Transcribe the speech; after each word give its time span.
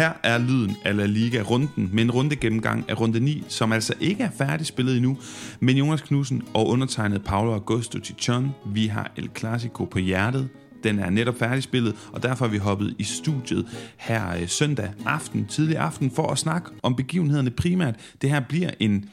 Her 0.00 0.12
er 0.22 0.38
lyden 0.38 0.76
af 0.84 0.96
La 0.96 1.06
Liga-runden 1.06 1.90
med 1.92 2.02
en 2.02 2.10
runde 2.10 2.36
gennemgang 2.36 2.84
af 2.90 3.00
runde 3.00 3.20
9, 3.20 3.44
som 3.48 3.72
altså 3.72 3.94
ikke 4.00 4.22
er 4.22 4.30
færdigspillet 4.38 4.96
endnu. 4.96 5.18
Men 5.60 5.76
Jonas 5.76 6.00
Knudsen 6.00 6.42
og 6.54 6.68
undertegnet 6.68 7.24
Paolo 7.24 7.52
Augusto 7.52 7.98
Tichon, 7.98 8.50
vi 8.66 8.86
har 8.86 9.12
El 9.16 9.30
Clasico 9.38 9.84
på 9.84 9.98
hjertet. 9.98 10.48
Den 10.84 10.98
er 10.98 11.10
netop 11.10 11.38
færdigspillet, 11.38 11.96
og 12.12 12.22
derfor 12.22 12.44
er 12.44 12.48
vi 12.48 12.58
hoppet 12.58 12.94
i 12.98 13.04
studiet 13.04 13.66
her 13.96 14.36
øh, 14.36 14.48
søndag 14.48 14.90
aften, 15.06 15.46
tidlig 15.46 15.76
aften, 15.76 16.10
for 16.10 16.26
at 16.26 16.38
snakke 16.38 16.70
om 16.82 16.96
begivenhederne 16.96 17.50
primært. 17.50 17.94
Det 18.22 18.30
her 18.30 18.40
bliver 18.40 18.70
en 18.78 19.04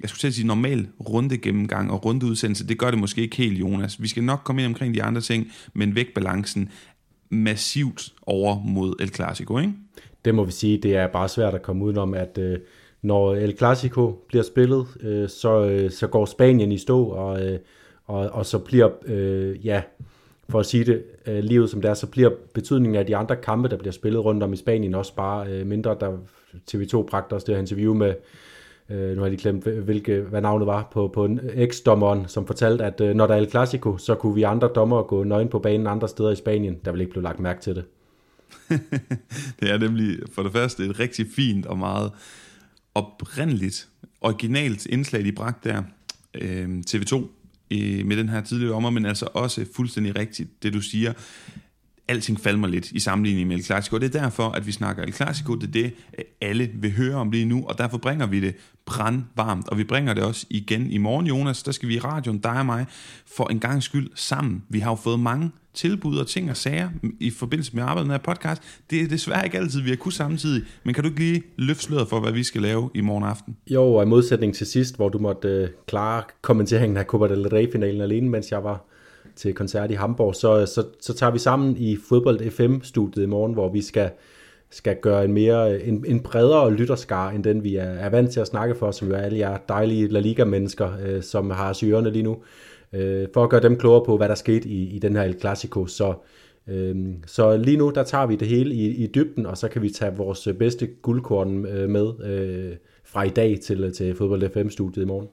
jeg 0.00 0.08
skulle 0.08 0.20
selv 0.20 0.32
sige 0.32 0.46
normal 0.46 0.88
runde 1.08 1.38
gennemgang 1.38 1.90
og 1.90 2.04
rundeudsendelse. 2.04 2.68
Det 2.68 2.78
gør 2.78 2.90
det 2.90 3.00
måske 3.00 3.22
ikke 3.22 3.36
helt, 3.36 3.60
Jonas. 3.60 4.02
Vi 4.02 4.08
skal 4.08 4.24
nok 4.24 4.40
komme 4.44 4.62
ind 4.62 4.68
omkring 4.68 4.94
de 4.94 5.02
andre 5.02 5.20
ting, 5.20 5.46
men 5.74 5.94
vægtbalancen 5.94 6.68
massivt 7.30 8.12
over 8.26 8.62
mod 8.62 8.94
El 9.00 9.14
Clasico, 9.14 9.58
ikke? 9.58 9.72
Det 10.24 10.34
må 10.34 10.44
vi 10.44 10.52
sige, 10.52 10.78
det 10.78 10.96
er 10.96 11.06
bare 11.06 11.28
svært 11.28 11.54
at 11.54 11.62
komme 11.62 11.84
udenom, 11.84 12.14
at 12.14 12.38
øh, 12.38 12.58
når 13.02 13.34
El 13.34 13.56
Clasico 13.56 14.24
bliver 14.28 14.44
spillet, 14.44 14.86
øh, 15.00 15.28
så, 15.28 15.64
øh, 15.64 15.90
så 15.90 16.06
går 16.06 16.24
Spanien 16.24 16.72
i 16.72 16.78
stå, 16.78 17.04
og, 17.04 17.46
øh, 17.46 17.58
og, 18.06 18.28
og 18.32 18.46
så 18.46 18.58
bliver, 18.58 18.88
øh, 19.06 19.66
ja, 19.66 19.82
for 20.48 20.60
at 20.60 20.66
sige 20.66 20.84
det 20.84 21.02
øh, 21.26 21.44
livet 21.44 21.70
som 21.70 21.82
det 21.82 21.88
er, 21.88 21.94
så 21.94 22.06
bliver 22.06 22.30
betydningen 22.54 22.98
af 22.98 23.06
de 23.06 23.16
andre 23.16 23.36
kampe, 23.36 23.68
der 23.68 23.76
bliver 23.76 23.92
spillet 23.92 24.24
rundt 24.24 24.42
om 24.42 24.52
i 24.52 24.56
Spanien, 24.56 24.94
også 24.94 25.14
bare 25.14 25.46
øh, 25.48 25.66
mindre. 25.66 25.96
Der 26.00 26.16
TV2 26.70 27.02
bragte 27.02 27.34
også 27.34 27.44
det 27.46 27.54
her 27.54 27.60
interview 27.60 27.94
med, 27.94 28.14
øh, 28.90 29.16
nu 29.16 29.22
har 29.22 29.28
de 29.28 29.36
glemt, 29.36 29.64
hvilke, 29.64 30.20
hvad 30.20 30.40
navnet 30.40 30.66
var, 30.66 30.88
på, 30.92 31.08
på 31.08 31.24
en 31.24 31.40
eks-dommeren, 31.54 32.28
som 32.28 32.46
fortalte, 32.46 32.84
at 32.84 33.00
øh, 33.00 33.14
når 33.14 33.26
der 33.26 33.34
er 33.34 33.38
El 33.38 33.50
Clasico, 33.50 33.96
så 33.96 34.14
kunne 34.14 34.34
vi 34.34 34.42
andre 34.42 34.68
dommer 34.68 35.02
gå 35.02 35.24
nøgen 35.24 35.48
på 35.48 35.58
banen 35.58 35.86
andre 35.86 36.08
steder 36.08 36.30
i 36.30 36.36
Spanien. 36.36 36.80
Der 36.84 36.92
vil 36.92 37.00
ikke 37.00 37.10
blive 37.10 37.22
lagt 37.22 37.40
mærke 37.40 37.60
til 37.60 37.74
det. 37.74 37.84
det 39.60 39.70
er 39.70 39.78
nemlig 39.78 40.18
for 40.32 40.42
det 40.42 40.52
første 40.52 40.84
et 40.84 40.98
rigtig 40.98 41.26
fint 41.36 41.66
og 41.66 41.78
meget 41.78 42.12
oprindeligt, 42.94 43.88
originalt 44.20 44.86
indslag, 44.86 45.24
de 45.24 45.32
bragte 45.32 45.68
der. 45.68 45.82
Øh, 46.34 46.82
TV2 46.90 47.14
øh, 47.70 48.06
med 48.06 48.16
den 48.16 48.28
her 48.28 48.40
tidligere 48.40 48.74
ommer, 48.74 48.90
men 48.90 49.06
altså 49.06 49.28
også 49.34 49.66
fuldstændig 49.74 50.16
rigtigt, 50.16 50.62
det 50.62 50.72
du 50.72 50.80
siger 50.80 51.12
alting 52.08 52.40
falmer 52.40 52.68
lidt 52.68 52.90
i 52.90 53.00
sammenligning 53.00 53.48
med 53.48 53.56
El 53.56 53.64
Clasico. 53.64 53.98
Det 53.98 54.14
er 54.14 54.20
derfor, 54.20 54.48
at 54.48 54.66
vi 54.66 54.72
snakker 54.72 55.02
El 55.02 55.12
Clasico. 55.12 55.54
Det 55.54 55.68
er 55.68 55.72
det, 55.72 55.94
øh, 56.18 56.24
alle 56.40 56.70
vil 56.74 56.96
høre 56.96 57.14
om 57.14 57.30
lige 57.30 57.44
nu, 57.44 57.64
og 57.68 57.78
derfor 57.78 57.98
bringer 57.98 58.26
vi 58.26 58.40
det 58.40 58.54
brandvarmt. 58.86 59.68
Og 59.68 59.78
vi 59.78 59.84
bringer 59.84 60.14
det 60.14 60.22
også 60.22 60.46
igen 60.50 60.90
i 60.90 60.98
morgen, 60.98 61.26
Jonas. 61.26 61.62
Der 61.62 61.72
skal 61.72 61.88
vi 61.88 61.94
i 61.94 61.98
radioen, 61.98 62.38
dig 62.38 62.58
og 62.58 62.66
mig, 62.66 62.86
for 63.36 63.50
en 63.50 63.60
gang 63.60 63.82
skyld 63.82 64.10
sammen. 64.14 64.62
Vi 64.68 64.78
har 64.78 64.90
jo 64.90 64.94
fået 64.94 65.20
mange 65.20 65.50
tilbud 65.74 66.16
og 66.16 66.26
ting 66.26 66.50
og 66.50 66.56
sager 66.56 66.90
i 67.20 67.30
forbindelse 67.30 67.76
med 67.76 67.82
arbejdet 67.82 68.06
med 68.06 68.14
her 68.14 68.22
podcast. 68.34 68.62
Det 68.90 69.02
er 69.02 69.08
desværre 69.08 69.44
ikke 69.44 69.58
altid, 69.58 69.80
vi 69.80 69.88
har 69.88 69.96
kunnet 69.96 70.14
samtidig. 70.14 70.62
Men 70.84 70.94
kan 70.94 71.04
du 71.04 71.08
ikke 71.08 71.20
lige 71.20 71.42
løfte 71.56 71.82
sløret 71.82 72.08
for, 72.08 72.20
hvad 72.20 72.32
vi 72.32 72.42
skal 72.42 72.62
lave 72.62 72.90
i 72.94 73.00
morgen 73.00 73.24
aften? 73.24 73.56
Jo, 73.70 73.94
og 73.94 74.02
i 74.02 74.06
modsætning 74.06 74.54
til 74.54 74.66
sidst, 74.66 74.96
hvor 74.96 75.08
du 75.08 75.18
måtte 75.18 75.48
øh, 75.48 75.68
klare 75.86 76.22
kommenteringen 76.42 76.96
af 76.96 77.04
Copa 77.04 77.28
del 77.28 77.48
Rey-finalen 77.48 78.00
alene, 78.00 78.28
mens 78.28 78.50
jeg 78.50 78.64
var 78.64 78.91
til 79.36 79.54
koncert 79.54 79.90
i 79.90 79.94
Hamburg, 79.94 80.34
så, 80.34 80.66
så, 80.66 80.84
så 81.00 81.14
tager 81.14 81.30
vi 81.30 81.38
sammen 81.38 81.76
i 81.76 81.96
Fodbold 82.08 82.50
FM-studiet 82.50 83.22
i 83.22 83.26
morgen, 83.26 83.52
hvor 83.52 83.72
vi 83.72 83.82
skal, 83.82 84.10
skal 84.70 84.96
gøre 85.02 85.24
en 85.24 85.32
mere 85.32 85.82
en, 85.82 86.04
en 86.08 86.20
bredere 86.20 86.72
lytterskar, 86.72 87.30
end 87.30 87.44
den 87.44 87.64
vi 87.64 87.76
er, 87.76 87.84
er 87.84 88.08
vant 88.08 88.30
til 88.30 88.40
at 88.40 88.46
snakke 88.46 88.74
for, 88.74 88.90
som 88.90 89.08
jo 89.08 89.14
er 89.14 89.18
alle 89.18 89.38
jer 89.38 89.58
dejlige 89.68 90.08
La 90.08 90.20
Liga-mennesker, 90.20 90.92
øh, 91.06 91.22
som 91.22 91.50
har 91.50 91.72
syrene 91.72 92.10
lige 92.10 92.22
nu, 92.22 92.36
øh, 92.92 93.28
for 93.34 93.44
at 93.44 93.50
gøre 93.50 93.62
dem 93.62 93.78
klogere 93.78 94.04
på, 94.04 94.16
hvad 94.16 94.28
der 94.28 94.34
skete 94.34 94.68
i, 94.68 94.82
i 94.88 94.98
den 94.98 95.16
her 95.16 95.22
El 95.22 95.40
Clasico. 95.40 95.86
Så, 95.86 96.14
øh, 96.68 96.96
så 97.26 97.56
lige 97.56 97.76
nu, 97.76 97.92
der 97.94 98.02
tager 98.04 98.26
vi 98.26 98.36
det 98.36 98.48
hele 98.48 98.74
i, 98.74 98.86
i 98.86 99.06
dybden, 99.06 99.46
og 99.46 99.58
så 99.58 99.68
kan 99.68 99.82
vi 99.82 99.90
tage 99.90 100.16
vores 100.16 100.48
bedste 100.58 100.86
guldkorn 100.86 101.66
øh, 101.66 101.88
med 101.88 102.24
øh, 102.24 102.76
fra 103.04 103.22
i 103.22 103.30
dag 103.30 103.60
til, 103.60 103.92
til 103.92 104.16
Fodbold 104.16 104.50
FM-studiet 104.50 105.02
i 105.02 105.06
morgen. 105.06 105.28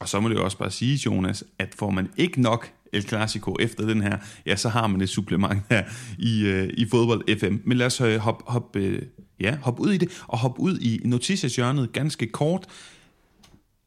Og 0.00 0.08
så 0.08 0.20
må 0.20 0.28
det 0.28 0.34
jo 0.34 0.44
også 0.44 0.58
bare 0.58 0.70
sige, 0.70 1.00
Jonas, 1.06 1.44
at 1.58 1.74
får 1.74 1.90
man 1.90 2.08
ikke 2.16 2.42
nok 2.42 2.70
El 2.92 3.02
Clasico 3.02 3.56
efter 3.60 3.86
den 3.86 4.02
her, 4.02 4.18
ja, 4.46 4.56
så 4.56 4.68
har 4.68 4.86
man 4.86 5.00
et 5.00 5.08
supplement 5.08 5.62
her 5.70 5.84
i, 6.18 6.46
øh, 6.46 6.70
i 6.76 6.88
fodbold 6.88 7.38
FM. 7.38 7.56
Men 7.64 7.78
lad 7.78 7.86
os 7.86 8.00
øh, 8.00 8.16
hoppe 8.18 8.44
hop, 8.46 8.76
øh, 8.76 9.02
ja, 9.40 9.56
hop 9.62 9.80
ud 9.80 9.92
i 9.92 9.96
det, 9.96 10.22
og 10.26 10.38
hoppe 10.38 10.60
ud 10.60 10.78
i 10.78 11.00
noticieshjørnet 11.04 11.92
ganske 11.92 12.26
kort. 12.26 12.66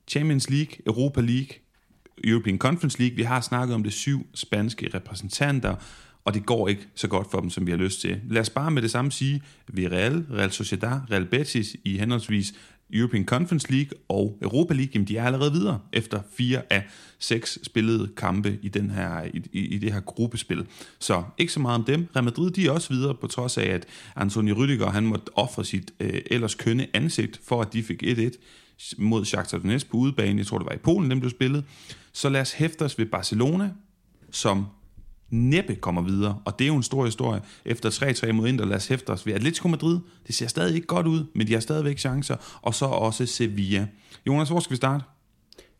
Champions 0.07 0.50
League, 0.50 0.75
Europa 0.88 1.22
League, 1.22 1.50
European 2.23 2.57
Conference 2.57 3.00
League, 3.00 3.16
vi 3.16 3.23
har 3.23 3.41
snakket 3.41 3.75
om 3.75 3.84
det 3.84 3.94
syv 3.94 4.28
spanske 4.34 4.89
repræsentanter, 4.94 5.75
og 6.25 6.33
det 6.33 6.45
går 6.45 6.68
ikke 6.68 6.88
så 6.95 7.07
godt 7.07 7.31
for 7.31 7.39
dem, 7.39 7.50
som 7.50 7.66
vi 7.66 7.72
har 7.72 7.78
lyst 7.78 8.01
til. 8.01 8.22
Lad 8.29 8.41
os 8.41 8.50
bare 8.50 8.72
med 8.72 8.81
det 8.81 8.91
samme 8.91 9.12
sige, 9.12 9.41
Villarreal, 9.68 10.25
Real 10.31 10.51
Sociedad, 10.51 11.00
Real 11.12 11.25
Betis 11.25 11.75
i 11.83 11.97
henholdsvis 11.97 12.53
European 12.94 13.25
Conference 13.25 13.72
League 13.72 13.97
og 14.09 14.38
Europa 14.41 14.74
League, 14.74 14.91
jamen 14.94 15.07
de 15.07 15.18
er 15.18 15.25
allerede 15.25 15.52
videre 15.52 15.79
efter 15.94 16.22
fire 16.34 16.62
af 16.69 16.84
seks 17.19 17.59
spillede 17.63 18.09
kampe 18.18 18.59
i, 18.62 18.69
den 18.69 18.90
her, 18.90 19.24
i, 19.53 19.59
i 19.59 19.78
det 19.78 19.94
her 19.94 20.00
gruppespil. 20.00 20.66
Så 21.00 21.24
ikke 21.38 21.53
så 21.53 21.59
meget 21.59 21.75
om 21.75 21.84
dem. 21.84 22.07
Real 22.16 22.24
Madrid 22.24 22.51
de 22.51 22.68
er 22.68 22.72
også 22.72 22.94
videre, 22.94 23.16
på 23.16 23.28
trods 23.28 23.57
af, 23.57 23.66
at 23.66 23.85
Antonio 24.16 24.56
Rüdiger 24.56 24.90
han 24.90 25.06
måtte 25.06 25.38
ofre 25.38 25.66
sit 25.66 25.91
øh, 26.00 26.22
ellers 26.25 26.56
kønne 26.56 26.88
ansigt, 26.94 27.40
for 27.44 27.62
at 27.62 27.74
de 27.74 27.84
fik 27.84 28.03
1-1 28.03 28.31
mod 28.97 29.25
Shakhtar 29.25 29.57
Donetsk 29.57 29.90
på 29.90 29.97
udebane. 29.97 30.38
Jeg 30.38 30.47
tror, 30.47 30.57
det 30.57 30.68
var 30.68 30.74
i 30.74 30.78
Polen, 30.78 31.12
dem 31.12 31.19
blev 31.19 31.30
spillet. 31.30 31.63
Så 32.13 32.30
lad 32.30 32.41
os 32.41 32.53
hæfte 32.53 32.85
os 32.85 33.00
ved 33.00 33.06
Barcelona, 33.06 33.72
som 34.31 34.66
næppe 35.31 35.75
kommer 35.75 36.02
videre, 36.02 36.38
og 36.46 36.59
det 36.59 36.66
er 36.66 36.68
jo 36.68 36.75
en 36.75 36.84
stor 36.84 37.06
historie. 37.06 37.42
Efter 37.66 37.90
3-3 37.90 38.31
mod 38.31 38.47
Inter, 38.47 38.66
lad 38.66 38.75
os 38.75 38.88
hæfte 38.88 39.09
os 39.09 39.25
ved 39.25 39.34
Atletico 39.34 39.68
Madrid. 39.68 40.00
Det 40.28 40.36
ser 40.36 40.47
stadig 40.47 40.75
ikke 40.75 40.88
godt 40.88 41.08
ud, 41.08 41.24
men 41.36 41.47
de 41.47 41.53
har 41.53 41.59
stadigvæk 41.59 41.97
chancer, 41.97 42.36
og 42.62 42.74
så 42.74 42.86
også 42.86 43.25
Sevilla. 43.25 43.88
Jonas, 44.28 44.50
hvor 44.50 44.59
skal 44.59 44.72
vi 44.72 44.78
starte? 44.78 45.03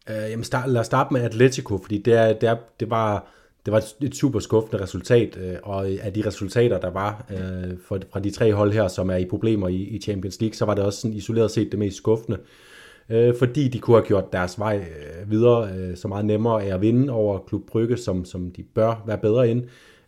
Uh, 0.10 0.16
jamen 0.16 0.44
start, 0.44 0.70
lad 0.70 0.82
os 0.82 0.86
starte 0.86 1.14
med 1.14 1.22
Atletico, 1.22 1.78
fordi 1.78 1.98
det, 1.98 2.14
er, 2.14 2.34
det, 2.34 2.50
er, 2.50 2.56
det 2.80 2.90
var 2.90 3.28
det 3.66 3.72
var 3.72 3.84
et 4.02 4.16
super 4.16 4.40
skuffende 4.40 4.84
resultat, 4.84 5.38
øh, 5.38 5.56
og 5.64 5.88
af 5.88 6.14
de 6.14 6.28
resultater, 6.28 6.80
der 6.80 6.90
var 6.90 7.26
øh, 7.30 7.78
fra 8.12 8.20
de 8.20 8.32
tre 8.32 8.54
hold 8.54 8.74
her, 8.74 8.88
som 8.88 9.10
er 9.10 9.16
i 9.16 9.26
problemer 9.26 9.68
i 9.68 10.00
Champions 10.04 10.42
League, 10.42 10.56
så 10.56 10.66
var 10.66 10.76
det 10.76 10.84
også 10.84 11.02
sådan 11.02 11.18
isoleret 11.18 11.52
set 11.52 11.72
det 11.72 11.80
mest 11.80 11.98
skuffende 11.98 12.38
øh, 12.38 12.71
Øh, 13.12 13.36
fordi 13.40 13.68
de 13.68 13.80
kunne 13.80 13.98
have 13.98 14.06
gjort 14.06 14.34
deres 14.34 14.60
vej 14.60 14.78
øh, 14.78 15.32
videre 15.32 15.70
øh, 15.78 15.98
så 15.98 16.08
meget 16.08 16.26
nemmere 16.26 16.64
af 16.64 16.74
at 16.74 16.82
vinde 16.82 17.14
over 17.14 17.40
Klub 17.40 17.62
Brygge, 17.68 17.98
som, 17.98 18.26
som 18.26 18.52
de 18.52 18.64
bør 18.64 19.04
være 19.08 19.18
bedre 19.18 19.50
end. 19.50 19.64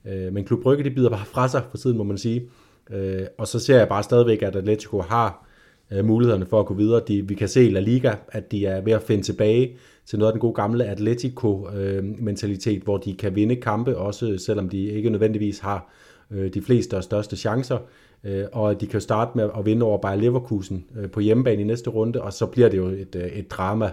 Øh, 0.08 0.34
men 0.34 0.46
Klub 0.46 0.62
Brygge, 0.62 0.84
de 0.84 0.90
bider 0.90 1.09
bare 1.09 1.25
fra 1.25 1.47
sig 1.47 1.62
for 1.69 1.78
tiden, 1.78 1.97
må 1.97 2.03
man 2.03 2.18
sige. 2.18 2.50
Øh, 2.90 3.25
og 3.38 3.47
så 3.47 3.59
ser 3.59 3.78
jeg 3.78 3.88
bare 3.88 4.03
stadigvæk, 4.03 4.42
at 4.42 4.56
Atletico 4.56 5.02
har 5.02 5.47
øh, 5.92 6.06
mulighederne 6.06 6.46
for 6.46 6.59
at 6.59 6.66
gå 6.66 6.74
videre. 6.74 7.02
De, 7.08 7.28
vi 7.28 7.36
kan 7.36 7.47
se 7.47 7.66
i 7.66 7.69
La 7.69 7.80
Liga, 7.80 8.13
at 8.28 8.52
de 8.52 8.66
er 8.66 8.81
ved 8.81 8.94
at 8.94 9.02
finde 9.02 9.24
tilbage 9.24 9.75
til 10.06 10.19
noget 10.19 10.31
af 10.31 10.34
den 10.34 10.40
gode 10.40 10.53
gamle 10.53 10.86
Atletico-mentalitet, 10.86 12.78
øh, 12.78 12.84
hvor 12.84 12.97
de 12.97 13.13
kan 13.13 13.36
vinde 13.36 13.56
kampe, 13.56 13.97
også 13.97 14.38
selvom 14.38 14.69
de 14.69 14.84
ikke 14.84 15.09
nødvendigvis 15.09 15.59
har 15.59 15.94
Øh, 16.32 16.54
de 16.54 16.62
fleste 16.62 16.98
og 16.98 17.04
største 17.04 17.38
chancer 17.38 17.78
øh, 18.24 18.46
og 18.52 18.82
de 18.82 18.88
kan 18.88 19.02
starte 19.02 19.32
med 19.36 19.50
at 19.58 19.66
vinde 19.66 19.86
over 19.86 19.98
Bayer 19.98 20.16
Leverkusen 20.16 20.86
øh, 20.98 21.10
på 21.10 21.20
hjemmebane 21.20 21.62
i 21.62 21.66
næste 21.66 21.90
runde, 21.90 22.22
og 22.22 22.34
så 22.34 22.46
bliver 22.46 22.70
det 22.70 22.78
jo 22.78 22.88
et, 22.88 23.16
et 23.16 23.52
drama, 23.52 23.92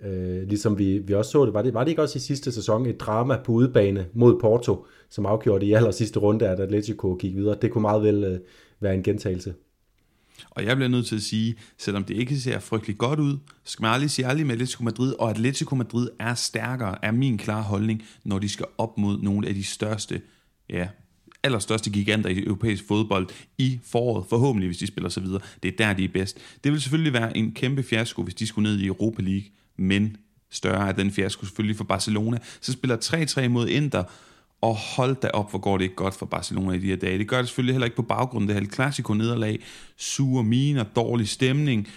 øh, 0.00 0.48
ligesom 0.48 0.78
vi, 0.78 0.98
vi 0.98 1.14
også 1.14 1.30
så 1.30 1.44
det. 1.44 1.54
Var, 1.54 1.62
det. 1.62 1.74
var 1.74 1.84
det 1.84 1.90
ikke 1.90 2.02
også 2.02 2.16
i 2.16 2.20
sidste 2.20 2.52
sæson 2.52 2.86
et 2.86 3.00
drama 3.00 3.36
på 3.44 3.52
udebane 3.52 4.06
mod 4.14 4.40
Porto, 4.40 4.86
som 5.10 5.26
afgjorde 5.26 5.60
det 5.60 5.66
i 5.66 5.72
aller 5.72 5.90
sidste 5.90 6.18
runde, 6.18 6.48
at 6.48 6.60
Atletico 6.60 7.14
gik 7.14 7.34
videre? 7.34 7.56
Det 7.62 7.70
kunne 7.70 7.82
meget 7.82 8.02
vel 8.02 8.24
øh, 8.24 8.38
være 8.80 8.94
en 8.94 9.02
gentagelse. 9.02 9.54
Og 10.50 10.64
jeg 10.64 10.76
bliver 10.76 10.88
nødt 10.88 11.06
til 11.06 11.16
at 11.16 11.22
sige, 11.22 11.56
selvom 11.78 12.04
det 12.04 12.16
ikke 12.16 12.36
ser 12.36 12.58
frygtelig 12.58 12.98
godt 12.98 13.20
ud, 13.20 13.38
skal 13.64 13.82
man 13.82 13.92
aldrig 13.92 14.10
sige 14.10 14.26
aldrig 14.26 14.46
med 14.46 14.54
Atletico 14.54 14.84
Madrid, 14.84 15.14
og 15.18 15.30
Atletico 15.30 15.74
Madrid 15.74 16.08
er 16.20 16.34
stærkere, 16.34 17.04
er 17.04 17.10
min 17.10 17.38
klare 17.38 17.62
holdning, 17.62 18.02
når 18.24 18.38
de 18.38 18.48
skal 18.48 18.66
op 18.78 18.98
mod 18.98 19.18
nogle 19.22 19.48
af 19.48 19.54
de 19.54 19.64
største 19.64 20.20
ja, 20.70 20.88
allerstørste 21.42 21.90
giganter 21.90 22.30
i 22.30 22.44
europæisk 22.44 22.84
fodbold 22.88 23.28
i 23.58 23.80
foråret, 23.84 24.26
forhåbentlig 24.28 24.68
hvis 24.68 24.78
de 24.78 24.86
spiller 24.86 25.08
så 25.08 25.20
videre. 25.20 25.40
Det 25.62 25.68
er 25.68 25.76
der, 25.76 25.92
de 25.92 26.04
er 26.04 26.08
bedst. 26.08 26.38
Det 26.64 26.72
vil 26.72 26.80
selvfølgelig 26.80 27.12
være 27.12 27.36
en 27.36 27.52
kæmpe 27.52 27.82
fiasko, 27.82 28.22
hvis 28.22 28.34
de 28.34 28.46
skulle 28.46 28.70
ned 28.70 28.80
i 28.80 28.86
Europa 28.86 29.22
League, 29.22 29.48
men 29.76 30.16
større 30.50 30.88
er 30.88 30.92
den 30.92 31.10
fiasko 31.10 31.44
selvfølgelig 31.44 31.76
for 31.76 31.84
Barcelona. 31.84 32.38
Så 32.60 32.72
spiller 32.72 32.96
3-3 33.44 33.48
mod 33.48 33.68
Inter, 33.68 34.04
og 34.60 34.76
hold 34.76 35.16
da 35.22 35.28
op, 35.28 35.50
hvor 35.50 35.58
går 35.58 35.78
det 35.78 35.84
ikke 35.84 35.96
godt 35.96 36.14
for 36.14 36.26
Barcelona 36.26 36.72
i 36.72 36.78
de 36.78 36.86
her 36.86 36.96
dage. 36.96 37.18
Det 37.18 37.28
gør 37.28 37.38
det 37.38 37.48
selvfølgelig 37.48 37.74
heller 37.74 37.84
ikke 37.84 37.96
på 37.96 38.02
baggrund 38.02 38.50
af 38.50 38.54
det 38.54 38.62
her 38.62 38.70
klassiko 38.70 39.14
nederlag, 39.14 39.60
sure 39.96 40.44
miner, 40.44 40.84
dårlig 40.84 41.28
stemning, 41.28 41.88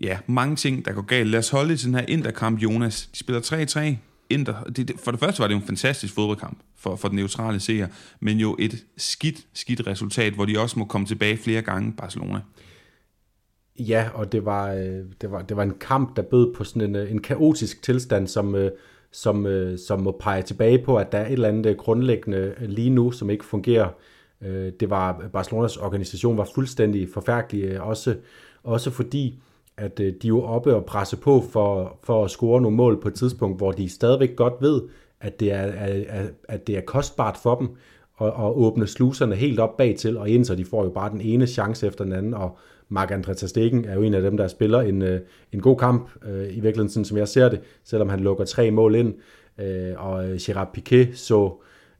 ja, 0.00 0.18
mange 0.26 0.56
ting, 0.56 0.84
der 0.84 0.92
går 0.92 1.02
galt. 1.02 1.30
Lad 1.30 1.38
os 1.38 1.48
holde 1.48 1.76
til 1.76 1.86
den 1.86 1.94
her 1.94 2.04
Inter-kamp, 2.08 2.62
Jonas. 2.62 3.08
De 3.12 3.18
spiller 3.18 3.40
3-3, 3.40 3.96
Inter, 4.32 4.62
det, 4.62 4.88
det, 4.88 5.00
for 5.04 5.10
det 5.10 5.20
første 5.20 5.40
var 5.40 5.46
det 5.46 5.54
jo 5.54 5.58
en 5.58 5.66
fantastisk 5.66 6.14
fodboldkamp 6.14 6.58
for, 6.76 6.96
for 6.96 7.08
den 7.08 7.16
neutrale 7.16 7.60
seer, 7.60 7.88
men 8.20 8.38
jo 8.38 8.56
et 8.58 8.84
skidt, 8.96 9.46
skidt 9.52 9.86
resultat, 9.86 10.32
hvor 10.32 10.44
de 10.44 10.58
også 10.58 10.78
må 10.78 10.84
komme 10.84 11.06
tilbage 11.06 11.36
flere 11.36 11.62
gange, 11.62 11.92
Barcelona. 11.92 12.40
Ja, 13.78 14.08
og 14.14 14.32
det 14.32 14.44
var, 14.44 14.72
øh, 14.72 15.04
det 15.20 15.30
var, 15.30 15.42
det 15.42 15.56
var 15.56 15.62
en 15.62 15.74
kamp, 15.80 16.16
der 16.16 16.22
bød 16.22 16.54
på 16.54 16.64
sådan 16.64 16.82
en, 16.82 16.96
øh, 16.96 17.10
en 17.10 17.20
kaotisk 17.20 17.82
tilstand, 17.82 18.26
som, 18.26 18.54
øh, 18.54 18.70
som, 19.12 19.46
som 19.86 20.00
må 20.00 20.16
pege 20.20 20.42
tilbage 20.42 20.84
på, 20.84 20.96
at 20.96 21.12
der 21.12 21.18
er 21.18 21.26
et 21.26 21.32
eller 21.32 21.48
andet 21.48 21.76
grundlæggende 21.76 22.54
lige 22.60 22.90
nu, 22.90 23.10
som 23.10 23.30
ikke 23.30 23.44
fungerer 23.44 23.88
det 24.80 24.90
var, 24.90 25.28
Barcelonas 25.32 25.76
organisation 25.76 26.36
var 26.36 26.48
fuldstændig 26.54 27.08
forfærdelig, 27.14 27.80
også, 27.80 28.16
også 28.62 28.90
fordi, 28.90 29.42
at 29.76 30.00
øh, 30.00 30.12
de 30.22 30.28
jo 30.28 30.42
oppe 30.42 30.74
og 30.74 30.84
presse 30.84 31.16
på 31.16 31.44
for, 31.50 31.98
for 32.02 32.24
at 32.24 32.30
score 32.30 32.60
nogle 32.60 32.76
mål 32.76 33.00
på 33.00 33.08
et 33.08 33.14
tidspunkt, 33.14 33.58
hvor 33.58 33.72
de 33.72 33.88
stadigvæk 33.88 34.36
godt 34.36 34.54
ved, 34.60 34.82
at 35.20 35.40
det 35.40 35.52
er, 35.52 35.62
at, 36.08 36.32
at 36.48 36.66
det 36.66 36.76
er 36.76 36.80
kostbart 36.80 37.36
for 37.42 37.54
dem 37.54 37.68
at, 38.20 38.26
at 38.26 38.52
åbne 38.54 38.86
sluserne 38.86 39.34
helt 39.34 39.60
op 39.60 39.76
bag 39.76 39.96
til 39.96 40.16
og 40.16 40.28
ind, 40.28 40.44
så 40.44 40.54
de 40.54 40.64
får 40.64 40.84
jo 40.84 40.90
bare 40.90 41.10
den 41.10 41.20
ene 41.20 41.46
chance 41.46 41.86
efter 41.86 42.04
den 42.04 42.12
anden, 42.12 42.34
og 42.34 42.56
Marc-André 42.92 43.34
Ter 43.34 43.46
Stegen 43.46 43.84
er 43.84 43.94
jo 43.94 44.02
en 44.02 44.14
af 44.14 44.22
dem, 44.22 44.36
der 44.36 44.48
spiller 44.48 44.80
en, 44.80 45.02
øh, 45.02 45.20
en 45.52 45.60
god 45.60 45.76
kamp, 45.76 46.10
øh, 46.28 46.44
i 46.44 46.60
virkeligheden 46.60 46.88
sådan 46.88 47.04
som 47.04 47.18
jeg 47.18 47.28
ser 47.28 47.48
det, 47.48 47.60
selvom 47.84 48.08
han 48.08 48.20
lukker 48.20 48.44
tre 48.44 48.70
mål 48.70 48.94
ind, 48.94 49.14
øh, 49.58 49.92
og 49.96 50.24
Gerard 50.40 50.72
Piquet 50.72 51.18
så 51.18 51.52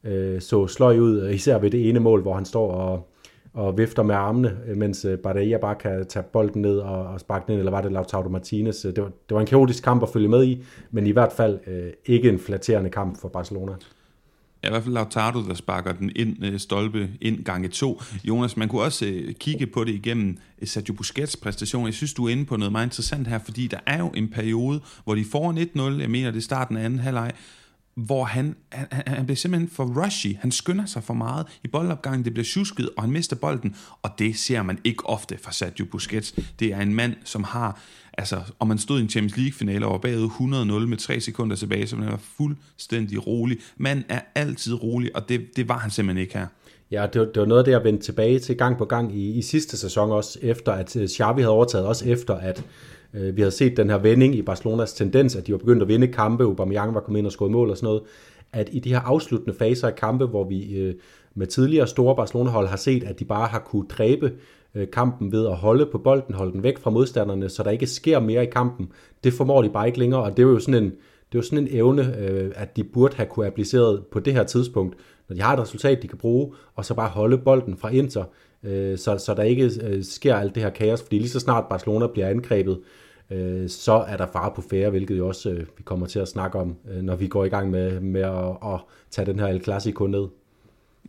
øh, 0.04 0.40
så 0.40 0.66
sløj 0.66 0.98
ud, 0.98 1.30
især 1.30 1.58
ved 1.58 1.70
det 1.70 1.88
ene 1.88 2.00
mål, 2.00 2.22
hvor 2.22 2.34
han 2.34 2.44
står 2.44 2.72
og, 2.72 3.08
og 3.54 3.78
vifter 3.78 4.02
med 4.02 4.14
armene, 4.14 4.56
øh, 4.68 4.76
mens 4.76 5.04
øh, 5.04 5.18
bare 5.18 5.74
kan 5.74 6.06
tage 6.08 6.22
bolden 6.22 6.62
ned 6.62 6.78
og, 6.78 7.06
og 7.06 7.20
sparke 7.20 7.52
den, 7.52 7.58
eller 7.58 7.70
var 7.70 7.80
det 7.80 7.92
Lautaro 7.92 8.28
Martinez? 8.28 8.84
Øh, 8.84 8.96
det 8.96 9.02
var, 9.02 9.10
det 9.28 9.34
var 9.34 9.40
en 9.40 9.46
kaotisk 9.46 9.84
kamp 9.84 10.02
at 10.02 10.08
følge 10.08 10.28
med 10.28 10.44
i, 10.44 10.64
men 10.90 11.06
i 11.06 11.10
hvert 11.10 11.32
fald 11.32 11.58
øh, 11.66 11.92
ikke 12.06 12.28
en 12.28 12.38
flatterende 12.38 12.90
kamp 12.90 13.20
for 13.20 13.28
Barcelona. 13.28 13.72
Ja, 14.62 14.68
i 14.68 14.70
hvert 14.70 14.82
fald 14.82 14.94
Lautaro, 14.94 15.38
der 15.48 15.54
sparker 15.54 15.92
den 15.92 16.12
ind, 16.16 16.44
øh, 16.44 16.58
stolpe 16.58 17.10
ind 17.20 17.44
gange 17.44 17.68
to. 17.68 18.02
Jonas, 18.24 18.56
man 18.56 18.68
kunne 18.68 18.82
også 18.82 19.06
øh, 19.06 19.34
kigge 19.34 19.66
på 19.66 19.84
det 19.84 19.92
igennem 19.92 20.38
Sergio 20.64 20.94
Busquets 20.94 21.36
præstation. 21.36 21.86
Jeg 21.86 21.94
synes, 21.94 22.14
du 22.14 22.26
er 22.26 22.30
inde 22.30 22.44
på 22.44 22.56
noget 22.56 22.72
meget 22.72 22.86
interessant 22.86 23.28
her, 23.28 23.38
fordi 23.38 23.66
der 23.66 23.78
er 23.86 23.98
jo 23.98 24.08
en 24.08 24.28
periode, 24.28 24.80
hvor 25.04 25.14
de 25.14 25.24
får 25.32 25.52
1-0, 25.96 26.00
jeg 26.00 26.10
mener 26.10 26.30
det 26.30 26.38
er 26.38 26.42
starten 26.42 26.76
af 26.76 26.84
anden 26.84 26.98
halvleg, 26.98 27.32
hvor 27.94 28.24
han, 28.24 28.56
han, 28.70 29.02
han 29.06 29.26
bliver 29.26 29.36
simpelthen 29.36 29.70
for 29.70 30.04
rushy. 30.04 30.36
Han 30.40 30.52
skynder 30.52 30.86
sig 30.86 31.04
for 31.04 31.14
meget 31.14 31.46
i 31.64 31.68
boldopgangen. 31.68 32.24
Det 32.24 32.34
bliver 32.34 32.44
tjusket, 32.44 32.88
og 32.96 33.02
han 33.02 33.10
mister 33.10 33.36
bolden. 33.36 33.76
Og 34.02 34.10
det 34.18 34.38
ser 34.38 34.62
man 34.62 34.78
ikke 34.84 35.06
ofte 35.06 35.38
fra 35.42 35.52
Sergio 35.52 35.84
Busquets. 35.84 36.34
Det 36.58 36.72
er 36.72 36.80
en 36.80 36.94
mand, 36.94 37.14
som 37.24 37.44
har... 37.44 37.80
Altså, 38.18 38.40
om 38.58 38.68
man 38.68 38.78
stod 38.78 38.98
i 38.98 39.02
en 39.02 39.08
Champions 39.08 39.36
League-finale 39.36 39.86
og 39.86 39.92
var 39.92 39.98
bagud 39.98 40.28
100-0 40.28 40.86
med 40.86 40.96
3 40.96 41.20
sekunder 41.20 41.56
tilbage, 41.56 41.86
så 41.86 41.96
man 41.96 42.08
var 42.08 42.20
fuldstændig 42.36 43.26
rolig. 43.26 43.58
Man 43.76 44.04
er 44.08 44.20
altid 44.34 44.82
rolig, 44.82 45.16
og 45.16 45.28
det, 45.28 45.56
det 45.56 45.68
var 45.68 45.78
han 45.78 45.90
simpelthen 45.90 46.22
ikke 46.22 46.38
her. 46.38 46.46
Ja, 46.90 47.06
det 47.12 47.20
var, 47.20 47.26
det 47.26 47.40
var 47.40 47.46
noget, 47.46 47.66
der 47.66 47.72
jeg 47.72 47.84
vendte 47.84 48.04
tilbage 48.04 48.38
til 48.38 48.56
gang 48.56 48.78
på 48.78 48.84
gang 48.84 49.16
i, 49.16 49.30
i 49.38 49.42
sidste 49.42 49.76
sæson 49.76 50.10
også, 50.10 50.38
efter 50.42 50.72
at 50.72 50.96
øh, 50.96 51.08
Xavi 51.08 51.40
havde 51.40 51.52
overtaget, 51.52 51.86
også 51.86 52.08
efter 52.08 52.34
at 52.34 52.64
Øh, 53.14 53.36
vi 53.36 53.40
havde 53.40 53.52
set 53.52 53.76
den 53.76 53.90
her 53.90 53.98
vending 53.98 54.34
i 54.34 54.42
Barcelonas 54.42 54.92
tendens, 54.92 55.36
at 55.36 55.46
de 55.46 55.52
var 55.52 55.58
begyndt 55.58 55.82
at 55.82 55.88
vinde 55.88 56.06
kampe, 56.06 56.44
Aubameyang 56.44 56.94
var 56.94 57.00
kommet 57.00 57.18
ind 57.18 57.26
og 57.26 57.32
skåret 57.32 57.52
mål 57.52 57.70
og 57.70 57.76
sådan 57.76 57.86
noget, 57.86 58.02
at 58.52 58.68
i 58.72 58.78
de 58.78 58.88
her 58.88 59.00
afsluttende 59.00 59.58
faser 59.58 59.88
af 59.88 59.94
kampe, 59.94 60.26
hvor 60.26 60.44
vi 60.44 60.78
øh, 60.78 60.94
med 61.34 61.46
tidligere 61.46 61.86
store 61.86 62.16
Barcelona-hold 62.16 62.68
har 62.68 62.76
set, 62.76 63.04
at 63.04 63.20
de 63.20 63.24
bare 63.24 63.46
har 63.46 63.58
kunne 63.58 63.86
dræbe 63.88 64.32
øh, 64.74 64.86
kampen 64.92 65.32
ved 65.32 65.46
at 65.46 65.56
holde 65.56 65.86
på 65.86 65.98
bolden, 65.98 66.34
holde 66.34 66.52
den 66.52 66.62
væk 66.62 66.78
fra 66.78 66.90
modstanderne, 66.90 67.48
så 67.48 67.62
der 67.62 67.70
ikke 67.70 67.86
sker 67.86 68.20
mere 68.20 68.42
i 68.42 68.50
kampen. 68.50 68.88
Det 69.24 69.32
formår 69.32 69.62
de 69.62 69.70
bare 69.70 69.86
ikke 69.86 69.98
længere, 69.98 70.22
og 70.22 70.36
det 70.36 70.42
er 70.42 70.46
jo 70.46 70.58
sådan 70.58 70.84
en, 70.84 70.90
det 70.90 71.38
er 71.38 71.38
jo 71.38 71.42
sådan 71.42 71.58
en 71.58 71.68
evne, 71.70 72.14
at 72.56 72.76
de 72.76 72.84
burde 72.84 73.16
have 73.16 73.26
kunne 73.26 73.46
appliceret 73.46 74.02
på 74.12 74.20
det 74.20 74.32
her 74.32 74.44
tidspunkt, 74.44 74.96
når 75.28 75.36
de 75.36 75.42
har 75.42 75.52
et 75.52 75.60
resultat, 75.60 76.02
de 76.02 76.08
kan 76.08 76.18
bruge, 76.18 76.52
og 76.74 76.84
så 76.84 76.94
bare 76.94 77.08
holde 77.08 77.38
bolden 77.38 77.76
fra 77.76 77.90
Inter, 77.90 78.24
Øh, 78.64 78.98
så, 78.98 79.18
så 79.18 79.34
der 79.34 79.42
ikke 79.42 79.70
øh, 79.82 80.04
sker 80.04 80.36
alt 80.36 80.54
det 80.54 80.62
her 80.62 80.70
kaos, 80.70 81.02
fordi 81.02 81.18
lige 81.18 81.28
så 81.28 81.40
snart 81.40 81.64
Barcelona 81.70 82.06
bliver 82.06 82.28
angrebet, 82.28 82.80
øh, 83.30 83.68
så 83.68 83.92
er 83.92 84.16
der 84.16 84.26
fare 84.32 84.52
på 84.56 84.62
færre, 84.70 84.90
hvilket 84.90 85.18
jo 85.18 85.28
også 85.28 85.50
øh, 85.50 85.58
vi 85.58 85.82
kommer 85.84 86.06
til 86.06 86.18
at 86.18 86.28
snakke 86.28 86.58
om, 86.58 86.76
øh, 86.90 87.02
når 87.02 87.16
vi 87.16 87.26
går 87.26 87.44
i 87.44 87.48
gang 87.48 87.70
med, 87.70 88.00
med 88.00 88.20
at, 88.20 88.72
at 88.72 88.80
tage 89.10 89.26
den 89.26 89.38
her 89.38 89.46
El 89.46 89.62
Clasico 89.62 90.06
ned. 90.06 90.26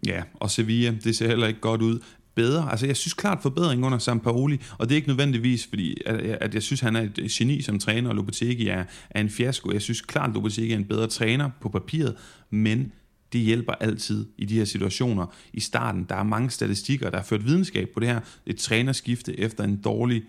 Ja, 0.08 0.24
og 0.34 0.52
Sevilla, 0.52 0.96
det 1.04 1.16
ser 1.16 1.28
heller 1.28 1.48
ikke 1.48 1.60
godt 1.60 1.82
ud 1.82 2.00
bedre. 2.36 2.72
Altså, 2.72 2.86
jeg 2.86 2.98
synes 2.98 3.14
klart 3.14 3.42
forbedring 3.42 3.86
under 3.86 3.98
Sampaoli, 3.98 4.62
og 4.78 4.90
det 4.90 4.92
er 4.92 4.96
ikke 4.96 5.08
nødvendigvis, 5.08 5.68
fordi 5.68 5.98
at, 6.06 6.16
at 6.20 6.54
jeg 6.54 6.64
synes, 6.64 6.82
han 6.82 6.96
er 6.96 7.02
et 7.02 7.32
geni 7.32 7.62
som 7.62 7.80
træner, 7.80 8.10
og 8.10 8.16
Lopetegi 8.16 8.68
er, 8.68 8.84
er 9.10 9.22
en 9.22 9.30
fiasko. 9.30 9.72
Jeg 9.72 9.82
synes 9.82 10.02
klart, 10.02 10.30
at 10.30 10.34
Lopetegi 10.34 10.72
er 10.72 10.78
en 10.78 10.86
bedre 10.86 11.08
træner 11.08 11.50
på 11.62 11.70
papiret, 11.70 12.16
men 12.50 12.92
det 13.34 13.42
hjælper 13.42 13.74
altid 13.74 14.26
i 14.38 14.46
de 14.46 14.58
her 14.58 14.66
situationer. 14.66 15.26
I 15.54 15.60
starten, 15.60 16.06
der 16.10 16.16
er 16.16 16.24
mange 16.24 16.50
statistikker, 16.50 17.10
der 17.10 17.18
har 17.18 17.24
ført 17.24 17.46
videnskab 17.46 17.90
på 17.94 18.00
det 18.00 18.08
her. 18.08 18.20
Et 18.46 18.58
trænerskifte 18.58 19.40
efter 19.40 19.64
en 19.64 19.82
dårlig 19.82 20.24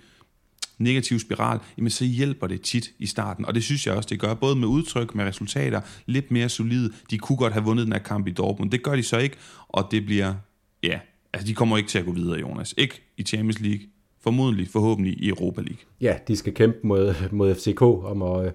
negativ 0.78 1.18
spiral, 1.18 1.58
jamen 1.78 1.90
så 1.90 2.04
hjælper 2.04 2.46
det 2.46 2.60
tit 2.60 2.92
i 2.98 3.06
starten. 3.06 3.46
Og 3.46 3.54
det 3.54 3.64
synes 3.64 3.86
jeg 3.86 3.94
også, 3.94 4.08
det 4.08 4.20
gør, 4.20 4.34
både 4.34 4.56
med 4.56 4.68
udtryk, 4.68 5.14
med 5.14 5.24
resultater, 5.24 5.80
lidt 6.06 6.30
mere 6.30 6.48
solide. 6.48 6.92
De 7.10 7.18
kunne 7.18 7.38
godt 7.38 7.52
have 7.52 7.64
vundet 7.64 7.84
den 7.84 7.92
her 7.92 8.00
kamp 8.00 8.28
i 8.28 8.30
Dortmund. 8.30 8.70
Det 8.70 8.82
gør 8.82 8.96
de 8.96 9.02
så 9.02 9.18
ikke, 9.18 9.36
og 9.68 9.88
det 9.90 10.06
bliver, 10.06 10.34
ja, 10.82 10.98
altså 11.32 11.46
de 11.46 11.54
kommer 11.54 11.76
ikke 11.76 11.88
til 11.88 11.98
at 11.98 12.04
gå 12.04 12.12
videre, 12.12 12.40
Jonas. 12.40 12.74
Ikke 12.78 13.02
i 13.16 13.22
Champions 13.22 13.60
League, 13.60 13.86
formodentlig, 14.20 14.68
forhåbentlig 14.68 15.22
i 15.22 15.28
Europa 15.28 15.60
League. 15.60 15.82
Ja, 16.00 16.16
de 16.28 16.36
skal 16.36 16.54
kæmpe 16.54 16.78
mod, 16.82 17.14
mod 17.32 17.54
FCK 17.54 17.82
om 17.82 18.22
at, 18.22 18.46
øh, 18.46 18.52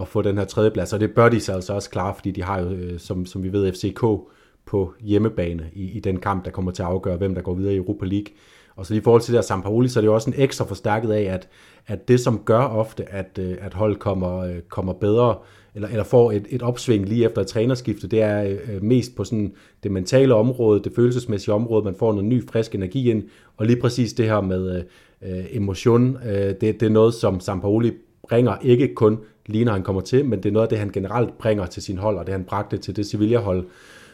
at 0.00 0.08
få 0.08 0.22
den 0.22 0.38
her 0.38 0.44
tredjeplads, 0.44 0.92
og 0.92 1.00
det 1.00 1.14
bør 1.14 1.28
de 1.28 1.40
så 1.40 1.52
altså 1.52 1.72
også 1.72 1.90
klare, 1.90 2.14
fordi 2.14 2.30
de 2.30 2.42
har 2.42 2.60
jo, 2.60 2.70
øh, 2.70 2.98
som, 2.98 3.26
som 3.26 3.42
vi 3.42 3.52
ved, 3.52 3.72
FCK 3.72 4.00
på 4.66 4.92
hjemmebane 5.00 5.70
i, 5.72 5.90
i 5.90 6.00
den 6.00 6.20
kamp, 6.20 6.44
der 6.44 6.50
kommer 6.50 6.72
til 6.72 6.82
at 6.82 6.88
afgøre, 6.88 7.16
hvem 7.16 7.34
der 7.34 7.42
går 7.42 7.54
videre 7.54 7.74
i 7.74 7.76
Europa 7.76 8.06
League. 8.06 8.34
Og 8.76 8.86
så 8.86 8.94
i 8.94 9.00
forhold 9.00 9.22
til 9.22 9.32
det 9.32 9.36
der 9.36 9.42
Sampaoli, 9.42 9.88
så 9.88 9.98
er 9.98 10.00
det 10.00 10.06
jo 10.06 10.14
også 10.14 10.30
en 10.30 10.36
ekstra 10.38 10.64
forstærket 10.64 11.10
af, 11.10 11.22
at, 11.22 11.48
at 11.86 12.08
det 12.08 12.20
som 12.20 12.38
gør 12.44 12.60
ofte, 12.60 13.12
at, 13.12 13.38
øh, 13.38 13.56
at 13.60 13.74
hold 13.74 13.96
kommer, 13.96 14.38
øh, 14.38 14.60
kommer 14.68 14.92
bedre, 14.92 15.36
eller, 15.74 15.88
eller 15.88 16.04
får 16.04 16.32
et, 16.32 16.46
et 16.50 16.62
opsving 16.62 17.08
lige 17.08 17.24
efter 17.24 17.40
et 17.40 17.46
trænerskifte, 17.46 18.08
det 18.08 18.22
er 18.22 18.42
øh, 18.44 18.82
mest 18.82 19.16
på 19.16 19.24
sådan 19.24 19.54
det 19.82 19.90
mentale 19.90 20.34
område, 20.34 20.82
det 20.82 20.92
følelsesmæssige 20.96 21.54
område, 21.54 21.84
man 21.84 21.94
får 21.94 22.12
noget 22.12 22.24
ny, 22.24 22.48
frisk 22.48 22.74
energi 22.74 23.10
ind, 23.10 23.22
og 23.56 23.66
lige 23.66 23.80
præcis 23.80 24.12
det 24.12 24.26
her 24.26 24.40
med 24.40 24.84
øh, 25.22 25.44
emotion, 25.50 26.18
øh, 26.26 26.32
det, 26.32 26.60
det 26.60 26.82
er 26.82 26.88
noget, 26.88 27.14
som 27.14 27.40
Sampaoli 27.40 27.92
bringer 28.28 28.56
ikke 28.62 28.94
kun 28.94 29.18
lige 29.46 29.64
når 29.64 29.72
han 29.72 29.82
kommer 29.82 30.02
til, 30.02 30.24
men 30.24 30.42
det 30.42 30.48
er 30.48 30.52
noget 30.52 30.66
af 30.66 30.68
det, 30.68 30.78
han 30.78 30.90
generelt 30.90 31.38
bringer 31.38 31.66
til 31.66 31.82
sin 31.82 31.98
hold, 31.98 32.18
og 32.18 32.26
det 32.26 32.32
han 32.32 32.44
bragte 32.44 32.76
til 32.76 32.96
det 32.96 33.06
Sevilla-hold, 33.06 33.66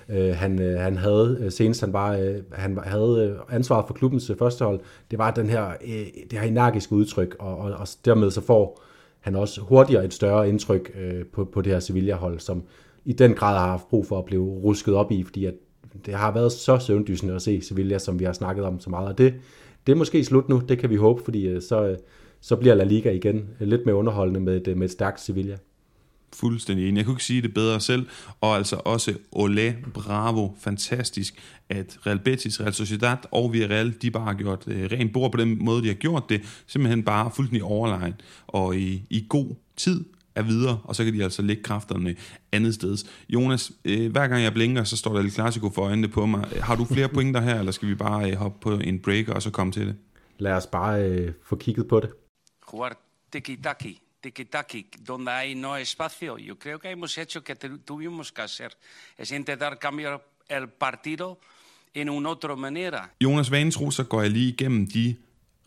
øh, 0.08 0.34
han, 0.34 0.62
øh, 0.62 0.80
han 0.80 0.96
havde 0.96 1.38
øh, 1.40 1.52
senest 1.52 1.80
han 1.80 1.92
var 1.92 2.12
øh, 2.12 2.34
han 2.52 2.78
havde 2.84 3.36
øh, 3.50 3.56
ansvaret 3.56 3.84
for 3.86 3.94
klubbens 3.94 4.30
øh, 4.30 4.36
første 4.36 4.64
hold, 4.64 4.80
det 5.10 5.18
var 5.18 5.30
den 5.30 5.50
her 5.50 5.68
øh, 5.68 6.06
det 6.30 6.38
her 6.38 6.42
energiske 6.42 6.92
udtryk 6.92 7.36
og, 7.38 7.58
og, 7.58 7.72
og 7.72 7.88
dermed 8.04 8.30
så 8.30 8.40
får 8.40 8.82
han 9.20 9.36
også 9.36 9.60
hurtigere 9.60 10.04
et 10.04 10.14
større 10.14 10.48
indtryk 10.48 10.90
øh, 11.00 11.24
på, 11.24 11.44
på 11.44 11.62
det 11.62 11.72
her 11.72 11.80
Sevilla-hold, 11.80 12.38
som 12.38 12.62
i 13.04 13.12
den 13.12 13.34
grad 13.34 13.58
har 13.58 13.66
haft 13.66 13.88
brug 13.88 14.06
for 14.06 14.18
at 14.18 14.24
blive 14.24 14.44
rusket 14.44 14.94
op 14.94 15.12
i, 15.12 15.24
fordi 15.24 15.44
at 15.44 15.54
det 16.06 16.14
har 16.14 16.32
været 16.32 16.52
så 16.52 16.78
søvndysende 16.78 17.34
at 17.34 17.42
se 17.42 17.60
Sevilla, 17.60 17.98
som 17.98 18.18
vi 18.18 18.24
har 18.24 18.32
snakket 18.32 18.64
om 18.64 18.80
så 18.80 18.90
meget, 18.90 19.08
og 19.08 19.18
det, 19.18 19.34
det 19.86 19.92
er 19.92 19.96
måske 19.96 20.24
slut 20.24 20.48
nu, 20.48 20.62
det 20.68 20.78
kan 20.78 20.90
vi 20.90 20.96
håbe, 20.96 21.22
fordi 21.22 21.46
øh, 21.48 21.62
så, 21.62 21.96
så 22.46 22.56
bliver 22.56 22.74
La 22.74 22.84
Liga 22.84 23.10
igen 23.10 23.48
lidt 23.60 23.86
mere 23.86 23.96
underholdende 23.96 24.40
med 24.40 24.68
et, 24.68 24.76
med 24.76 24.84
et 24.86 24.90
stærkt 24.90 25.20
Sevilla 25.20 25.56
fuldstændig 26.34 26.88
enig. 26.88 26.98
Jeg 26.98 27.04
kunne 27.04 27.14
ikke 27.14 27.24
sige 27.24 27.42
det 27.42 27.54
bedre 27.54 27.80
selv. 27.80 28.06
Og 28.40 28.56
altså 28.56 28.80
også 28.84 29.14
Ole, 29.32 29.76
bravo, 29.94 30.48
fantastisk, 30.58 31.34
at 31.68 31.98
Real 32.06 32.18
Betis, 32.18 32.60
Real 32.60 32.72
Sociedad 32.72 33.16
og 33.30 33.52
Villarreal, 33.52 33.94
de 34.02 34.10
bare 34.10 34.24
har 34.24 34.34
gjort 34.34 34.64
øh, 34.66 34.88
rent 34.92 35.12
bord 35.12 35.32
på 35.32 35.38
den 35.38 35.64
måde, 35.64 35.82
de 35.82 35.86
har 35.86 35.94
gjort 35.94 36.22
det. 36.28 36.40
Simpelthen 36.66 37.02
bare 37.02 37.30
fuldstændig 37.34 37.62
overlegen 37.62 38.14
og 38.46 38.76
i, 38.76 39.02
i 39.10 39.26
god 39.28 39.54
tid 39.76 40.04
er 40.34 40.42
videre, 40.42 40.78
og 40.84 40.96
så 40.96 41.04
kan 41.04 41.14
de 41.14 41.24
altså 41.24 41.42
lægge 41.42 41.62
kræfterne 41.62 42.14
andet 42.52 42.74
sted. 42.74 42.96
Jonas, 43.28 43.72
øh, 43.84 44.10
hver 44.10 44.28
gang 44.28 44.42
jeg 44.42 44.52
blinker, 44.54 44.84
så 44.84 44.96
står 44.96 45.14
der 45.14 45.22
lidt 45.22 45.34
klassiko 45.34 45.70
for 45.70 45.82
øjnene 45.82 46.08
på 46.08 46.26
mig. 46.26 46.48
Har 46.60 46.76
du 46.76 46.84
flere 46.84 47.08
pointer 47.14 47.40
her, 47.40 47.58
eller 47.58 47.72
skal 47.72 47.88
vi 47.88 47.94
bare 47.94 48.30
øh, 48.30 48.36
hoppe 48.36 48.58
på 48.60 48.72
en 48.72 48.98
break 48.98 49.28
og 49.28 49.42
så 49.42 49.50
komme 49.50 49.72
til 49.72 49.86
det? 49.86 49.94
Lad 50.38 50.52
os 50.52 50.66
bare 50.66 51.04
øh, 51.04 51.32
få 51.44 51.56
kigget 51.56 51.88
på 51.88 52.00
det. 52.00 52.10
Jugar 52.72 52.98
tiki-taki 53.32 54.00
tiki-taki, 54.26 54.86
donde 55.06 55.30
hay 55.30 55.54
no 55.54 55.76
espacio. 55.76 56.38
Yo 56.38 56.54
creo 56.58 56.78
que 56.78 56.90
hemos 56.90 57.16
hecho 57.18 57.42
que 57.42 57.54
tuvimos 57.84 58.32
que 58.32 58.42
hacer. 58.42 58.70
Es 59.18 59.30
intentar 59.30 59.78
cambiar 59.78 60.20
el 60.48 60.68
partido 60.68 61.38
en 61.94 62.08
una 62.10 62.30
otra 62.30 62.56
manera. 62.56 63.10
Jonas 63.20 63.50
Vanesro, 63.50 63.90
så 63.90 64.04
går 64.04 64.22
jeg 64.22 64.30
lige 64.30 64.48
igennem 64.48 64.86
de 64.86 65.16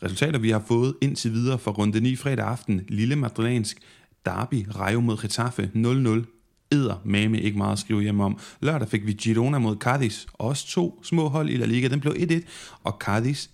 resultater, 0.03 0.39
vi 0.39 0.49
har 0.49 0.63
fået 0.67 0.95
indtil 1.01 1.33
videre 1.33 1.59
fra 1.59 1.71
runde 1.71 1.99
9 1.99 2.15
fredag 2.15 2.45
aften. 2.45 2.85
Lille 2.87 3.15
Madrilensk 3.15 3.77
Derby, 4.25 4.67
Rayo 4.75 4.99
mod 4.99 5.17
Getafe 5.17 5.71
0-0. 5.75 6.25
æder 6.71 7.01
mame 7.05 7.41
ikke 7.41 7.57
meget 7.57 7.71
at 7.71 7.79
skrive 7.79 8.01
hjem 8.01 8.19
om. 8.19 8.39
Lørdag 8.61 8.87
fik 8.87 9.05
vi 9.05 9.13
Girona 9.13 9.57
mod 9.57 9.77
Cadiz. 9.77 10.25
Også 10.33 10.67
to 10.67 11.03
små 11.03 11.29
hold 11.29 11.49
i 11.49 11.57
La 11.57 11.65
Liga. 11.65 11.87
Den 11.87 11.99
blev 11.99 12.13
1-1. 12.13 12.47
Og 12.83 12.97
Cadiz 12.99 13.47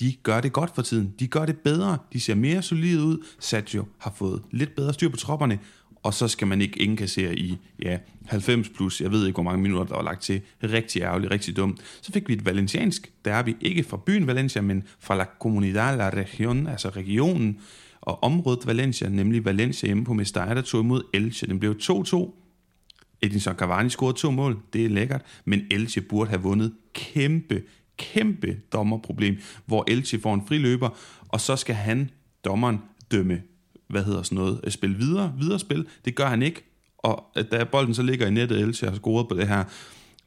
de 0.00 0.14
gør 0.22 0.40
det 0.40 0.52
godt 0.52 0.74
for 0.74 0.82
tiden. 0.82 1.14
De 1.18 1.26
gør 1.26 1.46
det 1.46 1.58
bedre. 1.58 1.98
De 2.12 2.20
ser 2.20 2.34
mere 2.34 2.62
solide 2.62 3.02
ud. 3.02 3.24
Sergio 3.38 3.84
har 3.98 4.12
fået 4.16 4.42
lidt 4.50 4.74
bedre 4.74 4.92
styr 4.92 5.08
på 5.08 5.16
tropperne, 5.16 5.58
og 6.02 6.14
så 6.14 6.28
skal 6.28 6.46
man 6.46 6.60
ikke 6.60 6.82
indkassere 6.82 7.38
i 7.38 7.58
ja, 7.82 7.98
90 8.26 8.68
plus, 8.68 9.00
jeg 9.00 9.10
ved 9.10 9.26
ikke, 9.26 9.36
hvor 9.36 9.42
mange 9.42 9.62
minutter, 9.62 9.84
der 9.84 9.94
var 9.94 10.02
lagt 10.02 10.22
til. 10.22 10.40
Rigtig 10.62 11.02
ærgerligt, 11.02 11.32
rigtig 11.32 11.56
dumt. 11.56 11.80
Så 12.02 12.12
fik 12.12 12.28
vi 12.28 12.32
et 12.32 12.44
valenciansk 12.44 13.12
derby, 13.24 13.56
ikke 13.60 13.84
fra 13.84 13.96
byen 14.06 14.26
Valencia, 14.26 14.62
men 14.62 14.84
fra 15.00 15.16
La 15.16 15.26
Comunidad, 15.40 15.96
La 15.96 16.10
Region, 16.10 16.66
altså 16.66 16.88
regionen 16.88 17.58
og 18.00 18.22
området 18.22 18.66
Valencia, 18.66 19.08
nemlig 19.08 19.44
Valencia 19.44 19.86
hjemme 19.86 20.04
på 20.04 20.14
Mestalla, 20.14 20.54
der 20.54 20.62
tog 20.62 20.80
imod 20.80 21.02
Elche. 21.14 21.48
Den 21.48 21.60
blev 21.60 21.76
2-2. 21.82 22.40
Edinson 23.22 23.54
Cavani 23.54 23.90
scorede 23.90 24.18
to 24.18 24.30
mål, 24.30 24.58
det 24.72 24.84
er 24.84 24.88
lækkert, 24.88 25.22
men 25.44 25.60
Elche 25.70 26.00
burde 26.00 26.30
have 26.30 26.42
vundet 26.42 26.72
kæmpe, 26.92 27.62
kæmpe 27.96 28.56
dommerproblem, 28.72 29.36
hvor 29.66 29.84
Elche 29.88 30.20
får 30.20 30.34
en 30.34 30.42
friløber, 30.48 30.88
og 31.28 31.40
så 31.40 31.56
skal 31.56 31.74
han, 31.74 32.10
dommeren, 32.44 32.78
dømme, 33.10 33.42
hvad 33.88 34.04
hedder 34.04 34.22
sådan 34.22 34.36
noget, 34.36 34.60
øh, 34.64 34.70
spil 34.70 34.98
videre, 34.98 35.32
videre 35.38 35.58
spil. 35.58 35.86
Det 36.04 36.14
gør 36.14 36.26
han 36.26 36.42
ikke, 36.42 36.62
og 36.98 37.24
øh, 37.36 37.44
da 37.52 37.64
bolden 37.64 37.94
så 37.94 38.02
ligger 38.02 38.26
i 38.26 38.30
nettet, 38.30 38.60
Elche 38.60 38.88
har 38.88 38.96
scoret 38.96 39.28
på 39.28 39.34
det 39.34 39.48
her, 39.48 39.64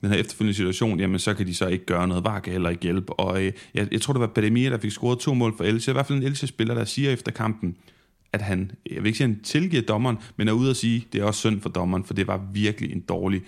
den 0.01 0.09
her 0.09 0.17
efterfølgende 0.17 0.55
situation, 0.55 1.00
jamen 1.00 1.19
så 1.19 1.33
kan 1.33 1.47
de 1.47 1.53
så 1.53 1.67
ikke 1.67 1.86
gøre 1.86 2.07
noget. 2.07 2.24
VAR 2.24 2.39
kan 2.39 2.51
heller 2.51 2.69
ikke 2.69 2.83
hjælpe. 2.83 3.13
Og 3.13 3.45
øh, 3.45 3.51
jeg, 3.74 3.88
jeg 3.91 4.01
tror, 4.01 4.13
det 4.13 4.19
var 4.19 4.27
Pademir, 4.27 4.69
der 4.69 4.77
fik 4.77 4.91
scoret 4.91 5.19
to 5.19 5.33
mål 5.33 5.57
for 5.57 5.63
Elche. 5.63 5.91
I 5.91 5.93
hvert 5.93 6.05
fald 6.05 6.17
en 6.17 6.24
Elche-spiller, 6.24 6.74
der 6.74 6.86
siger 6.86 7.12
efter 7.12 7.31
kampen, 7.31 7.75
at 8.33 8.41
han, 8.41 8.71
jeg 8.91 9.03
vil 9.03 9.05
ikke 9.05 9.17
sige, 9.17 9.27
han 9.27 9.39
tilgiver 9.43 9.81
dommeren, 9.81 10.17
men 10.36 10.47
er 10.47 10.51
ude 10.51 10.69
at 10.69 10.77
sige, 10.77 11.07
det 11.13 11.21
er 11.21 11.25
også 11.25 11.39
synd 11.39 11.62
for 11.62 11.69
dommeren, 11.69 12.03
for 12.03 12.13
det 12.13 12.27
var 12.27 12.47
virkelig 12.53 12.91
en 12.91 13.00
dårlig 13.00 13.41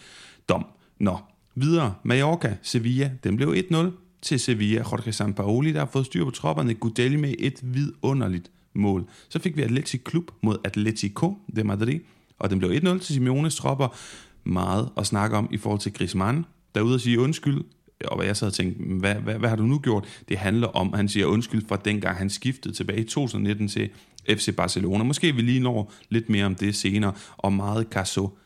dom. 0.50 0.66
Nå, 1.00 1.18
videre. 1.56 1.94
Mallorca, 2.04 2.56
Sevilla, 2.62 3.12
den 3.24 3.36
blev 3.36 3.56
1-0 3.72 3.76
til 4.22 4.40
Sevilla. 4.40 4.84
Jorge 4.92 5.12
Sampaoli, 5.12 5.72
der 5.72 5.80
har 5.80 5.90
fået 5.92 6.06
styr 6.06 6.24
på 6.24 6.32
tropperne. 6.32 6.74
Gudeli 6.74 7.16
med 7.16 7.34
et 7.40 7.60
vidunderligt 7.64 8.52
mål. 8.74 9.10
Så 9.30 9.40
fik 9.40 9.58
vi 9.58 9.62
Atletic 9.62 10.04
Klub 10.04 10.32
mod 10.42 10.58
Atletico 10.64 11.38
de 11.56 11.64
Madrid, 11.64 12.00
og 12.40 12.50
den 12.50 12.60
blev 12.60 12.72
1-0 12.72 13.00
til 13.00 13.16
Simeones 13.16 13.56
tropper. 13.56 13.96
Meget 14.44 14.90
at 14.98 15.08
snakke 15.08 15.38
om 15.38 15.50
i 15.52 15.58
forhold 15.58 15.80
til 15.80 15.94
Griezmann, 15.94 16.46
der 16.76 16.82
er 16.82 16.86
ude 16.86 16.96
at 16.96 17.02
sige 17.02 17.20
undskyld, 17.20 17.62
og 18.08 18.26
jeg 18.26 18.38
sad 18.38 18.48
og 18.48 18.54
tænkte, 18.54 18.84
hvad, 18.84 19.16
hvad, 19.16 19.36
hvad 19.36 19.50
har 19.50 19.56
du 19.56 19.64
nu 19.64 19.80
gjort? 19.80 20.24
Det 20.30 20.38
handler 20.38 20.68
om, 20.68 20.94
at 20.94 20.98
han 20.98 21.10
siger 21.10 21.26
undskyld 21.26 21.68
for 21.68 21.76
dengang 21.76 22.18
han 22.18 22.30
skiftede 22.30 22.74
tilbage 22.74 23.00
i 23.00 23.04
2019 23.04 23.68
til 23.68 23.90
FC 24.30 24.56
Barcelona. 24.56 25.04
Måske 25.04 25.36
vi 25.36 25.42
lige 25.42 25.60
når 25.60 25.94
lidt 26.10 26.30
mere 26.30 26.46
om 26.46 26.56
det 26.56 26.76
senere, 26.76 27.14
og 27.38 27.54
meget 27.54 27.88
Caso. 27.92 28.38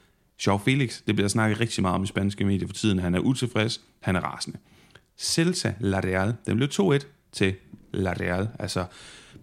Joao 0.48 0.58
Felix, 0.58 1.02
det 1.08 1.16
bliver 1.16 1.28
snakket 1.28 1.60
rigtig 1.60 1.82
meget 1.82 1.96
om 1.96 2.04
i 2.04 2.08
spanske 2.08 2.46
medier 2.46 2.68
for 2.68 2.74
tiden. 2.74 3.00
Han 3.00 3.16
er 3.16 3.20
utilfreds, 3.20 3.82
han 4.00 4.16
er 4.16 4.20
rasende. 4.20 4.58
Celta 5.24 5.74
La 5.80 6.00
Real, 6.00 6.34
den 6.46 6.58
blev 6.58 6.70
2-1 6.70 7.00
til 7.32 7.54
La 7.94 8.14
Real, 8.14 8.48
altså 8.60 8.86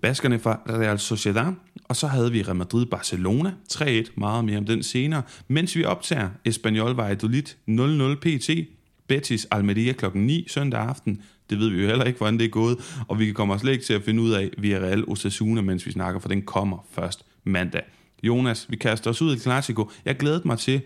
baskerne 0.00 0.38
fra 0.38 0.60
Real 0.68 0.98
Sociedad, 0.98 1.52
og 1.84 1.96
så 1.96 2.06
havde 2.06 2.32
vi 2.32 2.42
Real 2.42 2.56
Madrid-Barcelona, 2.56 3.52
3-1, 3.72 4.10
meget 4.16 4.44
mere 4.44 4.58
om 4.58 4.64
den 4.64 4.82
senere, 4.82 5.22
mens 5.48 5.76
vi 5.76 5.84
optager 5.84 6.30
Espanyol 6.44 6.94
Valladolid 6.94 7.42
0-0 7.68 8.14
PT, 8.14 8.68
Betis 9.06 9.46
Almeria 9.50 9.92
kl. 9.92 10.04
9 10.14 10.46
søndag 10.48 10.80
aften, 10.80 11.22
det 11.50 11.58
ved 11.58 11.68
vi 11.68 11.80
jo 11.80 11.86
heller 11.86 12.04
ikke, 12.04 12.18
hvordan 12.18 12.38
det 12.38 12.44
er 12.44 12.48
gået, 12.48 12.78
og 13.08 13.18
vi 13.18 13.24
kan 13.24 13.34
komme 13.34 13.58
slet 13.58 13.72
ikke 13.72 13.84
til 13.84 13.94
at 13.94 14.02
finde 14.02 14.22
ud 14.22 14.30
af 14.30 14.50
Villarreal 14.58 15.04
Osasuna, 15.08 15.60
mens 15.60 15.86
vi 15.86 15.92
snakker, 15.92 16.20
for 16.20 16.28
den 16.28 16.42
kommer 16.42 16.86
først 16.92 17.24
mandag. 17.44 17.82
Jonas, 18.22 18.66
vi 18.68 18.76
kaster 18.76 19.10
os 19.10 19.22
ud 19.22 19.36
i 19.36 19.38
Clasico. 19.38 19.90
Jeg 20.04 20.16
glæder 20.16 20.40
mig 20.44 20.58
til, 20.58 20.80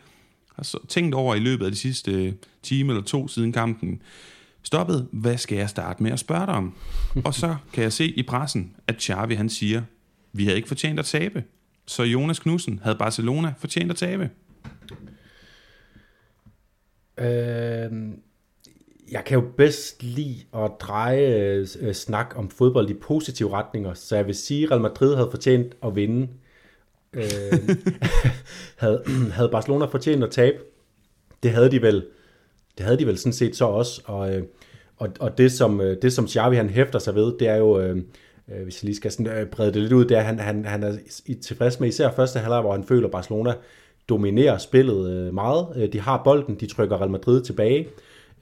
har 0.56 0.78
tænkt 0.88 1.14
over 1.14 1.34
i 1.34 1.38
løbet 1.38 1.64
af 1.64 1.70
de 1.70 1.76
sidste 1.76 2.12
øh, 2.12 2.32
time 2.62 2.92
eller 2.92 3.02
to 3.02 3.28
siden 3.28 3.52
kampen, 3.52 4.02
stoppet, 4.64 5.08
hvad 5.12 5.36
skal 5.36 5.58
jeg 5.58 5.68
starte 5.68 6.02
med 6.02 6.10
at 6.12 6.18
spørge 6.18 6.46
dig 6.46 6.54
om? 6.54 6.74
Og 7.24 7.34
så 7.34 7.56
kan 7.72 7.82
jeg 7.82 7.92
se 7.92 8.06
i 8.06 8.22
pressen, 8.22 8.76
at 8.88 9.02
Xavi 9.02 9.34
han 9.34 9.48
siger, 9.48 9.82
vi 10.32 10.44
havde 10.44 10.56
ikke 10.56 10.68
fortjent 10.68 10.98
at 10.98 11.04
tabe. 11.04 11.44
Så 11.86 12.02
Jonas 12.02 12.38
Knudsen 12.38 12.80
havde 12.82 12.96
Barcelona 12.96 13.54
fortjent 13.58 13.90
at 13.90 13.96
tabe. 13.96 14.30
Øh, 17.18 17.90
jeg 19.10 19.24
kan 19.26 19.38
jo 19.38 19.44
bedst 19.56 20.02
lide 20.02 20.36
at 20.54 20.70
dreje 20.80 21.54
øh, 21.54 21.66
øh, 21.80 21.94
snak 21.94 22.34
om 22.36 22.50
fodbold 22.50 22.90
i 22.90 22.94
positive 22.94 23.52
retninger, 23.52 23.94
så 23.94 24.16
jeg 24.16 24.26
vil 24.26 24.34
sige, 24.34 24.64
at 24.64 24.70
Real 24.70 24.80
Madrid 24.80 25.14
havde 25.14 25.30
fortjent 25.30 25.76
at 25.82 25.96
vinde. 25.96 26.28
Øh, 27.12 27.22
havde, 28.82 29.02
havde 29.36 29.48
Barcelona 29.48 29.84
fortjent 29.84 30.24
at 30.24 30.30
tabe? 30.30 30.58
Det 31.42 31.50
havde 31.50 31.70
de 31.70 31.82
vel. 31.82 32.06
Det 32.78 32.86
havde 32.86 32.98
de 32.98 33.06
vel 33.06 33.18
sådan 33.18 33.32
set 33.32 33.56
så 33.56 33.64
også. 33.64 34.02
Og, 34.04 34.34
øh, 34.34 34.42
og, 34.96 35.08
og 35.20 35.38
det, 35.38 35.52
som, 35.52 35.80
øh, 35.80 35.96
det, 36.02 36.12
som 36.12 36.28
Xavi 36.28 36.56
han 36.56 36.70
hæfter 36.70 36.98
sig 36.98 37.14
ved, 37.14 37.32
det 37.38 37.48
er 37.48 37.56
jo, 37.56 37.80
øh, 37.80 37.96
øh, 38.52 38.62
hvis 38.62 38.82
jeg 38.82 38.84
lige 38.84 38.96
skal 38.96 39.10
sådan, 39.10 39.26
øh, 39.26 39.46
brede 39.46 39.72
det 39.72 39.82
lidt 39.82 39.92
ud, 39.92 40.04
det 40.04 40.16
er, 40.16 40.20
at 40.20 40.26
han, 40.26 40.38
han, 40.38 40.64
han 40.64 40.82
er 40.82 40.96
tilfreds 41.42 41.80
med 41.80 41.88
især 41.88 42.10
første 42.10 42.38
halvleg, 42.38 42.60
hvor 42.60 42.72
han 42.72 42.84
føler, 42.84 43.06
at 43.06 43.12
Barcelona 43.12 43.52
dominerer 44.08 44.58
spillet 44.58 45.10
øh, 45.10 45.34
meget. 45.34 45.92
De 45.92 46.00
har 46.00 46.22
bolden, 46.24 46.54
de 46.60 46.66
trykker 46.66 47.00
Real 47.00 47.10
Madrid 47.10 47.42
tilbage, 47.42 47.88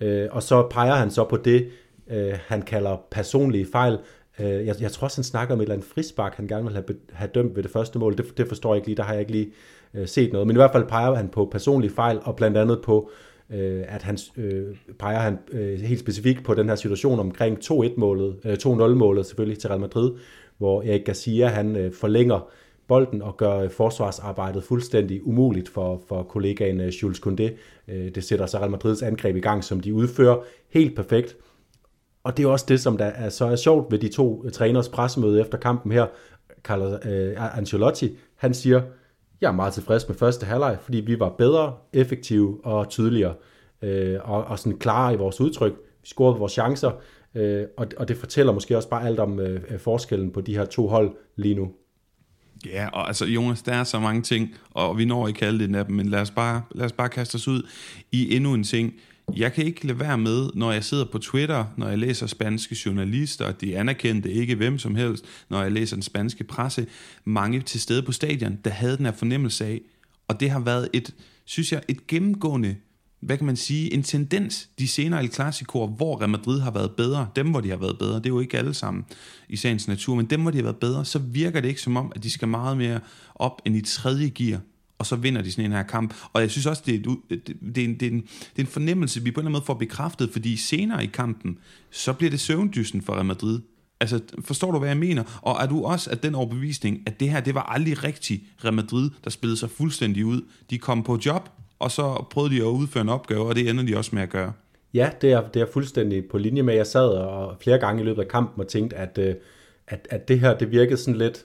øh, 0.01 0.29
og 0.31 0.43
så 0.43 0.67
peger 0.71 0.95
han 0.95 1.11
så 1.11 1.25
på 1.25 1.37
det, 1.37 1.69
øh, 2.11 2.33
han 2.47 2.63
kalder 2.63 2.97
personlige 3.11 3.67
fejl. 3.73 3.99
Øh, 4.41 4.67
jeg, 4.67 4.77
jeg 4.81 4.93
tror 4.93 5.05
også, 5.05 5.19
han 5.19 5.25
snakker 5.25 5.55
om 5.55 5.61
et 5.61 5.65
eller 5.65 5.75
andet 5.75 5.89
frispark, 5.95 6.35
han 6.35 6.47
gerne 6.47 6.65
vil 6.65 6.73
have, 6.73 6.85
have 7.13 7.31
dømt 7.35 7.57
ved 7.57 7.63
det 7.63 7.71
første 7.71 7.99
mål. 7.99 8.17
Det, 8.17 8.39
det 8.39 8.49
forstår 8.49 8.75
jeg 8.75 8.77
ikke 8.77 8.89
lige, 8.89 8.97
der 8.97 9.03
har 9.03 9.13
jeg 9.13 9.21
ikke 9.21 9.33
lige 9.33 9.53
øh, 9.95 10.09
set 10.09 10.33
noget. 10.33 10.47
Men 10.47 10.57
i 10.57 10.59
hvert 10.59 10.73
fald 10.73 10.87
peger 10.89 11.15
han 11.15 11.29
på 11.29 11.49
personlige 11.53 11.95
fejl, 11.95 12.19
og 12.23 12.37
blandt 12.37 12.57
andet 12.57 12.81
på, 12.83 13.11
øh, 13.11 13.32
Øh, 13.55 13.85
at 13.89 14.03
han 14.03 14.19
øh, 14.37 14.65
peger 14.99 15.19
han 15.19 15.39
øh, 15.53 15.81
helt 15.81 16.01
specifikt 16.01 16.45
på 16.45 16.55
den 16.55 16.69
her 16.69 16.77
situation 16.77 17.21
omkring 17.21 17.59
2-1-målet, 17.59 18.37
øh, 18.45 18.53
2-0-målet 18.53 19.27
selvfølgelig 19.27 19.59
til 19.59 19.69
Real 19.69 19.81
Madrid, 19.81 20.13
hvor 20.59 20.83
Erik 20.83 21.05
Garcia 21.05 21.47
han 21.47 21.77
øh, 21.77 21.93
forlænger 21.93 22.49
bolden 22.89 23.23
og 23.23 23.37
gør 23.37 23.59
øh, 23.59 23.71
forsvarsarbejdet 23.71 24.65
fuldstændig 24.65 25.27
umuligt 25.27 25.69
for, 25.69 26.03
for 26.09 26.23
kollegaen 26.23 26.81
øh, 26.81 26.89
Jules 26.89 27.21
Koundé. 27.27 27.51
Øh, 27.89 28.15
det 28.15 28.25
sætter 28.25 28.47
så 28.47 28.59
Real 28.59 28.71
Madrids 28.71 29.03
angreb 29.03 29.37
i 29.37 29.41
gang, 29.41 29.65
som 29.65 29.81
de 29.81 29.95
udfører 29.95 30.37
helt 30.69 30.97
perfekt. 30.97 31.37
Og 32.25 32.37
det 32.37 32.45
er 32.45 32.49
også 32.49 32.67
det, 32.69 32.81
som 32.81 32.97
der 32.99 33.05
er 33.05 33.29
så 33.29 33.45
er 33.45 33.57
sjovt 33.57 33.93
ved 33.93 33.99
de 33.99 34.09
to 34.09 34.43
øh, 34.45 34.53
træners 34.53 34.89
pressemøde 34.89 35.41
efter 35.41 35.59
kampen 35.59 35.93
her. 35.93 36.07
Carlo 36.63 36.99
øh, 37.11 37.59
Ancelotti, 37.59 38.19
han 38.37 38.55
siger, 38.55 38.83
jeg 39.43 39.49
er 39.49 39.53
meget 39.53 39.75
tilfreds 39.75 40.09
med 40.09 40.17
første 40.17 40.47
halvleg, 40.47 40.79
fordi 40.83 41.01
vi 41.01 41.21
var 41.21 41.29
bedre, 41.29 41.75
effektive 41.93 42.65
og 42.65 42.89
tydeligere, 42.89 43.35
øh, 43.83 44.19
og, 44.25 44.45
og 44.45 44.59
sådan 44.59 44.79
klare 44.79 45.15
i 45.15 45.17
vores 45.17 45.41
udtryk. 45.41 45.73
Vi 46.03 46.07
scorede 46.07 46.39
vores 46.39 46.53
chancer, 46.53 46.91
øh, 47.35 47.65
og, 47.77 47.87
og 47.97 48.09
det 48.09 48.17
fortæller 48.17 48.53
måske 48.53 48.77
også 48.77 48.89
bare 48.89 49.07
alt 49.07 49.21
om 49.21 49.41
øh, 49.41 49.63
øh 49.69 49.79
forskellen 49.79 50.31
på 50.31 50.41
de 50.41 50.57
her 50.57 50.65
to 50.65 50.89
hold 50.89 51.11
lige 51.37 51.55
nu. 51.55 51.69
Ja, 52.67 52.89
og 52.93 53.07
altså 53.07 53.27
Jonas, 53.27 53.63
der 53.63 53.73
er 53.73 53.85
så 53.85 54.01
mange 54.01 54.23
ting, 54.23 54.55
og 54.71 54.99
vi 54.99 55.05
når 55.05 55.29
ikke 55.29 55.47
alle 55.47 55.69
det 55.69 55.77
af 55.77 55.85
dem, 55.85 55.95
men 55.97 56.09
lad 56.09 56.21
os, 56.21 56.31
bare, 56.31 56.63
lad 56.71 56.87
os 56.87 56.93
bare 56.93 57.09
kaste 57.09 57.37
os 57.37 57.49
ud 57.49 57.69
i 58.13 58.37
endnu 58.37 58.55
en 58.55 58.65
ting. 58.65 58.95
Jeg 59.37 59.53
kan 59.53 59.65
ikke 59.65 59.87
lade 59.87 60.01
være 60.01 60.19
med, 60.19 60.51
når 60.55 60.73
jeg 60.73 60.85
sidder 60.85 61.05
på 61.05 61.19
Twitter, 61.19 61.65
når 61.77 61.89
jeg 61.89 61.99
læser 61.99 62.27
spanske 62.27 62.77
journalister, 62.87 63.53
de 63.53 63.79
anerkendte 63.79 64.33
ikke 64.33 64.55
hvem 64.55 64.79
som 64.79 64.95
helst, 64.95 65.25
når 65.51 65.63
jeg 65.63 65.73
læser 65.73 65.97
den 65.97 66.03
spanske 66.03 66.45
presse, 66.45 66.87
mange 67.25 67.61
til 67.61 67.81
stede 67.81 68.03
på 68.03 68.13
stadion, 68.13 68.59
der 68.65 68.71
havde 68.71 68.97
den 68.97 69.05
her 69.05 69.13
fornemmelse 69.13 69.67
af, 69.67 69.81
og 70.29 70.41
det 70.41 70.51
har 70.51 70.61
været 70.61 70.89
et, 70.93 71.15
synes 71.45 71.73
jeg, 71.73 71.83
et 71.89 72.07
gennemgående 72.07 72.77
hvad 73.23 73.37
kan 73.37 73.47
man 73.47 73.57
sige, 73.57 73.95
en 73.95 74.03
tendens 74.03 74.69
de 74.79 74.89
senere 74.89 75.23
El 75.23 75.33
Clasicoer, 75.33 75.87
hvor 75.87 76.21
Real 76.21 76.31
Madrid 76.31 76.61
har 76.61 76.71
været 76.71 76.91
bedre, 76.91 77.29
dem 77.37 77.51
hvor 77.51 77.61
de 77.61 77.71
har 77.71 77.77
været 77.77 77.99
bedre, 77.99 78.17
det 78.17 78.27
er 78.27 78.31
jo 78.31 78.41
ikke 78.41 78.59
alle 78.59 78.75
sammen 78.75 79.05
i 79.49 79.57
sagens 79.57 79.89
natur, 79.89 80.15
men 80.15 80.27
dem 80.27 80.43
hvor 80.43 80.51
de 80.51 80.57
har 80.57 80.63
været 80.63 80.77
bedre, 80.77 81.05
så 81.05 81.19
virker 81.19 81.61
det 81.61 81.69
ikke 81.69 81.81
som 81.81 81.97
om, 81.97 82.13
at 82.15 82.23
de 82.23 82.31
skal 82.31 82.49
meget 82.49 82.77
mere 82.77 83.01
op 83.35 83.63
end 83.65 83.77
i 83.77 83.81
tredje 83.81 84.29
gear, 84.29 84.61
og 85.03 85.07
så 85.07 85.17
vinder 85.17 85.43
de 85.43 85.53
sådan 85.53 85.65
en 85.65 85.73
her 85.73 85.83
kamp. 85.83 86.15
Og 86.33 86.41
jeg 86.41 86.51
synes 86.51 86.67
også, 86.67 86.83
det 86.87 86.95
er, 86.95 87.15
det, 87.31 87.47
det, 87.75 87.79
er 87.79 87.85
en, 87.85 87.95
det, 88.01 88.07
er 88.07 88.11
en, 88.11 88.21
det 88.21 88.57
er 88.57 88.63
en 88.63 88.67
fornemmelse, 88.67 89.23
vi 89.23 89.31
på 89.31 89.41
en 89.41 89.41
eller 89.41 89.49
anden 89.49 89.53
måde 89.53 89.65
får 89.67 89.75
bekræftet, 89.75 90.31
fordi 90.33 90.57
senere 90.57 91.05
i 91.05 91.07
kampen, 91.07 91.59
så 91.91 92.13
bliver 92.13 92.31
det 92.31 92.41
søvndysen 92.41 93.03
for 93.03 93.13
Real 93.13 93.25
Madrid. 93.25 93.61
Altså, 94.01 94.21
forstår 94.45 94.73
du, 94.73 94.79
hvad 94.79 94.89
jeg 94.89 94.97
mener? 94.97 95.41
Og 95.43 95.57
er 95.63 95.67
du 95.67 95.85
også 95.85 96.11
af 96.11 96.19
den 96.19 96.35
overbevisning, 96.35 97.03
at 97.07 97.21
det 97.21 97.31
her, 97.31 97.41
det 97.41 97.55
var 97.55 97.63
aldrig 97.63 98.05
rigtigt 98.05 98.43
Real 98.65 98.75
Madrid, 98.75 99.11
der 99.25 99.31
spillede 99.31 99.57
sig 99.57 99.71
fuldstændig 99.71 100.27
ud? 100.27 100.43
De 100.71 100.79
kom 100.79 101.03
på 101.03 101.19
job, 101.27 101.49
og 101.79 101.91
så 101.91 102.27
prøvede 102.31 102.55
de 102.55 102.61
at 102.61 102.67
udføre 102.67 103.03
en 103.03 103.09
opgave, 103.09 103.47
og 103.47 103.55
det 103.55 103.71
ender 103.71 103.85
de 103.85 103.97
også 103.97 104.11
med 104.15 104.23
at 104.23 104.31
gøre. 104.31 104.53
Ja, 104.95 105.11
det 105.21 105.33
er, 105.33 105.49
det 105.49 105.63
er 105.63 105.67
fuldstændig 105.73 106.25
på 106.31 106.39
linje 106.39 106.63
med, 106.63 106.75
jeg 106.75 106.87
sad 106.87 107.09
og 107.09 107.57
flere 107.61 107.79
gange 107.79 108.03
i 108.03 108.05
løbet 108.05 108.23
af 108.23 108.29
kampen 108.29 108.61
og 108.61 108.69
tænkte, 108.69 108.97
at, 108.97 109.19
øh, 109.19 109.35
at, 109.87 110.09
at 110.11 110.29
det 110.29 110.41
her, 110.41 110.59
det 110.59 110.71
virkede 110.71 110.97
sådan 110.97 111.19
lidt, 111.19 111.45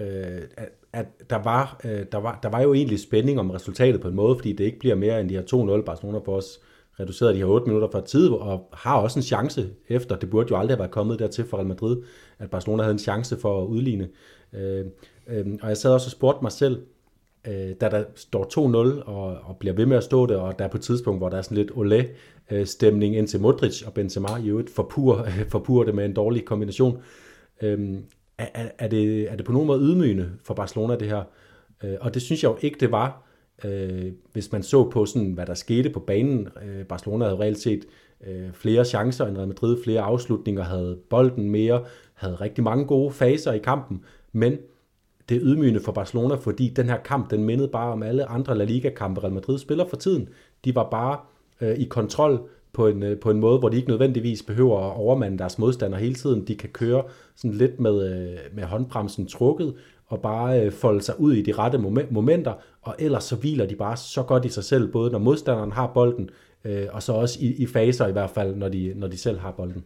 øh, 0.00 0.42
at, 0.56 0.68
at 0.96 1.30
der, 1.30 1.42
var, 1.42 1.80
øh, 1.84 2.06
der, 2.12 2.18
var, 2.18 2.38
der 2.42 2.48
var 2.48 2.62
jo 2.62 2.74
egentlig 2.74 3.00
spænding 3.00 3.40
om 3.40 3.50
resultatet 3.50 4.00
på 4.00 4.08
en 4.08 4.14
måde, 4.14 4.36
fordi 4.36 4.52
det 4.52 4.64
ikke 4.64 4.78
bliver 4.78 4.94
mere 4.94 5.20
end 5.20 5.28
de 5.28 5.34
her 5.34 5.78
2-0. 5.80 5.84
Barcelona 5.84 6.18
for 6.18 6.36
os 6.36 6.60
reduceret 7.00 7.34
de 7.34 7.38
her 7.38 7.46
8 7.46 7.66
minutter 7.66 7.88
fra 7.92 8.00
tid, 8.00 8.28
og 8.28 8.68
har 8.72 8.96
også 8.96 9.18
en 9.18 9.22
chance 9.22 9.68
efter. 9.88 10.16
Det 10.16 10.30
burde 10.30 10.48
jo 10.50 10.56
aldrig 10.56 10.76
have 10.76 10.78
været 10.78 10.90
kommet 10.90 11.18
dertil 11.18 11.44
for 11.44 11.56
Real 11.56 11.66
Madrid, 11.66 12.02
at 12.38 12.50
Barcelona 12.50 12.82
havde 12.82 12.92
en 12.92 12.98
chance 12.98 13.36
for 13.40 13.62
at 13.62 13.66
udligne. 13.66 14.08
Øh, 14.52 14.84
øh, 15.28 15.46
og 15.62 15.68
jeg 15.68 15.76
sad 15.76 15.92
også 15.92 16.06
og 16.06 16.10
spurgte 16.10 16.42
mig 16.42 16.52
selv, 16.52 16.82
øh, 17.46 17.74
da 17.80 17.88
der 17.88 18.04
står 18.14 18.44
2-0 18.44 19.08
og, 19.08 19.24
og 19.26 19.56
bliver 19.60 19.74
ved 19.74 19.86
med 19.86 19.96
at 19.96 20.04
stå 20.04 20.26
der, 20.26 20.36
og 20.36 20.58
der 20.58 20.64
er 20.64 20.68
på 20.68 20.76
et 20.76 20.82
tidspunkt, 20.82 21.20
hvor 21.20 21.28
der 21.28 21.36
er 21.36 21.42
sådan 21.42 21.56
lidt 21.56 21.70
Olé-stemning 21.70 23.14
øh, 23.14 23.18
ind 23.18 23.28
til 23.28 23.40
Modric 23.40 23.82
og 23.86 23.92
Benzema 23.94 24.36
i 24.44 24.48
øvrigt 24.48 24.70
forpurer, 24.70 25.30
forpurer 25.48 25.84
det 25.84 25.94
med 25.94 26.04
en 26.04 26.14
dårlig 26.14 26.44
kombination. 26.44 26.98
Øh, 27.62 27.98
er, 28.38 28.68
er, 28.78 28.88
det, 28.88 29.32
er 29.32 29.36
det 29.36 29.46
på 29.46 29.52
nogen 29.52 29.66
måde 29.66 29.80
ydmygende 29.80 30.30
for 30.44 30.54
Barcelona 30.54 30.96
det 30.96 31.08
her? 31.08 31.22
Øh, 31.84 31.96
og 32.00 32.14
det 32.14 32.22
synes 32.22 32.42
jeg 32.42 32.48
jo 32.48 32.58
ikke, 32.60 32.76
det 32.80 32.92
var, 32.92 33.22
øh, 33.64 34.12
hvis 34.32 34.52
man 34.52 34.62
så 34.62 34.90
på, 34.90 35.06
sådan, 35.06 35.32
hvad 35.32 35.46
der 35.46 35.54
skete 35.54 35.90
på 35.90 36.00
banen. 36.00 36.48
Øh, 36.62 36.84
Barcelona 36.84 37.24
havde 37.24 37.38
reelt 37.38 37.58
set 37.58 37.84
øh, 38.26 38.52
flere 38.52 38.84
chancer 38.84 39.26
end 39.26 39.36
Real 39.36 39.48
Madrid, 39.48 39.82
flere 39.84 40.00
afslutninger, 40.00 40.62
havde 40.62 40.98
bolden 41.10 41.50
mere, 41.50 41.84
havde 42.14 42.34
rigtig 42.34 42.64
mange 42.64 42.84
gode 42.84 43.10
faser 43.10 43.52
i 43.52 43.58
kampen, 43.58 44.04
men 44.32 44.58
det 45.28 45.36
er 45.36 45.40
ydmygende 45.42 45.80
for 45.80 45.92
Barcelona, 45.92 46.34
fordi 46.34 46.68
den 46.68 46.88
her 46.88 46.96
kamp, 46.96 47.30
den 47.30 47.44
mindede 47.44 47.68
bare 47.68 47.92
om 47.92 48.02
alle 48.02 48.26
andre 48.26 48.58
La 48.58 48.64
Liga-kampe, 48.64 49.20
Real 49.20 49.32
Madrid 49.32 49.58
spiller 49.58 49.86
for 49.88 49.96
tiden. 49.96 50.28
De 50.64 50.74
var 50.74 50.90
bare 50.90 51.18
øh, 51.60 51.78
i 51.78 51.84
kontrol 51.84 52.48
på 52.76 52.86
en, 52.86 53.02
øh, 53.02 53.18
på 53.18 53.30
en 53.30 53.40
måde, 53.40 53.58
hvor 53.58 53.68
de 53.68 53.76
ikke 53.76 53.88
nødvendigvis 53.88 54.42
behøver 54.42 54.78
at 54.78 54.96
overmande 54.96 55.38
deres 55.38 55.58
modstander 55.58 55.98
hele 55.98 56.14
tiden. 56.14 56.46
De 56.46 56.56
kan 56.56 56.68
køre 56.68 57.02
sådan 57.36 57.56
lidt 57.56 57.80
med, 57.80 58.12
øh, 58.12 58.38
med 58.56 58.64
håndbremsen 58.64 59.26
trukket, 59.26 59.74
og 60.06 60.20
bare 60.22 60.60
øh, 60.60 60.72
folde 60.72 61.02
sig 61.02 61.20
ud 61.20 61.32
i 61.32 61.42
de 61.42 61.52
rette 61.52 61.78
momenter, 62.10 62.52
og 62.82 62.94
ellers 62.98 63.24
så 63.24 63.36
hviler 63.36 63.66
de 63.66 63.76
bare 63.76 63.96
så 63.96 64.22
godt 64.22 64.44
i 64.44 64.48
sig 64.48 64.64
selv, 64.64 64.92
både 64.92 65.10
når 65.10 65.18
modstanderen 65.18 65.72
har 65.72 65.90
bolden, 65.94 66.30
og 66.92 67.02
så 67.02 67.12
også 67.12 67.38
i, 67.40 67.62
i 67.62 67.66
faser 67.66 68.06
i 68.06 68.12
hvert 68.12 68.30
fald, 68.30 68.56
når 68.56 68.68
de, 68.68 68.92
når 68.96 69.06
de 69.06 69.16
selv 69.16 69.38
har 69.38 69.50
bolden. 69.50 69.84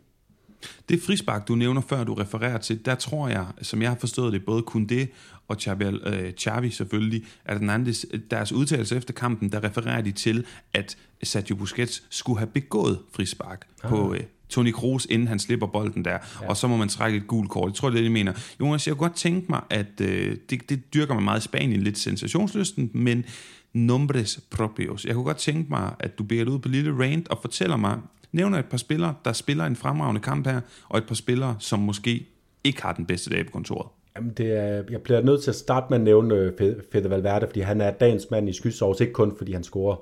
Det 0.88 1.02
frispark, 1.02 1.48
du 1.48 1.54
nævner 1.54 1.80
før, 1.80 2.04
du 2.04 2.14
refererer 2.14 2.58
til, 2.58 2.84
der 2.84 2.94
tror 2.94 3.28
jeg, 3.28 3.46
som 3.62 3.82
jeg 3.82 3.90
har 3.90 3.96
forstået 4.00 4.32
det, 4.32 4.44
både 4.44 4.62
kun 4.62 4.84
det 4.84 5.08
og 5.48 5.56
Xavi, 5.60 5.84
øh, 5.84 6.32
Xavi 6.32 6.70
selvfølgelig, 6.70 7.24
at 7.44 7.58
Hernandez, 7.58 8.04
deres 8.30 8.52
udtalelse 8.52 8.96
efter 8.96 9.14
kampen, 9.14 9.52
der 9.52 9.64
refererer 9.64 10.00
de 10.00 10.12
til, 10.12 10.44
at 10.74 10.96
Sergio 11.22 11.56
Busquets 11.56 12.02
skulle 12.10 12.38
have 12.38 12.50
begået 12.50 12.98
frispark 13.12 13.66
ah. 13.82 13.90
på 13.90 14.14
øh, 14.14 14.20
Toni 14.48 14.70
Kroos, 14.70 15.06
inden 15.10 15.28
han 15.28 15.38
slipper 15.38 15.66
bolden 15.66 16.04
der, 16.04 16.18
ja. 16.42 16.48
og 16.48 16.56
så 16.56 16.68
må 16.68 16.76
man 16.76 16.88
trække 16.88 17.18
et 17.18 17.26
gult 17.26 17.50
kort. 17.50 17.68
Jeg 17.68 17.74
tror, 17.74 17.90
det 17.90 17.96
er 17.96 18.00
det, 18.00 18.08
de 18.08 18.12
mener. 18.12 18.32
Jonas, 18.60 18.86
jeg 18.86 18.96
kunne 18.96 19.08
godt 19.08 19.16
tænke 19.16 19.46
mig, 19.48 19.60
at 19.70 20.00
øh, 20.00 20.36
det, 20.50 20.70
det 20.70 20.94
dyrker 20.94 21.14
man 21.14 21.24
meget 21.24 21.40
i 21.40 21.44
Spanien, 21.44 21.82
lidt 21.82 21.98
sensationslysten, 21.98 22.90
men 22.94 23.24
nombres 23.72 24.40
propios. 24.50 25.04
Jeg 25.04 25.14
kunne 25.14 25.24
godt 25.24 25.36
tænke 25.36 25.70
mig, 25.70 25.94
at 25.98 26.18
du 26.18 26.24
beder 26.24 26.50
ud 26.50 26.58
på 26.58 26.68
lille 26.68 27.04
rant 27.04 27.28
og 27.28 27.38
fortæller 27.40 27.76
mig, 27.76 27.98
nævner 28.32 28.58
et 28.58 28.64
par 28.64 28.76
spillere, 28.76 29.14
der 29.24 29.32
spiller 29.32 29.64
en 29.64 29.76
fremragende 29.76 30.20
kamp 30.20 30.46
her, 30.46 30.60
og 30.88 30.98
et 30.98 31.06
par 31.06 31.14
spillere, 31.14 31.56
som 31.58 31.78
måske 31.78 32.26
ikke 32.64 32.82
har 32.82 32.92
den 32.92 33.06
bedste 33.06 33.30
dag 33.30 33.46
på 33.46 33.52
kontoret. 33.52 33.88
Jamen 34.16 34.30
det 34.30 34.52
er, 34.52 34.82
jeg 34.90 35.02
bliver 35.02 35.20
nødt 35.20 35.42
til 35.42 35.50
at 35.50 35.54
starte 35.54 35.86
med 35.90 35.98
at 35.98 36.04
nævne 36.04 36.34
øh, 36.34 36.74
Fede 36.92 37.10
Valverde, 37.10 37.46
fordi 37.46 37.60
han 37.60 37.80
er 37.80 37.90
dagens 37.90 38.30
mand 38.30 38.48
i 38.48 38.52
skysovs, 38.52 39.00
ikke 39.00 39.12
kun 39.12 39.36
fordi 39.38 39.52
han 39.52 39.64
scorer 39.64 39.96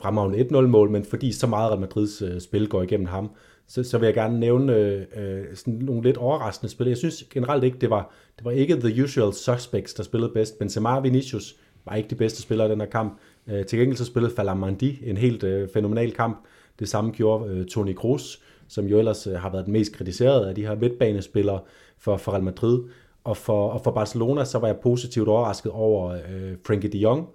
fremragende 0.00 0.60
1-0-mål, 0.60 0.90
men 0.90 1.04
fordi 1.04 1.32
så 1.32 1.46
meget 1.46 1.70
Real 1.70 1.80
Madrids 1.80 2.22
øh, 2.22 2.40
spil 2.40 2.68
går 2.68 2.82
igennem 2.82 3.06
ham. 3.06 3.30
Så, 3.66 3.84
så 3.84 3.98
vil 3.98 4.06
jeg 4.06 4.14
gerne 4.14 4.40
nævne 4.40 4.74
øh, 4.74 5.02
øh 5.16 5.44
sådan 5.54 5.74
nogle 5.74 6.02
lidt 6.02 6.16
overraskende 6.16 6.72
spil. 6.72 6.86
Jeg 6.86 6.96
synes 6.96 7.24
generelt 7.30 7.64
ikke, 7.64 7.78
det 7.78 7.90
var, 7.90 8.14
det 8.36 8.44
var 8.44 8.50
ikke 8.50 8.76
the 8.80 9.04
usual 9.04 9.32
suspects, 9.32 9.94
der 9.94 10.02
spillede 10.02 10.32
bedst. 10.32 10.58
Benzema 10.58 10.96
og 10.96 11.02
Vinicius 11.02 11.56
var 11.84 11.94
ikke 11.94 12.10
de 12.10 12.14
bedste 12.14 12.42
spillere 12.42 12.68
i 12.68 12.70
den 12.70 12.80
her 12.80 12.88
kamp. 12.88 13.18
Øh, 13.46 13.66
til 13.66 13.78
gengæld 13.78 13.96
så 13.96 14.04
spillede 14.04 14.34
Falamandi 14.34 14.98
en 15.04 15.16
helt 15.16 15.44
øh, 15.44 15.68
fænomenal 15.74 16.12
kamp. 16.12 16.46
Det 16.78 16.88
samme 16.88 17.10
gjorde 17.10 17.50
øh, 17.50 17.66
Toni 17.66 17.92
Kroos, 17.92 18.42
som 18.68 18.86
jo 18.86 18.98
ellers 18.98 19.26
øh, 19.26 19.34
har 19.34 19.50
været 19.50 19.64
den 19.64 19.72
mest 19.72 19.92
kritiserede 19.92 20.48
af 20.48 20.54
de 20.54 20.66
her 20.66 20.74
midtbanespillere 20.74 21.60
for, 21.98 22.16
for 22.16 22.32
Real 22.32 22.42
Madrid. 22.42 22.82
Og 23.24 23.36
for, 23.36 23.68
og 23.68 23.80
for 23.84 23.90
Barcelona, 23.90 24.44
så 24.44 24.58
var 24.58 24.66
jeg 24.66 24.76
positivt 24.82 25.28
overrasket 25.28 25.72
over 25.72 26.10
øh, 26.10 26.56
Frankie 26.66 26.90
de 26.90 26.98
Jong, 26.98 27.28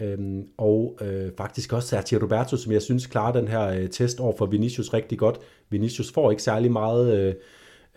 øhm, 0.00 0.46
og 0.58 0.98
øh, 1.00 1.30
faktisk 1.36 1.72
også 1.72 1.88
Sergio 1.88 2.18
Roberto, 2.22 2.56
som 2.56 2.72
jeg 2.72 2.82
synes 2.82 3.06
klarer 3.06 3.32
den 3.32 3.48
her 3.48 3.68
øh, 3.68 3.88
test 3.88 4.20
over 4.20 4.36
for 4.38 4.46
Vinicius 4.46 4.94
rigtig 4.94 5.18
godt. 5.18 5.38
Vinicius 5.70 6.12
får 6.12 6.30
ikke 6.30 6.42
særlig 6.42 6.72
meget, 6.72 7.18
øh, 7.18 7.34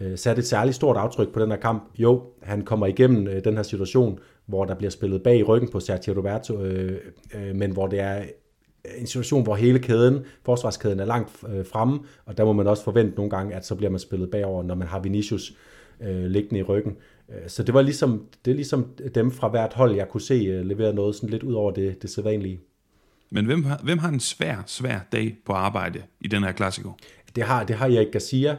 øh, 0.01 0.17
sat 0.17 0.39
et 0.39 0.47
særligt 0.47 0.75
stort 0.75 0.97
aftryk 0.97 1.33
på 1.33 1.39
den 1.39 1.51
her 1.51 1.57
kamp. 1.57 1.83
Jo, 1.97 2.23
han 2.41 2.61
kommer 2.61 2.87
igennem 2.87 3.27
øh, 3.27 3.43
den 3.43 3.55
her 3.55 3.63
situation, 3.63 4.19
hvor 4.45 4.65
der 4.65 4.75
bliver 4.75 4.91
spillet 4.91 5.23
bag 5.23 5.37
i 5.37 5.43
ryggen 5.43 5.71
på 5.71 5.79
Sergio 5.79 6.13
Roberto, 6.17 6.61
øh, 6.61 7.01
øh, 7.35 7.55
men 7.55 7.71
hvor 7.71 7.87
det 7.87 7.99
er 7.99 8.23
en 8.97 9.07
situation, 9.07 9.43
hvor 9.43 9.55
hele 9.55 9.79
kæden, 9.79 10.19
forsvarskæden 10.43 10.99
er 10.99 11.05
langt 11.05 11.31
øh, 11.49 11.65
fremme, 11.65 11.99
og 12.25 12.37
der 12.37 12.45
må 12.45 12.53
man 12.53 12.67
også 12.67 12.83
forvente 12.83 13.15
nogle 13.15 13.29
gange, 13.29 13.55
at 13.55 13.65
så 13.65 13.75
bliver 13.75 13.89
man 13.89 13.99
spillet 13.99 14.31
bagover, 14.31 14.63
når 14.63 14.75
man 14.75 14.87
har 14.87 14.99
Vinicius 14.99 15.53
øh, 16.01 16.25
liggende 16.25 16.59
i 16.59 16.63
ryggen. 16.63 16.97
Øh, 17.29 17.49
så 17.49 17.63
det 17.63 17.73
var 17.73 17.81
ligesom, 17.81 18.25
det 18.45 18.51
er 18.51 18.55
ligesom 18.55 18.87
dem 19.15 19.31
fra 19.31 19.47
hvert 19.47 19.73
hold, 19.73 19.95
jeg 19.95 20.09
kunne 20.09 20.21
se 20.21 20.59
uh, 20.59 20.65
levere 20.65 20.93
noget 20.93 21.15
sådan 21.15 21.29
lidt 21.29 21.43
ud 21.43 21.53
over 21.53 21.71
det, 21.71 22.01
det 22.01 22.09
sædvanlige. 22.09 22.59
Men 23.29 23.45
hvem 23.45 23.63
har, 23.63 23.79
hvem 23.83 23.97
har 23.97 24.09
en 24.09 24.19
svær, 24.19 24.63
svær 24.65 24.99
dag 25.11 25.37
på 25.45 25.53
arbejde 25.53 26.01
i 26.21 26.27
den 26.27 26.43
her 26.43 26.51
klassiko? 26.51 26.91
Det 27.35 27.43
har, 27.43 27.63
det 27.63 27.75
har 27.75 27.85
Erik 27.85 28.11
Garcia, 28.11 28.57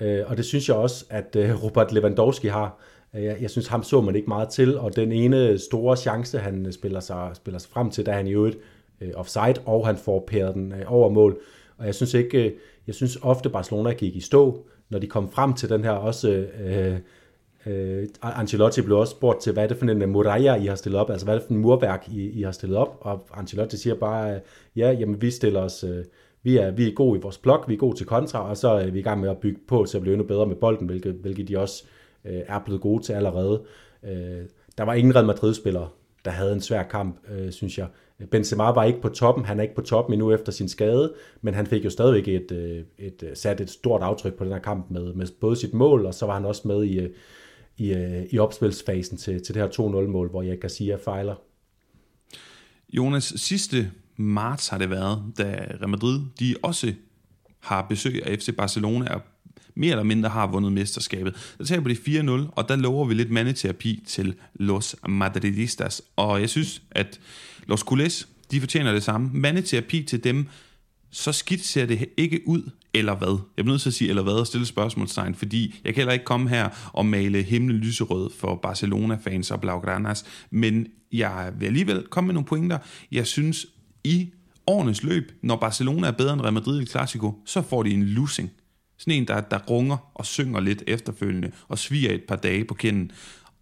øh, 0.00 0.20
og 0.26 0.36
det 0.36 0.44
synes 0.44 0.68
jeg 0.68 0.76
også, 0.76 1.04
at 1.10 1.36
Robert 1.62 1.92
Lewandowski 1.92 2.46
har. 2.46 2.80
Jeg, 3.14 3.36
jeg 3.40 3.50
synes, 3.50 3.66
ham 3.66 3.82
så 3.82 4.00
man 4.00 4.16
ikke 4.16 4.28
meget 4.28 4.48
til, 4.48 4.78
og 4.78 4.96
den 4.96 5.12
ene 5.12 5.58
store 5.58 5.96
chance, 5.96 6.38
han 6.38 6.72
spiller 6.72 7.00
sig, 7.00 7.30
spiller 7.34 7.58
sig 7.58 7.70
frem 7.70 7.90
til, 7.90 8.06
da 8.06 8.12
han 8.12 8.26
i 8.26 8.32
øvrigt 8.32 8.58
Øh, 9.00 9.10
offside, 9.14 9.54
og 9.66 9.86
han 9.86 9.96
får 9.96 10.24
pæret 10.26 10.54
den 10.54 10.72
øh, 10.72 10.82
over 10.86 11.08
mål. 11.08 11.38
Og 11.78 11.86
jeg 11.86 11.94
synes 11.94 12.14
ikke, 12.14 12.44
øh, 12.44 12.52
jeg 12.86 12.94
synes 12.94 13.18
ofte 13.22 13.50
Barcelona 13.50 13.92
gik 13.92 14.16
i 14.16 14.20
stå, 14.20 14.66
når 14.90 14.98
de 14.98 15.06
kom 15.06 15.30
frem 15.30 15.54
til 15.54 15.68
den 15.68 15.84
her 15.84 15.90
også 15.90 16.28
øh, 16.64 16.98
Øh, 17.66 18.08
Ancelotti 18.22 18.82
blev 18.82 18.98
også 18.98 19.10
spurgt 19.10 19.40
til, 19.40 19.52
hvad 19.52 19.64
er 19.64 19.68
det 19.68 19.76
for 19.76 19.86
en 19.86 20.10
muralla, 20.10 20.54
I 20.54 20.66
har 20.66 20.74
stillet 20.74 21.00
op? 21.00 21.10
Altså, 21.10 21.26
hvad 21.26 21.34
er 21.34 21.38
det 21.38 21.46
for 21.46 21.54
en 21.54 21.60
murværk, 21.60 22.08
I, 22.08 22.30
I 22.30 22.42
har 22.42 22.52
stillet 22.52 22.78
op? 22.78 22.98
Og 23.00 23.26
Ancelotti 23.34 23.76
siger 23.76 23.94
bare, 23.94 24.40
ja, 24.76 24.92
jamen, 24.92 25.22
vi 25.22 25.30
stiller 25.30 25.60
os... 25.60 25.84
Øh, 25.84 26.04
vi 26.42 26.56
er, 26.56 26.70
vi 26.70 26.88
er 26.88 26.94
gode 26.94 27.18
i 27.18 27.22
vores 27.22 27.38
blok, 27.38 27.68
vi 27.68 27.74
er 27.74 27.78
gode 27.78 27.96
til 27.96 28.06
kontra, 28.06 28.48
og 28.48 28.56
så 28.56 28.68
er 28.68 28.90
vi 28.90 28.98
i 28.98 29.02
gang 29.02 29.20
med 29.20 29.30
at 29.30 29.38
bygge 29.38 29.60
på 29.68 29.84
til 29.88 29.96
at 29.96 30.02
blive 30.02 30.14
endnu 30.14 30.26
bedre 30.26 30.46
med 30.46 30.56
bolden, 30.56 30.86
hvilket, 30.86 31.12
hvilket 31.14 31.48
de 31.48 31.58
også 31.58 31.84
øh, 32.24 32.40
er 32.46 32.58
blevet 32.64 32.80
gode 32.80 33.02
til 33.02 33.12
allerede. 33.12 33.62
Øh, 34.04 34.42
der 34.78 34.84
var 34.84 34.94
ingen 34.94 35.14
Real 35.14 35.26
Madrid-spillere, 35.26 35.88
der 36.24 36.30
havde 36.30 36.52
en 36.52 36.60
svær 36.60 36.82
kamp, 36.82 37.16
øh, 37.30 37.52
synes 37.52 37.78
jeg. 37.78 37.88
Benzema 38.30 38.64
var 38.64 38.84
ikke 38.84 39.00
på 39.00 39.08
toppen, 39.08 39.44
han 39.44 39.58
er 39.58 39.62
ikke 39.62 39.74
på 39.74 39.82
toppen 39.82 40.12
endnu 40.12 40.32
efter 40.32 40.52
sin 40.52 40.68
skade, 40.68 41.14
men 41.42 41.54
han 41.54 41.66
fik 41.66 41.84
jo 41.84 41.90
stadigvæk 41.90 42.28
et, 42.28 42.52
øh, 42.52 42.84
et, 42.98 43.22
et, 43.22 43.38
sat 43.38 43.60
et 43.60 43.70
stort 43.70 44.02
aftryk 44.02 44.34
på 44.34 44.44
den 44.44 44.52
her 44.52 44.58
kamp 44.58 44.90
med, 44.90 45.14
med 45.14 45.26
både 45.40 45.56
sit 45.56 45.74
mål, 45.74 46.06
og 46.06 46.14
så 46.14 46.26
var 46.26 46.34
han 46.34 46.44
også 46.44 46.68
med 46.68 46.84
i, 46.84 46.98
øh, 47.00 47.10
i, 47.76 47.94
i 48.30 48.38
opspilsfasen 48.38 49.16
til, 49.16 49.44
til 49.44 49.54
det 49.54 49.62
her 49.62 49.68
2-0-mål, 49.68 50.30
hvor 50.30 50.42
jeg 50.42 50.60
kan 50.60 50.70
sige, 50.70 50.94
at 50.94 51.00
fejler. 51.00 51.34
Jonas, 52.92 53.24
sidste 53.36 53.90
marts 54.16 54.68
har 54.68 54.78
det 54.78 54.90
været, 54.90 55.22
da 55.38 55.66
Real 55.80 55.88
Madrid 55.88 56.20
de 56.40 56.54
også 56.62 56.92
har 57.60 57.86
besøg 57.88 58.26
af 58.26 58.38
FC 58.38 58.56
Barcelona 58.56 59.14
og 59.14 59.20
mere 59.76 59.90
eller 59.90 60.02
mindre 60.02 60.28
har 60.28 60.46
vundet 60.46 60.72
mesterskabet. 60.72 61.54
Der 61.58 61.64
tager 61.64 61.80
de 61.80 62.46
4-0, 62.46 62.52
og 62.52 62.68
der 62.68 62.76
lover 62.76 63.04
vi 63.04 63.14
lidt 63.14 63.30
mandeterapi 63.30 64.02
til 64.06 64.34
Los 64.54 64.96
Madridistas. 65.08 66.02
Og 66.16 66.40
jeg 66.40 66.50
synes, 66.50 66.82
at 66.90 67.20
Los 67.66 67.82
Culés, 67.82 68.26
de 68.50 68.60
fortjener 68.60 68.92
det 68.92 69.02
samme. 69.02 69.30
Mandeterapi 69.32 70.02
til 70.02 70.24
dem, 70.24 70.46
så 71.10 71.32
skidt 71.32 71.64
ser 71.64 71.86
det 71.86 72.08
ikke 72.16 72.40
ud, 72.46 72.70
eller 72.94 73.16
hvad? 73.16 73.38
Jeg 73.56 73.64
bliver 73.64 73.72
nødt 73.72 73.82
til 73.82 73.90
at 73.90 73.94
sige, 73.94 74.08
eller 74.08 74.22
hvad, 74.22 74.32
og 74.32 74.46
stille 74.46 74.66
spørgsmålstegn, 74.66 75.34
fordi 75.34 75.74
jeg 75.84 75.94
kan 75.94 76.00
heller 76.00 76.12
ikke 76.12 76.24
komme 76.24 76.48
her 76.48 76.68
og 76.92 77.06
male 77.06 77.42
himlen 77.42 77.76
lyserød 77.76 78.30
for 78.38 78.54
Barcelona-fans 78.62 79.50
og 79.50 79.60
Blaugranas, 79.60 80.24
men 80.50 80.86
jeg 81.12 81.52
vil 81.58 81.66
alligevel 81.66 82.02
komme 82.10 82.26
med 82.26 82.34
nogle 82.34 82.46
pointer. 82.46 82.78
Jeg 83.12 83.26
synes, 83.26 83.66
i 84.04 84.30
årenes 84.66 85.02
løb, 85.02 85.32
når 85.42 85.56
Barcelona 85.56 86.06
er 86.06 86.12
bedre 86.12 86.32
end 86.32 86.40
Real 86.40 86.52
Madrid 86.52 86.82
i 86.82 86.86
Clasico, 86.86 87.34
så 87.46 87.62
får 87.62 87.82
de 87.82 87.90
en 87.90 88.04
losing. 88.04 88.50
Sådan 88.96 89.14
en, 89.14 89.28
der, 89.28 89.40
der 89.40 89.58
runger 89.58 89.96
og 90.14 90.26
synger 90.26 90.60
lidt 90.60 90.82
efterfølgende, 90.86 91.50
og 91.68 91.78
sviger 91.78 92.12
et 92.12 92.22
par 92.22 92.36
dage 92.36 92.64
på 92.64 92.74
kinden. 92.74 93.12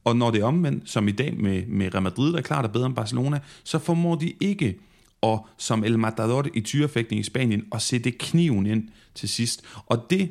Og 0.04 0.16
når 0.16 0.30
det 0.30 0.40
er 0.40 0.44
omvendt, 0.44 0.90
som 0.90 1.08
i 1.08 1.12
dag 1.12 1.36
med, 1.36 1.66
med 1.66 1.94
Real 1.94 2.02
Madrid, 2.02 2.32
der 2.32 2.40
klart 2.40 2.64
er 2.64 2.68
bedre 2.68 2.86
end 2.86 2.94
Barcelona, 2.94 3.40
så 3.64 3.78
formår 3.78 4.14
de 4.14 4.32
ikke 4.40 4.78
og 5.22 5.46
som 5.58 5.84
El 5.84 5.98
Matador 5.98 6.46
i 6.54 6.60
tyrefægtning 6.60 7.20
i 7.20 7.22
Spanien, 7.22 7.64
og 7.70 7.82
sætte 7.82 8.10
kniven 8.10 8.66
ind 8.66 8.88
til 9.14 9.28
sidst. 9.28 9.64
Og 9.86 10.06
det 10.10 10.30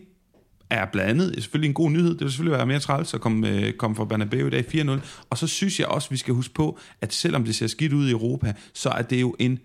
er 0.69 0.85
blandt 0.85 1.09
andet 1.09 1.33
selvfølgelig 1.33 1.67
en 1.67 1.73
god 1.73 1.91
nyhed. 1.91 2.09
Det 2.09 2.19
vil 2.19 2.31
selvfølgelig 2.31 2.57
være 2.57 2.65
mere 2.65 2.79
træls 2.79 3.13
at 3.13 3.21
komme, 3.21 3.49
øh, 3.49 3.73
komme 3.73 3.95
fra 3.95 4.05
Bernabeu 4.05 4.47
i 4.47 4.49
dag 4.49 4.65
4-0. 4.65 4.99
Og 5.29 5.37
så 5.37 5.47
synes 5.47 5.79
jeg 5.79 5.87
også, 5.87 6.09
vi 6.09 6.17
skal 6.17 6.33
huske 6.33 6.53
på, 6.53 6.79
at 7.01 7.13
selvom 7.13 7.45
det 7.45 7.55
ser 7.55 7.67
skidt 7.67 7.93
ud 7.93 8.07
i 8.07 8.11
Europa, 8.11 8.53
så 8.73 8.89
er 8.89 9.01
det 9.01 9.21
jo 9.21 9.35
en 9.39 9.59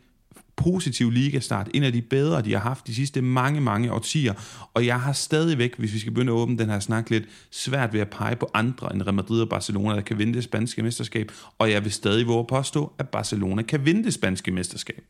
positiv 0.57 1.11
ligastart, 1.11 1.69
en 1.75 1.83
af 1.83 1.93
de 1.93 2.03
bedre, 2.03 2.43
de 2.43 2.53
har 2.53 2.61
haft 2.61 2.87
de 2.87 2.95
sidste 2.95 3.23
mange, 3.23 3.61
mange 3.61 3.93
årtier. 3.93 4.35
Og 4.75 4.87
jeg 4.87 5.01
har 5.01 5.13
stadigvæk, 5.13 5.77
hvis 5.79 5.95
vi 5.95 5.99
skal 5.99 6.13
begynde 6.13 6.33
at 6.33 6.37
åbne 6.37 6.59
den 6.59 6.71
her 6.71 6.81
snak 6.81 7.11
lidt, 7.11 7.25
svært 7.51 7.93
ved 7.93 8.01
at 8.01 8.11
pege 8.11 8.37
på 8.37 8.51
andre 8.55 8.95
end 8.95 9.03
Real 9.03 9.15
Madrid 9.15 9.41
og 9.41 9.49
Barcelona, 9.49 9.95
der 9.95 10.01
kan 10.01 10.19
vinde 10.19 10.35
det 10.35 10.45
spanske 10.45 10.83
mesterskab. 10.83 11.33
Og 11.59 11.71
jeg 11.71 11.85
vil 11.85 11.93
stadig 11.93 12.27
våge 12.27 12.45
påstå, 12.49 12.93
at 12.99 13.09
Barcelona 13.09 13.63
kan 13.63 13.87
vinde 13.87 14.05
det 14.05 14.15
spanske 14.15 14.51
mesterskab. 14.51 15.01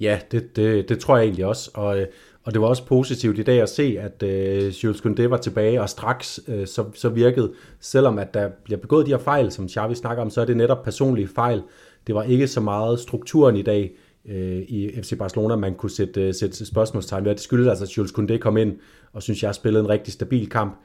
Ja, 0.00 0.18
det, 0.30 0.56
det, 0.56 0.88
det 0.88 0.98
tror 0.98 1.16
jeg 1.16 1.24
egentlig 1.24 1.46
også. 1.46 1.70
Og, 1.74 2.00
øh, 2.00 2.06
og 2.44 2.52
det 2.52 2.60
var 2.60 2.66
også 2.66 2.86
positivt 2.86 3.38
i 3.38 3.42
dag 3.42 3.60
at 3.62 3.68
se, 3.68 3.96
at 3.98 4.22
øh, 4.22 4.68
Jules 4.84 5.00
Koundé 5.00 5.22
var 5.22 5.36
tilbage, 5.36 5.82
og 5.82 5.88
straks 5.88 6.40
øh, 6.48 6.66
så, 6.66 6.84
så 6.94 7.08
virkede, 7.08 7.52
selvom 7.80 8.18
at 8.18 8.34
der 8.34 8.48
bliver 8.64 8.78
begået 8.80 9.06
de 9.06 9.10
her 9.10 9.18
fejl, 9.18 9.52
som 9.52 9.68
Xavi 9.68 9.94
snakker 9.94 10.22
om, 10.22 10.30
så 10.30 10.40
er 10.40 10.44
det 10.44 10.56
netop 10.56 10.84
personlige 10.84 11.28
fejl. 11.34 11.62
Det 12.06 12.14
var 12.14 12.22
ikke 12.22 12.48
så 12.48 12.60
meget 12.60 13.00
strukturen 13.00 13.56
i 13.56 13.62
dag 13.62 13.92
uh, 14.24 14.32
i 14.68 15.00
FC 15.02 15.18
Barcelona, 15.18 15.56
man 15.56 15.74
kunne 15.74 15.90
sætte, 15.90 16.22
øh, 16.22 16.34
sætte 16.34 16.66
spørgsmålstegn 16.66 17.24
ved. 17.24 17.32
Det 17.32 17.40
skyldes 17.40 17.68
altså, 17.68 17.84
at 17.84 17.96
Jules 17.96 18.12
Koundé 18.12 18.38
kom 18.38 18.56
ind, 18.56 18.78
og 19.12 19.22
synes, 19.22 19.42
jeg 19.42 19.54
spillede 19.54 19.84
en 19.84 19.90
rigtig 19.90 20.12
stabil 20.12 20.48
kamp. 20.48 20.80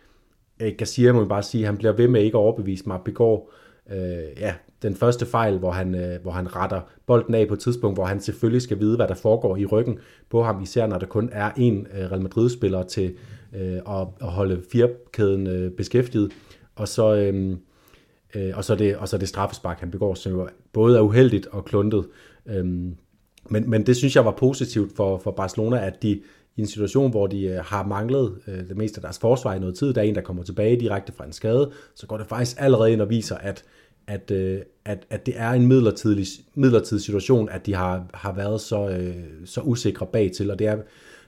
Øh, 0.62 0.68
uh, 0.68 0.74
Garcia 0.78 1.14
må 1.14 1.26
bare 1.26 1.44
sige, 1.44 1.66
han 1.66 1.78
bliver 1.78 1.94
ved 1.94 2.08
med 2.08 2.22
ikke 2.22 2.38
at 2.38 2.42
overbevise 2.42 2.84
mig, 2.88 3.00
begår 3.06 3.54
øh, 3.92 4.40
ja, 4.40 4.56
den 4.82 4.96
første 4.96 5.26
fejl, 5.26 5.58
hvor 5.58 5.72
han, 5.72 5.96
øh, 5.96 6.22
hvor 6.22 6.32
han 6.32 6.56
retter 6.56 6.82
bolden 7.06 7.36
af 7.36 7.48
på 7.48 7.54
et 7.54 7.60
tidspunkt, 7.60 7.98
hvor 7.98 8.06
han 8.06 8.20
selvfølgelig 8.20 8.62
skal 8.62 8.80
vide, 8.80 8.96
hvad 8.96 9.08
der 9.08 9.16
foregår 9.16 9.58
i 9.58 9.66
ryggen 9.66 10.00
på 10.30 10.44
ham, 10.44 10.62
især 10.62 10.88
når 10.88 10.98
der 10.98 11.06
kun 11.06 11.30
er 11.32 11.52
en 11.58 11.88
øh, 11.94 12.12
Real 12.12 12.22
Madrid-spiller 12.22 12.84
til 12.84 13.16
øh, 13.56 13.76
at, 13.76 14.08
at 14.22 14.28
holde 14.28 14.62
firkæden 14.72 15.48
øh, 15.48 15.72
beskæftiget. 15.72 16.32
Og 16.76 16.88
så, 16.88 17.16
øh, 17.16 17.58
øh, 18.36 18.58
og, 18.58 18.64
så 18.64 18.76
det, 18.76 18.98
og 18.98 19.08
så 19.08 19.18
det 19.18 19.28
straffespark, 19.28 19.80
han 19.80 19.92
begår, 19.92 20.14
som 20.14 20.32
jo 20.32 20.50
både 20.74 20.98
er 20.98 21.02
uheldigt 21.02 21.48
og 21.48 21.66
kluntet. 21.66 22.08
Øh, 22.46 22.92
men, 23.50 23.70
men 23.70 23.86
det 23.86 23.96
synes 23.96 24.16
jeg 24.16 24.26
var 24.26 24.32
positivt 24.32 24.96
for, 24.96 25.18
for 25.18 25.32
Barcelona, 25.32 25.86
at 25.86 26.04
de 26.04 26.22
i 26.58 26.62
en 26.62 26.68
situation, 26.68 27.12
hvor 27.12 27.28
de 27.28 27.44
øh, 27.44 27.60
har 27.64 27.86
manglet 27.86 28.38
øh, 28.48 28.70
det 28.70 28.78
meste 28.78 28.98
af 28.98 29.02
deres 29.02 29.20
forsvar 29.20 29.54
i 29.54 29.60
noget 29.60 29.76
tid, 29.76 29.94
der 29.94 30.02
er 30.02 30.06
en, 30.06 30.16
der 30.16 30.22
kommer 30.22 30.44
tilbage 30.44 30.80
direkte 30.80 31.14
fra 31.14 31.26
en 31.26 31.34
skade, 31.34 31.72
så 31.96 32.08
går 32.08 32.18
det 32.18 32.28
faktisk 32.28 32.58
allerede 32.60 32.92
ind 32.92 33.02
og 33.02 33.10
viser, 33.10 33.36
at, 33.36 33.64
at, 34.08 34.32
øh, 34.32 34.60
at, 34.86 35.06
at 35.10 35.26
det 35.26 35.34
er 35.38 35.52
en 35.52 35.68
midlertidig, 35.68 36.28
midlertidig 36.56 37.04
situation, 37.04 37.50
at 37.50 37.66
de 37.66 37.76
har, 37.76 38.06
har 38.14 38.34
været 38.34 38.62
så, 38.62 38.90
øh, 38.90 39.16
så 39.46 39.62
usikre 39.62 40.06
bag 40.06 40.32
til, 40.32 40.52
og 40.52 40.60
det, 40.60 40.68
er, 40.68 40.78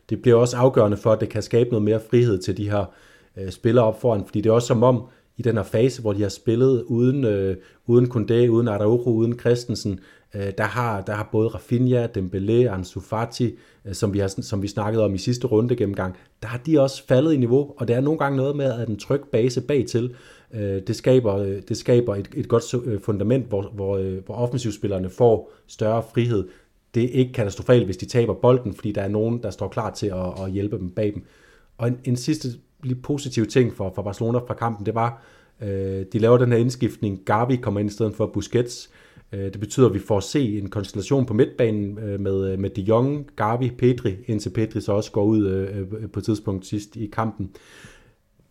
det 0.10 0.21
bliver 0.21 0.38
også 0.38 0.58
afgørende 0.58 0.97
for, 0.97 1.12
at 1.12 1.19
det 1.19 1.30
kan 1.30 1.41
skabe 1.41 1.69
noget 1.69 1.84
mere 1.84 2.01
frihed 2.10 2.38
til 2.38 2.58
de 2.58 2.69
her 2.69 2.86
øh, 3.38 3.51
spillere 3.51 3.86
op 3.86 4.01
foran, 4.01 4.25
fordi 4.25 4.41
det 4.41 4.49
er 4.49 4.53
også 4.53 4.67
som 4.67 4.84
om, 4.84 5.03
i 5.38 5.41
den 5.41 5.56
her 5.56 5.63
fase, 5.63 6.01
hvor 6.01 6.13
de 6.13 6.21
har 6.21 6.30
spillet 6.30 6.84
uden, 6.84 7.25
øh, 7.25 7.58
uden 7.86 8.06
Koundé, 8.06 8.47
uden 8.47 8.67
Araujo, 8.67 9.12
uden 9.12 9.39
Christensen, 9.39 9.99
Øh, 10.36 10.52
der, 10.58 10.63
har, 10.63 11.02
der 11.02 11.13
har 11.13 11.30
både 11.32 11.48
Rafinha, 11.48 12.08
Dembélé, 12.18 12.52
Ansu 12.52 13.00
Fati, 13.00 13.56
øh, 13.86 13.94
som, 13.94 14.13
vi 14.13 14.20
har, 14.20 14.28
som 14.28 14.62
vi 14.62 14.68
snakkede 14.68 15.06
om 15.06 15.16
i 15.16 15.18
sidste 15.18 15.48
runde 15.48 15.76
gennemgang, 15.76 16.16
der 16.42 16.48
har 16.48 16.58
de 16.58 16.82
også 16.82 17.08
faldet 17.08 17.34
i 17.34 17.38
niveau, 17.38 17.74
og 17.78 17.88
det 17.88 17.96
er 17.96 18.02
nogle 18.02 18.20
gange 18.20 18.38
noget 18.38 18.56
med, 18.56 18.66
at 18.66 18.90
en 18.90 19.00
tryg 19.00 19.22
base 19.32 19.62
bagtil, 19.62 20.16
øh, 20.54 20.82
det 20.88 20.96
skaber, 20.96 21.36
øh, 21.36 21.62
det 21.68 21.78
skaber 21.78 22.16
et, 22.16 22.30
et 22.36 22.48
godt 22.48 22.63
fundament, 23.04 23.48
hvor, 23.48 23.62
hvor, 23.62 24.20
hvor 24.26 24.36
offensivspillerne 24.36 25.10
får 25.10 25.52
større 25.68 26.04
frihed. 26.13 26.48
Det 26.96 27.04
er 27.04 27.10
ikke 27.10 27.34
katastrofalt, 27.34 27.86
hvis 27.86 27.98
de 27.98 28.06
taber 28.06 28.34
bolden, 28.34 28.74
fordi 28.74 28.92
der 28.92 29.02
er 29.02 29.08
nogen, 29.08 29.44
der 29.44 29.50
står 29.50 29.68
klar 29.68 29.92
til 29.92 30.08
at, 30.08 30.44
at 30.46 30.52
hjælpe 30.52 30.78
dem 30.78 30.90
bag 30.90 31.13
dem. 31.13 31.26
Og 31.78 31.88
en, 31.88 32.00
en 32.04 32.16
sidste 32.16 32.48
lige 32.84 32.96
positiv 32.96 33.46
ting 33.46 33.74
for, 33.74 33.92
for 33.96 34.02
Barcelona 34.02 34.38
fra 34.38 34.54
kampen, 34.54 34.86
det 34.86 34.96
var, 34.96 35.24
øh, 35.62 36.06
de 36.13 36.20
laver 36.20 36.38
den 36.38 36.52
her 36.52 36.60
indskiftning. 36.60 37.22
Gavi 37.26 37.56
kommer 37.56 37.80
ind 37.80 37.90
i 37.90 37.94
stedet 37.94 38.16
for 38.16 38.26
Busquets. 38.26 38.90
Øh, 38.90 39.07
Øh, 39.34 39.54
det 39.54 39.60
betyder, 39.60 39.88
at 39.88 39.94
vi 39.94 40.00
får 40.00 40.20
se 40.20 40.60
en 40.60 40.70
konstellation 40.70 41.26
på 41.26 41.34
midtbanen 41.34 41.98
øh, 41.98 42.20
med, 42.20 42.52
øh, 42.52 42.60
med 42.60 42.70
De 42.70 42.82
Jong, 42.82 43.28
Gavi, 43.36 43.70
Pedri, 43.78 44.16
indtil 44.28 44.50
Pedri 44.50 44.82
så 44.82 44.92
også 44.92 45.12
går 45.12 45.24
ud 45.24 46.08
på 46.13 46.20
et 46.20 46.26
tidspunkt 46.26 46.66
sidst 46.66 46.96
i 46.96 47.08
kampen. 47.08 47.50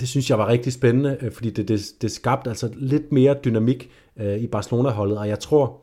Det 0.00 0.08
synes 0.08 0.30
jeg 0.30 0.38
var 0.38 0.48
rigtig 0.48 0.72
spændende, 0.72 1.30
fordi 1.32 1.50
det, 1.50 1.68
det, 1.68 1.80
det 2.02 2.10
skabte 2.10 2.50
altså 2.50 2.70
lidt 2.76 3.12
mere 3.12 3.36
dynamik 3.44 3.90
i 4.38 4.46
Barcelona-holdet, 4.46 5.18
og 5.18 5.28
jeg 5.28 5.38
tror 5.38 5.80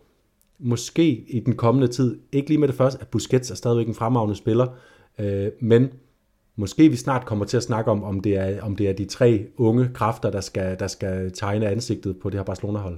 måske 0.59 1.25
i 1.27 1.39
den 1.39 1.55
kommende 1.55 1.87
tid, 1.87 2.19
ikke 2.31 2.49
lige 2.49 2.57
med 2.57 2.67
det 2.67 2.75
første, 2.75 3.01
at 3.01 3.07
Busquets 3.07 3.51
er 3.51 3.55
stadigvæk 3.55 3.87
en 3.87 3.93
fremragende 3.93 4.35
spiller, 4.35 4.67
men 5.59 5.89
Måske 6.55 6.89
vi 6.89 6.95
snart 6.95 7.25
kommer 7.25 7.45
til 7.45 7.57
at 7.57 7.63
snakke 7.63 7.91
om, 7.91 8.03
om 8.03 8.19
det 8.19 8.35
er, 8.35 8.61
om 8.61 8.75
det 8.75 8.89
er 8.89 8.93
de 8.93 9.05
tre 9.05 9.45
unge 9.57 9.89
kræfter, 9.93 10.31
der 10.31 10.41
skal, 10.41 10.79
der 10.79 10.87
skal 10.87 11.31
tegne 11.31 11.69
ansigtet 11.69 12.19
på 12.19 12.29
det 12.29 12.39
her 12.39 12.43
Barcelona-hold. 12.43 12.97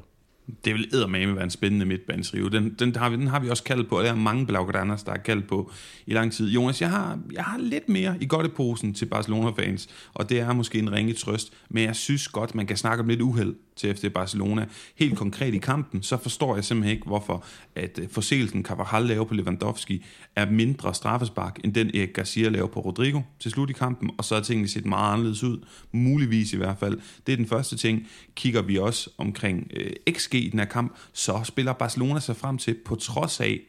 Det 0.66 0.74
vil 0.74 0.90
eddermame 0.94 1.36
være 1.36 1.44
en 1.44 1.50
spændende 1.50 1.86
midtbanesrive. 1.86 2.50
Den, 2.50 2.76
den, 2.80 2.96
har 2.96 3.10
vi, 3.10 3.16
den 3.16 3.28
har 3.28 3.40
vi 3.40 3.50
også 3.50 3.64
kaldt 3.64 3.90
på, 3.90 3.98
og 3.98 4.04
der 4.04 4.12
er 4.12 4.16
mange 4.16 4.46
Blaugranas, 4.46 5.04
der 5.04 5.12
har 5.12 5.18
kaldt 5.18 5.48
på 5.48 5.72
i 6.06 6.14
lang 6.14 6.34
tid. 6.34 6.50
Jonas, 6.50 6.82
jeg 6.82 6.90
har, 6.90 7.20
jeg 7.32 7.44
har 7.44 7.58
lidt 7.58 7.90
mere 7.90 8.16
i 8.22 8.28
godteposen 8.28 8.94
til 8.94 9.06
Barcelona-fans, 9.06 9.90
og 10.14 10.30
det 10.30 10.40
er 10.40 10.54
måske 10.54 10.80
en 10.80 10.92
ringe 10.92 11.14
trøst, 11.14 11.54
men 11.70 11.84
jeg 11.84 11.96
synes 11.96 12.28
godt, 12.28 12.56
man 12.56 12.68
kan 12.68 12.78
snakke 12.78 13.02
om 13.02 13.08
lidt 13.08 13.22
uheld 13.22 13.56
til 13.76 13.96
FC 13.96 14.14
Barcelona. 14.14 14.66
Helt 14.96 15.18
konkret 15.18 15.54
i 15.54 15.58
kampen, 15.58 16.04
så 16.04 16.18
forstår 16.18 16.56
jeg 16.56 16.66
simpelthen 16.66 16.96
ikke, 16.96 17.08
hvorfor 17.08 17.44
at 17.76 18.00
øh, 18.02 18.10
forseelsen 18.10 18.64
Carvajal 18.64 19.04
laver 19.04 19.26
på 19.26 19.34
Lewandowski 19.34 20.06
er 20.36 20.52
mindre 20.52 20.94
straffespark, 20.94 21.60
end 21.64 21.74
den 21.74 21.88
Erik 21.88 22.14
Garcia 22.14 22.50
laver 22.50 22.68
på 22.68 22.80
Rodrigo 22.80 23.22
til 23.40 23.52
slut 23.52 23.70
i 23.70 23.74
kampen, 23.74 24.12
og 24.18 24.26
så 24.26 24.36
er 24.36 24.42
tingene 24.42 24.68
set 24.68 24.86
meget 24.86 25.14
anderledes 25.14 25.44
ud. 25.44 25.66
Muligvis 25.92 26.54
i 26.54 26.58
hvert 26.58 26.78
fald. 26.80 27.00
Det 27.28 27.34
er 27.34 27.38
den 27.38 27.48
første 27.48 27.78
ting. 27.78 28.08
Kigger 28.36 28.62
vi 28.62 28.78
også 28.78 29.10
omkring 29.18 29.72
øh, 29.76 29.92
XG 30.12 30.36
i 30.36 30.50
den 30.50 30.60
her 30.60 30.66
kamp, 30.66 30.96
så 31.14 31.42
spiller 31.44 31.74
Barcelona 31.74 32.20
sig 32.20 32.36
frem 32.36 32.58
til, 32.58 32.76
på 32.86 32.96
trods 32.96 33.40
af, 33.40 33.60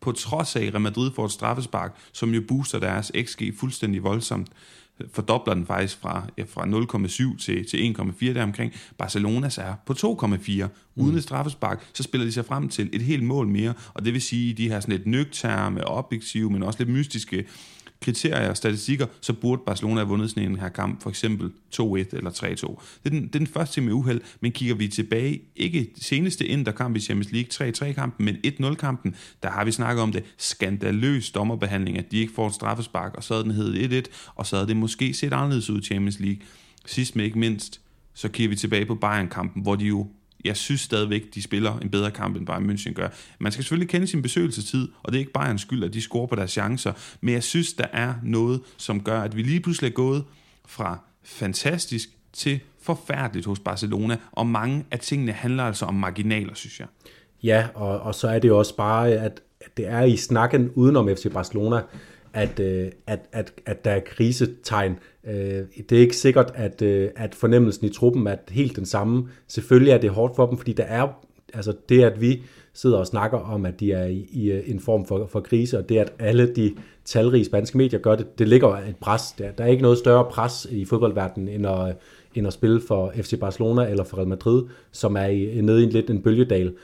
på 0.00 0.12
trods 0.12 0.56
af 0.56 0.60
Real 0.60 0.80
Madrid 0.80 1.10
får 1.16 1.24
et 1.24 1.32
straffespark, 1.32 1.96
som 2.12 2.34
jo 2.34 2.42
booster 2.48 2.78
deres 2.78 3.12
XG 3.24 3.54
fuldstændig 3.58 4.02
voldsomt, 4.02 4.48
fordobler 5.12 5.54
den 5.54 5.66
faktisk 5.66 6.00
fra, 6.00 6.26
ja, 6.38 6.42
fra 6.42 6.64
0,7 7.34 7.38
til, 7.38 7.66
til 7.66 7.94
1,4 7.98 8.32
der 8.34 8.42
omkring. 8.42 8.72
Barcelonas 8.98 9.58
er 9.58 9.74
på 9.86 9.92
2,4 9.92 10.68
uden 10.96 11.10
mm. 11.10 11.16
et 11.16 11.22
straffespark, 11.22 11.86
så 11.94 12.02
spiller 12.02 12.26
de 12.26 12.32
sig 12.32 12.44
frem 12.44 12.68
til 12.68 12.90
et 12.92 13.02
helt 13.02 13.22
mål 13.22 13.48
mere, 13.48 13.74
og 13.94 14.04
det 14.04 14.12
vil 14.12 14.22
sige, 14.22 14.54
de 14.54 14.68
her 14.68 14.80
sådan 14.80 14.96
lidt 14.96 15.06
nøgterne, 15.06 15.88
objektive, 15.88 16.50
men 16.50 16.62
også 16.62 16.78
lidt 16.78 16.88
mystiske 16.88 17.44
kriterier 18.04 18.50
og 18.50 18.56
statistikker, 18.56 19.06
så 19.20 19.32
burde 19.32 19.62
Barcelona 19.66 20.00
have 20.00 20.08
vundet 20.08 20.30
sådan 20.30 20.50
en 20.50 20.58
her 20.58 20.68
kamp, 20.68 21.02
for 21.02 21.10
eksempel 21.10 21.50
2-1 21.74 21.82
eller 21.82 22.30
3-2. 22.30 22.44
Det 22.44 22.66
er, 23.04 23.10
den, 23.10 23.22
det 23.26 23.34
er 23.34 23.38
den 23.38 23.46
første 23.46 23.74
ting 23.74 23.86
med 23.86 23.94
uheld, 23.94 24.20
men 24.40 24.52
kigger 24.52 24.74
vi 24.74 24.88
tilbage, 24.88 25.40
ikke 25.56 25.90
seneste 25.96 26.46
Inter-kamp 26.46 26.96
i 26.96 27.00
Champions 27.00 27.32
League 27.32 27.70
3-3-kampen, 27.70 28.24
men 28.24 28.36
1-0-kampen, 28.46 29.14
der 29.42 29.50
har 29.50 29.64
vi 29.64 29.72
snakket 29.72 30.02
om 30.02 30.12
det, 30.12 30.24
skandaløs 30.38 31.30
dommerbehandling, 31.30 31.98
at 31.98 32.10
de 32.10 32.18
ikke 32.18 32.32
får 32.32 32.46
et 32.46 32.54
straffespark, 32.54 33.14
og 33.14 33.24
så 33.24 33.34
havde 33.34 33.44
den 33.44 33.52
heddet 33.52 34.06
1-1, 34.06 34.10
og 34.34 34.46
så 34.46 34.56
havde 34.56 34.68
det 34.68 34.76
måske 34.76 35.14
set 35.14 35.32
anderledes 35.32 35.70
ud 35.70 35.80
i 35.80 35.84
Champions 35.84 36.20
League. 36.20 36.40
Sidst 36.86 37.16
men 37.16 37.24
ikke 37.24 37.38
mindst, 37.38 37.80
så 38.14 38.28
kigger 38.28 38.48
vi 38.48 38.56
tilbage 38.56 38.86
på 38.86 38.94
Bayern-kampen, 38.94 39.62
hvor 39.62 39.76
de 39.76 39.84
jo 39.84 40.08
jeg 40.44 40.56
synes 40.56 40.80
stadigvæk, 40.80 41.34
de 41.34 41.42
spiller 41.42 41.78
en 41.78 41.90
bedre 41.90 42.10
kamp, 42.10 42.36
end 42.36 42.46
Bayern 42.46 42.70
München 42.70 42.92
gør. 42.92 43.08
Man 43.38 43.52
skal 43.52 43.64
selvfølgelig 43.64 43.88
kende 43.88 44.06
sin 44.06 44.22
besøgelsestid, 44.22 44.88
og 45.02 45.12
det 45.12 45.18
er 45.18 45.20
ikke 45.20 45.32
Bayerns 45.32 45.62
skyld, 45.62 45.84
at 45.84 45.94
de 45.94 46.00
scorer 46.00 46.26
på 46.26 46.34
deres 46.34 46.50
chancer, 46.50 46.92
men 47.20 47.34
jeg 47.34 47.42
synes, 47.42 47.72
der 47.72 47.86
er 47.92 48.14
noget, 48.22 48.60
som 48.76 49.00
gør, 49.00 49.20
at 49.20 49.36
vi 49.36 49.42
lige 49.42 49.60
pludselig 49.60 49.88
er 49.88 49.94
gået 49.94 50.24
fra 50.66 50.98
fantastisk 51.22 52.08
til 52.32 52.60
forfærdeligt 52.82 53.46
hos 53.46 53.58
Barcelona, 53.58 54.16
og 54.32 54.46
mange 54.46 54.84
af 54.90 54.98
tingene 54.98 55.32
handler 55.32 55.64
altså 55.64 55.84
om 55.84 55.94
marginaler, 55.94 56.54
synes 56.54 56.80
jeg. 56.80 56.86
Ja, 57.42 57.66
og, 57.74 58.00
og 58.00 58.14
så 58.14 58.28
er 58.28 58.38
det 58.38 58.48
jo 58.48 58.58
også 58.58 58.76
bare, 58.76 59.12
at 59.12 59.40
det 59.76 59.88
er 59.88 60.02
i 60.02 60.16
snakken 60.16 60.70
udenom 60.74 61.08
FC 61.16 61.32
Barcelona, 61.32 61.80
at, 62.34 62.60
øh, 62.60 62.92
at, 63.06 63.20
at, 63.32 63.52
at 63.66 63.84
der 63.84 63.90
er 63.90 64.00
krisetegn. 64.00 64.98
Øh, 65.26 65.62
det 65.90 65.92
er 65.92 66.00
ikke 66.00 66.16
sikkert, 66.16 66.52
at, 66.54 66.82
øh, 66.82 67.10
at 67.16 67.34
fornemmelsen 67.34 67.86
i 67.86 67.90
truppen 67.90 68.26
er 68.26 68.36
helt 68.50 68.76
den 68.76 68.86
samme. 68.86 69.28
Selvfølgelig 69.48 69.92
er 69.92 69.98
det 69.98 70.10
hårdt 70.10 70.36
for 70.36 70.46
dem, 70.46 70.58
fordi 70.58 70.72
der 70.72 70.84
er 70.84 71.08
altså 71.54 71.74
det, 71.88 72.04
at 72.04 72.20
vi 72.20 72.42
sidder 72.72 72.98
og 72.98 73.06
snakker 73.06 73.38
om, 73.38 73.66
at 73.66 73.80
de 73.80 73.92
er 73.92 74.04
i, 74.06 74.28
i 74.32 74.50
øh, 74.50 74.70
en 74.70 74.80
form 74.80 75.06
for, 75.06 75.26
for 75.26 75.40
krise, 75.40 75.78
og 75.78 75.88
det, 75.88 75.98
at 75.98 76.12
alle 76.18 76.54
de 76.54 76.74
talrige 77.04 77.44
spanske 77.44 77.78
medier 77.78 78.00
gør 78.00 78.16
det, 78.16 78.38
det 78.38 78.48
ligger 78.48 78.68
et 78.68 78.96
pres. 79.00 79.22
Der, 79.38 79.50
der 79.50 79.64
er 79.64 79.68
ikke 79.68 79.82
noget 79.82 79.98
større 79.98 80.24
pres 80.30 80.66
i 80.70 80.84
fodboldverdenen, 80.84 81.48
end 81.48 81.66
at, 81.66 81.96
end 82.34 82.46
at 82.46 82.52
spille 82.52 82.80
for 82.88 83.12
FC 83.16 83.40
Barcelona 83.40 83.90
eller 83.90 84.04
for 84.04 84.16
Real 84.16 84.28
Madrid, 84.28 84.62
som 84.92 85.16
er 85.16 85.26
i, 85.26 85.60
nede 85.60 85.80
i 85.80 85.84
en 85.84 85.90
lidt 85.90 86.10
en 86.10 86.22
bølgedal. 86.22 86.74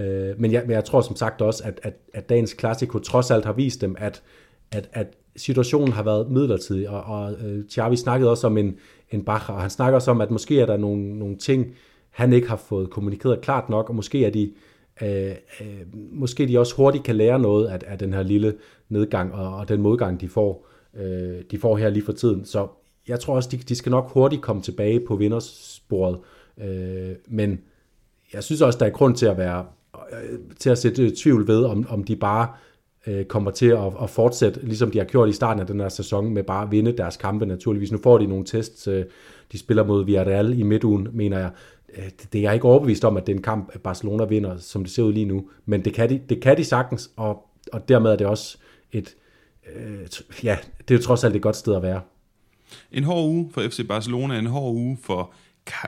Øh, 0.00 0.40
men 0.40 0.52
jeg, 0.52 0.62
men 0.66 0.70
jeg 0.70 0.84
tror 0.84 1.00
som 1.00 1.16
sagt 1.16 1.42
også, 1.42 1.62
at, 1.64 1.80
at, 1.82 1.94
at 2.14 2.28
dagens 2.28 2.54
klassiko 2.54 2.98
trods 2.98 3.30
alt 3.30 3.44
har 3.44 3.52
vist 3.52 3.80
dem, 3.80 3.96
at 3.98 4.22
at, 4.72 4.88
at 4.92 5.06
situationen 5.36 5.92
har 5.92 6.02
været 6.02 6.30
midlertidig, 6.30 6.88
og, 6.88 7.02
og 7.02 7.32
uh, 7.32 7.64
Xavi 7.70 7.96
snakkede 7.96 8.30
også 8.30 8.46
om 8.46 8.58
en, 8.58 8.76
en 9.10 9.24
Bacher, 9.24 9.54
og 9.54 9.60
han 9.60 9.70
snakker 9.70 9.94
også 9.94 10.10
om, 10.10 10.20
at 10.20 10.30
måske 10.30 10.60
er 10.60 10.66
der 10.66 10.76
nogle, 10.76 11.18
nogle 11.18 11.36
ting, 11.36 11.74
han 12.10 12.32
ikke 12.32 12.48
har 12.48 12.56
fået 12.56 12.90
kommunikeret 12.90 13.40
klart 13.40 13.68
nok, 13.68 13.88
og 13.88 13.94
måske 13.94 14.24
er 14.24 14.30
de, 14.30 14.52
øh, 15.02 15.34
øh, 15.60 15.66
måske 16.12 16.48
de 16.48 16.58
også 16.58 16.76
hurtigt 16.76 17.04
kan 17.04 17.16
lære 17.16 17.38
noget 17.38 17.66
af, 17.66 17.78
af 17.86 17.98
den 17.98 18.12
her 18.12 18.22
lille 18.22 18.54
nedgang, 18.88 19.34
og, 19.34 19.56
og 19.56 19.68
den 19.68 19.82
modgang, 19.82 20.20
de 20.20 20.28
får, 20.28 20.66
øh, 20.94 21.42
de 21.50 21.58
får 21.58 21.76
her 21.76 21.90
lige 21.90 22.04
for 22.04 22.12
tiden. 22.12 22.44
Så 22.44 22.68
jeg 23.08 23.20
tror 23.20 23.34
også, 23.34 23.48
de, 23.52 23.56
de 23.56 23.74
skal 23.74 23.90
nok 23.90 24.10
hurtigt 24.12 24.42
komme 24.42 24.62
tilbage 24.62 25.00
på 25.00 25.16
vindersporet, 25.16 26.18
øh, 26.60 27.16
men 27.28 27.60
jeg 28.32 28.44
synes 28.44 28.60
også, 28.60 28.78
der 28.78 28.86
er 28.86 28.90
grund 28.90 29.16
til 29.16 29.26
at 29.26 29.38
være 29.38 29.66
øh, 30.12 30.38
til 30.58 30.70
at 30.70 30.78
sætte 30.78 31.02
øh, 31.02 31.12
tvivl 31.12 31.46
ved, 31.46 31.64
om, 31.64 31.86
om 31.88 32.04
de 32.04 32.16
bare 32.16 32.48
øh, 32.48 32.69
Øh, 33.06 33.24
kommer 33.24 33.50
til 33.50 33.66
at, 33.66 33.92
at 34.02 34.10
fortsætte, 34.10 34.60
ligesom 34.66 34.90
de 34.90 34.98
har 34.98 35.04
gjort 35.04 35.28
i 35.28 35.32
starten 35.32 35.60
af 35.60 35.66
den 35.66 35.80
her 35.80 35.88
sæson, 35.88 36.30
med 36.34 36.42
bare 36.42 36.62
at 36.62 36.70
vinde 36.70 36.96
deres 36.96 37.16
kampe 37.16 37.46
naturligvis. 37.46 37.92
Nu 37.92 37.98
får 38.02 38.18
de 38.18 38.26
nogle 38.26 38.44
tests, 38.44 38.88
øh, 38.88 39.04
de 39.52 39.58
spiller 39.58 39.84
mod 39.84 40.04
Villarreal 40.04 40.58
i 40.58 40.62
midtugen, 40.62 41.08
mener 41.12 41.38
jeg. 41.38 41.50
Øh, 41.96 42.10
det 42.32 42.38
er 42.38 42.42
jeg 42.42 42.54
ikke 42.54 42.66
overbevist 42.66 43.04
om, 43.04 43.16
at 43.16 43.26
det 43.26 43.32
er 43.32 43.36
en 43.36 43.42
kamp, 43.42 43.78
Barcelona 43.78 44.24
vinder, 44.24 44.56
som 44.56 44.84
det 44.84 44.92
ser 44.92 45.02
ud 45.02 45.12
lige 45.12 45.26
nu. 45.26 45.48
Men 45.66 45.84
det 45.84 45.94
kan 45.94 46.10
de, 46.10 46.20
det 46.28 46.42
kan 46.42 46.56
de 46.56 46.64
sagtens, 46.64 47.10
og, 47.16 47.46
og 47.72 47.88
dermed 47.88 48.10
er 48.10 48.16
det 48.16 48.26
også 48.26 48.58
et, 48.92 49.16
øh, 49.76 50.06
ja, 50.44 50.56
det 50.88 50.94
er 50.94 50.98
jo 50.98 51.02
trods 51.02 51.24
alt 51.24 51.36
et 51.36 51.42
godt 51.42 51.56
sted 51.56 51.74
at 51.74 51.82
være. 51.82 52.00
En 52.92 53.04
hård 53.04 53.28
uge 53.28 53.50
for 53.54 53.60
FC 53.60 53.88
Barcelona, 53.88 54.38
en 54.38 54.46
hård 54.46 54.74
uge 54.74 54.98
for 55.02 55.32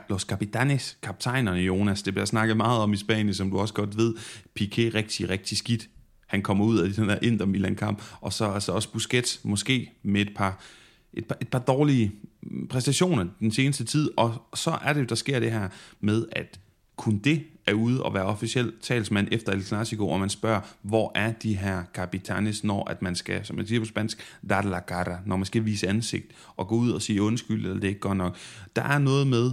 Los 0.09 0.21
Capitanes, 0.21 0.97
kaptajnerne 1.01 1.59
Jonas. 1.59 2.03
Det 2.03 2.13
bliver 2.13 2.25
snakket 2.25 2.57
meget 2.57 2.81
om 2.81 2.93
i 2.93 2.97
Spanien, 2.97 3.33
som 3.33 3.51
du 3.51 3.59
også 3.59 3.73
godt 3.73 3.97
ved. 3.97 4.13
Piqué 4.59 4.95
rigtig, 4.95 5.29
rigtig 5.29 5.57
skidt 5.57 5.89
han 6.33 6.41
kommer 6.41 6.65
ud 6.65 6.77
af 6.77 6.93
den 6.93 7.09
her 7.09 7.19
Inter 7.21 7.45
Milan-kamp, 7.45 8.03
og 8.21 8.33
så 8.33 8.45
altså 8.45 8.71
også 8.71 8.91
Busquets, 8.91 9.39
måske 9.43 9.91
med 10.03 10.21
et 10.21 10.31
par, 10.35 10.63
et 11.13 11.25
par, 11.25 11.37
et 11.41 11.47
par 11.47 11.59
dårlige 11.59 12.11
præstationer 12.69 13.25
den 13.39 13.51
seneste 13.51 13.83
tid, 13.83 14.09
og 14.17 14.47
så 14.55 14.77
er 14.83 14.93
det 14.93 15.01
jo, 15.01 15.05
der 15.05 15.15
sker 15.15 15.39
det 15.39 15.51
her 15.51 15.69
med, 16.01 16.25
at 16.31 16.59
kun 16.95 17.17
det 17.17 17.43
er 17.67 17.73
ude 17.73 18.03
og 18.03 18.13
være 18.13 18.23
officiel 18.23 18.73
talsmand 18.81 19.27
efter 19.31 19.51
El 19.51 19.63
Clasico, 19.63 20.09
og 20.09 20.19
man 20.19 20.29
spørger, 20.29 20.61
hvor 20.81 21.11
er 21.15 21.31
de 21.31 21.57
her 21.57 21.83
capitanes, 21.93 22.63
når 22.63 22.89
at 22.89 23.01
man 23.01 23.15
skal, 23.15 23.45
som 23.45 23.55
man 23.55 23.67
siger 23.67 23.79
på 23.79 23.85
spansk, 23.85 24.21
dar 24.49 24.61
la 24.61 24.79
cara, 24.79 25.17
når 25.25 25.37
man 25.37 25.45
skal 25.45 25.65
vise 25.65 25.87
ansigt, 25.87 26.31
og 26.55 26.67
gå 26.67 26.75
ud 26.75 26.91
og 26.91 27.01
sige 27.01 27.21
undskyld, 27.21 27.61
eller 27.61 27.73
det 27.73 27.83
er 27.83 27.89
ikke 27.89 27.99
godt 27.99 28.17
nok. 28.17 28.37
Der 28.75 28.83
er 28.83 28.99
noget 28.99 29.27
med, 29.27 29.51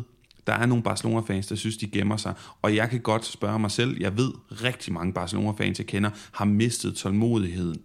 der 0.50 0.56
er 0.56 0.66
nogle 0.66 0.82
Barcelona-fans, 0.82 1.46
der 1.46 1.54
synes, 1.54 1.76
de 1.76 1.86
gemmer 1.86 2.16
sig. 2.16 2.34
Og 2.62 2.76
jeg 2.76 2.90
kan 2.90 3.00
godt 3.00 3.24
spørge 3.24 3.58
mig 3.58 3.70
selv, 3.70 3.96
jeg 4.00 4.16
ved 4.16 4.32
rigtig 4.50 4.92
mange 4.92 5.12
Barcelona-fans, 5.12 5.78
jeg 5.78 5.86
kender, 5.86 6.10
har 6.32 6.44
mistet 6.44 6.96
tålmodigheden 6.96 7.76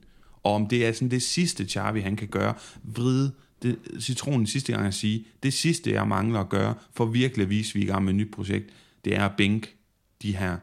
og 0.46 0.54
om 0.54 0.68
det 0.68 0.86
er 0.86 0.92
sådan 0.92 1.12
det 1.12 1.22
sidste, 1.22 1.70
Xavi 1.70 2.00
han 2.00 2.16
kan 2.16 2.28
gøre, 2.28 2.54
vride 2.84 3.32
det, 3.64 3.78
citronen 4.00 4.48
sidste 4.48 4.72
gang 4.72 4.88
at 4.88 4.94
sige, 4.94 5.26
det 5.44 5.54
sidste, 5.54 5.92
jeg 5.92 6.08
mangler 6.08 6.40
at 6.40 6.50
gøre, 6.50 6.74
for 6.94 7.06
virkelig 7.06 7.44
at 7.44 7.50
vise, 7.50 7.72
at 7.72 7.76
vi 7.76 7.80
er 7.80 7.84
i 7.84 7.88
gang 7.88 8.04
med 8.04 8.14
et 8.14 8.18
nyt 8.18 8.32
projekt, 8.32 8.70
det 9.06 9.16
er 9.16 9.26
at 9.26 9.32
bænke 9.38 9.76
de 10.22 10.38
her 10.38 10.58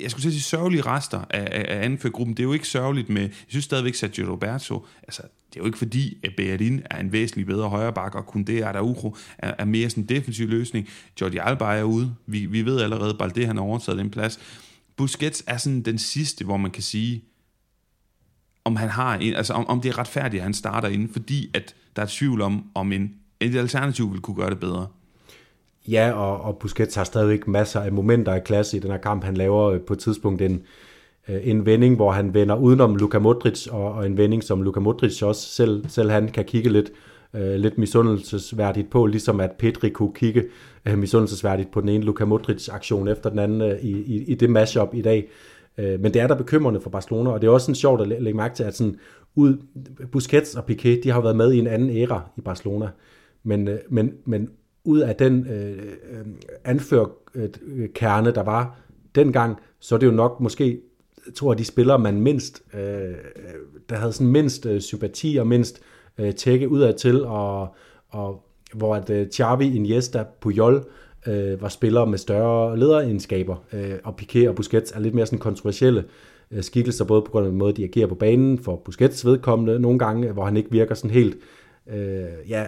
jeg 0.00 0.10
skulle 0.10 0.22
sige 0.22 0.42
sørgelige 0.42 0.82
rester 0.82 1.24
af, 1.30 1.48
af, 1.52 1.76
af 1.76 1.84
anførgruppen. 1.84 2.36
Det 2.36 2.42
er 2.42 2.44
jo 2.44 2.52
ikke 2.52 2.68
sørgeligt 2.68 3.08
med, 3.08 3.22
jeg 3.22 3.30
synes 3.48 3.64
stadigvæk, 3.64 3.94
Sergio 3.94 4.32
Roberto, 4.32 4.86
altså 5.02 5.22
det 5.22 5.56
er 5.56 5.60
jo 5.60 5.66
ikke 5.66 5.78
fordi, 5.78 6.18
at 6.24 6.32
Bearin 6.36 6.82
er 6.90 7.00
en 7.00 7.12
væsentlig 7.12 7.46
bedre 7.46 7.68
højreback, 7.68 8.14
og 8.14 8.26
kun 8.26 8.44
det 8.44 8.58
er 8.58 8.80
Uro 8.80 9.16
er, 9.38 9.54
er 9.58 9.64
mere 9.64 9.90
sådan 9.90 10.02
en 10.02 10.08
defensiv 10.08 10.48
løsning. 10.48 10.88
Jordi 11.20 11.36
Alba 11.36 11.64
er 11.64 11.82
ude. 11.82 12.14
Vi, 12.26 12.46
vi 12.46 12.64
ved 12.64 12.80
allerede, 12.80 13.10
at 13.10 13.18
Balde 13.18 13.46
han 13.46 13.56
har 13.56 13.64
overtaget 13.64 13.98
den 13.98 14.10
plads. 14.10 14.38
Busquets 14.96 15.44
er 15.46 15.56
sådan 15.56 15.82
den 15.82 15.98
sidste, 15.98 16.44
hvor 16.44 16.56
man 16.56 16.70
kan 16.70 16.82
sige, 16.82 17.24
om 18.64 18.76
han 18.76 18.88
har 18.88 19.16
en, 19.16 19.34
altså 19.34 19.52
om, 19.52 19.66
om 19.66 19.80
det 19.80 19.88
er 19.88 19.98
retfærdigt, 19.98 20.40
at 20.40 20.44
han 20.44 20.54
starter 20.54 20.88
inden, 20.88 21.08
fordi 21.08 21.50
at 21.54 21.74
der 21.96 22.02
er 22.02 22.06
tvivl 22.10 22.40
om, 22.40 22.70
om 22.74 22.92
en, 22.92 23.14
et 23.40 23.56
alternativ 23.56 24.12
vil 24.12 24.20
kunne 24.20 24.36
gøre 24.36 24.50
det 24.50 24.60
bedre. 24.60 24.86
Ja, 25.90 26.12
og, 26.12 26.40
og 26.40 26.58
Busquets 26.58 26.94
har 26.94 27.04
stadigvæk 27.04 27.48
masser 27.48 27.80
af 27.80 27.92
momenter 27.92 28.32
af 28.32 28.44
klasse 28.44 28.76
i 28.76 28.80
den 28.80 28.90
her 28.90 28.98
kamp. 28.98 29.24
Han 29.24 29.36
laver 29.36 29.64
øh, 29.64 29.80
på 29.80 29.92
et 29.92 29.98
tidspunkt 29.98 30.42
en, 30.42 30.62
øh, 31.28 31.48
en 31.48 31.66
vending, 31.66 31.96
hvor 31.96 32.10
han 32.12 32.34
vender 32.34 32.56
udenom 32.56 32.96
Luka 32.96 33.18
Modric, 33.18 33.66
og, 33.66 33.92
og 33.92 34.06
en 34.06 34.16
vending, 34.16 34.44
som 34.44 34.62
Luka 34.62 34.80
Modric 34.80 35.22
også 35.22 35.48
selv, 35.48 35.84
selv 35.88 36.10
han 36.10 36.28
kan 36.28 36.44
kigge 36.44 36.70
lidt, 36.70 36.92
øh, 37.34 37.54
lidt 37.54 37.78
misundelsesværdigt 37.78 38.90
på, 38.90 39.06
ligesom 39.06 39.40
at 39.40 39.52
Pedri 39.58 39.88
kunne 39.88 40.12
kigge 40.14 40.44
øh, 40.86 40.98
misundelsesværdigt 40.98 41.70
på 41.70 41.80
den 41.80 41.88
ene 41.88 42.04
Luka 42.04 42.24
Modric-aktion 42.24 43.08
efter 43.08 43.30
den 43.30 43.38
anden 43.38 43.60
øh, 43.60 43.78
i, 43.78 43.90
i, 43.90 44.24
i 44.24 44.34
det 44.34 44.50
mashup 44.50 44.94
i 44.94 45.02
dag. 45.02 45.28
Øh, 45.78 46.00
men 46.00 46.14
det 46.14 46.22
er 46.22 46.26
der 46.26 46.34
bekymrende 46.34 46.80
for 46.80 46.90
Barcelona, 46.90 47.30
og 47.30 47.40
det 47.40 47.46
er 47.46 47.50
også 47.50 47.64
sådan 47.64 47.74
sjovt 47.74 48.00
at 48.00 48.08
lægge 48.08 48.36
mærke 48.36 48.54
til, 48.54 48.64
at 48.64 48.76
sådan, 48.76 48.96
ud, 49.34 49.56
Busquets 50.12 50.54
og 50.54 50.64
Piqué, 50.70 51.00
de 51.02 51.10
har 51.10 51.20
været 51.20 51.36
med 51.36 51.52
i 51.52 51.58
en 51.58 51.66
anden 51.66 51.90
æra 51.90 52.20
i 52.36 52.40
Barcelona, 52.40 52.88
men, 53.44 53.68
øh, 53.68 53.78
men, 53.88 54.12
men 54.24 54.48
ud 54.86 54.98
af 54.98 55.16
den 55.16 55.46
øh, 55.46 55.78
øh, 56.10 56.26
anførkerne, 56.64 58.30
der 58.30 58.42
var 58.42 58.78
dengang, 59.14 59.56
så 59.80 59.94
er 59.94 59.98
det 59.98 60.06
jo 60.06 60.12
nok 60.12 60.40
måske, 60.40 60.80
tror 61.34 61.52
jeg, 61.52 61.58
de 61.58 61.64
spillere, 61.64 61.98
man 61.98 62.20
mindst, 62.20 62.62
øh, 62.74 62.80
øh, 62.80 63.14
der 63.88 63.96
havde 63.96 64.12
sådan 64.12 64.32
mindst 64.32 64.66
øh, 64.66 64.80
sympati 64.80 65.36
og 65.36 65.46
mindst 65.46 65.80
øh, 66.18 66.34
tække 66.34 66.68
udad 66.68 66.94
til, 66.94 67.24
og, 67.24 67.74
og 68.08 68.42
hvor 68.74 68.94
at 68.94 69.10
øh, 69.10 69.26
Xavi, 69.30 69.76
Iniesta, 69.76 70.24
Puyol 70.40 70.84
øh, 71.26 71.62
var 71.62 71.68
spillere 71.68 72.06
med 72.06 72.18
større 72.18 72.78
lederegenskaber, 72.78 73.56
øh, 73.72 73.94
og 74.04 74.14
Piqué 74.22 74.48
og 74.48 74.54
Busquets 74.54 74.92
er 74.92 75.00
lidt 75.00 75.14
mere 75.14 75.26
sådan 75.26 75.38
kontroversielle 75.38 76.04
øh, 76.50 76.62
skikkelser, 76.62 77.04
både 77.04 77.22
på 77.22 77.30
grund 77.30 77.46
af 77.46 77.50
den 77.50 77.58
måde, 77.58 77.72
de 77.72 77.84
agerer 77.84 78.06
på 78.06 78.14
banen, 78.14 78.58
for 78.58 78.76
Busquets 78.84 79.26
vedkommende 79.26 79.80
nogle 79.80 79.98
gange, 79.98 80.32
hvor 80.32 80.44
han 80.44 80.56
ikke 80.56 80.70
virker 80.70 80.94
sådan 80.94 81.10
helt, 81.10 81.36
øh, 81.86 82.50
ja, 82.50 82.66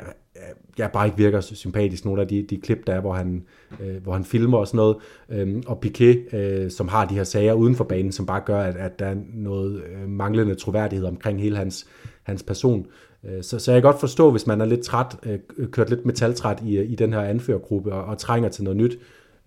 ja, 0.78 0.88
bare 0.88 1.06
ikke 1.06 1.18
virker 1.18 1.40
sympatisk. 1.40 2.04
Nogle 2.04 2.22
af 2.22 2.28
de, 2.28 2.46
de 2.50 2.60
klip, 2.60 2.86
der 2.86 2.94
er, 2.94 3.00
hvor 3.00 3.12
han, 3.12 3.44
øh, 3.80 4.02
hvor 4.02 4.12
han 4.12 4.24
filmer 4.24 4.58
og 4.58 4.66
sådan 4.66 4.76
noget. 4.76 4.96
Øhm, 5.28 5.62
og 5.66 5.84
Piqué, 5.86 6.36
øh, 6.36 6.70
som 6.70 6.88
har 6.88 7.04
de 7.04 7.14
her 7.14 7.24
sager 7.24 7.52
uden 7.52 7.74
for 7.74 7.84
banen, 7.84 8.12
som 8.12 8.26
bare 8.26 8.42
gør, 8.46 8.60
at, 8.60 8.76
at 8.76 8.98
der 8.98 9.06
er 9.06 9.16
noget 9.34 9.82
øh, 9.82 10.08
manglende 10.08 10.54
troværdighed 10.54 11.06
omkring 11.06 11.40
hele 11.40 11.56
hans, 11.56 11.86
hans 12.22 12.42
person. 12.42 12.86
Øh, 13.24 13.42
så, 13.42 13.58
så 13.58 13.72
jeg 13.72 13.82
kan 13.82 13.90
godt 13.90 14.00
forstå, 14.00 14.30
hvis 14.30 14.46
man 14.46 14.60
er 14.60 14.64
lidt 14.64 14.82
træt, 14.82 15.16
øh, 15.22 15.38
kørt 15.70 15.90
lidt 15.90 16.06
metaltræt 16.06 16.62
i, 16.64 16.82
i 16.82 16.94
den 16.94 17.12
her 17.12 17.20
anførergruppe 17.20 17.92
og, 17.92 18.04
og 18.04 18.18
trænger 18.18 18.48
til 18.48 18.64
noget 18.64 18.76
nyt. 18.76 18.98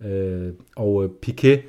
Øh, 0.04 0.52
og 0.76 1.04
øh, 1.04 1.10
Piqué 1.26 1.60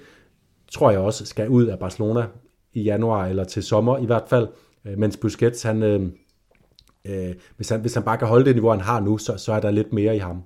tror 0.71 0.91
jeg 0.91 0.99
også 0.99 1.25
skal 1.25 1.49
ud 1.49 1.65
af 1.65 1.79
Barcelona 1.79 2.25
i 2.73 2.81
januar 2.81 3.25
eller 3.25 3.43
til 3.43 3.63
sommer 3.63 3.97
i 3.97 4.05
hvert 4.05 4.23
fald, 4.29 4.47
øh, 4.85 4.97
mens 4.97 5.17
Busquets 5.17 5.63
han... 5.63 5.83
Øh, 5.83 6.09
øh, 7.05 7.35
hvis, 7.55 7.69
han, 7.69 7.81
hvis 7.81 7.93
han 7.93 8.03
bare 8.03 8.17
kan 8.17 8.27
holde 8.27 8.45
det 8.45 8.55
niveau, 8.55 8.69
han 8.69 8.81
har 8.81 8.99
nu, 8.99 9.17
så, 9.17 9.37
så 9.37 9.53
er 9.53 9.59
der 9.59 9.71
lidt 9.71 9.93
mere 9.93 10.15
i 10.15 10.19
ham. 10.19 10.41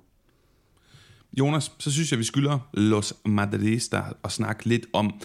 Jonas, 1.39 1.71
så 1.79 1.91
synes 1.91 2.11
jeg, 2.11 2.19
vi 2.19 2.23
skylder 2.23 2.69
Los 2.73 3.13
Madridista 3.25 4.01
at 4.23 4.31
snakke 4.31 4.65
lidt 4.65 4.85
om, 4.93 5.21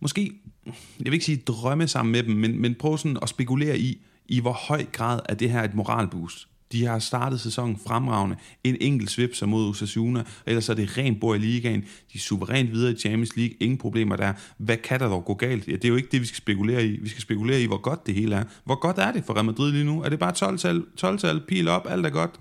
måske, 0.00 0.32
jeg 0.66 0.74
vil 0.98 1.12
ikke 1.12 1.24
sige 1.24 1.42
drømme 1.46 1.88
sammen 1.88 2.12
med 2.12 2.22
dem, 2.22 2.34
men, 2.34 2.60
men 2.60 2.74
prøv 2.74 2.98
sådan 2.98 3.18
at 3.22 3.28
spekulere 3.28 3.78
i, 3.78 4.04
i 4.28 4.40
hvor 4.40 4.52
høj 4.52 4.84
grad 4.92 5.20
er 5.28 5.34
det 5.34 5.50
her 5.50 5.62
et 5.62 5.74
moralboost. 5.74 6.48
De 6.72 6.86
har 6.86 6.98
startet 6.98 7.40
sæsonen 7.40 7.76
fremragende. 7.86 8.36
En 8.64 8.76
enkelt 8.80 9.10
svip 9.10 9.34
som 9.34 9.48
mod 9.48 9.68
Osasuna, 9.68 10.24
ellers 10.46 10.68
er 10.68 10.74
det 10.74 10.98
rent 10.98 11.20
bord 11.20 11.36
i 11.36 11.38
ligaen. 11.38 11.80
De 11.80 12.14
er 12.14 12.18
suverænt 12.18 12.72
videre 12.72 12.92
i 12.92 12.96
Champions 12.96 13.36
League. 13.36 13.56
Ingen 13.60 13.78
problemer 13.78 14.16
der. 14.16 14.32
Hvad 14.58 14.76
kan 14.76 15.00
der 15.00 15.08
dog 15.08 15.24
gå 15.24 15.34
galt? 15.34 15.68
Ja, 15.68 15.72
det 15.72 15.84
er 15.84 15.88
jo 15.88 15.96
ikke 15.96 16.08
det, 16.12 16.20
vi 16.20 16.26
skal 16.26 16.36
spekulere 16.36 16.84
i. 16.84 17.00
Vi 17.00 17.08
skal 17.08 17.22
spekulere 17.22 17.60
i, 17.60 17.66
hvor 17.66 17.80
godt 17.80 18.06
det 18.06 18.14
hele 18.14 18.34
er. 18.34 18.44
Hvor 18.64 18.80
godt 18.80 18.98
er 18.98 19.12
det 19.12 19.24
for 19.24 19.34
Real 19.34 19.44
Madrid 19.44 19.72
lige 19.72 19.84
nu? 19.84 20.02
Er 20.02 20.08
det 20.08 20.18
bare 20.18 20.32
12-tal, 20.52 20.82
12-tal 21.00 21.40
pil 21.48 21.68
op, 21.68 21.86
alt 21.90 22.06
er 22.06 22.10
godt? 22.10 22.40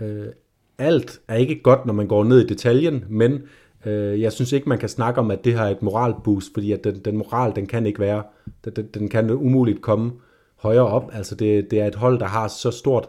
Øh, 0.00 0.26
alt 0.78 1.20
er 1.28 1.34
ikke 1.34 1.62
godt, 1.62 1.86
når 1.86 1.92
man 1.94 2.06
går 2.06 2.24
ned 2.24 2.40
i 2.40 2.46
detaljen, 2.46 3.04
men 3.08 3.42
øh, 3.86 4.20
jeg 4.20 4.32
synes 4.32 4.52
ikke, 4.52 4.68
man 4.68 4.78
kan 4.78 4.88
snakke 4.88 5.20
om, 5.20 5.30
at 5.30 5.44
det 5.44 5.52
her 5.52 5.62
er 5.62 5.70
et 5.70 5.82
moralboost, 5.82 6.50
fordi 6.54 6.72
at 6.72 6.84
den, 6.84 6.98
den 7.04 7.16
moral, 7.16 7.52
den 7.56 7.66
kan 7.66 7.86
ikke 7.86 8.00
være, 8.00 8.22
den, 8.64 8.86
den 8.94 9.08
kan 9.08 9.30
umuligt 9.30 9.82
komme 9.82 10.12
højere 10.56 10.86
op. 10.86 11.10
Altså 11.12 11.34
det, 11.34 11.70
det 11.70 11.80
er 11.80 11.86
et 11.86 11.94
hold, 11.94 12.18
der 12.18 12.26
har 12.26 12.48
så 12.48 12.70
stort 12.70 13.08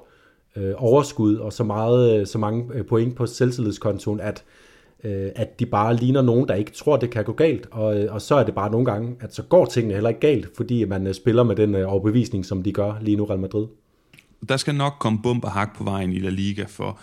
øh, 0.59 0.73
overskud 0.77 1.35
og 1.35 1.53
så, 1.53 1.63
meget, 1.63 2.19
øh, 2.19 2.27
så 2.27 2.37
mange 2.37 2.65
øh, 2.73 2.85
point 2.85 3.15
på 3.15 3.25
selvtillidskontoen, 3.25 4.19
at, 4.19 4.43
øh, 5.03 5.29
at 5.35 5.59
de 5.59 5.65
bare 5.65 5.95
ligner 5.95 6.21
nogen, 6.21 6.47
der 6.47 6.53
ikke 6.53 6.71
tror, 6.71 6.97
det 6.97 7.09
kan 7.09 7.23
gå 7.23 7.31
galt. 7.31 7.67
Og, 7.71 7.99
øh, 7.99 8.13
og 8.13 8.21
så 8.21 8.35
er 8.35 8.43
det 8.43 8.55
bare 8.55 8.71
nogle 8.71 8.85
gange, 8.85 9.15
at 9.19 9.35
så 9.35 9.43
går 9.43 9.65
tingene 9.65 9.93
heller 9.93 10.09
ikke 10.09 10.21
galt, 10.21 10.47
fordi 10.57 10.85
man 10.85 11.13
spiller 11.13 11.43
med 11.43 11.55
den 11.55 11.75
overbevisning, 11.75 12.45
som 12.45 12.63
de 12.63 12.71
gør 12.71 12.93
lige 13.01 13.17
nu 13.17 13.25
Real 13.25 13.39
Madrid. 13.39 13.67
Der 14.49 14.57
skal 14.57 14.75
nok 14.75 14.93
komme 14.99 15.19
bump 15.23 15.43
og 15.43 15.51
hak 15.51 15.77
på 15.77 15.83
vejen 15.83 16.13
i 16.13 16.19
La 16.19 16.29
Liga 16.29 16.65
for 16.67 16.99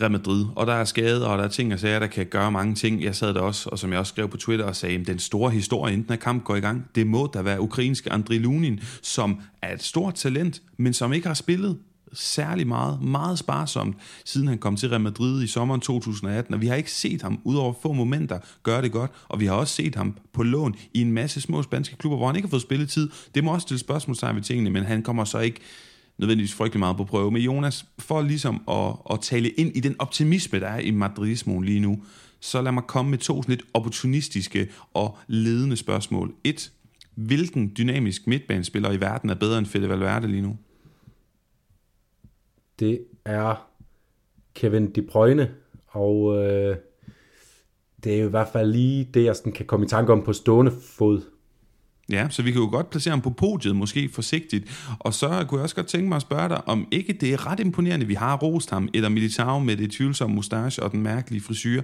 Real 0.00 0.12
Madrid, 0.12 0.44
og 0.56 0.66
der 0.66 0.72
er 0.72 0.84
skader, 0.84 1.26
og 1.26 1.38
der 1.38 1.44
er 1.44 1.48
ting 1.48 1.72
og 1.72 1.78
sager, 1.78 1.98
der 1.98 2.06
kan 2.06 2.26
gøre 2.26 2.52
mange 2.52 2.74
ting. 2.74 3.02
Jeg 3.02 3.14
sad 3.14 3.34
der 3.34 3.40
også, 3.40 3.68
og 3.68 3.78
som 3.78 3.90
jeg 3.90 3.98
også 3.98 4.10
skrev 4.10 4.28
på 4.28 4.36
Twitter 4.36 4.64
og 4.64 4.76
sagde, 4.76 5.04
den 5.04 5.18
store 5.18 5.50
historie, 5.50 5.94
inden 5.94 6.12
at 6.12 6.20
kamp 6.20 6.44
går 6.44 6.56
i 6.56 6.60
gang, 6.60 6.84
det 6.94 7.06
må 7.06 7.30
da 7.34 7.42
være 7.42 7.60
ukrainske 7.60 8.12
Andriy 8.12 8.38
Lunin, 8.38 8.80
som 9.02 9.40
er 9.62 9.74
et 9.74 9.82
stort 9.82 10.14
talent, 10.14 10.62
men 10.76 10.92
som 10.92 11.12
ikke 11.12 11.26
har 11.26 11.34
spillet 11.34 11.78
særlig 12.12 12.66
meget, 12.66 13.02
meget 13.02 13.38
sparsomt, 13.38 13.96
siden 14.24 14.48
han 14.48 14.58
kom 14.58 14.76
til 14.76 14.88
Real 14.88 15.00
Madrid 15.00 15.42
i 15.42 15.46
sommeren 15.46 15.80
2018, 15.80 16.54
og 16.54 16.60
vi 16.60 16.66
har 16.66 16.74
ikke 16.74 16.92
set 16.92 17.22
ham, 17.22 17.40
udover 17.44 17.74
få 17.82 17.92
momenter, 17.92 18.38
gøre 18.62 18.82
det 18.82 18.92
godt, 18.92 19.10
og 19.28 19.40
vi 19.40 19.46
har 19.46 19.54
også 19.54 19.74
set 19.74 19.94
ham 19.94 20.16
på 20.32 20.42
lån 20.42 20.74
i 20.94 21.00
en 21.00 21.12
masse 21.12 21.40
små 21.40 21.62
spanske 21.62 21.96
klubber, 21.96 22.16
hvor 22.16 22.26
han 22.26 22.36
ikke 22.36 22.46
har 22.46 22.50
fået 22.50 22.62
spilletid. 22.62 23.10
Det 23.34 23.44
må 23.44 23.52
også 23.52 23.64
stille 23.64 23.80
spørgsmålstegn 23.80 24.36
ved 24.36 24.42
tingene, 24.42 24.70
men 24.70 24.84
han 24.84 25.02
kommer 25.02 25.24
så 25.24 25.38
ikke 25.38 25.60
nødvendigvis 26.18 26.54
frygtelig 26.54 26.78
meget 26.78 26.96
på 26.96 27.04
prøve. 27.04 27.30
Men 27.30 27.42
Jonas, 27.42 27.84
for 27.98 28.22
ligesom 28.22 28.62
at, 28.68 28.92
at 29.10 29.20
tale 29.20 29.48
ind 29.48 29.76
i 29.76 29.80
den 29.80 29.96
optimisme, 29.98 30.60
der 30.60 30.68
er 30.68 30.78
i 30.78 30.90
madridismoen 30.90 31.64
lige 31.64 31.80
nu, 31.80 32.02
så 32.40 32.62
lad 32.62 32.72
mig 32.72 32.82
komme 32.86 33.10
med 33.10 33.18
to 33.18 33.42
sådan 33.42 33.52
lidt 33.52 33.66
opportunistiske 33.74 34.68
og 34.94 35.18
ledende 35.26 35.76
spørgsmål. 35.76 36.34
Et, 36.44 36.72
hvilken 37.14 37.72
dynamisk 37.78 38.26
midtbanespiller 38.26 38.92
i 38.92 39.00
verden 39.00 39.30
er 39.30 39.34
bedre 39.34 39.58
end 39.58 39.66
Fede 39.66 39.88
Valverde 39.88 40.28
lige 40.28 40.42
nu? 40.42 40.56
Det 42.80 43.00
er 43.24 43.66
Kevin 44.54 44.90
De 44.90 45.02
Bruyne, 45.02 45.50
og 45.86 46.36
øh, 46.36 46.76
det 48.04 48.14
er 48.14 48.20
jo 48.20 48.26
i 48.26 48.30
hvert 48.30 48.48
fald 48.52 48.72
lige 48.72 49.08
det, 49.14 49.24
jeg 49.24 49.36
sådan 49.36 49.52
kan 49.52 49.66
komme 49.66 49.86
i 49.86 49.88
tanke 49.88 50.12
om 50.12 50.22
på 50.22 50.32
stående 50.32 50.72
fod. 50.82 51.22
Ja, 52.10 52.28
så 52.30 52.42
vi 52.42 52.50
kan 52.50 52.60
jo 52.60 52.68
godt 52.70 52.90
placere 52.90 53.12
ham 53.12 53.20
på 53.20 53.30
podiet, 53.30 53.76
måske 53.76 54.08
forsigtigt. 54.12 54.86
Og 54.98 55.14
så 55.14 55.44
kunne 55.48 55.58
jeg 55.58 55.62
også 55.62 55.76
godt 55.76 55.86
tænke 55.86 56.08
mig 56.08 56.16
at 56.16 56.22
spørge 56.22 56.48
dig, 56.48 56.68
om 56.68 56.88
ikke 56.90 57.12
det 57.12 57.32
er 57.32 57.46
ret 57.46 57.60
imponerende, 57.60 58.06
vi 58.06 58.14
har 58.14 58.36
rost 58.36 58.70
ham, 58.70 58.88
eller 58.94 59.08
Militao 59.08 59.58
med 59.58 59.76
det 59.76 59.90
tvivlsomme 59.90 60.36
mustache 60.36 60.82
og 60.82 60.92
den 60.92 61.02
mærkelige 61.02 61.42
frisyr. 61.42 61.82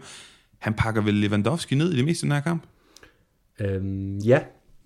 Han 0.58 0.74
pakker 0.74 1.02
vel 1.02 1.14
Lewandowski 1.14 1.74
ned 1.74 1.92
i 1.92 1.96
det 1.96 2.04
meste 2.04 2.24
af 2.24 2.28
den 2.28 2.32
her 2.32 2.40
kamp? 2.40 2.62
Øhm, 3.60 4.18
ja, 4.18 4.40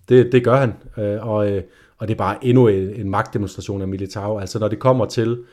det, 0.09 0.33
det 0.33 0.45
gør 0.45 0.57
han. 0.61 0.73
Øh, 1.05 1.27
og, 1.27 1.53
øh, 1.53 1.63
og 1.99 2.09
det 2.09 2.15
er 2.15 2.19
bare 2.19 2.45
endnu 2.45 2.69
en, 2.69 2.95
en 2.95 3.11
magtdemonstration 3.11 3.83
af 3.83 3.89
Militao. 3.89 4.39
Altså 4.39 4.59
når 4.59 4.69
det 4.69 4.79
kommer 4.79 5.07
til 5.07 5.29
øh, 5.29 5.45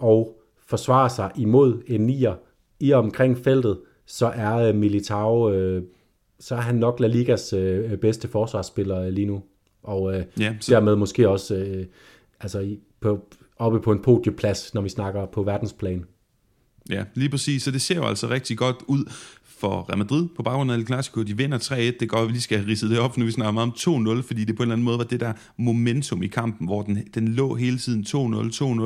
og 0.00 0.40
forsvare 0.66 1.10
sig 1.10 1.30
imod 1.36 1.82
en 1.86 2.00
nier 2.00 2.34
i 2.80 2.92
omkring 2.92 3.38
feltet, 3.38 3.78
så 4.06 4.26
er 4.26 4.56
øh, 4.56 4.74
Militao, 4.74 5.52
øh, 5.52 5.82
så 6.40 6.54
er 6.54 6.60
han 6.60 6.74
nok 6.74 7.00
La 7.00 7.06
Ligas 7.06 7.52
øh, 7.52 7.96
bedste 7.96 8.28
forsvarsspiller 8.28 9.10
lige 9.10 9.26
nu. 9.26 9.42
Og 9.82 10.14
øh, 10.14 10.24
ja, 10.40 10.54
så... 10.60 10.74
dermed 10.74 10.96
måske 10.96 11.28
også 11.28 11.54
øh, 11.54 11.86
altså 12.40 12.76
på, 13.00 13.28
oppe 13.56 13.80
på 13.80 13.92
en 13.92 14.02
podieplads, 14.02 14.74
når 14.74 14.80
vi 14.80 14.88
snakker 14.88 15.26
på 15.26 15.42
verdensplan. 15.42 16.04
Ja, 16.90 17.04
lige 17.14 17.30
præcis. 17.30 17.62
Så 17.62 17.70
det 17.70 17.80
ser 17.80 17.94
jo 17.94 18.04
altså 18.04 18.28
rigtig 18.28 18.58
godt 18.58 18.76
ud 18.88 19.04
for 19.60 19.86
Real 19.88 19.98
Madrid 19.98 20.28
på 20.36 20.42
baggrund 20.42 20.72
af 20.72 20.76
El 20.76 20.86
Clasico. 20.86 21.22
De 21.22 21.36
vinder 21.36 21.58
3-1. 21.58 21.74
Det 22.00 22.08
går, 22.08 22.18
at 22.18 22.26
vi 22.26 22.32
lige 22.32 22.42
skal 22.42 22.64
ridse 22.64 22.88
det 22.88 22.98
op, 22.98 23.16
nu 23.16 23.24
vi 23.24 23.30
snakker 23.30 23.52
meget 23.52 23.86
om 23.86 24.18
2-0, 24.18 24.22
fordi 24.22 24.44
det 24.44 24.56
på 24.56 24.62
en 24.62 24.66
eller 24.66 24.74
anden 24.74 24.84
måde 24.84 24.98
var 24.98 25.04
det 25.04 25.20
der 25.20 25.32
momentum 25.56 26.22
i 26.22 26.26
kampen, 26.26 26.66
hvor 26.66 26.82
den, 26.82 26.98
den 27.14 27.28
lå 27.28 27.54
hele 27.54 27.78
tiden 27.78 28.04
2-0, 28.08 28.14
2-0, 28.14 28.82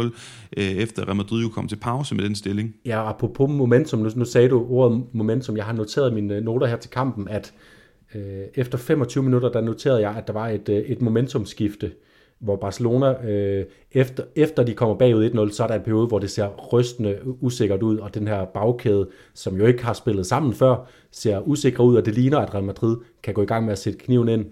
øh, 0.56 0.64
efter 0.64 1.04
Real 1.04 1.16
Madrid 1.16 1.42
jo 1.42 1.48
kom 1.48 1.68
til 1.68 1.76
pause 1.76 2.14
med 2.14 2.24
den 2.24 2.34
stilling. 2.34 2.74
Ja, 2.84 3.00
og 3.00 3.34
på 3.34 3.46
momentum, 3.46 4.00
nu, 4.00 4.10
nu 4.16 4.24
sagde 4.24 4.48
du 4.48 4.66
ordet 4.68 5.04
momentum. 5.12 5.56
Jeg 5.56 5.64
har 5.64 5.72
noteret 5.72 6.14
mine 6.14 6.36
øh, 6.36 6.42
noter 6.44 6.66
her 6.66 6.76
til 6.76 6.90
kampen, 6.90 7.28
at 7.28 7.52
øh, 8.14 8.22
efter 8.54 8.78
25 8.78 9.24
minutter, 9.24 9.48
der 9.48 9.60
noterede 9.60 10.00
jeg, 10.00 10.16
at 10.16 10.26
der 10.26 10.32
var 10.32 10.48
et, 10.48 10.68
øh, 10.68 10.76
et 10.76 11.02
momentumskifte 11.02 11.92
hvor 12.38 12.56
Barcelona, 12.56 13.26
øh, 13.26 13.64
efter, 13.92 14.24
efter 14.36 14.62
de 14.62 14.74
kommer 14.74 14.94
bagud 14.94 15.30
1-0, 15.30 15.52
så 15.52 15.62
er 15.62 15.66
der 15.66 15.74
en 15.74 15.82
periode, 15.82 16.06
hvor 16.06 16.18
det 16.18 16.30
ser 16.30 16.48
rystende 16.72 17.18
usikkert 17.40 17.82
ud, 17.82 17.98
og 17.98 18.14
den 18.14 18.28
her 18.28 18.44
bagkæde, 18.44 19.08
som 19.34 19.56
jo 19.56 19.66
ikke 19.66 19.84
har 19.84 19.92
spillet 19.92 20.26
sammen 20.26 20.54
før, 20.54 20.88
ser 21.10 21.40
usikker 21.40 21.82
ud, 21.82 21.96
og 21.96 22.06
det 22.06 22.14
ligner, 22.14 22.38
at 22.38 22.54
Real 22.54 22.64
Madrid 22.64 22.96
kan 23.22 23.34
gå 23.34 23.42
i 23.42 23.46
gang 23.46 23.64
med 23.64 23.72
at 23.72 23.78
sætte 23.78 23.98
kniven 23.98 24.28
ind. 24.28 24.44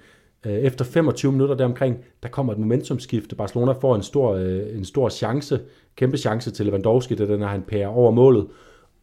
Øh, 0.46 0.52
efter 0.52 0.84
25 0.84 1.32
minutter 1.32 1.54
deromkring, 1.54 1.96
der 2.22 2.28
kommer 2.28 2.52
et 2.52 2.58
momentumskifte. 2.58 3.36
Barcelona 3.36 3.72
får 3.72 3.94
en 3.94 4.02
stor, 4.02 4.34
øh, 4.34 4.76
en 4.76 4.84
stor 4.84 5.08
chance, 5.08 5.60
kæmpe 5.96 6.16
chance 6.16 6.50
til 6.50 6.66
Lewandowski, 6.66 7.14
da 7.14 7.26
den 7.26 7.42
er 7.42 7.46
han 7.46 7.62
pærer 7.62 7.88
over 7.88 8.10
målet, 8.10 8.46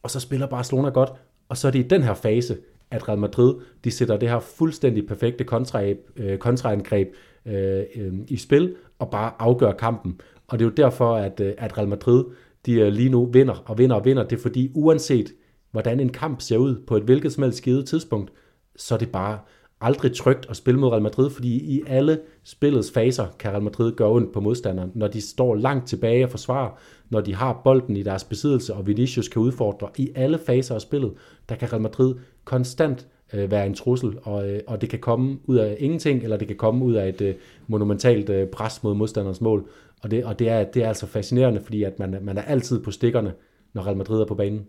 og 0.04 0.12
så 0.12 0.20
spiller 0.20 0.48
Barcelona 0.48 0.90
godt, 0.90 1.10
og 1.50 1.58
så 1.58 1.68
er 1.68 1.72
det 1.72 1.80
i 1.80 1.88
den 1.88 2.04
her 2.04 2.14
fase, 2.14 2.58
at 2.92 3.10
Real 3.10 3.20
Madrid, 3.20 3.56
de 3.84 3.92
sætter 3.92 4.18
det 4.18 4.30
her 4.30 4.40
fuldstændig 4.40 5.08
perfekte 5.08 5.44
kontraangreb, 5.44 6.00
øh, 6.16 6.38
kontraangreb 6.38 7.08
øh, 7.50 7.84
øh, 7.96 8.14
i 8.28 8.38
spil, 8.38 8.76
og 9.00 9.12
bare 9.12 9.32
afgør 9.40 9.72
kampen. 9.72 10.22
Og 10.48 10.60
det 10.60 10.66
er 10.66 10.70
jo 10.70 10.74
derfor, 10.76 11.16
at, 11.16 11.40
øh, 11.40 11.54
at 11.58 11.78
Real 11.78 11.88
Madrid, 11.88 12.24
de 12.66 12.74
øh, 12.74 12.88
lige 12.88 13.10
nu 13.10 13.26
vinder 13.26 13.64
og 13.66 13.78
vinder 13.78 13.96
og 13.96 14.06
vinder. 14.06 14.24
Det 14.24 14.38
er 14.38 14.42
fordi, 14.42 14.72
uanset 14.76 15.34
hvordan 15.72 16.00
en 16.00 16.10
kamp 16.10 16.42
ser 16.42 16.58
ud 16.58 16.76
på 16.88 16.98
et 16.98 17.04
hvilket 17.04 17.34
som 17.34 17.44
helst 17.44 17.64
givet 17.64 17.88
tidspunkt, 17.88 18.32
så 18.76 18.94
er 18.94 19.00
det 19.00 19.12
bare 19.12 19.40
aldrig 19.82 20.16
trygt 20.16 20.50
at 20.50 20.56
spille 20.56 20.80
mod 20.80 20.90
Real 20.90 21.02
Madrid, 21.02 21.30
fordi 21.30 21.78
i 21.78 21.84
alle 21.88 22.20
spillets 22.44 22.92
faser 22.92 23.28
kan 23.40 23.52
Real 23.52 23.64
Madrid 23.64 23.92
gøre 23.92 24.10
ondt 24.10 24.34
på 24.34 24.40
modstanderen. 24.40 24.92
Når 24.96 25.08
de 25.08 25.22
står 25.22 25.56
langt 25.56 25.88
tilbage 25.88 26.24
og 26.24 26.30
forsvarer, 26.30 26.80
når 27.10 27.22
de 27.22 27.36
har 27.36 27.62
bolden 27.64 27.98
i 27.98 28.04
deres 28.04 28.24
besiddelse, 28.24 28.74
og 28.74 28.88
Vinicius 28.88 29.28
kan 29.28 29.42
udfordre 29.42 29.90
i 29.98 30.12
alle 30.16 30.40
faser 30.46 30.76
af 30.76 30.82
spillet, 30.82 31.14
der 31.50 31.56
kan 31.56 31.74
Real 31.74 31.82
Madrid 31.82 32.16
konstant 32.44 33.08
øh, 33.34 33.52
være 33.52 33.66
en 33.66 33.74
trussel, 33.74 34.18
og, 34.24 34.50
øh, 34.50 34.60
og 34.68 34.82
det 34.82 34.90
kan 34.90 35.00
komme 35.00 35.38
ud 35.46 35.58
af 35.58 35.78
ingenting, 35.80 36.24
eller 36.24 36.38
det 36.38 36.48
kan 36.48 36.58
komme 36.58 36.86
ud 36.86 36.94
af 36.94 37.10
et 37.10 37.22
øh, 37.22 37.36
monumentalt 37.68 38.30
øh, 38.30 38.48
pres 38.48 38.84
mod 38.84 38.96
modstanderens 38.96 39.42
mål. 39.42 39.70
Og 40.02 40.12
det, 40.12 40.26
og 40.26 40.40
det, 40.40 40.50
er, 40.50 40.64
det 40.64 40.84
er 40.84 40.88
altså 40.88 41.08
fascinerende, 41.08 41.62
fordi 41.64 41.84
at 41.84 42.00
man, 42.00 42.18
man 42.22 42.38
er 42.38 42.42
altid 42.42 42.84
på 42.84 42.92
stikkerne, 42.92 43.34
når 43.74 43.86
Real 43.86 43.98
Madrid 43.98 44.22
er 44.22 44.26
på 44.26 44.36
banen. 44.36 44.66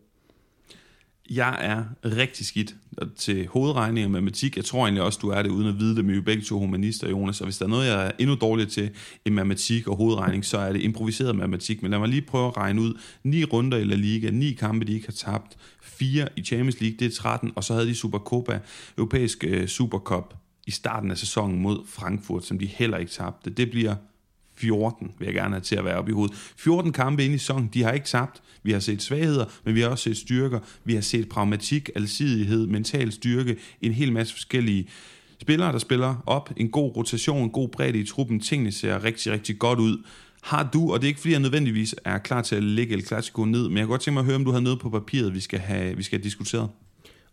Jeg 1.31 1.59
er 1.61 1.85
rigtig 2.05 2.47
skidt 2.47 2.75
til 3.17 3.47
hovedregning 3.47 4.05
og 4.05 4.11
matematik. 4.11 4.57
Jeg 4.57 4.65
tror 4.65 4.85
egentlig 4.85 5.03
også, 5.03 5.19
du 5.23 5.29
er 5.29 5.43
det, 5.43 5.51
uden 5.51 5.69
at 5.69 5.79
vide 5.79 5.97
det, 5.97 6.05
men 6.05 6.15
vi 6.15 6.19
er 6.19 6.23
begge 6.23 6.43
to 6.43 6.59
humanister, 6.59 7.11
Jonas. 7.11 7.41
Og 7.41 7.47
hvis 7.47 7.59
der 7.59 7.65
er 7.65 7.69
noget, 7.69 7.87
jeg 7.87 8.07
er 8.07 8.11
endnu 8.19 8.37
dårligere 8.41 8.71
til 8.71 8.91
end 9.25 9.35
matematik 9.35 9.89
og 9.89 9.97
hovedregning, 9.97 10.45
så 10.45 10.59
er 10.59 10.73
det 10.73 10.83
improviseret 10.83 11.37
matematik. 11.37 11.83
Men 11.83 11.91
lad 11.91 11.99
mig 11.99 12.09
lige 12.09 12.23
prøve 12.23 12.47
at 12.47 12.57
regne 12.57 12.81
ud. 12.81 12.99
Ni 13.25 13.45
runder 13.45 13.79
i 13.79 13.85
La 13.85 13.95
Liga, 13.95 14.31
ni 14.31 14.53
kampe, 14.53 14.87
de 14.87 14.93
ikke 14.93 15.07
har 15.07 15.13
tabt. 15.13 15.57
Fire 16.01 16.29
i 16.37 16.43
Champions 16.43 16.81
League, 16.81 16.97
det 16.99 17.07
er 17.07 17.17
13. 17.17 17.53
Og 17.57 17.65
så 17.65 17.75
havde 17.75 17.87
de 17.87 17.95
Supercopa, 17.95 18.61
europæisk 18.99 19.45
øh, 19.45 19.69
Supercup, 19.69 20.35
i 20.67 20.71
starten 20.71 21.11
af 21.11 21.19
sæsonen 21.19 21.63
mod 21.63 21.87
Frankfurt, 21.87 22.45
som 22.45 22.59
de 22.59 22.67
heller 22.67 22.99
ikke 22.99 23.13
tabte. 23.13 23.51
Det 23.51 23.71
bliver 23.71 23.95
14, 24.55 25.13
vil 25.19 25.27
jeg 25.27 25.35
gerne 25.35 25.55
have 25.55 25.61
til 25.61 25.77
at 25.77 25.85
være 25.85 25.97
oppe 25.97 26.11
i 26.11 26.15
hovedet. 26.15 26.37
14 26.57 26.93
kampe 26.93 27.25
ind 27.25 27.35
i 27.35 27.39
sæsonen, 27.39 27.71
de 27.75 27.83
har 27.83 27.93
ikke 27.93 28.07
tabt. 28.07 28.43
Vi 28.63 28.73
har 28.73 28.81
set 28.81 29.03
svagheder, 29.03 29.45
men 29.65 29.75
vi 29.75 29.81
har 29.81 29.89
også 29.89 30.05
set 30.05 30.17
styrker. 30.17 30.61
Vi 30.85 30.95
har 30.95 31.01
set 31.01 31.29
pragmatik, 31.29 31.91
alsidighed, 31.95 32.67
mental 32.67 33.13
styrke, 33.13 33.57
en 33.81 33.93
hel 33.93 34.13
masse 34.13 34.35
forskellige 34.35 34.89
spillere, 35.41 35.73
der 35.73 35.79
spiller 35.79 36.23
op, 36.27 36.53
en 36.57 36.71
god 36.71 36.97
rotation, 36.97 37.43
en 37.43 37.51
god 37.51 37.69
bredde 37.69 37.99
i 37.99 38.07
truppen. 38.07 38.41
Tingene 38.41 38.73
ser 38.73 39.05
rigtig, 39.05 39.33
rigtig 39.33 39.59
godt 39.59 39.79
ud. 39.79 40.05
Har 40.43 40.71
du, 40.73 40.93
og 40.93 41.01
det 41.01 41.05
er 41.05 41.09
ikke 41.09 41.21
fordi 41.21 41.33
jeg 41.33 41.41
nødvendigvis 41.41 41.95
er 42.05 42.19
klar 42.19 42.43
til 42.43 42.57
at 42.57 42.63
lægge 42.63 42.95
El 42.95 43.07
Clasico 43.07 43.45
ned, 43.45 43.69
men 43.69 43.77
jeg 43.77 43.83
kan 43.83 43.89
godt 43.89 44.01
tænke 44.01 44.15
mig 44.15 44.21
at 44.21 44.27
høre, 44.27 44.37
om 44.37 44.45
du 44.45 44.51
har 44.51 44.61
noget 44.61 44.81
på 44.81 44.91
papiret, 44.91 45.35
vi 45.35 45.41
skal 45.41 45.59
have, 45.59 45.97
vi 45.97 46.03
skal 46.03 46.19
have 46.19 46.25
diskuteret. 46.25 46.69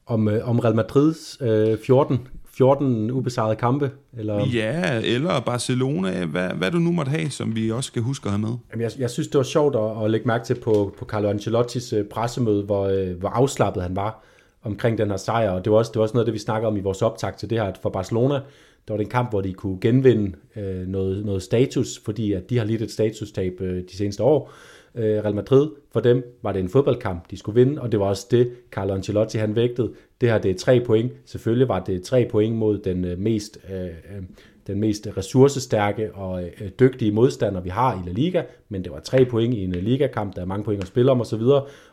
Om, 0.05 0.27
øh, 0.27 0.49
om 0.49 0.59
Real 0.59 0.75
Madrids 0.75 1.37
øh, 1.41 1.77
14 1.85 2.27
14 2.57 3.11
ubesejrede 3.11 3.55
kampe? 3.55 3.91
Eller? 4.17 4.45
Ja, 4.45 5.01
eller 5.03 5.39
Barcelona, 5.39 6.25
hvad, 6.25 6.49
hvad 6.49 6.71
du 6.71 6.77
nu 6.77 6.91
måtte 6.91 7.09
have, 7.09 7.29
som 7.29 7.55
vi 7.55 7.71
også 7.71 7.87
skal 7.87 8.01
huske 8.01 8.25
at 8.25 8.31
have 8.31 8.41
med. 8.41 8.49
Jamen, 8.71 8.83
jeg, 8.83 8.91
jeg 8.99 9.09
synes, 9.09 9.27
det 9.27 9.37
var 9.37 9.43
sjovt 9.43 9.75
at, 9.75 10.03
at 10.03 10.11
lægge 10.11 10.27
mærke 10.27 10.45
til 10.45 10.55
på, 10.55 10.95
på 10.99 11.05
Carlo 11.05 11.29
Ancelottis 11.29 11.93
øh, 11.93 12.05
pressemøde, 12.05 12.63
hvor, 12.63 12.85
øh, 12.85 13.19
hvor 13.19 13.29
afslappet 13.29 13.83
han 13.83 13.95
var 13.95 14.23
omkring 14.63 14.97
den 14.97 15.09
her 15.09 15.17
sejr, 15.17 15.49
og 15.49 15.65
det 15.65 15.71
var 15.71 15.77
også, 15.77 15.91
det 15.91 15.99
var 15.99 16.03
også 16.03 16.13
noget 16.13 16.23
af 16.23 16.25
det, 16.25 16.33
vi 16.33 16.39
snakker 16.39 16.67
om 16.67 16.77
i 16.77 16.79
vores 16.79 17.01
optag 17.01 17.37
til 17.37 17.49
det 17.49 17.57
her, 17.57 17.65
at 17.65 17.79
for 17.81 17.89
Barcelona, 17.89 18.39
der 18.87 18.93
var 18.93 18.97
det 18.97 19.05
en 19.05 19.11
kamp, 19.11 19.29
hvor 19.29 19.41
de 19.41 19.53
kunne 19.53 19.77
genvinde 19.81 20.35
øh, 20.55 20.87
noget, 20.87 21.25
noget 21.25 21.43
status, 21.43 21.99
fordi 22.05 22.33
at 22.33 22.49
de 22.49 22.57
har 22.57 22.65
lidt 22.65 22.81
et 22.81 22.91
statustab 22.91 23.61
øh, 23.61 23.83
de 23.83 23.97
seneste 23.97 24.23
år, 24.23 24.51
øh, 24.95 25.23
Real 25.23 25.35
Madrid, 25.35 25.69
for 25.93 25.99
dem 25.99 26.37
var 26.43 26.51
det 26.51 26.59
en 26.59 26.69
fodboldkamp, 26.69 27.31
de 27.31 27.37
skulle 27.37 27.65
vinde, 27.65 27.81
og 27.81 27.91
det 27.91 27.99
var 27.99 28.05
også 28.05 28.27
det, 28.31 28.51
Carlo 28.71 28.93
Ancelotti 28.93 29.37
han 29.37 29.55
vægtede. 29.55 29.93
Det 30.21 30.29
her 30.29 30.37
det 30.37 30.51
er 30.51 30.55
tre 30.55 30.83
point. 30.85 31.11
Selvfølgelig 31.25 31.67
var 31.67 31.83
det 31.83 32.03
tre 32.03 32.27
point 32.31 32.55
mod 32.55 32.79
den 32.79 33.05
øh, 33.05 33.19
mest, 33.19 33.59
øh, 33.71 33.85
øh 33.85 34.23
den 34.67 34.79
mest 34.79 35.07
ressourcestærke 35.17 36.13
og 36.13 36.43
øh, 36.43 36.69
dygtige 36.79 37.11
modstander, 37.11 37.61
vi 37.61 37.69
har 37.69 37.93
i 37.93 38.07
La 38.07 38.11
Liga, 38.11 38.43
men 38.69 38.83
det 38.83 38.91
var 38.91 38.99
tre 38.99 39.25
point 39.25 39.53
i 39.53 39.63
en 39.63 39.75
øh, 39.75 39.83
ligakamp, 39.83 40.35
der 40.35 40.41
er 40.41 40.45
mange 40.45 40.63
point 40.63 40.81
at 40.81 40.87
spille 40.87 41.11
om 41.11 41.21
osv., 41.21 41.41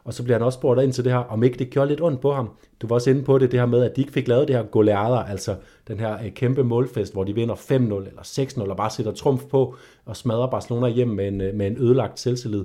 og 0.05 0.15
så 0.15 0.23
bliver 0.23 0.39
han 0.39 0.47
også 0.47 0.57
spurgt 0.57 0.83
ind 0.83 0.93
til 0.93 1.05
det 1.05 1.13
her, 1.13 1.19
om 1.19 1.43
ikke 1.43 1.59
det 1.59 1.71
gjorde 1.71 1.89
lidt 1.89 2.01
ondt 2.01 2.21
på 2.21 2.33
ham. 2.33 2.51
Du 2.83 2.87
var 2.87 2.95
også 2.95 3.11
inde 3.11 3.25
på 3.25 3.39
det, 3.39 3.53
det 3.53 3.61
her 3.61 3.67
med, 3.67 3.85
at 3.85 3.97
de 3.97 4.01
ikke 4.01 4.13
fik 4.13 4.29
lavet 4.29 4.49
det 4.49 4.57
her 4.57 4.63
goleader, 4.63 5.19
altså 5.19 5.57
den 5.89 6.01
her 6.01 6.19
øh, 6.25 6.31
kæmpe 6.31 6.65
målfest, 6.65 7.13
hvor 7.13 7.25
de 7.25 7.35
vinder 7.35 7.55
5-0 7.55 7.73
eller 7.73 8.23
6-0, 8.23 8.71
og 8.71 8.77
bare 8.77 8.91
sætter 8.91 9.13
trumf 9.13 9.43
på 9.51 9.77
og 10.05 10.17
smadrer 10.17 10.51
Barcelona 10.51 10.89
hjem 10.89 11.09
med 11.09 11.29
en, 11.29 11.41
øh, 11.41 11.55
med 11.55 11.67
en 11.67 11.77
ødelagt 11.79 12.21
selvtillid. 12.21 12.65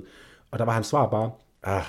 Og 0.50 0.58
der 0.58 0.64
var 0.64 0.72
hans 0.72 0.86
svar 0.86 1.10
bare, 1.10 1.30
ah, 1.62 1.84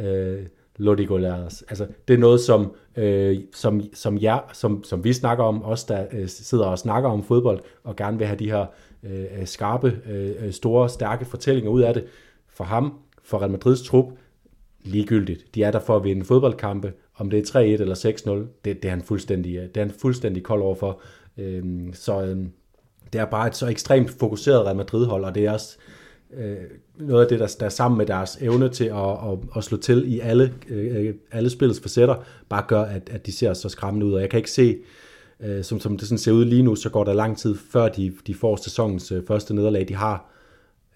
øh, 0.00 0.46
Lodigoleres. 0.80 1.62
Altså, 1.68 1.86
det 2.08 2.14
er 2.14 2.18
noget, 2.18 2.40
som, 2.40 2.74
øh, 2.96 3.38
som, 3.54 3.80
som, 3.94 4.18
jeg, 4.18 4.42
som, 4.52 4.84
som 4.84 5.04
vi 5.04 5.12
snakker 5.12 5.44
om, 5.44 5.64
os 5.64 5.84
der 5.84 6.06
øh, 6.12 6.28
sidder 6.28 6.64
og 6.64 6.78
snakker 6.78 7.10
om 7.10 7.22
fodbold, 7.22 7.60
og 7.84 7.96
gerne 7.96 8.18
vil 8.18 8.26
have 8.26 8.38
de 8.38 8.50
her 8.50 8.66
øh, 9.02 9.46
skarpe, 9.46 10.00
øh, 10.10 10.52
store, 10.52 10.88
stærke 10.88 11.24
fortællinger 11.24 11.70
ud 11.70 11.82
af 11.82 11.94
det. 11.94 12.04
For 12.48 12.64
ham, 12.64 12.94
for 13.22 13.38
Real 13.38 13.50
Madrids 13.50 13.82
trup, 13.82 14.04
ligegyldigt. 14.82 15.54
De 15.54 15.62
er 15.62 15.70
der 15.70 15.80
for 15.80 15.96
at 15.96 16.04
vinde 16.04 16.24
fodboldkampe. 16.24 16.92
Om 17.16 17.30
det 17.30 17.38
er 17.38 17.60
3-1 17.60 17.60
eller 17.60 17.94
6-0, 17.94 18.30
det, 18.64 18.82
det, 18.82 18.84
er 18.84 18.90
han 18.90 19.02
fuldstændig, 19.02 19.56
øh, 19.56 19.62
det 19.62 19.76
er 19.76 19.84
han 19.84 19.94
fuldstændig 20.00 20.42
kold 20.42 20.62
overfor. 20.62 21.00
Øh, 21.38 21.64
så 21.92 22.22
øh, 22.22 22.38
det 23.12 23.20
er 23.20 23.24
bare 23.24 23.46
et 23.46 23.56
så 23.56 23.66
ekstremt 23.66 24.10
fokuseret 24.10 24.64
Real 24.64 24.76
Madrid-hold, 24.76 25.24
og 25.24 25.34
det 25.34 25.46
er 25.46 25.52
også 25.52 25.76
øh, 25.78 25.99
Øh, 26.36 26.56
noget 26.98 27.22
af 27.22 27.28
det, 27.28 27.40
der, 27.40 27.56
der 27.60 27.68
sammen 27.68 27.98
med 27.98 28.06
deres 28.06 28.38
evne 28.40 28.68
til 28.68 28.84
at, 28.84 29.10
at, 29.10 29.38
at 29.56 29.64
slå 29.64 29.76
til 29.76 30.12
i 30.12 30.20
alle, 30.20 30.54
øh, 30.68 31.14
alle 31.32 31.50
spillets 31.50 31.80
facetter, 31.80 32.14
bare 32.48 32.64
gør, 32.68 32.82
at, 32.82 33.10
at 33.10 33.26
de 33.26 33.32
ser 33.32 33.54
så 33.54 33.68
skræmmende 33.68 34.06
ud. 34.06 34.12
Og 34.12 34.20
jeg 34.20 34.30
kan 34.30 34.36
ikke 34.38 34.50
se, 34.50 34.76
øh, 35.40 35.64
som, 35.64 35.80
som 35.80 35.98
det 35.98 36.08
sådan 36.08 36.18
ser 36.18 36.32
ud 36.32 36.44
lige 36.44 36.62
nu, 36.62 36.74
så 36.74 36.90
går 36.90 37.04
der 37.04 37.12
lang 37.12 37.38
tid, 37.38 37.56
før 37.70 37.88
de, 37.88 38.12
de 38.26 38.34
får 38.34 38.56
sæsonens 38.56 39.12
øh, 39.12 39.26
første 39.26 39.54
nederlag. 39.54 39.88
De 39.88 39.94
har, 39.94 40.30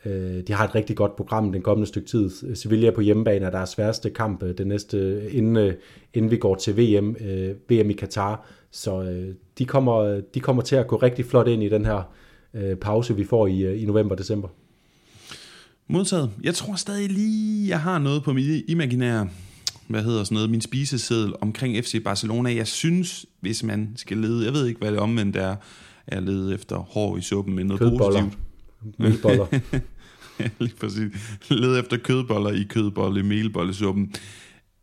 øh, 0.05 0.43
de 0.47 0.53
har 0.53 0.65
et 0.65 0.75
rigtig 0.75 0.97
godt 0.97 1.17
program 1.17 1.53
den 1.53 1.63
kommende 1.63 1.87
stykke 1.87 2.09
tid. 2.09 2.55
Sevilla 2.55 2.91
på 2.91 3.01
hjemmebane 3.01 3.47
er 3.47 3.51
deres 3.51 3.71
sværeste 3.71 4.11
kamp 4.11 4.43
øh, 4.43 4.59
det 4.59 4.67
næste, 4.67 4.99
øh, 4.99 5.37
inden, 5.37 5.57
øh, 5.57 5.75
inden 6.15 6.31
vi 6.31 6.37
går 6.37 6.55
til 6.55 6.77
VM, 6.77 7.17
øh, 7.21 7.51
VM 7.69 7.91
i 7.91 7.93
Katar. 7.93 8.47
Så 8.71 9.03
øh, 9.03 9.35
de, 9.59 9.65
kommer, 9.65 10.21
de 10.35 10.41
kommer 10.41 10.63
til 10.63 10.77
at 10.77 10.87
gå 10.87 10.97
rigtig 10.97 11.25
flot 11.25 11.49
ind 11.49 11.63
i 11.63 11.69
den 11.69 11.85
her 11.85 12.13
øh, 12.55 12.77
pause, 12.77 13.17
vi 13.17 13.25
får 13.25 13.47
i, 13.47 13.63
øh, 13.63 13.83
i 13.83 13.87
november-december. 13.87 14.49
Modtaget. 15.89 16.31
Jeg 16.43 16.55
tror 16.55 16.75
stadig 16.75 17.11
lige, 17.11 17.69
jeg 17.69 17.81
har 17.81 17.99
noget 17.99 18.25
på 18.25 18.33
mit 18.33 18.65
imaginære, 18.69 19.29
hvad 19.89 20.03
hedder 20.03 20.25
sådan 20.25 20.35
noget, 20.35 20.51
min 20.51 20.61
spiseseddel 20.61 21.35
omkring 21.41 21.85
FC 21.85 22.03
Barcelona. 22.05 22.55
Jeg 22.55 22.67
synes, 22.67 23.27
hvis 23.41 23.63
man 23.63 23.93
skal 23.97 24.19
lede, 24.19 24.45
jeg 24.45 24.53
ved 24.53 24.67
ikke, 24.67 24.79
hvad 24.79 24.93
det 24.93 25.01
omvendt 25.01 25.37
er, 25.37 25.57
er 26.07 26.21
lede 26.21 26.55
efter 26.55 26.77
hår 26.77 27.17
i 27.17 27.21
suppen 27.21 27.55
med 27.55 27.65
noget 27.65 27.81
Kødboller. 27.81 28.21
positivt. 28.21 28.99
Melboller. 28.99 29.47
ja, 30.41 30.49
lige 30.59 30.75
præcis. 30.81 31.39
Lede 31.51 31.79
efter 31.79 31.97
kødboller 31.97 32.51
i 32.51 32.63
kødbolle, 32.63 33.23
melbollesuppen. 33.23 34.15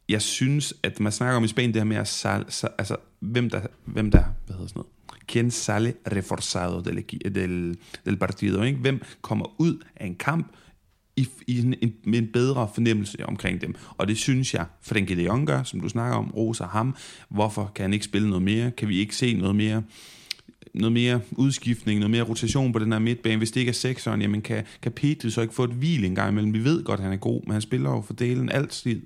Jeg 0.09 0.21
synes, 0.21 0.73
at 0.83 0.99
man 0.99 1.11
snakker 1.11 1.37
om 1.37 1.43
i 1.43 1.47
Spanien 1.47 1.73
det 1.73 1.79
her 1.79 1.87
med, 1.87 1.97
at 1.97 2.07
sal, 2.07 2.45
sal, 2.49 2.69
altså, 2.77 2.95
hvem 3.19 3.49
der, 3.49 3.61
hvem 3.85 4.11
der, 4.11 4.23
hvad 4.45 4.55
hedder 4.55 4.67
sådan 4.67 4.79
noget, 4.79 4.91
quien 5.27 5.51
sale 5.51 5.93
reforzado 6.11 6.81
del, 6.81 7.03
del, 7.35 7.77
del 8.05 8.17
partido, 8.17 8.61
ikke? 8.61 8.79
Hvem 8.79 9.01
kommer 9.21 9.45
ud 9.57 9.77
af 9.95 10.05
en 10.05 10.15
kamp 10.15 10.51
i, 11.21 11.27
i 11.47 11.59
en, 11.59 11.75
en, 11.81 11.93
med 12.03 12.19
en 12.19 12.27
bedre 12.27 12.69
fornemmelse 12.73 13.25
omkring 13.25 13.61
dem. 13.61 13.75
Og 13.97 14.07
det 14.07 14.17
synes 14.17 14.53
jeg, 14.53 14.65
for 14.81 14.93
den 14.93 15.05
Gideon 15.05 15.45
gør, 15.45 15.63
som 15.63 15.79
du 15.79 15.89
snakker 15.89 16.17
om, 16.17 16.31
roser 16.31 16.67
ham. 16.67 16.95
Hvorfor 17.29 17.71
kan 17.75 17.83
han 17.83 17.93
ikke 17.93 18.05
spille 18.05 18.29
noget 18.29 18.43
mere? 18.43 18.71
Kan 18.71 18.87
vi 18.87 18.99
ikke 18.99 19.15
se 19.15 19.33
noget 19.33 19.55
mere? 19.55 19.83
noget 20.73 20.93
mere 20.93 21.21
udskiftning, 21.31 21.99
noget 21.99 22.11
mere 22.11 22.23
rotation 22.23 22.73
på 22.73 22.79
den 22.79 22.91
her 22.91 22.99
midtbane. 22.99 23.37
Hvis 23.37 23.51
det 23.51 23.59
ikke 23.59 23.69
er 23.69 23.73
sekseren, 23.73 24.21
jamen 24.21 24.41
kan, 24.41 24.63
kan 24.81 24.91
Petri 24.91 25.29
så 25.29 25.41
ikke 25.41 25.53
få 25.53 25.63
et 25.63 25.69
hvil 25.69 26.05
en 26.05 26.15
gang 26.15 26.31
imellem? 26.31 26.53
Vi 26.53 26.63
ved 26.63 26.83
godt, 26.83 26.99
at 26.99 27.03
han 27.03 27.13
er 27.13 27.17
god, 27.17 27.41
men 27.45 27.51
han 27.51 27.61
spiller 27.61 27.89
jo 27.89 28.01
for 28.01 28.13
delen 28.13 28.49
altid 28.49 29.01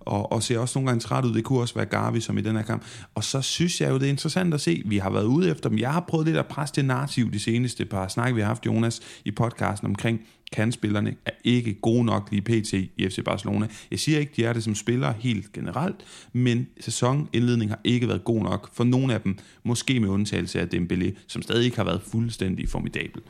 og, 0.00 0.32
og 0.32 0.42
ser 0.42 0.58
også 0.58 0.78
nogle 0.78 0.90
gange 0.90 1.00
træt 1.00 1.24
ud. 1.24 1.34
Det 1.34 1.44
kunne 1.44 1.60
også 1.60 1.74
være 1.74 1.86
Garvi, 1.86 2.20
som 2.20 2.38
i 2.38 2.40
den 2.40 2.56
her 2.56 2.62
kamp. 2.62 2.84
Og 3.14 3.24
så 3.24 3.42
synes 3.42 3.80
jeg 3.80 3.90
jo, 3.90 3.94
det 3.94 4.06
er 4.06 4.10
interessant 4.10 4.54
at 4.54 4.60
se. 4.60 4.82
Vi 4.86 4.98
har 4.98 5.10
været 5.10 5.24
ude 5.24 5.50
efter 5.50 5.68
dem. 5.68 5.78
Jeg 5.78 5.92
har 5.92 6.04
prøvet 6.08 6.26
lidt 6.26 6.36
at 6.36 6.46
presse 6.46 6.74
det 6.74 6.84
narrativ 6.84 7.32
de 7.32 7.38
seneste 7.38 7.84
par 7.84 8.08
snakke, 8.08 8.34
vi 8.34 8.40
har 8.40 8.48
haft, 8.48 8.66
Jonas, 8.66 9.00
i 9.24 9.30
podcasten 9.30 9.86
omkring, 9.86 10.20
kandspillerne 10.52 11.14
er 11.26 11.30
ikke 11.44 11.74
gode 11.74 12.04
nok 12.04 12.28
lige 12.30 12.42
pt. 12.42 12.72
i 12.72 13.08
FC 13.08 13.24
Barcelona. 13.24 13.68
Jeg 13.90 13.98
siger 13.98 14.18
ikke, 14.18 14.32
de 14.36 14.44
er 14.44 14.52
det 14.52 14.64
som 14.64 14.74
spillere 14.74 15.14
helt 15.18 15.52
generelt, 15.52 15.96
men 16.32 16.66
sæsonindledningen 16.80 17.68
har 17.68 17.80
ikke 17.84 18.08
været 18.08 18.24
god 18.24 18.42
nok 18.42 18.70
for 18.74 18.84
nogle 18.84 19.14
af 19.14 19.20
dem, 19.20 19.38
måske 19.62 20.00
med 20.00 20.08
undtagelse 20.08 20.60
af 20.60 20.66
Dembélé, 20.74 21.10
som 21.26 21.42
stadig 21.42 21.64
ikke 21.64 21.76
har 21.76 21.84
været 21.84 22.02
fuldstændig 22.02 22.68
formidabel. 22.68 23.22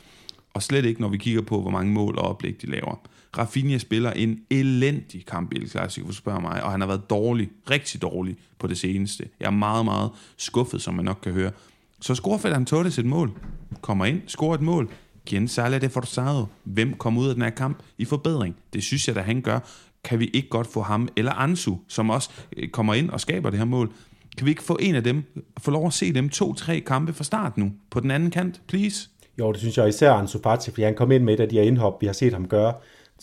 og 0.53 0.63
slet 0.63 0.85
ikke, 0.85 1.01
når 1.01 1.09
vi 1.09 1.17
kigger 1.17 1.41
på, 1.41 1.61
hvor 1.61 1.71
mange 1.71 1.93
mål 1.93 2.17
og 2.17 2.23
oplæg 2.23 2.61
de 2.61 2.67
laver. 2.67 3.07
Rafinha 3.37 3.77
spiller 3.77 4.11
en 4.11 4.39
elendig 4.49 5.25
kamp 5.25 5.53
i 5.53 5.55
El 5.55 5.69
Clasico, 5.69 6.05
hvis 6.05 6.15
du 6.15 6.21
spørger 6.21 6.39
mig, 6.39 6.63
og 6.63 6.71
han 6.71 6.81
har 6.81 6.87
været 6.87 7.09
dårlig, 7.09 7.49
rigtig 7.69 8.01
dårlig 8.01 8.37
på 8.59 8.67
det 8.67 8.77
seneste. 8.77 9.25
Jeg 9.39 9.45
er 9.45 9.51
meget, 9.51 9.85
meget 9.85 10.09
skuffet, 10.37 10.81
som 10.81 10.93
man 10.93 11.05
nok 11.05 11.19
kan 11.23 11.31
høre. 11.31 11.51
Så 12.01 12.15
scorer 12.15 12.37
Ferran 12.37 12.65
Torres 12.65 12.99
et 12.99 13.05
mål, 13.05 13.31
kommer 13.81 14.05
ind, 14.05 14.21
scorer 14.27 14.55
et 14.55 14.61
mål, 14.61 14.89
Quien 15.25 15.47
sale 15.47 15.79
de 15.79 15.89
forzado? 15.89 16.45
Hvem 16.63 16.93
kommer 16.93 17.21
ud 17.21 17.27
af 17.27 17.33
den 17.33 17.43
her 17.43 17.49
kamp 17.49 17.77
i 17.97 18.05
forbedring? 18.05 18.55
Det 18.73 18.83
synes 18.83 19.07
jeg, 19.07 19.15
da 19.15 19.21
han 19.21 19.41
gør. 19.41 19.59
Kan 20.03 20.19
vi 20.19 20.29
ikke 20.33 20.49
godt 20.49 20.67
få 20.67 20.81
ham, 20.81 21.09
eller 21.15 21.31
Ansu, 21.31 21.75
som 21.87 22.09
også 22.09 22.29
øh, 22.57 22.69
kommer 22.69 22.93
ind 22.93 23.09
og 23.09 23.21
skaber 23.21 23.49
det 23.49 23.59
her 23.59 23.65
mål? 23.65 23.91
Kan 24.37 24.45
vi 24.45 24.51
ikke 24.51 24.63
få 24.63 24.77
en 24.79 24.95
af 24.95 25.03
dem, 25.03 25.23
få 25.59 25.71
lov 25.71 25.87
at 25.87 25.93
se 25.93 26.13
dem 26.13 26.29
to-tre 26.29 26.79
kampe 26.79 27.13
fra 27.13 27.23
start 27.23 27.57
nu, 27.57 27.71
på 27.89 27.99
den 27.99 28.11
anden 28.11 28.31
kant, 28.31 28.61
please? 28.67 29.09
Jo, 29.39 29.51
det 29.51 29.59
synes 29.59 29.77
jeg 29.77 29.89
især 29.89 30.13
Ansu 30.13 30.39
Fati, 30.43 30.69
fordi 30.69 30.83
han 30.83 30.95
kom 30.95 31.11
ind 31.11 31.23
med 31.23 31.33
et 31.33 31.39
af 31.39 31.49
de 31.49 31.55
her 31.55 31.63
indhop, 31.63 32.01
vi 32.01 32.05
har 32.05 32.13
set 32.13 32.33
ham 32.33 32.47
gøre 32.47 32.73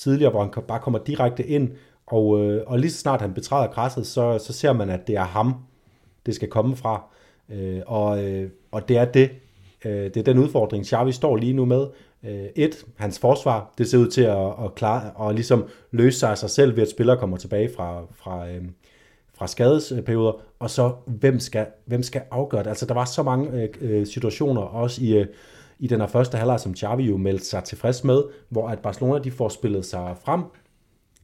tidligere, 0.01 0.31
hvor 0.31 0.41
han 0.41 0.65
bare 0.69 0.81
kommer 0.81 0.99
direkte 0.99 1.47
ind, 1.47 1.71
og, 2.07 2.45
øh, 2.45 2.63
og 2.67 2.79
lige 2.79 2.91
så 2.91 2.99
snart 2.99 3.21
han 3.21 3.35
betræder 3.35 3.67
græsset, 3.67 4.07
så, 4.07 4.39
så 4.39 4.53
ser 4.53 4.73
man, 4.73 4.91
at 4.91 5.07
det 5.07 5.17
er 5.17 5.25
ham, 5.25 5.55
det 6.27 6.35
skal 6.35 6.49
komme 6.49 6.77
fra. 6.77 7.03
Øh, 7.51 7.81
og, 7.87 8.25
øh, 8.25 8.51
og 8.73 8.89
det 8.89 8.97
er 8.97 9.05
det, 9.05 9.31
øh, 9.85 10.05
det 10.05 10.17
er 10.17 10.23
den 10.23 10.39
udfordring, 10.39 10.87
Xavi 10.87 11.13
står 11.13 11.37
lige 11.37 11.53
nu 11.53 11.65
med. 11.65 11.87
Øh, 12.25 12.47
et, 12.57 12.85
hans 12.97 13.19
forsvar, 13.19 13.75
det 13.79 13.91
ser 13.91 13.99
ud 13.99 14.09
til 14.09 14.23
at, 14.23 14.47
at 14.65 14.75
klare 14.75 15.11
og 15.15 15.35
ligesom 15.35 15.69
løse 15.91 16.19
sig 16.19 16.31
af 16.31 16.39
sig 16.39 16.51
selv 16.51 16.77
ved, 16.77 16.83
at 16.83 16.91
spillere 16.91 17.17
kommer 17.17 17.37
tilbage 17.37 17.71
fra, 17.77 18.03
fra, 18.15 18.49
øh, 18.49 18.63
fra 19.35 19.47
skadesperioder, 19.47 20.33
og 20.59 20.71
så 20.71 20.93
hvem 21.07 21.41
skal, 21.41 21.67
hvem 21.85 22.03
skal 22.03 22.23
afgøre 22.31 22.63
det? 22.63 22.69
Altså 22.69 22.87
der 22.87 22.95
var 22.95 23.05
så 23.05 23.23
mange 23.23 23.63
øh, 23.63 23.69
øh 23.81 24.07
situationer, 24.07 24.63
også 24.63 25.05
i, 25.05 25.17
øh, 25.17 25.27
i 25.79 25.87
den 25.87 26.01
her 26.01 26.07
første 26.07 26.39
halvleg, 26.39 26.61
som 26.61 26.77
Xavi 26.77 27.05
jo 27.05 27.17
meldte 27.17 27.45
sig 27.45 27.65
tilfreds 27.65 28.05
med, 28.05 28.23
hvor 28.49 28.69
at 28.69 28.79
Barcelona 28.79 29.19
de 29.19 29.31
får 29.31 29.49
spillet 29.49 29.85
sig 29.85 30.17
frem 30.25 30.43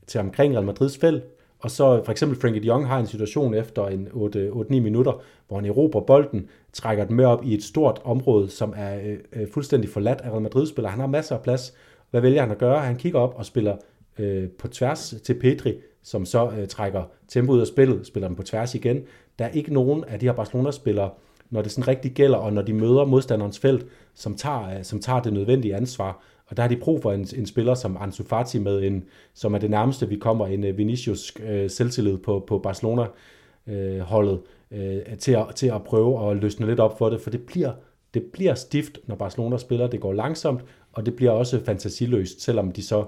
til 0.06 0.20
omkring 0.20 0.54
Real 0.54 0.64
Madrids 0.64 0.98
felt, 0.98 1.24
og 1.58 1.70
så 1.70 2.02
for 2.04 2.12
eksempel 2.12 2.40
Frankie 2.40 2.62
de 2.62 2.66
Jong 2.66 2.86
har 2.86 2.98
en 2.98 3.06
situation 3.06 3.54
efter 3.54 3.86
en 3.86 4.08
8-9 4.08 4.80
minutter, 4.80 5.22
hvor 5.48 5.56
han 5.56 5.66
erobrer 5.66 6.00
bolden, 6.00 6.48
trækker 6.72 7.04
den 7.04 7.16
med 7.16 7.24
op 7.24 7.44
i 7.44 7.54
et 7.54 7.62
stort 7.62 8.00
område, 8.04 8.50
som 8.50 8.74
er 8.76 9.00
øh, 9.04 9.18
øh 9.32 9.48
fuldstændig 9.52 9.90
forladt 9.90 10.20
af 10.20 10.30
Real 10.30 10.42
Madrid-spillere. 10.42 10.90
Han 10.90 11.00
har 11.00 11.06
masser 11.06 11.36
af 11.36 11.42
plads. 11.42 11.74
Hvad 12.10 12.20
vælger 12.20 12.40
han 12.40 12.50
at 12.50 12.58
gøre? 12.58 12.80
Han 12.80 12.96
kigger 12.96 13.20
op 13.20 13.34
og 13.36 13.46
spiller 13.46 13.76
øh, 14.18 14.48
på 14.48 14.68
tværs 14.68 15.14
til 15.24 15.34
Petri, 15.34 15.74
som 16.02 16.26
så 16.26 16.50
øh, 16.58 16.68
trækker 16.68 17.02
tempoet 17.28 17.56
ud 17.56 17.60
af 17.60 17.66
spillet, 17.66 18.06
spiller 18.06 18.28
den 18.28 18.36
på 18.36 18.42
tværs 18.42 18.74
igen. 18.74 19.02
Der 19.38 19.44
er 19.44 19.50
ikke 19.50 19.74
nogen 19.74 20.04
af 20.04 20.18
de 20.18 20.26
her 20.26 20.32
Barcelona-spillere, 20.32 21.10
når 21.54 21.62
det 21.62 21.72
sådan 21.72 21.88
rigtig 21.88 22.12
gælder, 22.12 22.38
og 22.38 22.52
når 22.52 22.62
de 22.62 22.72
møder 22.72 23.04
modstanderens 23.04 23.58
felt, 23.58 23.86
som 24.14 24.34
tager, 24.34 24.78
øh, 24.78 24.84
som 24.84 25.00
tager 25.00 25.20
det 25.20 25.32
nødvendige 25.32 25.76
ansvar. 25.76 26.22
Og 26.46 26.56
der 26.56 26.62
har 26.62 26.68
de 26.68 26.76
brug 26.76 27.02
for 27.02 27.12
en, 27.12 27.26
en 27.36 27.46
spiller 27.46 27.74
som 27.74 27.96
Ansu 28.00 28.24
Fati 28.24 28.58
med 28.58 28.82
en, 28.82 29.04
som 29.34 29.54
er 29.54 29.58
det 29.58 29.70
nærmeste, 29.70 30.08
vi 30.08 30.16
kommer 30.16 30.46
en 30.46 30.64
øh, 30.64 30.78
Vinicius 30.78 31.32
øh, 31.46 31.70
selvtillid 31.70 32.18
på, 32.18 32.44
på 32.46 32.58
Barcelona-holdet 32.58 34.40
øh, 34.70 34.96
øh, 34.96 35.18
til, 35.18 35.32
at, 35.32 35.46
til 35.56 35.66
at 35.66 35.84
prøve 35.84 36.30
at 36.30 36.36
løsne 36.36 36.66
lidt 36.66 36.80
op 36.80 36.98
for 36.98 37.10
det, 37.10 37.20
for 37.20 37.30
det 37.30 37.40
bliver, 37.40 37.72
det 38.14 38.22
bliver 38.22 38.54
stift, 38.54 38.98
når 39.06 39.16
Barcelona 39.16 39.58
spiller. 39.58 39.86
Det 39.86 40.00
går 40.00 40.12
langsomt, 40.12 40.60
og 40.92 41.06
det 41.06 41.16
bliver 41.16 41.32
også 41.32 41.64
fantasiløst, 41.64 42.42
selvom 42.42 42.72
de 42.72 42.82
så 42.82 43.04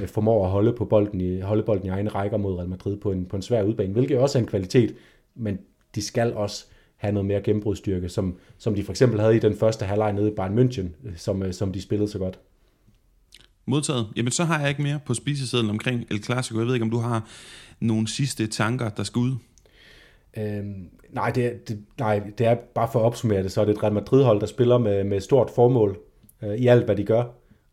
øh, 0.00 0.08
formår 0.08 0.44
at 0.44 0.50
holde, 0.50 0.72
på 0.72 0.84
bolden 0.84 1.20
i, 1.20 1.40
holde 1.40 1.62
bolden 1.62 1.86
i 1.86 1.90
egne 1.90 2.10
rækker 2.10 2.36
mod 2.36 2.54
Real 2.56 2.68
Madrid 2.68 2.96
på 2.96 3.12
en, 3.12 3.26
på 3.26 3.36
en 3.36 3.42
svær 3.42 3.62
udbane, 3.62 3.92
hvilket 3.92 4.18
også 4.18 4.38
er 4.38 4.42
en 4.42 4.48
kvalitet, 4.48 4.94
men 5.34 5.58
de 5.94 6.02
skal 6.02 6.34
også 6.34 6.66
have 7.00 7.12
noget 7.12 7.26
mere 7.26 7.40
gennembrudstyrke, 7.40 8.08
som, 8.08 8.38
som 8.58 8.74
de 8.74 8.84
for 8.84 8.92
eksempel 8.92 9.20
havde 9.20 9.36
i 9.36 9.38
den 9.38 9.56
første 9.56 9.84
halvleg 9.84 10.12
nede 10.12 10.28
i 10.28 10.34
Bayern 10.34 10.58
München, 10.58 11.16
som, 11.16 11.52
som 11.52 11.72
de 11.72 11.82
spillede 11.82 12.10
så 12.10 12.18
godt. 12.18 12.38
Modtaget. 13.66 14.06
Jamen, 14.16 14.32
så 14.32 14.44
har 14.44 14.60
jeg 14.60 14.68
ikke 14.68 14.82
mere 14.82 15.00
på 15.06 15.14
spisesedlen 15.14 15.70
omkring 15.70 16.04
El 16.10 16.22
Clasico. 16.22 16.58
Jeg 16.58 16.66
ved 16.66 16.74
ikke, 16.74 16.84
om 16.84 16.90
du 16.90 16.98
har 16.98 17.28
nogle 17.80 18.08
sidste 18.08 18.46
tanker, 18.46 18.88
der 18.88 19.02
skal 19.02 19.20
ud? 19.20 19.32
Øhm, 20.36 20.88
nej, 21.10 21.30
det, 21.30 21.68
det, 21.68 21.84
nej, 21.98 22.22
det 22.38 22.46
er 22.46 22.54
bare 22.74 22.88
for 22.92 23.00
at 23.00 23.04
opsummere 23.04 23.42
det, 23.42 23.52
så 23.52 23.60
er 23.60 23.64
det 23.64 23.72
et 23.72 23.82
Real 23.82 23.92
Madrid-hold, 23.92 24.40
der 24.40 24.46
spiller 24.46 24.78
med, 24.78 25.04
med 25.04 25.20
stort 25.20 25.50
formål 25.54 25.98
øh, 26.42 26.54
i 26.54 26.66
alt, 26.66 26.84
hvad 26.84 26.96
de 26.96 27.04
gør. 27.04 27.24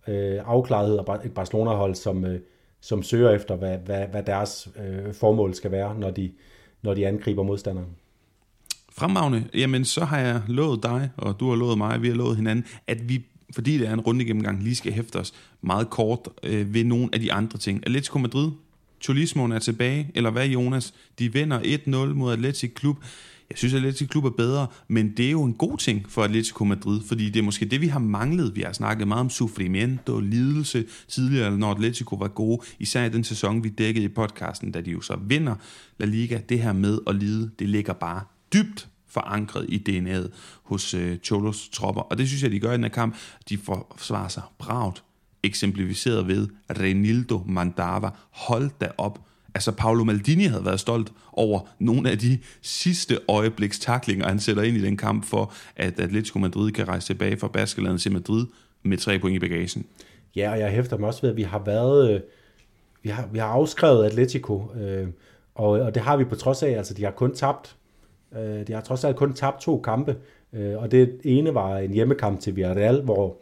Øh, 0.08 0.40
afklarethed 0.46 0.98
og 0.98 1.20
et 1.26 1.34
Barcelona-hold, 1.34 1.96
som, 1.96 2.26
øh, 2.26 2.40
som 2.82 3.04
søger 3.04 3.32
efter, 3.32 3.56
hvad, 3.56 3.78
hvad, 3.78 4.08
hvad 4.08 4.24
deres 4.24 4.70
øh, 4.80 5.14
formål 5.14 5.54
skal 5.54 5.72
være, 5.72 6.00
når 6.00 6.12
de, 6.12 6.32
når 6.82 6.94
de 6.94 7.08
angriber 7.08 7.44
modstanderen. 7.44 7.90
Fremragende. 8.98 9.43
Jamen, 9.54 9.86
så 9.86 10.06
har 10.06 10.20
jeg 10.20 10.41
lovet 10.48 10.84
dig, 10.84 11.10
og 11.18 11.39
du 11.39 11.50
har 11.50 11.56
lovet 11.56 11.78
mig, 11.78 12.02
vi 12.02 12.08
har 12.08 12.16
lovet 12.16 12.36
hinanden, 12.36 12.66
at 12.88 13.10
vi 13.10 13.24
fordi 13.54 13.78
det 13.78 13.88
er 13.88 13.93
en 13.93 14.00
runde 14.00 14.26
gennemgang, 14.26 14.64
lige 14.64 14.76
skal 14.76 14.93
hæfte 14.93 15.16
os 15.16 15.34
meget 15.62 15.89
kort 15.89 16.20
øh, 16.43 16.74
ved 16.74 16.84
nogle 16.84 17.10
af 17.14 17.20
de 17.20 17.34
andre 17.34 17.60
ting. 17.60 17.84
Atletico 17.86 18.20
Madrid, 18.20 18.52
Cholismoen 19.02 19.52
er 19.52 19.60
tilbage, 19.60 20.12
eller 20.16 20.30
hvad 20.30 20.48
Jonas? 20.48 20.93
De 21.20 21.34
vinder 21.34 21.60
1-0 21.60 22.14
mod 22.14 22.34
Atletico 22.34 22.74
Klub. 22.76 22.98
Jeg 23.50 23.58
synes, 23.58 23.74
at 23.74 23.78
Atletico 23.78 24.08
Klub 24.12 24.26
er 24.26 24.30
bedre, 24.30 24.68
men 24.88 25.18
det 25.18 25.28
er 25.28 25.32
jo 25.32 25.43
en 25.43 25.54
god 25.54 25.78
ting 25.78 26.06
for 26.10 26.24
Atletico 26.24 26.64
Madrid, 26.64 27.02
fordi 27.08 27.30
det 27.30 27.39
er 27.39 27.43
måske 27.43 27.66
det, 27.66 27.82
vi 27.82 27.88
har 27.88 28.00
manglet. 28.00 28.56
Vi 28.56 28.62
har 28.62 28.74
snakket 28.74 29.08
meget 29.08 29.22
om 29.22 29.30
sufrimiento, 29.30 30.20
lidelse 30.20 30.86
tidligere, 31.08 31.58
når 31.58 31.72
Atletico 31.72 32.16
var 32.16 32.28
gode, 32.28 32.62
især 32.80 33.06
i 33.06 33.10
den 33.10 33.24
sæson, 33.24 33.64
vi 33.64 33.70
dækkede 33.70 34.06
i 34.06 34.10
podcasten, 34.10 34.72
da 34.72 34.82
de 34.82 34.91
jo 34.91 35.02
så 35.02 35.18
vinder 35.22 35.56
La 35.98 36.06
Liga. 36.06 36.39
Det 36.50 36.60
her 36.60 36.74
med 36.74 37.00
at 37.08 37.16
lide, 37.16 37.52
det 37.60 37.70
ligger 37.70 37.93
bare 37.93 38.22
dybt 38.54 38.88
forankret 39.08 39.66
i 39.70 39.84
DNA'et 39.89 40.30
hos 40.64 40.93
øh, 40.93 41.18
Cholos 41.18 41.70
tropper. 41.70 42.02
Og 42.02 42.18
det 42.18 42.28
synes 42.28 42.43
jeg, 42.43 42.52
de 42.52 42.60
gør 42.60 42.72
i 42.72 42.74
den 42.74 42.84
her 42.84 42.89
kamp. 42.89 43.16
De 43.50 43.58
forsvarer 43.58 44.28
sig 44.28 44.43
bragt, 44.58 45.04
eksemplificeret 45.43 46.28
ved 46.28 46.48
Renildo 46.80 47.43
Mandava. 47.45 48.10
Hold 48.32 48.70
da 48.82 48.89
op. 48.98 49.20
Altså, 49.56 49.72
Paolo 49.72 50.04
Maldini 50.04 50.43
havde 50.43 50.66
været 50.66 50.80
stolt 50.80 51.14
over 51.34 51.60
nogle 51.80 52.12
af 52.12 52.18
de 52.20 52.39
sidste 52.62 53.20
øjebliks 53.28 53.80
taklinger, 53.80 54.28
han 54.28 54.39
sætter 54.39 54.64
ind 54.64 54.78
i 54.78 54.82
den 54.82 54.98
kamp 54.98 55.26
for, 55.26 55.54
at 55.76 56.00
Atletico 56.00 56.39
Madrid 56.39 56.72
kan 56.72 56.88
rejse 56.88 57.08
tilbage 57.08 57.38
fra 57.38 57.48
Baskelandet 57.48 58.02
til 58.02 58.12
Madrid 58.12 58.45
med 58.84 58.98
tre 58.98 59.20
point 59.20 59.36
i 59.36 59.39
bagagen. 59.39 59.86
Ja, 60.36 60.52
og 60.52 60.60
jeg 60.60 60.72
hæfter 60.72 60.98
mig 60.98 61.08
også 61.08 61.22
ved, 61.22 61.30
at 61.30 61.36
vi 61.36 61.43
har 61.43 61.60
været... 61.66 62.14
Øh, 62.14 62.22
vi 63.04 63.10
har, 63.10 63.28
vi 63.32 63.39
har 63.39 63.45
afskrevet 63.45 64.06
Atletico, 64.06 64.72
øh, 64.76 65.08
og, 65.56 65.70
og 65.70 65.95
det 65.95 66.04
har 66.04 66.18
vi 66.18 66.24
på 66.24 66.36
trods 66.36 66.64
af, 66.64 66.70
altså 66.70 66.93
de 66.93 67.04
har 67.04 67.12
kun 67.12 67.36
tabt 67.36 67.76
Øh, 68.36 68.68
de 68.68 68.74
har 68.74 68.82
trods 68.82 69.04
alt 69.04 69.16
kun 69.16 69.34
tabt 69.34 69.62
to 69.62 69.82
kampe, 69.82 70.16
øh, 70.54 70.78
og 70.78 70.92
det 70.92 71.20
ene 71.24 71.54
var 71.54 71.78
en 71.78 71.94
hjemmekamp 71.94 72.40
til 72.40 72.56
Villarreal, 72.56 73.02
hvor 73.02 73.38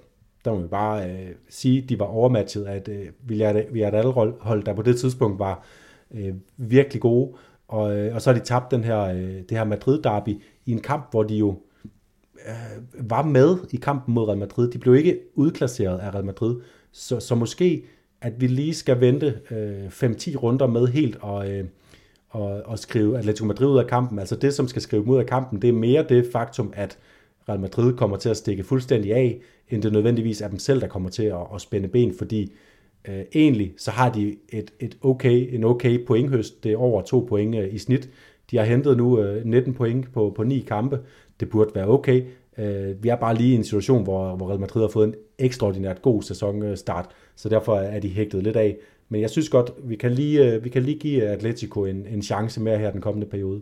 der 0.46 0.54
må 0.54 0.62
vi 0.62 0.68
bare 0.68 1.10
øh, 1.10 1.30
sige, 1.50 1.84
at 1.84 1.90
de 1.90 2.00
var 2.00 2.06
overmatchet, 2.06 2.66
at 2.66 2.88
øh, 2.88 3.08
Villarreal-hold, 3.28 4.64
der 4.64 4.74
på 4.74 4.82
det 4.82 4.98
tidspunkt 5.00 5.40
var 5.40 5.66
øh, 6.14 6.34
virkelig 6.58 7.02
gode, 7.02 7.34
og, 7.68 7.98
øh, 7.98 8.16
og 8.16 8.22
så 8.22 8.32
har 8.32 8.40
de 8.40 8.46
tabt 8.46 8.72
den 8.72 8.84
her, 8.84 9.02
øh, 9.02 9.42
det 9.50 9.52
her 9.52 9.64
Madrid-derby 9.64 10.42
i 10.66 10.72
en 10.72 10.82
kamp, 10.82 11.08
hvor 11.12 11.24
de 11.24 11.36
jo 11.36 11.56
øh, 12.48 13.10
var 13.10 13.24
med 13.24 13.58
i 13.72 13.76
kampen 13.76 14.14
mod 14.14 14.28
Real 14.28 14.38
Madrid. 14.38 14.72
De 14.72 14.78
blev 14.78 14.96
ikke 14.96 15.20
udklasseret 15.36 16.00
af 16.00 16.14
Real 16.14 16.26
Madrid, 16.26 16.56
så, 16.92 17.20
så 17.20 17.36
måske 17.36 17.84
at 18.22 18.42
vi 18.42 18.48
lige 18.48 18.74
skal 18.74 19.02
vente 19.02 19.40
øh, 19.52 19.88
5-10 19.88 20.36
runder 20.36 20.68
med 20.68 20.88
helt 20.88 21.18
og, 21.22 21.52
øh, 21.52 21.66
at, 22.36 22.64
at 22.72 22.80
skrive 22.80 23.18
Atletico 23.18 23.46
Madrid 23.46 23.68
ud 23.68 23.78
af 23.78 23.88
kampen. 23.88 24.20
Altså 24.20 24.36
det, 24.36 24.54
som 24.54 24.68
skal 24.68 24.82
skrive 24.82 25.02
dem 25.02 25.12
ud 25.12 25.18
af 25.18 25.26
kampen, 25.26 25.62
det 25.62 25.68
er 25.68 25.74
mere 25.74 26.06
det 26.10 26.30
faktum, 26.32 26.74
at 26.76 26.98
Real 27.50 27.60
Madrid 27.60 27.94
kommer 27.94 28.18
til 28.18 28.30
at 28.30 28.38
stikke 28.38 28.64
fuldstændig 28.64 29.14
af, 29.14 29.40
end 29.70 29.82
det 29.82 29.92
nødvendigvis 29.92 30.42
er 30.42 30.48
dem 30.48 30.60
selv, 30.60 30.82
der 30.82 30.88
kommer 30.88 31.10
til 31.10 31.24
at, 31.24 31.42
at 31.56 31.62
spænde 31.62 31.88
ben, 31.88 32.14
fordi 32.18 32.52
øh, 33.08 33.22
egentlig 33.36 33.74
så 33.78 33.92
har 33.92 34.10
de 34.10 34.36
et, 34.50 34.74
et 34.80 34.98
okay, 35.02 35.56
en 35.56 35.64
okay 35.64 36.06
pointhøst, 36.06 36.64
det 36.64 36.72
er 36.72 36.78
over 36.78 37.02
to 37.02 37.26
point 37.30 37.56
øh, 37.56 37.74
i 37.74 37.78
snit. 37.78 38.10
De 38.52 38.58
har 38.58 38.64
hentet 38.64 38.98
nu 38.98 39.20
øh, 39.20 39.46
19 39.46 39.74
point 39.74 40.14
på, 40.14 40.34
på 40.36 40.44
ni 40.44 40.60
kampe, 40.60 41.00
det 41.40 41.50
burde 41.50 41.72
være 41.76 41.88
okay. 41.88 42.24
Øh, 42.58 43.04
vi 43.04 43.10
er 43.10 43.16
bare 43.16 43.36
lige 43.36 43.54
i 43.54 43.56
en 43.56 43.64
situation, 43.64 44.04
hvor, 44.04 44.36
hvor 44.36 44.50
Real 44.50 44.60
Madrid 44.60 44.82
har 44.82 44.90
fået 44.90 45.08
en 45.08 45.16
ekstraordinært 45.40 46.02
god 46.02 46.22
sæsonstart, 46.22 47.10
så 47.36 47.50
derfor 47.50 47.76
er 47.76 48.00
de 48.00 48.10
hægtet 48.10 48.44
lidt 48.44 48.56
af. 48.56 48.78
Men 49.10 49.22
jeg 49.22 49.30
synes 49.30 49.50
godt, 49.50 49.72
vi 49.84 49.96
kan 49.96 50.12
lige, 50.12 50.54
øh, 50.54 50.64
vi 50.64 50.70
kan 50.70 50.84
lige 50.84 51.00
give 51.00 51.24
Atletico 51.24 51.86
en, 51.86 52.08
en 52.08 52.22
chance 52.22 52.62
mere 52.62 52.78
her 52.78 52.92
den 52.92 53.02
kommende 53.02 53.28
periode. 53.28 53.62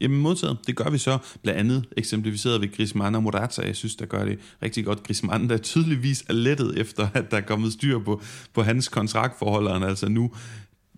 Jamen 0.00 0.20
modtaget, 0.20 0.58
det 0.66 0.76
gør 0.76 0.90
vi 0.90 0.98
så 0.98 1.18
blandt 1.42 1.60
andet 1.60 1.84
eksemplificeret 1.96 2.60
ved 2.60 2.76
Griezmann 2.76 3.14
og 3.14 3.22
Morata. 3.22 3.62
Jeg 3.62 3.76
synes, 3.76 3.96
der 3.96 4.06
gør 4.06 4.24
det 4.24 4.38
rigtig 4.62 4.84
godt. 4.84 5.02
Griezmann, 5.02 5.48
der 5.48 5.56
tydeligvis 5.56 6.24
er 6.28 6.32
lettet 6.32 6.78
efter, 6.78 7.08
at 7.14 7.30
der 7.30 7.36
er 7.36 7.40
kommet 7.40 7.72
styr 7.72 7.98
på, 7.98 8.20
på 8.54 8.62
hans 8.62 8.88
kontraktforhold, 8.88 9.82
altså 9.84 10.08
nu, 10.08 10.30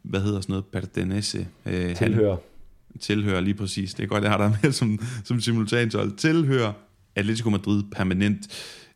hvad 0.03 0.21
hedder 0.21 0.41
sådan 0.41 0.53
noget, 0.53 0.65
pertenesse. 0.65 1.47
Øh, 1.67 1.97
tilhører. 1.97 2.37
Han, 2.93 3.01
tilhører 3.01 3.41
lige 3.41 3.55
præcis. 3.55 3.95
Det 3.95 4.03
er 4.03 4.07
godt, 4.07 4.23
jeg 4.23 4.31
har 4.31 4.39
der 4.39 4.53
med 4.63 4.73
som, 4.73 4.99
som 5.25 5.41
simultanthold. 5.41 6.17
Tilhører 6.17 6.73
Atletico 7.17 7.51
Madrid 7.51 7.83
permanent. 7.93 8.39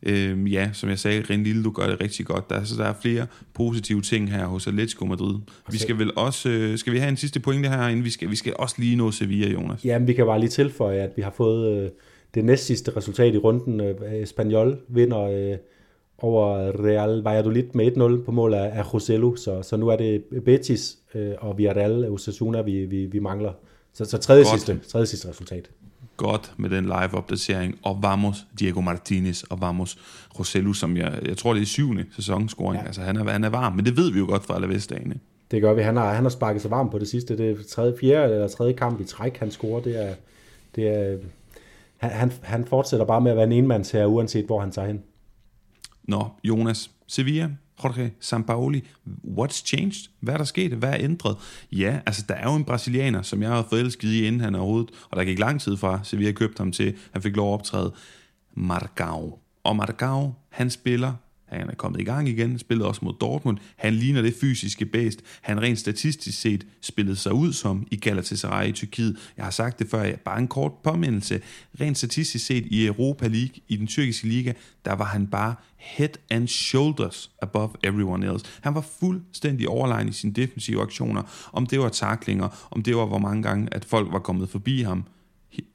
Øhm, 0.03 0.47
ja, 0.47 0.69
som 0.73 0.89
jeg 0.89 0.99
sagde, 0.99 1.43
Lille, 1.43 1.63
du 1.63 1.71
gør 1.71 1.87
det 1.87 2.01
rigtig 2.01 2.25
godt. 2.25 2.49
Der, 2.49 2.55
er, 2.55 2.63
så 2.63 2.75
der 2.75 2.85
er 2.85 2.93
flere 3.01 3.27
positive 3.53 4.01
ting 4.01 4.31
her 4.31 4.45
hos 4.45 4.67
Atletico 4.67 5.05
Madrid. 5.05 5.35
Vi 5.71 5.77
skal 5.77 5.97
vel 5.97 6.11
også, 6.15 6.49
øh, 6.49 6.77
skal 6.77 6.93
vi 6.93 6.97
have 6.97 7.09
en 7.09 7.17
sidste 7.17 7.39
pointe 7.39 7.69
her, 7.69 7.87
inden 7.87 8.05
vi 8.05 8.09
skal, 8.09 8.29
vi 8.29 8.35
skal 8.35 8.53
også 8.59 8.75
lige 8.77 8.95
nå 8.95 9.11
Sevilla, 9.11 9.47
Jonas? 9.47 9.85
Ja, 9.85 9.97
vi 9.97 10.13
kan 10.13 10.25
bare 10.25 10.39
lige 10.39 10.49
tilføje, 10.49 10.99
at 10.99 11.11
vi 11.15 11.21
har 11.21 11.33
fået 11.37 11.83
øh, 11.83 11.89
det 12.35 12.45
næst 12.45 12.65
sidste 12.65 12.97
resultat 12.97 13.33
i 13.33 13.37
runden. 13.37 13.81
Øh, 13.81 14.25
Spaniol 14.25 14.77
vinder 14.87 15.21
øh, 15.21 15.57
over 16.17 16.71
Real 16.85 17.21
Valladolid 17.23 17.63
med 17.73 18.19
1-0 18.21 18.25
på 18.25 18.31
mål 18.31 18.53
af, 18.53 18.71
af 18.73 18.93
Roselu, 18.93 19.35
så, 19.35 19.61
så 19.61 19.77
nu 19.77 19.87
er 19.87 19.95
det 19.95 20.23
Betis 20.45 20.97
øh, 21.15 21.31
og 21.37 21.57
Villarreal 21.57 22.11
Osasuna, 22.11 22.61
vi, 22.61 22.85
vi, 22.85 23.05
vi 23.05 23.19
mangler. 23.19 23.53
Så, 23.93 24.05
så 24.05 24.17
tredje, 24.17 24.45
sidste, 24.45 24.79
tredje 24.87 25.05
sidste 25.05 25.29
resultat. 25.29 25.69
Godt 26.19 26.53
med 26.57 26.69
den 26.69 26.85
live-opdatering, 26.85 27.79
og 27.83 27.99
vamos 28.01 28.45
Diego 28.59 28.81
Martinez, 28.81 29.43
og 29.43 29.61
vamos 29.61 29.97
Roselu, 30.39 30.73
som 30.73 30.97
jeg, 30.97 31.19
jeg 31.25 31.37
tror 31.37 31.53
det 31.53 31.61
er 31.61 31.65
syvende 31.65 32.05
sæsonscoring. 32.15 32.81
Ja. 32.81 32.87
Altså 32.87 33.01
han 33.01 33.15
er, 33.15 33.31
han 33.31 33.43
er 33.43 33.49
varm, 33.49 33.75
men 33.75 33.85
det 33.85 33.97
ved 33.97 34.11
vi 34.11 34.19
jo 34.19 34.25
godt 34.25 34.45
fra 34.45 34.55
Alavesdagene. 34.55 35.15
Det 35.51 35.61
gør 35.61 35.73
vi. 35.73 35.81
Han 35.81 35.95
har, 35.95 36.13
han 36.13 36.23
har 36.23 36.29
sparket 36.29 36.61
sig 36.61 36.71
varm 36.71 36.89
på 36.89 36.99
det 36.99 37.07
sidste. 37.07 37.37
Det 37.37 37.51
er 37.51 37.55
tredje, 37.69 37.93
fjerde 38.01 38.33
eller 38.33 38.47
tredje 38.47 38.73
kamp 38.73 39.01
i 39.01 39.03
træk, 39.03 39.37
han 39.37 39.51
scorer. 39.51 39.81
Det 39.81 40.05
er, 40.07 40.13
det 40.75 40.87
er, 40.87 41.17
han, 41.97 42.11
han, 42.11 42.31
han 42.41 42.65
fortsætter 42.65 43.05
bare 43.05 43.21
med 43.21 43.31
at 43.31 43.37
være 43.37 43.45
en 43.45 43.51
enmands 43.51 43.91
her, 43.91 44.05
uanset 44.05 44.45
hvor 44.45 44.59
han 44.59 44.71
tager 44.71 44.87
hen. 44.87 45.03
Nå, 46.03 46.27
Jonas, 46.43 46.91
Sevilla, 47.07 47.49
Jorge 47.83 48.11
Sampaoli, 48.19 48.81
what's 49.37 49.65
changed? 49.65 50.09
Hvad 50.19 50.33
er 50.33 50.37
der 50.37 50.43
sket? 50.43 50.71
Hvad 50.71 50.89
er 50.89 50.97
ændret? 50.99 51.37
Ja, 51.71 51.99
altså 52.05 52.25
der 52.29 52.35
er 52.35 52.43
jo 52.43 52.55
en 52.55 52.65
brasilianer, 52.65 53.21
som 53.21 53.41
jeg 53.41 53.49
har 53.49 53.65
forelsket 53.69 54.07
i, 54.07 54.25
inden 54.25 54.41
han 54.41 54.55
overhovedet, 54.55 54.91
og 55.09 55.17
der 55.17 55.23
gik 55.23 55.39
lang 55.39 55.61
tid 55.61 55.77
fra, 55.77 55.99
Sevilla 56.03 56.31
købte 56.31 56.59
ham 56.59 56.71
til, 56.71 56.95
han 57.11 57.21
fik 57.21 57.35
lov 57.35 57.49
at 57.49 57.53
optræde. 57.53 57.93
Margao. 58.53 59.39
Og 59.63 59.75
Margao, 59.75 60.33
han 60.49 60.69
spiller 60.69 61.13
han 61.57 61.69
er 61.69 61.75
kommet 61.75 62.01
i 62.01 62.03
gang 62.03 62.29
igen, 62.29 62.59
spillede 62.59 62.87
også 62.87 63.05
mod 63.05 63.13
Dortmund. 63.21 63.57
Han 63.75 63.93
ligner 63.93 64.21
det 64.21 64.35
fysiske 64.41 64.85
bedst. 64.85 65.19
Han 65.41 65.61
rent 65.61 65.79
statistisk 65.79 66.41
set 66.41 66.67
spillede 66.81 67.15
sig 67.15 67.33
ud 67.33 67.53
som 67.53 67.87
i 67.91 67.95
Galatasaray 67.95 68.67
i 68.67 68.71
Tyrkiet. 68.71 69.17
Jeg 69.37 69.45
har 69.45 69.51
sagt 69.51 69.79
det 69.79 69.89
før, 69.89 70.15
bare 70.25 70.39
en 70.39 70.47
kort 70.47 70.71
påmindelse. 70.83 71.41
Rent 71.81 71.97
statistisk 71.97 72.45
set 72.45 72.65
i 72.65 72.85
Europa 72.85 73.27
League, 73.27 73.55
i 73.67 73.75
den 73.75 73.87
tyrkiske 73.87 74.27
liga, 74.27 74.53
der 74.85 74.93
var 74.93 75.05
han 75.05 75.27
bare 75.27 75.55
head 75.77 76.09
and 76.29 76.47
shoulders 76.47 77.31
above 77.41 77.69
everyone 77.83 78.33
else. 78.33 78.45
Han 78.61 78.75
var 78.75 78.85
fuldstændig 78.99 79.69
overlegen 79.69 80.09
i 80.09 80.11
sine 80.11 80.33
defensive 80.33 80.81
aktioner. 80.81 81.49
Om 81.53 81.65
det 81.65 81.79
var 81.79 81.89
taklinger, 81.89 82.67
om 82.71 82.83
det 82.83 82.95
var 82.95 83.05
hvor 83.05 83.17
mange 83.17 83.43
gange, 83.43 83.67
at 83.71 83.85
folk 83.85 84.11
var 84.11 84.19
kommet 84.19 84.49
forbi 84.49 84.81
ham 84.81 85.05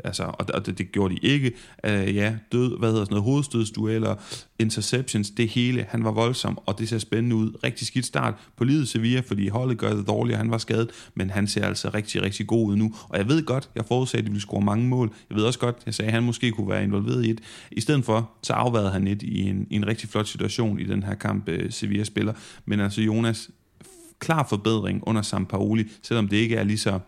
altså, 0.04 0.22
og, 0.22 0.46
og 0.54 0.66
det, 0.66 0.78
det 0.78 0.92
gjorde 0.92 1.14
de 1.14 1.20
ikke. 1.22 1.52
Uh, 1.88 2.14
ja, 2.14 2.34
død, 2.52 2.78
hvad 2.78 2.88
hedder 2.88 3.04
sådan 3.04 3.12
noget, 3.12 3.24
hovedstødsdueller, 3.24 4.14
interceptions, 4.58 5.30
det 5.30 5.48
hele. 5.48 5.86
Han 5.88 6.04
var 6.04 6.10
voldsom, 6.10 6.58
og 6.66 6.78
det 6.78 6.88
ser 6.88 6.98
spændende 6.98 7.36
ud. 7.36 7.52
Rigtig 7.64 7.86
skidt 7.86 8.06
start 8.06 8.34
på 8.56 8.64
livet 8.64 8.88
Sevilla, 8.88 9.20
fordi 9.20 9.48
holdet 9.48 9.78
gør 9.78 9.94
det 9.94 10.06
dårligt, 10.06 10.38
han 10.38 10.50
var 10.50 10.58
skadet, 10.58 10.90
men 11.14 11.30
han 11.30 11.46
ser 11.46 11.66
altså 11.66 11.88
rigtig, 11.88 12.22
rigtig 12.22 12.46
god 12.46 12.66
ud 12.68 12.76
nu. 12.76 12.94
Og 13.08 13.18
jeg 13.18 13.28
ved 13.28 13.44
godt, 13.44 13.70
jeg 13.74 13.84
forudsagde, 13.84 14.22
at 14.22 14.26
de 14.26 14.30
ville 14.30 14.42
score 14.42 14.60
mange 14.60 14.88
mål. 14.88 15.14
Jeg 15.30 15.36
ved 15.36 15.44
også 15.44 15.58
godt, 15.58 15.76
jeg 15.86 15.94
sagde, 15.94 16.06
at 16.06 16.14
han 16.14 16.22
måske 16.22 16.50
kunne 16.50 16.68
være 16.68 16.84
involveret 16.84 17.24
i 17.24 17.30
et. 17.30 17.40
I 17.70 17.80
stedet 17.80 18.04
for, 18.04 18.30
så 18.42 18.52
afværede 18.52 18.90
han 18.90 19.06
et 19.06 19.22
i 19.22 19.40
en, 19.40 19.66
i 19.70 19.76
en 19.76 19.86
rigtig 19.86 20.08
flot 20.08 20.26
situation 20.26 20.80
i 20.80 20.84
den 20.84 21.02
her 21.02 21.14
kamp, 21.14 21.48
uh, 21.48 21.54
Sevilla 21.70 22.04
spiller. 22.04 22.32
Men 22.64 22.80
altså 22.80 23.00
Jonas, 23.00 23.50
klar 24.18 24.46
forbedring 24.48 25.08
under 25.08 25.22
Sampaoli, 25.22 25.84
selvom 26.02 26.28
det 26.28 26.36
ikke 26.36 26.56
er 26.56 26.64
lige 26.64 26.78
så 26.78 26.98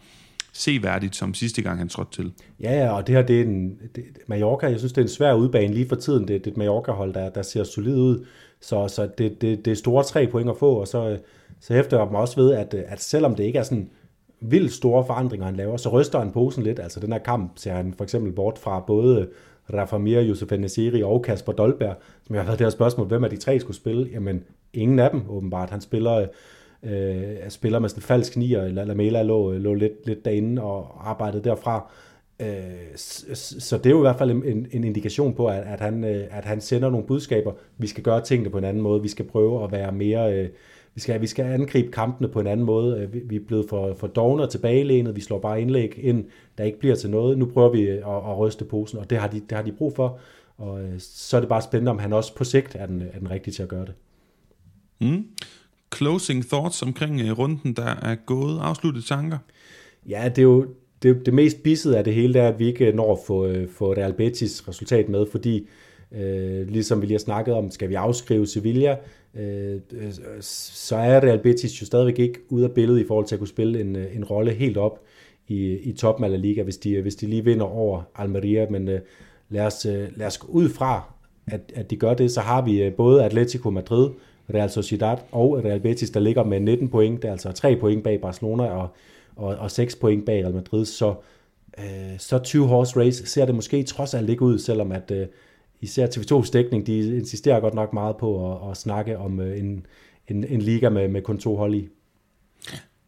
seværdigt 0.56 1.16
som 1.16 1.34
sidste 1.34 1.62
gang, 1.62 1.78
han 1.78 1.88
trådte 1.88 2.10
til. 2.12 2.32
Ja, 2.60 2.84
ja, 2.84 2.90
og 2.90 3.06
det 3.06 3.14
her, 3.14 3.22
det 3.22 3.40
er 3.40 3.44
en, 3.44 3.78
det, 3.94 4.04
Mallorca, 4.26 4.66
jeg 4.66 4.78
synes, 4.78 4.92
det 4.92 4.98
er 4.98 5.04
en 5.04 5.08
svær 5.08 5.32
udbane 5.32 5.74
lige 5.74 5.88
for 5.88 5.96
tiden. 5.96 6.28
Det, 6.28 6.44
det 6.44 6.46
er 6.46 6.50
et 6.50 6.56
Mallorca-hold, 6.56 7.14
der, 7.14 7.28
der 7.28 7.42
ser 7.42 7.64
solid 7.64 7.96
ud. 7.96 8.26
Så, 8.60 8.88
så 8.88 9.08
det, 9.18 9.40
det, 9.40 9.64
det 9.64 9.70
er 9.70 9.74
store 9.74 10.04
tre 10.04 10.26
point 10.26 10.50
at 10.50 10.56
få, 10.56 10.72
og 10.72 10.88
så, 10.88 11.18
så 11.60 11.74
hæfter 11.74 11.98
jeg 11.98 12.08
mig 12.10 12.20
også 12.20 12.36
ved, 12.36 12.52
at, 12.52 12.74
at 12.74 13.02
selvom 13.02 13.34
det 13.34 13.44
ikke 13.44 13.58
er 13.58 13.62
sådan 13.62 13.90
vildt 14.40 14.72
store 14.72 15.06
forandringer, 15.06 15.46
han 15.46 15.56
laver, 15.56 15.76
så 15.76 15.88
ryster 15.88 16.18
han 16.18 16.32
posen 16.32 16.62
lidt. 16.62 16.78
Altså 16.78 17.00
den 17.00 17.12
her 17.12 17.18
kamp 17.18 17.52
ser 17.56 17.72
han 17.72 17.94
for 17.96 18.04
eksempel 18.04 18.32
bort 18.32 18.58
fra 18.58 18.80
både 18.80 19.28
Rafa 19.72 19.98
Mir, 19.98 20.20
Josef 20.20 20.52
Nesiri 20.52 21.02
og 21.02 21.22
Kasper 21.22 21.52
Dolberg, 21.52 21.96
som 22.26 22.34
jeg 22.34 22.42
har 22.42 22.46
været 22.46 22.58
det 22.58 22.64
her 22.64 22.70
spørgsmål, 22.70 23.06
hvem 23.06 23.24
af 23.24 23.30
de 23.30 23.36
tre 23.36 23.60
skulle 23.60 23.76
spille? 23.76 24.08
Jamen, 24.12 24.44
ingen 24.72 24.98
af 24.98 25.10
dem 25.10 25.22
åbenbart. 25.28 25.70
Han 25.70 25.80
spiller 25.80 26.26
øh, 26.86 27.50
spiller 27.50 27.78
med 27.78 27.88
sådan 27.88 27.98
en 27.98 28.02
falsk 28.02 28.36
nier, 28.36 28.62
eller 28.62 28.84
Lamela 28.84 29.22
lå, 29.22 29.52
lå 29.52 29.74
lidt, 29.74 30.06
lidt 30.06 30.24
derinde 30.24 30.62
og 30.62 31.10
arbejdede 31.10 31.44
derfra. 31.44 31.90
Øh, 32.40 32.96
så 33.34 33.78
det 33.78 33.86
er 33.86 33.90
jo 33.90 33.98
i 33.98 34.00
hvert 34.00 34.18
fald 34.18 34.30
en, 34.30 34.66
en 34.72 34.84
indikation 34.84 35.34
på, 35.34 35.46
at, 35.46 35.62
at, 35.62 35.80
han, 35.80 36.04
øh, 36.04 36.26
at 36.30 36.44
han 36.44 36.60
sender 36.60 36.90
nogle 36.90 37.06
budskaber. 37.06 37.52
Vi 37.78 37.86
skal 37.86 38.02
gøre 38.02 38.20
tingene 38.20 38.50
på 38.50 38.58
en 38.58 38.64
anden 38.64 38.82
måde. 38.82 39.02
Vi 39.02 39.08
skal 39.08 39.24
prøve 39.24 39.64
at 39.64 39.72
være 39.72 39.92
mere... 39.92 40.34
Øh, 40.34 40.48
vi 40.94 41.00
skal, 41.00 41.20
vi 41.20 41.26
skal 41.26 41.44
angribe 41.44 41.92
kampene 41.92 42.28
på 42.28 42.40
en 42.40 42.46
anden 42.46 42.66
måde. 42.66 43.00
Øh, 43.00 43.14
vi, 43.14 43.18
vi 43.18 43.36
er 43.36 43.40
blevet 43.46 43.66
for, 43.68 43.94
for 43.94 44.06
dogne 44.06 44.42
og 44.42 44.50
tilbagelænet. 44.50 45.16
Vi 45.16 45.20
slår 45.20 45.38
bare 45.38 45.60
indlæg 45.60 45.98
ind, 45.98 46.24
der 46.58 46.64
ikke 46.64 46.78
bliver 46.78 46.94
til 46.94 47.10
noget. 47.10 47.38
Nu 47.38 47.46
prøver 47.46 47.70
vi 47.70 47.80
øh, 47.80 47.96
at, 47.96 48.30
at 48.30 48.38
ryste 48.38 48.64
posen, 48.64 48.98
og 48.98 49.10
det 49.10 49.18
har, 49.18 49.28
de, 49.28 49.40
det 49.40 49.52
har 49.52 49.62
de 49.62 49.72
brug 49.72 49.96
for. 49.96 50.18
Og 50.58 50.82
øh, 50.82 50.94
så 50.98 51.36
er 51.36 51.40
det 51.40 51.48
bare 51.48 51.62
spændende, 51.62 51.90
om 51.90 51.98
han 51.98 52.12
også 52.12 52.34
på 52.34 52.44
sigt 52.44 52.74
er 52.74 52.86
den, 52.86 53.02
er 53.12 53.18
den 53.18 53.30
rigtige 53.30 53.54
til 53.54 53.62
at 53.62 53.68
gøre 53.68 53.84
det. 53.84 53.94
Mm 55.00 55.24
closing 55.94 56.48
thoughts 56.48 56.82
omkring 56.82 57.20
øh, 57.20 57.38
runden, 57.38 57.72
der 57.72 57.94
er 58.02 58.14
gået? 58.14 58.58
Afsluttede 58.60 59.06
tanker? 59.06 59.38
Ja, 60.08 60.28
det 60.28 60.38
er 60.38 60.42
jo 60.42 60.66
det, 61.02 61.26
det 61.26 61.34
mest 61.34 61.62
bissede 61.62 61.98
af 61.98 62.04
det 62.04 62.14
hele, 62.14 62.34
det 62.34 62.42
er, 62.42 62.48
at 62.48 62.58
vi 62.58 62.66
ikke 62.66 62.92
når 62.92 63.12
at 63.12 63.18
få, 63.26 63.46
øh, 63.46 63.68
få 63.68 63.92
Real 63.92 64.12
Betis 64.12 64.68
resultat 64.68 65.08
med, 65.08 65.26
fordi 65.30 65.68
øh, 66.12 66.68
ligesom 66.68 67.00
vi 67.00 67.06
lige 67.06 67.14
har 67.14 67.18
snakket 67.18 67.54
om, 67.54 67.70
skal 67.70 67.88
vi 67.88 67.94
afskrive 67.94 68.46
Sevilla, 68.46 68.96
øh, 69.34 69.80
øh 69.92 70.12
så 70.40 70.96
er 70.96 71.20
Real 71.20 71.38
Betis 71.38 71.80
jo 71.80 71.86
stadigvæk 71.86 72.18
ikke 72.18 72.38
ude 72.48 72.64
af 72.64 72.72
billedet 72.72 73.00
i 73.00 73.06
forhold 73.06 73.26
til 73.26 73.34
at 73.34 73.38
kunne 73.38 73.48
spille 73.48 73.80
en, 73.80 73.96
øh, 73.96 74.16
en 74.16 74.24
rolle 74.24 74.52
helt 74.52 74.76
op 74.76 75.00
i, 75.48 75.76
i 75.76 75.92
toppen 75.92 76.24
af 76.24 76.30
La 76.30 76.36
Liga, 76.36 76.62
hvis 76.62 76.76
de, 76.76 77.00
hvis 77.00 77.14
de 77.14 77.26
lige 77.26 77.44
vinder 77.44 77.66
over 77.66 78.02
Almeria, 78.14 78.66
men 78.70 78.88
øh, 78.88 79.00
lad, 79.48 79.66
os, 79.66 79.84
lad 80.16 80.26
os 80.26 80.38
gå 80.38 80.46
ud 80.52 80.68
fra, 80.68 81.12
at, 81.46 81.72
at 81.74 81.90
de 81.90 81.96
gør 81.96 82.14
det, 82.14 82.30
så 82.30 82.40
har 82.40 82.62
vi 82.62 82.90
både 82.96 83.24
Atletico 83.24 83.70
Madrid, 83.70 84.10
Real 84.54 84.70
Sociedad 84.70 85.16
og 85.32 85.64
Real 85.64 85.80
Betis, 85.80 86.10
der 86.10 86.20
ligger 86.20 86.44
med 86.44 86.60
19 86.60 86.88
point. 86.88 87.22
Det 87.22 87.28
er 87.28 87.32
altså 87.32 87.52
3 87.52 87.76
point 87.76 88.04
bag 88.04 88.20
Barcelona 88.20 88.64
og, 88.64 88.88
og, 89.36 89.56
og 89.56 89.70
6 89.70 89.96
point 89.96 90.26
bag 90.26 90.44
Real 90.44 90.54
Madrid. 90.54 90.84
Så, 90.84 91.14
øh, 91.78 92.18
så 92.18 92.38
20 92.38 92.66
horse 92.66 93.00
race 93.00 93.26
ser 93.26 93.46
det 93.46 93.54
måske 93.54 93.82
trods 93.82 94.14
alt 94.14 94.30
ikke 94.30 94.42
ud, 94.42 94.58
selvom 94.58 94.92
at 94.92 95.10
øh, 95.10 95.26
især 95.80 96.06
TV2's 96.06 96.50
dækning, 96.52 96.86
de 96.86 97.16
insisterer 97.16 97.60
godt 97.60 97.74
nok 97.74 97.92
meget 97.92 98.16
på 98.16 98.52
at, 98.52 98.70
at 98.70 98.76
snakke 98.76 99.18
om 99.18 99.40
øh, 99.40 99.58
en, 99.58 99.86
en, 100.28 100.44
en 100.44 100.62
liga 100.62 100.88
med, 100.88 101.08
med 101.08 101.22
kun 101.22 101.38
to 101.38 101.56
hold 101.56 101.74
i. 101.74 101.88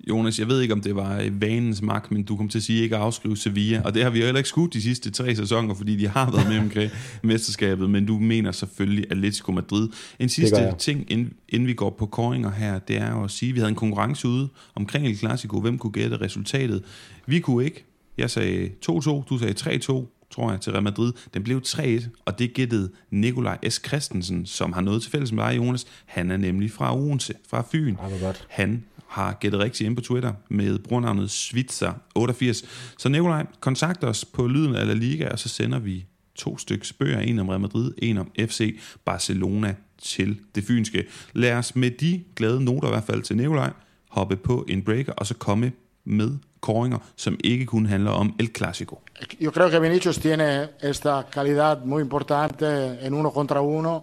Jonas, 0.09 0.39
jeg 0.39 0.49
ved 0.49 0.61
ikke, 0.61 0.75
om 0.75 0.81
det 0.81 0.97
var 0.97 1.29
vanens 1.33 1.83
magt, 1.83 2.11
men 2.11 2.23
du 2.23 2.37
kom 2.37 2.49
til 2.49 2.59
at 2.59 2.63
sige 2.63 2.83
ikke 2.83 2.97
at 2.97 3.03
afskrive 3.03 3.37
Sevilla, 3.37 3.83
og 3.85 3.95
det 3.95 4.03
har 4.03 4.11
vi 4.11 4.19
jo 4.19 4.25
heller 4.25 4.39
ikke 4.39 4.49
skudt 4.49 4.73
de 4.73 4.83
sidste 4.83 5.11
tre 5.11 5.37
sæsoner, 5.37 5.75
fordi 5.75 5.97
de 5.97 6.09
har 6.09 6.31
været 6.31 6.49
med 6.49 6.59
omkring 6.59 6.91
mesterskabet, 7.23 7.91
men 7.91 8.07
du 8.07 8.19
mener 8.19 8.53
selvfølgelig 8.53 9.05
Atletico 9.11 9.53
Madrid. 9.53 9.89
En 10.19 10.29
sidste 10.29 10.75
ting, 10.79 11.11
inden, 11.11 11.33
inden 11.49 11.67
vi 11.69 11.75
går 11.75 11.91
på 11.99 12.07
koringer 12.07 12.51
her, 12.51 12.79
det 12.79 12.97
er 12.97 13.25
at 13.25 13.31
sige, 13.31 13.49
at 13.49 13.55
vi 13.55 13.61
havde 13.61 13.71
en 13.71 13.77
konkurrence 13.77 14.29
ude 14.29 14.49
omkring 14.75 15.07
El 15.07 15.17
Clasico, 15.17 15.61
hvem 15.61 15.79
kunne 15.79 15.93
gætte 15.93 16.17
resultatet. 16.17 16.83
Vi 17.27 17.41
kunne 17.41 17.65
ikke. 17.65 17.85
Jeg 18.19 18.31
sagde 18.31 18.71
2-2, 18.91 19.25
du 19.29 19.39
sagde 19.39 19.81
3-2 19.81 20.15
tror 20.31 20.51
jeg, 20.51 20.61
til 20.61 20.73
Real 20.73 20.85
Madrid. 20.85 21.13
Den 21.35 21.45
blev 21.45 21.61
3-1, 21.67 22.09
og 22.25 22.39
det 22.39 22.55
gættede 22.55 22.91
Nikolaj 23.11 23.59
S. 23.69 23.81
Christensen, 23.87 24.47
som 24.47 24.73
har 24.73 24.81
noget 24.81 25.03
til 25.03 25.11
fælles 25.11 25.33
med 25.33 25.45
dig, 25.45 25.57
Jonas. 25.57 25.87
Han 26.07 26.31
er 26.31 26.37
nemlig 26.37 26.71
fra 26.71 26.97
Odense, 26.97 27.35
fra 27.49 27.65
Fyn. 27.73 27.97
Ja. 28.23 28.33
Han 28.49 28.85
har 29.09 29.37
gættet 29.41 29.61
rigtigt 29.61 29.87
ind 29.87 29.97
på 29.97 30.03
Twitter 30.03 30.33
med 30.49 30.79
brugernavnet 30.79 31.29
Switzer88. 31.29 32.67
Så 32.99 33.09
Nikolaj, 33.09 33.47
kontakt 33.61 34.05
os 34.05 34.25
på 34.25 34.47
Lyden 34.47 34.75
af 34.75 34.87
La 34.87 34.95
Liga, 34.95 35.29
og 35.29 35.39
så 35.39 35.49
sender 35.49 35.79
vi 35.79 36.07
to 36.35 36.59
stykker 36.59 36.93
bøger, 36.99 37.21
en 37.21 37.39
om 37.39 37.49
Real 37.49 37.61
Madrid, 37.61 37.93
en 37.99 38.19
om 38.19 38.31
FC 38.41 38.79
Barcelona 39.05 39.75
til 39.99 40.41
det 40.55 40.65
fynske. 40.65 41.05
Lad 41.33 41.53
os 41.53 41.77
med 41.77 41.91
de 41.91 42.25
glade 42.37 42.65
noter 42.65 42.89
i 42.89 42.91
hvert 42.91 43.05
fald 43.05 43.23
til 43.23 43.37
Nikolaj 43.37 43.73
hoppe 44.09 44.37
på 44.37 44.65
en 44.69 44.83
breaker, 44.83 45.13
og 45.13 45.27
så 45.27 45.35
komme 45.35 45.73
med 46.05 46.39
koringer, 46.61 46.99
som 47.17 47.37
ikke 47.45 47.67
kun 47.67 47.87
handler 47.87 48.11
om 48.11 48.35
El 48.41 48.51
Clásico. 48.59 49.01
Yo 49.41 49.51
creo 49.51 49.69
que 49.69 49.81
Vinicius 49.81 50.19
tiene 50.19 50.69
esta 50.83 51.23
calidad 51.31 51.85
muy 51.85 52.03
importante 52.03 52.67
en 53.07 53.15
uno 53.15 53.31
contra 53.31 53.61
uno. 53.61 54.03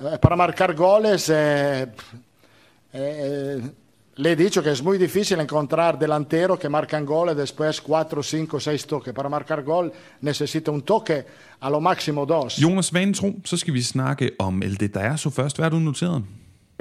Eh, 0.00 0.18
para 0.22 0.36
marcar 0.36 0.74
goles 0.74 1.28
eh, 1.28 1.86
eh, 2.92 3.62
Le 4.16 4.32
he 4.32 4.36
dicho 4.36 4.62
que 4.62 4.70
es 4.70 4.82
muy 4.82 4.98
difícil 4.98 5.38
encontrar 5.38 5.98
delantero 5.98 6.58
que 6.58 6.68
marcan 6.68 7.06
gol 7.06 7.30
y 7.30 7.34
después 7.34 7.80
4, 7.80 8.22
5, 8.22 8.60
6 8.60 8.86
toques. 8.86 9.14
Para 9.14 9.28
marcar 9.28 9.62
gol 9.62 9.92
necesita 10.20 10.70
un 10.70 10.82
toque, 10.82 11.24
a 11.60 11.70
lo 11.70 11.80
máximo 11.80 12.26
dos. 12.26 12.56
Jonas 12.56 12.92
Vanetro, 12.92 13.34
så 13.44 13.56
skal 13.56 13.74
vi 13.74 13.82
snakke 13.82 14.30
om 14.38 14.62
El 14.62 14.76
så 15.16 15.30
først. 15.30 15.56
Hvad 15.56 15.64
har 15.64 15.70
du 15.70 15.78
noteret? 15.78 16.22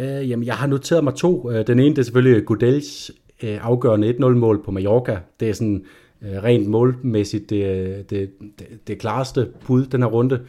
Uh, 0.01 0.29
jamen, 0.29 0.45
jeg 0.45 0.55
har 0.55 0.67
noteret 0.67 1.03
mig 1.03 1.15
to. 1.15 1.47
Uh, 1.47 1.55
den 1.67 1.79
ene 1.79 1.89
det 1.89 1.97
er 1.97 2.03
selvfølgelig 2.03 2.45
Gudels 2.45 3.11
uh, 3.43 3.49
afgørende 3.65 4.09
1-0-mål 4.09 4.63
på 4.63 4.71
Mallorca. 4.71 5.19
Det 5.39 5.49
er 5.49 5.53
sådan 5.53 5.85
uh, 6.21 6.43
rent 6.43 6.67
målmæssigt 6.67 7.49
det, 7.49 8.09
det, 8.09 8.29
det, 8.59 8.87
det 8.87 8.99
klareste 8.99 9.47
bud 9.65 9.85
den 9.85 10.01
her 10.01 10.09
runde. 10.09 10.39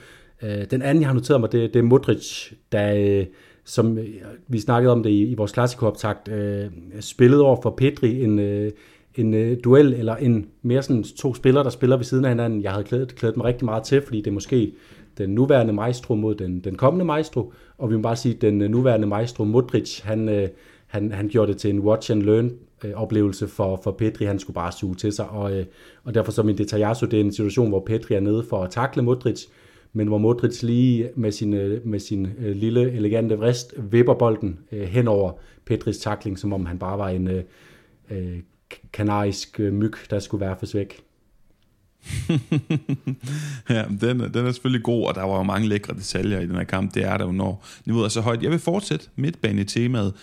Uh, 0.42 0.48
den 0.70 0.82
anden, 0.82 1.02
jeg 1.02 1.08
har 1.08 1.14
noteret 1.14 1.40
mig, 1.40 1.52
det, 1.52 1.74
det 1.74 1.78
er 1.78 1.82
Modric, 1.82 2.52
der... 2.72 3.18
Uh, 3.20 3.26
som 3.70 3.98
øh, 3.98 4.06
vi 4.48 4.60
snakkede 4.60 4.92
om 4.92 5.02
det 5.02 5.10
i, 5.10 5.22
i 5.30 5.34
vores 5.34 5.52
klassikooptakt, 5.52 6.28
øh, 6.28 6.66
spillede 7.00 7.42
over 7.42 7.62
for 7.62 7.70
Petri 7.70 8.24
en, 8.24 8.38
øh, 8.38 8.72
en 9.14 9.34
øh, 9.34 9.56
duel, 9.64 9.92
eller 9.92 10.16
en 10.16 10.46
mere 10.62 10.82
sådan 10.82 11.02
to 11.02 11.34
spillere, 11.34 11.64
der 11.64 11.70
spiller 11.70 11.96
ved 11.96 12.04
siden 12.04 12.24
af 12.24 12.30
hinanden, 12.30 12.62
jeg 12.62 12.72
havde 12.72 12.84
klædet, 12.84 13.14
klædet 13.14 13.36
mig 13.36 13.46
rigtig 13.46 13.64
meget 13.64 13.82
til, 13.82 14.02
fordi 14.02 14.18
det 14.18 14.26
er 14.26 14.32
måske 14.32 14.72
den 15.18 15.30
nuværende 15.30 15.72
maestro 15.72 16.14
mod 16.14 16.34
den, 16.34 16.60
den 16.60 16.76
kommende 16.76 17.04
maestro, 17.04 17.52
og 17.78 17.90
vi 17.90 17.96
må 17.96 18.02
bare 18.02 18.16
sige, 18.16 18.34
at 18.34 18.40
den 18.40 18.62
øh, 18.62 18.70
nuværende 18.70 19.06
maestro 19.06 19.44
Modric, 19.44 20.00
han, 20.00 20.28
øh, 20.28 20.48
han, 20.86 21.12
han 21.12 21.28
gjorde 21.28 21.52
det 21.52 21.60
til 21.60 21.70
en 21.70 21.80
watch 21.80 22.10
and 22.10 22.22
learn 22.22 22.50
øh, 22.84 22.92
oplevelse 22.94 23.48
for, 23.48 23.80
for 23.84 23.90
Petri, 23.90 24.24
han 24.24 24.38
skulle 24.38 24.54
bare 24.54 24.72
suge 24.72 24.94
til 24.94 25.12
sig, 25.12 25.28
og, 25.28 25.58
øh, 25.58 25.64
og 26.04 26.14
derfor 26.14 26.32
som 26.32 26.48
en 26.48 26.58
Detajasso, 26.58 27.06
det 27.06 27.20
er 27.20 27.24
en 27.24 27.32
situation, 27.32 27.68
hvor 27.68 27.82
Petri 27.86 28.14
er 28.14 28.20
nede 28.20 28.44
for 28.48 28.62
at 28.62 28.70
takle 28.70 29.02
Modric, 29.02 29.42
men 29.92 30.08
hvor 30.08 30.18
Modric 30.18 30.62
lige 30.62 31.10
med 31.14 31.32
sin, 31.32 31.54
øh, 31.54 31.86
med 31.86 31.98
sin 31.98 32.28
øh, 32.38 32.56
lille, 32.56 32.92
elegante 32.92 33.38
vrist 33.38 33.74
vipper 33.78 34.14
bolden 34.14 34.58
øh, 34.72 34.82
hen 34.82 35.08
over 35.08 35.32
Petris 35.64 35.98
takling, 35.98 36.38
som 36.38 36.52
om 36.52 36.66
han 36.66 36.78
bare 36.78 36.98
var 36.98 37.08
en 37.08 37.28
øh, 37.28 37.44
øh 38.10 38.38
kanarisk 38.92 39.60
øh, 39.60 39.72
myg, 39.72 39.92
der 40.10 40.18
skulle 40.18 40.46
værfes 40.46 40.74
væk. 40.74 41.02
ja, 43.70 43.84
den, 44.00 44.20
den 44.20 44.46
er 44.46 44.52
selvfølgelig 44.52 44.84
god, 44.84 45.06
og 45.06 45.14
der 45.14 45.22
var 45.22 45.36
jo 45.36 45.42
mange 45.42 45.68
lækre 45.68 45.94
detaljer 45.94 46.40
i 46.40 46.46
den 46.46 46.54
her 46.54 46.64
kamp. 46.64 46.94
Det 46.94 47.04
er 47.04 47.16
der 47.16 47.24
jo, 47.24 47.32
når 47.32 47.66
niveauet 47.86 48.04
er 48.04 48.08
så 48.08 48.20
højt. 48.20 48.42
Jeg 48.42 48.50
vil 48.50 48.58
fortsætte 48.58 49.06
midtbane 49.16 49.60
i 49.60 49.64
temaet. 49.64 50.14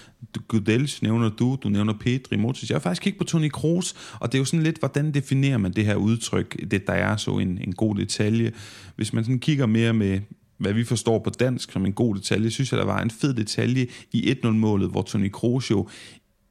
Gudels 0.48 1.02
nævner 1.02 1.30
du, 1.30 1.58
du 1.64 1.70
nævner 1.70 1.94
Pedri, 1.94 2.36
Motis. 2.38 2.70
Jeg 2.70 2.76
har 2.76 2.80
faktisk 2.80 3.02
kigget 3.02 3.18
på 3.18 3.24
Toni 3.24 3.48
Kroos, 3.48 3.96
og 4.20 4.32
det 4.32 4.38
er 4.38 4.40
jo 4.40 4.46
sådan 4.46 4.64
lidt, 4.64 4.80
hvordan 4.80 5.14
definerer 5.14 5.58
man 5.58 5.74
det 5.74 5.86
her 5.86 5.96
udtryk, 5.96 6.72
det 6.72 6.88
der 6.88 6.94
er 6.94 7.18
så 7.18 7.32
en, 7.32 7.58
en 7.68 7.74
god 7.74 7.96
detalje. 7.96 8.52
Hvis 8.96 9.14
man 9.14 9.24
sådan 9.24 9.40
kigger 9.40 9.66
mere 9.66 9.94
med, 9.94 10.20
hvad 10.58 10.74
vi 10.74 10.84
forstår 10.84 11.20
på 11.20 11.30
dansk 11.30 11.72
som 11.72 11.86
en 11.86 11.94
god 11.94 12.16
detalje, 12.16 12.52
synes 12.52 12.72
jeg, 12.72 12.80
der 12.80 12.86
var 12.86 13.02
en 13.02 13.12
fed 13.12 13.34
detalje 13.34 13.88
i 14.12 14.32
1-0-målet, 14.32 14.90
hvor 14.90 15.02
Toni 15.02 15.28
Kroos 15.28 15.72
jo 15.72 15.88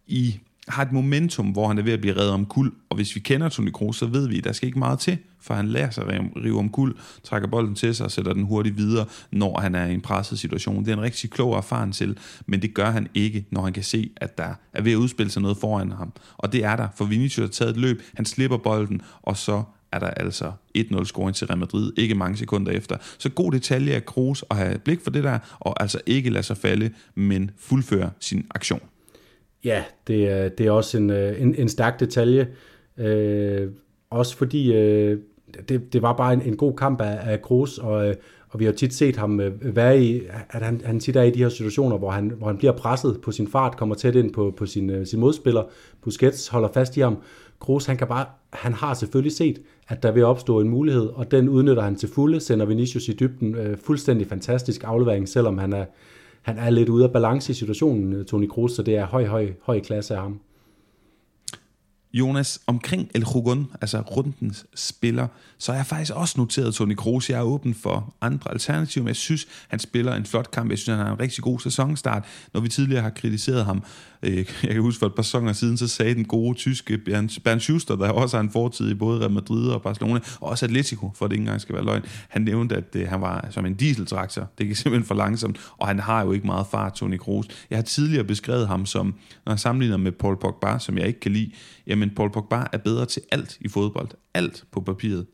i 0.06 0.38
har 0.68 0.82
et 0.82 0.92
momentum, 0.92 1.46
hvor 1.46 1.68
han 1.68 1.78
er 1.78 1.82
ved 1.82 1.92
at 1.92 2.00
blive 2.00 2.16
reddet 2.16 2.32
om 2.32 2.46
kul, 2.46 2.72
og 2.88 2.96
hvis 2.96 3.14
vi 3.14 3.20
kender 3.20 3.48
Toni 3.48 3.70
Kroos, 3.70 3.96
så 3.96 4.06
ved 4.06 4.28
vi, 4.28 4.38
at 4.38 4.44
der 4.44 4.52
skal 4.52 4.66
ikke 4.66 4.78
meget 4.78 4.98
til, 4.98 5.18
for 5.40 5.54
han 5.54 5.68
lærer 5.68 5.90
sig 5.90 6.04
at 6.06 6.20
rive 6.44 6.58
om 6.58 6.68
kul, 6.68 6.94
trækker 7.24 7.48
bolden 7.48 7.74
til 7.74 7.94
sig 7.94 8.04
og 8.04 8.10
sætter 8.10 8.32
den 8.32 8.42
hurtigt 8.42 8.76
videre, 8.76 9.06
når 9.30 9.60
han 9.60 9.74
er 9.74 9.86
i 9.86 9.94
en 9.94 10.00
presset 10.00 10.38
situation. 10.38 10.84
Det 10.84 10.90
er 10.90 10.96
en 10.96 11.02
rigtig 11.02 11.30
klog 11.30 11.50
og 11.50 11.56
erfaren 11.56 11.92
til, 11.92 12.18
men 12.46 12.62
det 12.62 12.74
gør 12.74 12.90
han 12.90 13.08
ikke, 13.14 13.46
når 13.50 13.62
han 13.62 13.72
kan 13.72 13.82
se, 13.82 14.10
at 14.16 14.38
der 14.38 14.54
er 14.72 14.82
ved 14.82 14.92
at 14.92 14.96
udspille 14.96 15.30
sig 15.30 15.42
noget 15.42 15.56
foran 15.56 15.92
ham. 15.92 16.12
Og 16.36 16.52
det 16.52 16.64
er 16.64 16.76
der, 16.76 16.88
for 16.96 17.04
Vinicius 17.04 17.44
har 17.44 17.52
taget 17.52 17.70
et 17.70 17.76
løb, 17.76 18.02
han 18.14 18.24
slipper 18.24 18.56
bolden, 18.56 19.02
og 19.22 19.36
så 19.36 19.62
er 19.92 19.98
der 19.98 20.10
altså 20.10 20.52
1-0 20.78 21.04
scoring 21.04 21.36
til 21.36 21.46
Real 21.46 21.58
Madrid, 21.58 21.92
ikke 21.96 22.14
mange 22.14 22.36
sekunder 22.36 22.72
efter. 22.72 22.96
Så 23.18 23.28
god 23.28 23.52
detalje 23.52 23.92
af 23.92 24.06
Kroos 24.06 24.44
at 24.50 24.56
have 24.56 24.78
blik 24.78 25.00
for 25.00 25.10
det 25.10 25.24
der, 25.24 25.38
og 25.58 25.82
altså 25.82 26.00
ikke 26.06 26.30
lade 26.30 26.42
sig 26.42 26.56
falde, 26.56 26.90
men 27.14 27.50
fuldføre 27.58 28.10
sin 28.20 28.46
aktion. 28.50 28.80
Ja, 29.66 29.84
det 30.06 30.30
er, 30.30 30.48
det 30.48 30.66
er 30.66 30.70
også 30.70 30.98
en, 30.98 31.10
øh, 31.10 31.42
en, 31.42 31.54
en 31.54 31.68
stærk 31.68 32.00
detalje. 32.00 32.48
Øh, 32.98 33.68
også 34.10 34.36
fordi 34.36 34.72
øh, 34.72 35.18
det, 35.68 35.92
det 35.92 36.02
var 36.02 36.12
bare 36.12 36.32
en, 36.32 36.42
en 36.42 36.56
god 36.56 36.76
kamp 36.76 37.00
af, 37.00 37.32
af 37.32 37.42
Kroos, 37.42 37.78
og, 37.78 38.08
øh, 38.08 38.14
og 38.48 38.60
vi 38.60 38.64
har 38.64 38.72
tit 38.72 38.94
set 38.94 39.16
ham 39.16 39.40
øh, 39.40 39.76
være 39.76 40.02
i, 40.02 40.22
at 40.50 40.62
han, 40.62 40.80
han 40.84 41.00
tit 41.00 41.16
er 41.16 41.22
i 41.22 41.30
de 41.30 41.38
her 41.38 41.48
situationer, 41.48 41.98
hvor 41.98 42.10
han, 42.10 42.32
hvor 42.38 42.46
han 42.46 42.56
bliver 42.56 42.72
presset 42.72 43.20
på 43.22 43.32
sin 43.32 43.48
fart, 43.48 43.76
kommer 43.76 43.94
tæt 43.94 44.14
ind 44.16 44.32
på, 44.32 44.54
på 44.56 44.66
sin, 44.66 44.90
øh, 44.90 45.06
sin 45.06 45.20
modspiller. 45.20 45.62
Busquets 46.02 46.48
holder 46.48 46.68
fast 46.74 46.96
i 46.96 47.00
ham. 47.00 47.18
Kroos, 47.60 47.86
han, 47.86 47.96
kan 47.96 48.06
bare, 48.06 48.26
han 48.52 48.72
har 48.72 48.94
selvfølgelig 48.94 49.32
set, 49.32 49.62
at 49.88 50.02
der 50.02 50.12
vil 50.12 50.24
opstå 50.24 50.60
en 50.60 50.68
mulighed, 50.68 51.06
og 51.14 51.30
den 51.30 51.48
udnytter 51.48 51.82
han 51.82 51.96
til 51.96 52.08
fulde, 52.08 52.40
sender 52.40 52.66
Vinicius 52.66 53.08
i 53.08 53.12
dybden. 53.12 53.54
Øh, 53.54 53.78
fuldstændig 53.78 54.26
fantastisk 54.26 54.84
aflevering, 54.84 55.28
selvom 55.28 55.58
han 55.58 55.72
er, 55.72 55.84
han 56.46 56.58
er 56.58 56.70
lidt 56.70 56.88
ude 56.88 57.04
af 57.04 57.12
balance 57.12 57.52
i 57.52 57.54
situationen, 57.54 58.12
øh, 58.12 58.24
Toni 58.24 58.46
Kroos, 58.46 58.72
så 58.72 58.82
det 58.82 58.96
er 58.96 59.06
høj, 59.06 59.26
høj, 59.26 59.52
høj 59.62 59.80
klasse 59.80 60.14
af 60.14 60.20
ham. 60.20 60.40
Jonas, 62.14 62.60
omkring 62.66 63.10
El 63.14 63.24
Hugon, 63.24 63.70
altså 63.80 64.00
rundens 64.00 64.66
spiller, 64.74 65.26
så 65.58 65.72
har 65.72 65.78
jeg 65.78 65.86
faktisk 65.86 66.12
også 66.14 66.34
noteret 66.38 66.74
Toni 66.74 66.94
Kroos. 66.94 67.30
Jeg 67.30 67.38
er 67.38 67.42
åben 67.42 67.74
for 67.74 68.14
andre 68.20 68.50
alternativer, 68.50 69.04
men 69.04 69.08
jeg 69.08 69.16
synes, 69.16 69.46
han 69.68 69.78
spiller 69.78 70.14
en 70.14 70.26
flot 70.26 70.50
kamp. 70.50 70.70
Jeg 70.70 70.78
synes, 70.78 70.96
han 70.96 71.06
har 71.06 71.12
en 71.12 71.20
rigtig 71.20 71.44
god 71.44 71.60
sæsonstart. 71.60 72.24
Når 72.54 72.60
vi 72.60 72.68
tidligere 72.68 73.02
har 73.02 73.10
kritiseret 73.10 73.64
ham, 73.64 73.82
øh, 74.22 74.36
jeg 74.36 74.72
kan 74.72 74.80
huske 74.80 74.98
for 74.98 75.06
et 75.06 75.14
par 75.14 75.22
sæsoner 75.22 75.52
siden, 75.52 75.76
så 75.76 75.88
sagde 75.88 76.14
den 76.14 76.24
gode 76.24 76.54
tyske 76.54 76.98
Bernd 77.44 77.60
Schuster, 77.60 77.96
der 77.96 78.10
også 78.10 78.36
har 78.36 78.42
en 78.42 78.50
fortid 78.50 78.90
i 78.90 78.94
både 78.94 79.20
Real 79.20 79.30
Madrid 79.30 79.68
og 79.68 79.82
Barcelona, 79.82 80.20
og 80.40 80.48
også 80.48 80.64
Atletico, 80.64 81.10
for 81.14 81.26
det 81.26 81.32
ikke 81.32 81.42
engang 81.42 81.60
skal 81.60 81.74
være 81.74 81.84
løgn. 81.84 82.02
Han 82.28 82.42
nævnte, 82.42 82.76
at 82.76 82.96
øh, 82.96 83.08
han 83.08 83.20
var 83.20 83.48
som 83.50 83.66
en 83.66 83.74
dieseltraktor. 83.74 84.48
Det 84.58 84.66
gik 84.66 84.76
simpelthen 84.76 85.06
for 85.06 85.14
langsomt, 85.14 85.58
og 85.76 85.86
han 85.86 85.98
har 85.98 86.24
jo 86.24 86.32
ikke 86.32 86.46
meget 86.46 86.66
fart, 86.70 86.94
Toni 86.94 87.16
Kroos. 87.16 87.46
Jeg 87.70 87.78
har 87.78 87.82
tidligere 87.82 88.24
beskrevet 88.24 88.68
ham 88.68 88.86
som, 88.86 89.14
når 89.44 89.52
jeg 89.52 89.60
sammenligner 89.60 89.96
med 89.96 90.12
Paul 90.12 90.36
Pogba, 90.40 90.78
som 90.78 90.98
jeg 90.98 91.06
ikke 91.06 91.20
kan 91.20 91.32
lide, 91.32 91.50
jamen 91.86 92.05
Paul 92.10 92.30
Pogba 92.30 92.64
er 92.72 92.78
bedre 92.78 93.06
til 93.06 93.22
alt 93.32 93.58
i 93.60 93.68
fodbold. 93.68 94.08
Alt 94.34 94.64
på 94.72 94.80
papiret 94.80 95.26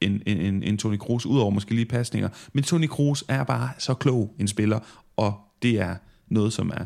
end, 0.00 0.20
end, 0.26 0.40
end, 0.40 0.62
end 0.64 0.78
Toni 0.78 0.96
Kroos, 0.96 1.26
udover 1.26 1.50
måske 1.50 1.74
lige 1.74 1.86
pasninger. 1.86 2.28
Men 2.52 2.64
Toni 2.64 2.86
Kroos 2.86 3.24
er 3.28 3.44
bare 3.44 3.68
så 3.78 3.94
klog 3.94 4.34
en 4.40 4.48
spiller, 4.48 4.78
og 5.16 5.34
det 5.62 5.80
er 5.80 5.94
noget, 6.28 6.52
som 6.52 6.70
er 6.74 6.84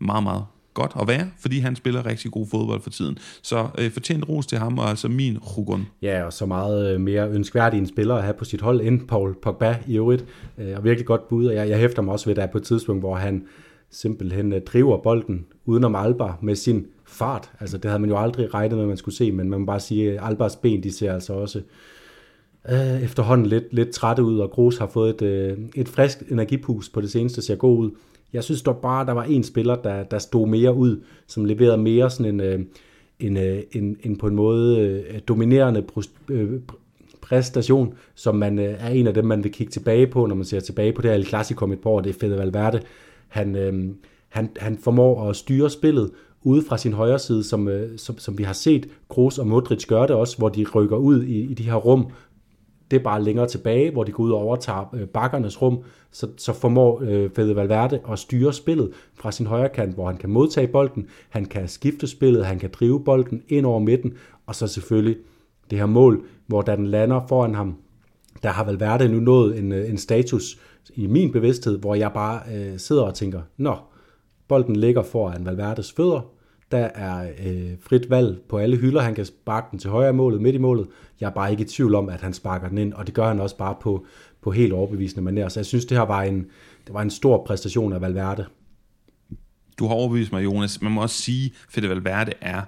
meget, 0.00 0.22
meget 0.22 0.44
godt 0.74 0.92
at 1.00 1.08
være, 1.08 1.30
fordi 1.38 1.58
han 1.58 1.76
spiller 1.76 2.06
rigtig 2.06 2.30
god 2.30 2.46
fodbold 2.46 2.82
for 2.82 2.90
tiden. 2.90 3.18
Så 3.42 3.68
øh, 3.78 3.90
fortjent 3.90 4.28
ros 4.28 4.46
til 4.46 4.58
ham, 4.58 4.78
og 4.78 4.88
altså 4.88 5.08
min 5.08 5.38
Rugun. 5.38 5.86
Ja, 6.02 6.24
og 6.24 6.32
så 6.32 6.46
meget 6.46 6.94
øh, 6.94 7.00
mere 7.00 7.30
ønskværdig 7.30 7.78
en 7.78 7.86
spiller 7.86 8.14
at 8.14 8.22
have 8.22 8.34
på 8.34 8.44
sit 8.44 8.60
hold 8.60 8.80
end 8.80 9.08
Paul 9.08 9.34
Pogba 9.42 9.78
i 9.86 9.96
øvrigt. 9.96 10.24
Øh, 10.58 10.76
og 10.76 10.84
virkelig 10.84 11.06
godt 11.06 11.28
bud, 11.28 11.46
og 11.46 11.54
jeg, 11.54 11.68
jeg 11.68 11.78
hæfter 11.78 12.02
mig 12.02 12.12
også 12.12 12.26
ved, 12.26 12.32
at 12.32 12.36
der 12.36 12.42
er 12.42 12.52
på 12.52 12.58
et 12.58 12.64
tidspunkt, 12.64 13.02
hvor 13.02 13.16
han 13.16 13.44
simpelthen 13.90 14.52
øh, 14.52 14.60
driver 14.60 15.02
bolden 15.02 15.46
udenom 15.64 15.94
Alba 15.94 16.32
med 16.42 16.56
sin 16.56 16.86
fart. 17.10 17.50
Altså 17.60 17.78
det 17.78 17.90
havde 17.90 18.00
man 18.00 18.10
jo 18.10 18.18
aldrig 18.18 18.54
regnet 18.54 18.76
med, 18.76 18.84
at 18.84 18.88
man 18.88 18.96
skulle 18.96 19.14
se, 19.14 19.32
men 19.32 19.50
man 19.50 19.60
må 19.60 19.66
bare 19.66 19.80
sige, 19.80 20.12
at 20.12 20.18
Albers 20.22 20.56
ben, 20.56 20.82
de 20.82 20.92
ser 20.92 21.14
altså 21.14 21.32
også 21.32 21.60
øh, 22.70 23.02
efterhånden 23.02 23.46
lidt, 23.46 23.64
lidt 23.72 23.90
trætte 23.90 24.22
ud, 24.22 24.38
og 24.38 24.50
Kroos 24.50 24.78
har 24.78 24.86
fået 24.86 25.10
et, 25.10 25.22
øh, 25.22 25.58
et 25.74 25.88
frisk 25.88 26.22
energipus 26.30 26.88
på 26.88 27.00
det 27.00 27.10
seneste, 27.10 27.42
ser 27.42 27.56
god 27.56 27.78
ud. 27.78 27.90
Jeg 28.32 28.44
synes 28.44 28.62
dog 28.62 28.76
bare, 28.76 29.00
at 29.00 29.06
der 29.06 29.12
var 29.12 29.24
en 29.24 29.44
spiller, 29.44 29.76
der, 29.76 30.02
der 30.02 30.18
stod 30.18 30.48
mere 30.48 30.74
ud, 30.74 31.00
som 31.26 31.44
leverede 31.44 31.78
mere 31.78 32.10
sådan 32.10 32.34
en, 32.34 32.40
øh, 32.40 32.60
en, 33.20 33.36
øh, 33.36 33.62
en, 33.72 33.96
en 34.02 34.16
på 34.16 34.26
en 34.26 34.34
måde 34.34 34.80
øh, 34.80 35.20
dominerende 35.28 35.84
øh, 36.28 36.60
præstation, 37.20 37.94
som 38.14 38.34
man 38.34 38.58
øh, 38.58 38.74
er 38.78 38.88
en 38.88 39.06
af 39.06 39.14
dem, 39.14 39.24
man 39.24 39.44
vil 39.44 39.52
kigge 39.52 39.70
tilbage 39.70 40.06
på, 40.06 40.26
når 40.26 40.34
man 40.34 40.44
ser 40.44 40.60
tilbage 40.60 40.92
på 40.92 41.02
det 41.02 41.10
her 41.10 41.16
El 41.16 41.26
Clasico 41.26 41.64
om 41.64 41.72
et 41.72 41.80
par 41.80 41.90
år, 41.90 42.00
det 42.00 42.10
er 42.10 42.18
Fede 42.20 42.38
Valverde. 42.38 42.80
Han, 43.28 43.56
øh, 43.56 43.90
han, 44.28 44.50
han 44.56 44.78
formår 44.78 45.30
at 45.30 45.36
styre 45.36 45.70
spillet 45.70 46.10
ude 46.42 46.62
fra 46.68 46.78
sin 46.78 46.92
højre 46.92 47.18
side, 47.18 47.44
som, 47.44 47.68
øh, 47.68 47.98
som, 47.98 48.18
som 48.18 48.38
vi 48.38 48.42
har 48.42 48.52
set 48.52 48.88
Kroos 49.08 49.38
og 49.38 49.46
Modric 49.46 49.86
gøre 49.86 50.06
det 50.06 50.16
også, 50.16 50.38
hvor 50.38 50.48
de 50.48 50.66
rykker 50.74 50.96
ud 50.96 51.22
i, 51.22 51.40
i 51.40 51.54
de 51.54 51.62
her 51.62 51.74
rum, 51.74 52.06
det 52.90 52.98
er 52.98 53.02
bare 53.02 53.22
længere 53.22 53.46
tilbage, 53.46 53.90
hvor 53.90 54.04
de 54.04 54.12
går 54.12 54.24
ud 54.24 54.30
og 54.30 54.38
overtager 54.38 54.94
øh, 54.94 55.06
bakkernes 55.06 55.62
rum, 55.62 55.78
så, 56.10 56.28
så 56.36 56.52
formår 56.52 57.02
øh, 57.02 57.30
Fede 57.36 57.56
Valverde 57.56 58.00
at 58.10 58.18
styre 58.18 58.52
spillet 58.52 58.90
fra 59.14 59.32
sin 59.32 59.46
højre 59.46 59.68
kant, 59.68 59.94
hvor 59.94 60.06
han 60.06 60.16
kan 60.16 60.30
modtage 60.30 60.66
bolden, 60.66 61.06
han 61.28 61.44
kan 61.44 61.68
skifte 61.68 62.06
spillet, 62.06 62.46
han 62.46 62.58
kan 62.58 62.70
drive 62.72 63.04
bolden 63.04 63.42
ind 63.48 63.66
over 63.66 63.78
midten, 63.78 64.12
og 64.46 64.54
så 64.54 64.66
selvfølgelig 64.66 65.16
det 65.70 65.78
her 65.78 65.86
mål, 65.86 66.24
hvor 66.46 66.62
da 66.62 66.76
den 66.76 66.86
lander 66.86 67.20
foran 67.28 67.54
ham, 67.54 67.74
der 68.42 68.48
har 68.48 68.64
Valverde 68.64 69.08
nu 69.08 69.20
nået 69.20 69.58
en, 69.58 69.72
øh, 69.72 69.90
en 69.90 69.98
status 69.98 70.58
i 70.94 71.06
min 71.06 71.32
bevidsthed, 71.32 71.78
hvor 71.78 71.94
jeg 71.94 72.12
bare 72.12 72.40
øh, 72.54 72.78
sidder 72.78 73.02
og 73.02 73.14
tænker, 73.14 73.40
nå, 73.56 73.76
bolden 74.50 74.76
ligger 74.76 75.02
foran 75.02 75.46
Valverdes 75.46 75.92
fødder, 75.92 76.20
der 76.70 76.78
er 76.78 77.30
øh, 77.46 77.70
frit 77.80 78.10
valg 78.10 78.38
på 78.48 78.58
alle 78.58 78.76
hylder. 78.76 79.00
Han 79.00 79.14
kan 79.14 79.24
sparke 79.24 79.66
den 79.70 79.78
til 79.78 79.90
højre 79.90 80.12
målet, 80.12 80.40
midt 80.40 80.54
i 80.54 80.58
målet. 80.58 80.86
Jeg 81.20 81.26
er 81.26 81.30
bare 81.30 81.50
ikke 81.50 81.62
i 81.62 81.66
tvivl 81.66 81.94
om, 81.94 82.08
at 82.08 82.20
han 82.20 82.34
sparker 82.34 82.68
den 82.68 82.78
ind, 82.78 82.92
og 82.92 83.06
det 83.06 83.14
gør 83.14 83.28
han 83.28 83.40
også 83.40 83.56
bare 83.56 83.74
på, 83.80 84.06
på 84.42 84.50
helt 84.50 84.72
overbevisende 84.72 85.30
manér. 85.30 85.48
Så 85.48 85.60
jeg 85.60 85.66
synes, 85.66 85.84
det 85.84 85.98
her 85.98 86.04
var 86.04 86.22
en, 86.22 86.46
det 86.86 86.94
var 86.94 87.02
en 87.02 87.10
stor 87.10 87.44
præstation 87.46 87.92
af 87.92 88.00
Valverde. 88.00 88.46
Du 89.78 89.86
har 89.86 89.94
overbevist 89.94 90.32
mig, 90.32 90.44
Jonas. 90.44 90.82
Man 90.82 90.92
må 90.92 91.02
også 91.02 91.22
sige, 91.22 91.52
at 91.76 91.88
Valverde 91.88 92.32
er 92.40 92.62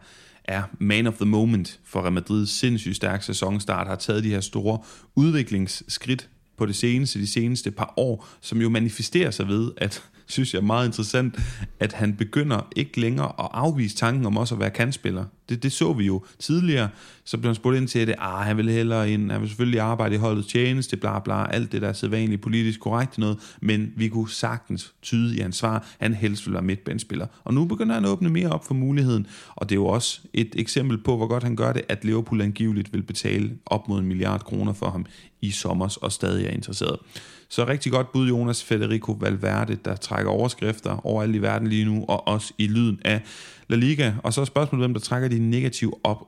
er 0.44 0.62
man 0.78 1.06
of 1.06 1.14
the 1.14 1.26
moment 1.26 1.80
for 1.84 2.00
Real 2.00 2.12
Madrid. 2.12 2.46
Sindssygt 2.46 2.96
stærk 2.96 3.22
sæsonstart, 3.22 3.86
har 3.86 3.96
taget 3.96 4.24
de 4.24 4.28
her 4.28 4.40
store 4.40 4.78
udviklingsskridt 5.14 6.28
på 6.56 6.66
det 6.66 6.76
seneste, 6.76 7.18
de 7.18 7.26
seneste 7.26 7.70
par 7.70 7.94
år, 7.96 8.26
som 8.40 8.60
jo 8.60 8.68
manifesterer 8.68 9.30
sig 9.30 9.48
ved, 9.48 9.70
at 9.76 10.02
synes 10.32 10.54
jeg 10.54 10.60
er 10.60 10.64
meget 10.64 10.86
interessant, 10.86 11.38
at 11.80 11.92
han 11.92 12.14
begynder 12.16 12.68
ikke 12.76 13.00
længere 13.00 13.32
at 13.38 13.48
afvise 13.52 13.96
tanken 13.96 14.26
om 14.26 14.36
også 14.36 14.54
at 14.54 14.60
være 14.60 14.70
kandspiller. 14.70 15.24
Det, 15.48 15.62
det 15.62 15.72
så 15.72 15.92
vi 15.92 16.06
jo 16.06 16.24
tidligere, 16.38 16.88
så 17.24 17.38
blev 17.38 17.48
han 17.48 17.54
spurgt 17.54 17.76
ind 17.76 17.88
til 17.88 17.98
at 17.98 18.14
ah, 18.18 18.46
han 18.46 18.56
vil 18.56 18.70
hellere 18.70 19.10
ind, 19.10 19.30
han 19.30 19.40
vil 19.40 19.48
selvfølgelig 19.48 19.80
arbejde 19.80 20.14
i 20.14 20.18
holdets 20.18 20.48
tjeneste, 20.48 20.96
bla 20.96 21.18
bla, 21.18 21.50
alt 21.50 21.72
det 21.72 21.82
der 21.82 21.88
er 21.88 21.92
sædvanligt 21.92 22.42
politisk 22.42 22.80
korrekt 22.80 23.18
noget, 23.18 23.38
men 23.60 23.92
vi 23.96 24.08
kunne 24.08 24.30
sagtens 24.30 24.94
tyde 25.02 25.36
i 25.36 25.40
hans 25.40 25.56
svar, 25.56 25.86
han 25.98 26.14
helst 26.14 26.46
vil 26.46 26.54
være 26.54 26.62
midtbandspiller. 26.62 27.26
Og 27.44 27.54
nu 27.54 27.64
begynder 27.64 27.94
han 27.94 28.04
at 28.04 28.10
åbne 28.10 28.28
mere 28.28 28.48
op 28.48 28.66
for 28.66 28.74
muligheden, 28.74 29.26
og 29.54 29.68
det 29.68 29.74
er 29.74 29.80
jo 29.80 29.86
også 29.86 30.20
et 30.32 30.54
eksempel 30.56 30.98
på, 30.98 31.16
hvor 31.16 31.26
godt 31.26 31.42
han 31.42 31.56
gør 31.56 31.72
det, 31.72 31.82
at 31.88 32.04
Liverpool 32.04 32.40
angiveligt 32.40 32.92
vil 32.92 33.02
betale 33.02 33.50
op 33.66 33.88
mod 33.88 34.00
en 34.00 34.06
milliard 34.06 34.44
kroner 34.44 34.72
for 34.72 34.90
ham 34.90 35.06
i 35.40 35.50
sommer 35.50 35.98
og 36.02 36.12
stadig 36.12 36.46
er 36.46 36.50
interesseret. 36.50 36.98
Så 37.52 37.66
rigtig 37.66 37.92
godt 37.92 38.12
bud, 38.12 38.28
Jonas 38.28 38.64
Federico 38.64 39.12
Valverde, 39.12 39.78
der 39.84 39.96
trækker 39.96 40.30
overskrifter 40.30 41.06
overalt 41.06 41.34
i 41.34 41.42
verden 41.42 41.68
lige 41.68 41.84
nu, 41.84 42.04
og 42.08 42.28
også 42.28 42.52
i 42.58 42.66
lyden 42.66 43.00
af 43.04 43.22
La 43.68 43.76
Liga. 43.76 44.12
Og 44.22 44.32
så 44.32 44.40
er 44.40 44.44
spørgsmålet, 44.44 44.82
hvem 44.82 44.94
der 44.94 45.00
trækker 45.00 45.28
de 45.28 45.38
negative 45.38 45.92
op, 46.04 46.26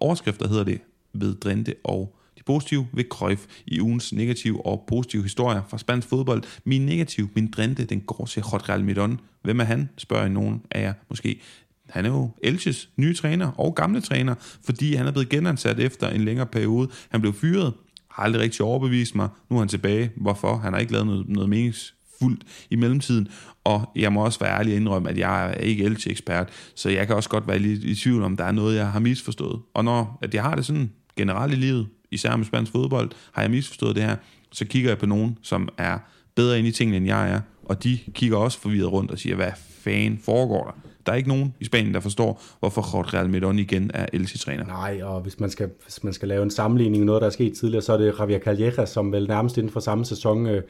overskrifter, 0.00 0.48
hedder 0.48 0.64
det, 0.64 0.80
ved 1.12 1.34
Drente 1.34 1.74
og 1.84 2.16
de 2.38 2.42
positive 2.42 2.86
ved 2.92 3.04
Cruyff 3.10 3.46
i 3.66 3.80
ugens 3.80 4.12
negative 4.12 4.66
og 4.66 4.84
positive 4.86 5.22
historier 5.22 5.62
fra 5.68 5.78
spansk 5.78 6.08
fodbold. 6.08 6.42
Min 6.64 6.86
negativ, 6.86 7.28
min 7.34 7.50
drente, 7.50 7.84
den 7.84 8.00
går 8.00 8.26
til 8.26 8.40
Jorge 8.40 8.74
Almidon. 8.74 9.20
Hvem 9.42 9.60
er 9.60 9.64
han, 9.64 9.88
spørger 9.96 10.28
nogen 10.28 10.62
af 10.70 10.82
jer 10.82 10.92
måske. 11.08 11.40
Han 11.88 12.04
er 12.04 12.08
jo 12.08 12.30
Elches 12.42 12.88
nye 12.96 13.14
træner 13.14 13.50
og 13.50 13.74
gamle 13.74 14.00
træner, 14.00 14.34
fordi 14.64 14.94
han 14.94 15.06
er 15.06 15.10
blevet 15.10 15.28
genansat 15.28 15.80
efter 15.80 16.08
en 16.08 16.24
længere 16.24 16.46
periode. 16.46 16.88
Han 17.08 17.20
blev 17.20 17.32
fyret, 17.32 17.72
har 18.14 18.22
aldrig 18.22 18.42
rigtig 18.42 18.64
overbevist 18.64 19.14
mig. 19.14 19.28
Nu 19.50 19.56
er 19.56 19.60
han 19.60 19.68
tilbage. 19.68 20.10
Hvorfor? 20.16 20.56
Han 20.56 20.72
har 20.72 20.80
ikke 20.80 20.92
lavet 20.92 21.06
noget, 21.06 21.28
noget 21.28 21.48
meningsfuldt 21.48 22.42
i 22.70 22.76
mellemtiden. 22.76 23.28
Og 23.64 23.90
jeg 23.96 24.12
må 24.12 24.24
også 24.24 24.38
være 24.38 24.58
ærlig 24.58 24.72
og 24.72 24.76
indrømme, 24.76 25.10
at 25.10 25.18
jeg 25.18 25.50
er 25.50 25.54
ikke 25.54 25.84
Elche-ekspert, 25.84 26.48
så 26.74 26.88
jeg 26.90 27.06
kan 27.06 27.16
også 27.16 27.28
godt 27.28 27.48
være 27.48 27.58
lidt 27.58 27.84
i 27.84 27.94
tvivl 27.94 28.22
om, 28.22 28.36
der 28.36 28.44
er 28.44 28.52
noget, 28.52 28.76
jeg 28.76 28.88
har 28.92 29.00
misforstået. 29.00 29.60
Og 29.74 29.84
når 29.84 30.18
at 30.22 30.34
jeg 30.34 30.42
har 30.42 30.54
det 30.54 30.66
sådan 30.66 30.90
generelt 31.16 31.52
i 31.52 31.56
livet, 31.56 31.86
især 32.10 32.36
med 32.36 32.46
spansk 32.46 32.72
fodbold, 32.72 33.10
har 33.32 33.42
jeg 33.42 33.50
misforstået 33.50 33.96
det 33.96 34.02
her, 34.04 34.16
så 34.52 34.64
kigger 34.64 34.90
jeg 34.90 34.98
på 34.98 35.06
nogen, 35.06 35.38
som 35.42 35.68
er 35.78 35.98
bedre 36.34 36.58
ind 36.58 36.66
i 36.66 36.72
tingene, 36.72 36.96
end 36.96 37.06
jeg 37.06 37.30
er, 37.30 37.40
og 37.64 37.84
de 37.84 37.98
kigger 38.14 38.36
også 38.36 38.60
forvirret 38.60 38.92
rundt 38.92 39.10
og 39.10 39.18
siger, 39.18 39.36
hvad 39.36 39.52
fanden 39.84 40.18
foregår 40.24 40.64
der? 40.64 40.90
Der 41.06 41.12
er 41.12 41.16
ikke 41.16 41.28
nogen 41.28 41.54
i 41.60 41.64
Spanien, 41.64 41.94
der 41.94 42.00
forstår, 42.00 42.42
hvorfor 42.60 42.96
Jorge 42.96 43.18
Almidon 43.18 43.58
igen 43.58 43.90
er 43.94 44.06
Elche-træner. 44.12 44.66
Nej, 44.66 45.00
og 45.02 45.20
hvis 45.20 45.40
man, 45.40 45.50
skal, 45.50 45.70
hvis 45.82 46.04
man 46.04 46.12
skal 46.12 46.28
lave 46.28 46.42
en 46.42 46.50
sammenligning 46.50 47.00
med 47.00 47.06
noget, 47.06 47.20
der 47.20 47.26
er 47.26 47.32
sket 47.32 47.56
tidligere, 47.56 47.82
så 47.82 47.92
er 47.92 47.96
det 47.96 48.14
Javier 48.18 48.38
Calleja, 48.38 48.86
som 48.86 49.12
vel 49.12 49.28
nærmest 49.28 49.58
inden 49.58 49.72
for 49.72 49.80
samme 49.80 50.04
sæson 50.04 50.46
øh, 50.46 50.62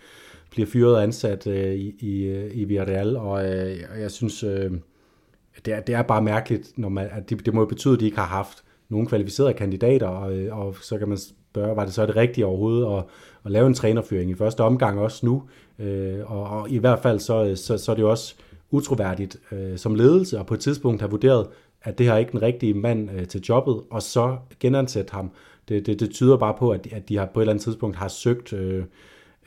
bliver 0.50 0.66
fyret 0.66 0.96
og 0.96 1.02
ansat 1.02 1.46
øh, 1.46 1.74
i, 1.74 1.94
i, 2.00 2.22
øh, 2.24 2.50
i 2.54 2.64
Villarreal, 2.64 3.16
og 3.16 3.44
øh, 3.46 3.78
jeg 4.00 4.10
synes, 4.10 4.42
øh, 4.42 4.70
det, 5.64 5.74
er, 5.74 5.80
det 5.80 5.94
er 5.94 6.02
bare 6.02 6.22
mærkeligt, 6.22 6.72
når 6.76 6.88
man, 6.88 7.08
at 7.12 7.30
det, 7.30 7.46
det 7.46 7.54
må 7.54 7.60
jo 7.60 7.66
betyde, 7.66 7.94
at 7.94 8.00
de 8.00 8.04
ikke 8.04 8.18
har 8.18 8.26
haft 8.26 8.64
nogle 8.88 9.06
kvalificerede 9.06 9.54
kandidater, 9.54 10.06
og, 10.06 10.36
øh, 10.36 10.58
og 10.58 10.76
så 10.82 10.98
kan 10.98 11.08
man 11.08 11.18
spørge, 11.18 11.76
var 11.76 11.84
det 11.84 11.94
så 11.94 12.06
det 12.06 12.16
rigtige 12.16 12.46
overhovedet 12.46 12.98
at, 12.98 13.04
at 13.44 13.50
lave 13.50 13.66
en 13.66 13.74
trænerføring 13.74 14.30
i 14.30 14.34
første 14.34 14.60
omgang 14.60 14.98
også 14.98 15.26
nu, 15.26 15.42
øh, 15.78 16.32
og, 16.32 16.44
og 16.44 16.70
i 16.70 16.78
hvert 16.78 16.98
fald 16.98 17.18
så, 17.18 17.44
øh, 17.44 17.56
så, 17.56 17.78
så 17.78 17.90
er 17.92 17.96
det 17.96 18.02
jo 18.02 18.10
også 18.10 18.34
utroværdigt 18.70 19.36
øh, 19.52 19.78
som 19.78 19.94
ledelse, 19.94 20.38
og 20.38 20.46
på 20.46 20.54
et 20.54 20.60
tidspunkt 20.60 21.00
har 21.00 21.08
vurderet, 21.08 21.46
at 21.82 21.98
det 21.98 22.06
her 22.06 22.16
ikke 22.16 22.32
den 22.32 22.42
rigtige 22.42 22.74
mand 22.74 23.10
øh, 23.10 23.26
til 23.26 23.40
jobbet, 23.48 23.80
og 23.90 24.02
så 24.02 24.36
genansætte 24.60 25.12
ham. 25.12 25.30
Det, 25.68 25.86
det, 25.86 26.00
det 26.00 26.10
tyder 26.10 26.36
bare 26.36 26.54
på, 26.58 26.70
at, 26.70 26.88
at 26.92 27.08
de 27.08 27.16
har 27.16 27.26
på 27.34 27.40
et 27.40 27.42
eller 27.42 27.52
andet 27.52 27.64
tidspunkt 27.64 27.96
har 27.96 28.08
søgt 28.08 28.52
øh, 28.52 28.84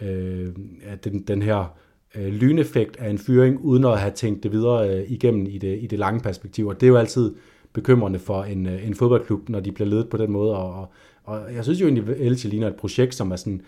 øh, 0.01 0.47
at 0.83 1.05
den, 1.05 1.19
den 1.19 1.41
her 1.41 1.77
øh, 2.15 2.27
lyneffekt 2.27 2.97
af 2.97 3.09
en 3.09 3.17
fyring, 3.17 3.59
uden 3.61 3.85
at 3.85 3.99
have 3.99 4.11
tænkt 4.11 4.43
det 4.43 4.51
videre 4.51 4.89
øh, 4.89 5.11
igennem 5.11 5.45
i 5.45 5.57
det, 5.57 5.83
i 5.83 5.87
det 5.87 5.99
lange 5.99 6.19
perspektiv. 6.19 6.67
Og 6.67 6.81
det 6.81 6.87
er 6.87 6.91
jo 6.91 6.97
altid 6.97 7.35
bekymrende 7.73 8.19
for 8.19 8.43
en, 8.43 8.65
øh, 8.65 8.87
en 8.87 8.95
fodboldklub, 8.95 9.49
når 9.49 9.59
de 9.59 9.71
bliver 9.71 9.89
ledet 9.89 10.09
på 10.09 10.17
den 10.17 10.31
måde. 10.31 10.57
Og, 10.57 10.91
og 11.23 11.53
jeg 11.55 11.63
synes 11.63 11.81
jo 11.81 11.85
egentlig, 11.85 12.15
at 12.15 12.21
Elche 12.21 12.49
ligner 12.49 12.67
et 12.67 12.75
projekt, 12.75 13.15
som 13.15 13.31
er 13.31 13.35
sådan, 13.35 13.61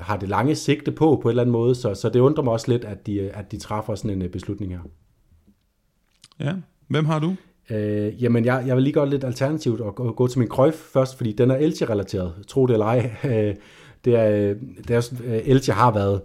har 0.00 0.16
det 0.16 0.28
lange 0.28 0.54
sigte 0.54 0.92
på, 0.92 1.18
på 1.22 1.28
en 1.28 1.30
eller 1.30 1.42
anden 1.42 1.52
måde. 1.52 1.74
Så, 1.74 1.94
så 1.94 2.08
det 2.08 2.20
undrer 2.20 2.44
mig 2.44 2.52
også 2.52 2.70
lidt, 2.70 2.84
at 2.84 3.06
de, 3.06 3.30
at 3.30 3.52
de 3.52 3.56
træffer 3.58 3.94
sådan 3.94 4.10
en 4.10 4.22
øh, 4.22 4.30
beslutning 4.30 4.72
her. 4.72 4.80
Ja, 6.40 6.54
hvem 6.88 7.04
har 7.04 7.18
du? 7.18 7.34
Øh, 7.70 8.22
jamen, 8.22 8.44
jeg, 8.44 8.64
jeg 8.66 8.76
vil 8.76 8.82
lige 8.82 8.94
gøre 8.94 9.10
lidt 9.10 9.24
alternativt 9.24 9.80
og 9.80 9.94
gå, 9.94 10.12
gå 10.12 10.26
til 10.26 10.38
min 10.38 10.48
Cruyff 10.48 10.76
først, 10.76 11.16
fordi 11.16 11.32
den 11.32 11.50
er 11.50 11.56
Elche-relateret, 11.56 12.32
tro 12.48 12.66
det 12.66 12.72
eller 12.72 12.86
ej. 12.86 13.10
det 14.04 14.16
er, 14.16 14.54
det 14.88 14.90
er, 14.90 15.10
Elche 15.44 15.72
har 15.72 15.92
været 15.92 16.20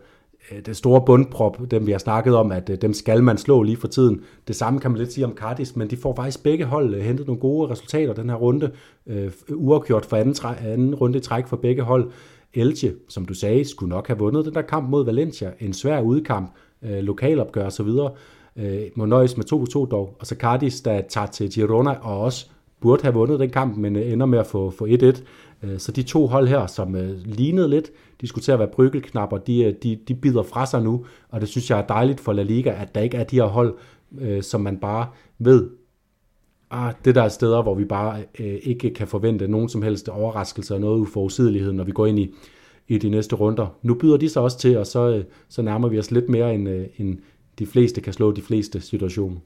Øh, 0.51 0.65
den 0.65 0.73
store 0.73 1.01
bundprop, 1.05 1.57
dem 1.71 1.87
vi 1.87 1.91
har 1.91 1.99
snakket 1.99 2.35
om, 2.35 2.51
at 2.51 2.69
øh, 2.69 2.77
dem 2.81 2.93
skal 2.93 3.23
man 3.23 3.37
slå 3.37 3.63
lige 3.63 3.77
for 3.77 3.87
tiden. 3.87 4.21
Det 4.47 4.55
samme 4.55 4.79
kan 4.79 4.91
man 4.91 4.97
lidt 4.97 5.13
sige 5.13 5.25
om 5.25 5.35
Cardis, 5.35 5.75
men 5.75 5.89
de 5.89 5.97
får 5.97 6.15
faktisk 6.15 6.43
begge 6.43 6.65
hold 6.65 6.95
øh, 6.95 7.01
hentet 7.01 7.27
nogle 7.27 7.39
gode 7.39 7.71
resultater 7.71 8.13
den 8.13 8.29
her 8.29 8.35
runde. 8.35 8.71
Uh, 9.05 9.15
uafgjort 9.55 10.05
for 10.05 10.17
anden, 10.17 10.35
anden 10.61 10.95
runde 10.95 11.17
i 11.17 11.21
træk 11.21 11.47
for 11.47 11.57
begge 11.57 11.81
hold. 11.81 12.11
Elche, 12.53 12.93
som 13.09 13.25
du 13.25 13.33
sagde, 13.33 13.65
skulle 13.65 13.89
nok 13.89 14.07
have 14.07 14.19
vundet 14.19 14.45
den 14.45 14.53
der 14.53 14.61
kamp 14.61 14.89
mod 14.89 15.05
Valencia. 15.05 15.51
En 15.59 15.73
svær 15.73 16.01
udkamp, 16.01 16.51
øh, 16.81 16.99
lokalopgør 16.99 17.65
osv. 17.65 17.87
Øh, 18.55 18.81
må 18.95 19.05
nøjes 19.05 19.37
med 19.37 19.45
2-2 19.45 19.85
dog. 19.91 20.15
Og 20.19 20.27
så 20.27 20.35
Cardis, 20.35 20.81
der 20.81 21.01
tager 21.01 21.27
til 21.27 21.51
Girona 21.51 21.91
og 21.91 22.19
også 22.21 22.45
burde 22.81 23.01
have 23.01 23.13
vundet 23.13 23.39
den 23.39 23.49
kamp, 23.49 23.77
men 23.77 23.95
øh, 23.95 24.11
ender 24.11 24.25
med 24.25 24.39
at 24.39 24.47
få, 24.47 24.69
få 24.69 24.87
1-1. 24.87 25.23
Øh, 25.63 25.79
så 25.79 25.91
de 25.91 26.03
to 26.03 26.27
hold 26.27 26.47
her, 26.47 26.67
som 26.67 26.95
øh, 26.95 27.17
lignede 27.25 27.69
lidt, 27.69 27.91
de 28.21 28.27
skulle 28.27 28.43
til 28.43 28.51
at 28.51 28.59
være 28.59 28.67
bryggelknapper, 28.67 29.37
de, 29.37 29.63
øh, 29.63 29.73
de, 29.83 29.99
de 30.07 30.15
bider 30.15 30.43
fra 30.43 30.65
sig 30.65 30.83
nu, 30.83 31.05
og 31.29 31.41
det 31.41 31.49
synes 31.49 31.69
jeg 31.69 31.79
er 31.79 31.87
dejligt 31.87 32.19
for 32.19 32.33
La 32.33 32.43
Liga, 32.43 32.69
at 32.81 32.95
der 32.95 33.01
ikke 33.01 33.17
er 33.17 33.23
de 33.23 33.35
her 33.35 33.45
hold, 33.45 33.77
øh, 34.19 34.43
som 34.43 34.61
man 34.61 34.77
bare 34.77 35.07
ved, 35.39 35.69
ah, 36.71 36.93
det 37.05 37.15
der 37.15 37.21
er 37.21 37.29
steder, 37.29 37.61
hvor 37.61 37.75
vi 37.75 37.85
bare 37.85 38.23
ikke 38.63 38.93
kan 38.93 39.07
forvente 39.07 39.47
nogen 39.47 39.69
som 39.69 39.81
helst 39.81 40.09
overraskelse 40.09 40.73
og 40.73 40.81
noget 40.81 40.99
uforudsigelighed, 40.99 41.71
når 41.71 41.83
vi 41.83 41.91
går 41.91 42.05
ind 42.05 42.19
i, 42.19 42.33
i 42.87 42.97
de 42.97 43.09
næste 43.09 43.35
runder. 43.35 43.77
Nu 43.81 43.93
byder 43.93 44.17
de 44.17 44.29
sig 44.29 44.41
også 44.41 44.59
til, 44.59 44.77
og 44.77 44.87
så, 44.87 45.23
så 45.49 45.61
nærmer 45.61 45.87
vi 45.87 45.99
os 45.99 46.11
lidt 46.11 46.29
mere, 46.29 46.53
end, 46.53 46.67
end 46.97 47.17
de 47.59 47.65
fleste 47.65 48.01
kan 48.01 48.13
slå 48.13 48.31
de 48.31 48.41
fleste 48.41 48.81
situationer 48.81 49.39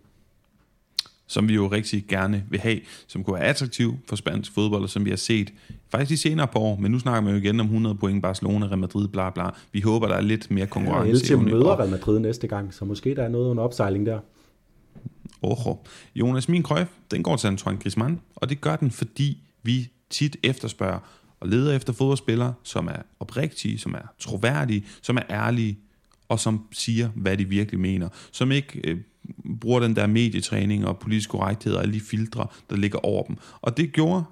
som 1.28 1.49
vi 1.49 1.53
jo 1.53 1.67
rigtig 1.67 2.05
gerne 2.07 2.43
vil 2.49 2.59
have, 2.59 2.80
som 3.07 3.24
kunne 3.24 3.34
være 3.34 3.43
attraktiv 3.43 3.93
for 4.07 4.15
spansk 4.15 4.53
fodbold, 4.53 4.84
og 4.84 4.89
som 4.89 5.05
vi 5.05 5.09
har 5.09 5.17
set 5.17 5.53
faktisk 5.89 6.09
de 6.09 6.17
senere 6.17 6.47
par 6.47 6.59
år, 6.59 6.78
men 6.78 6.91
nu 6.91 6.99
snakker 6.99 7.21
man 7.21 7.34
jo 7.34 7.39
igen 7.39 7.59
om 7.59 7.65
100 7.65 7.95
point 7.95 8.21
Barcelona, 8.21 8.65
Real 8.65 8.78
Madrid, 8.78 9.07
bla 9.07 9.30
bla. 9.30 9.49
Vi 9.71 9.82
håber, 9.82 10.07
der 10.07 10.15
er 10.15 10.21
lidt 10.21 10.51
mere 10.51 10.67
konkurrence. 10.67 11.34
Ja, 11.34 11.39
møder 11.39 11.80
Real 11.80 11.89
Madrid 11.89 12.19
næste 12.19 12.47
gang, 12.47 12.74
så 12.74 12.86
måske 12.86 13.15
der 13.15 13.24
er 13.24 13.30
noget 13.30 13.49
under 13.49 13.63
opsejling 13.63 14.05
der. 14.05 14.19
Oho. 15.44 15.86
Jonas, 16.16 16.50
min 16.50 16.64
krøf, 16.64 16.88
den 17.12 17.24
går 17.24 17.36
til 17.36 17.48
Antoine 17.48 17.80
Griezmann, 17.80 18.22
og 18.36 18.50
det 18.50 18.62
gør 18.62 18.76
den, 18.76 18.91
fordi 18.91 19.44
vi 19.64 19.89
tit 20.10 20.38
efterspørger 20.44 21.00
og 21.39 21.48
leder 21.48 21.76
efter 21.76 21.94
fodboldspillere, 21.94 22.54
som 22.64 22.88
er 22.88 23.02
oprigtige, 23.20 23.78
som 23.78 23.94
er 23.94 24.14
troværdige, 24.20 24.86
som 25.02 25.18
er 25.18 25.22
ærlige, 25.30 25.80
og 26.30 26.39
som 26.39 26.68
siger, 26.72 27.10
hvad 27.16 27.38
de 27.38 27.46
virkelig 27.46 27.80
mener. 27.80 28.10
Som 28.32 28.52
ikke 28.52 28.82
øh, 28.84 28.98
bruger 29.62 29.80
den 29.80 29.96
der 29.96 30.08
medietræning 30.08 30.88
og 30.88 31.00
politisk 31.00 31.30
korrekthed 31.30 31.74
og 31.74 31.82
alle 31.82 31.94
de 31.94 32.00
filtre, 32.00 32.48
der 32.70 32.76
ligger 32.76 33.00
over 33.00 33.24
dem. 33.24 33.38
Og 33.62 33.78
det 33.78 33.94
gjorde 33.94 34.24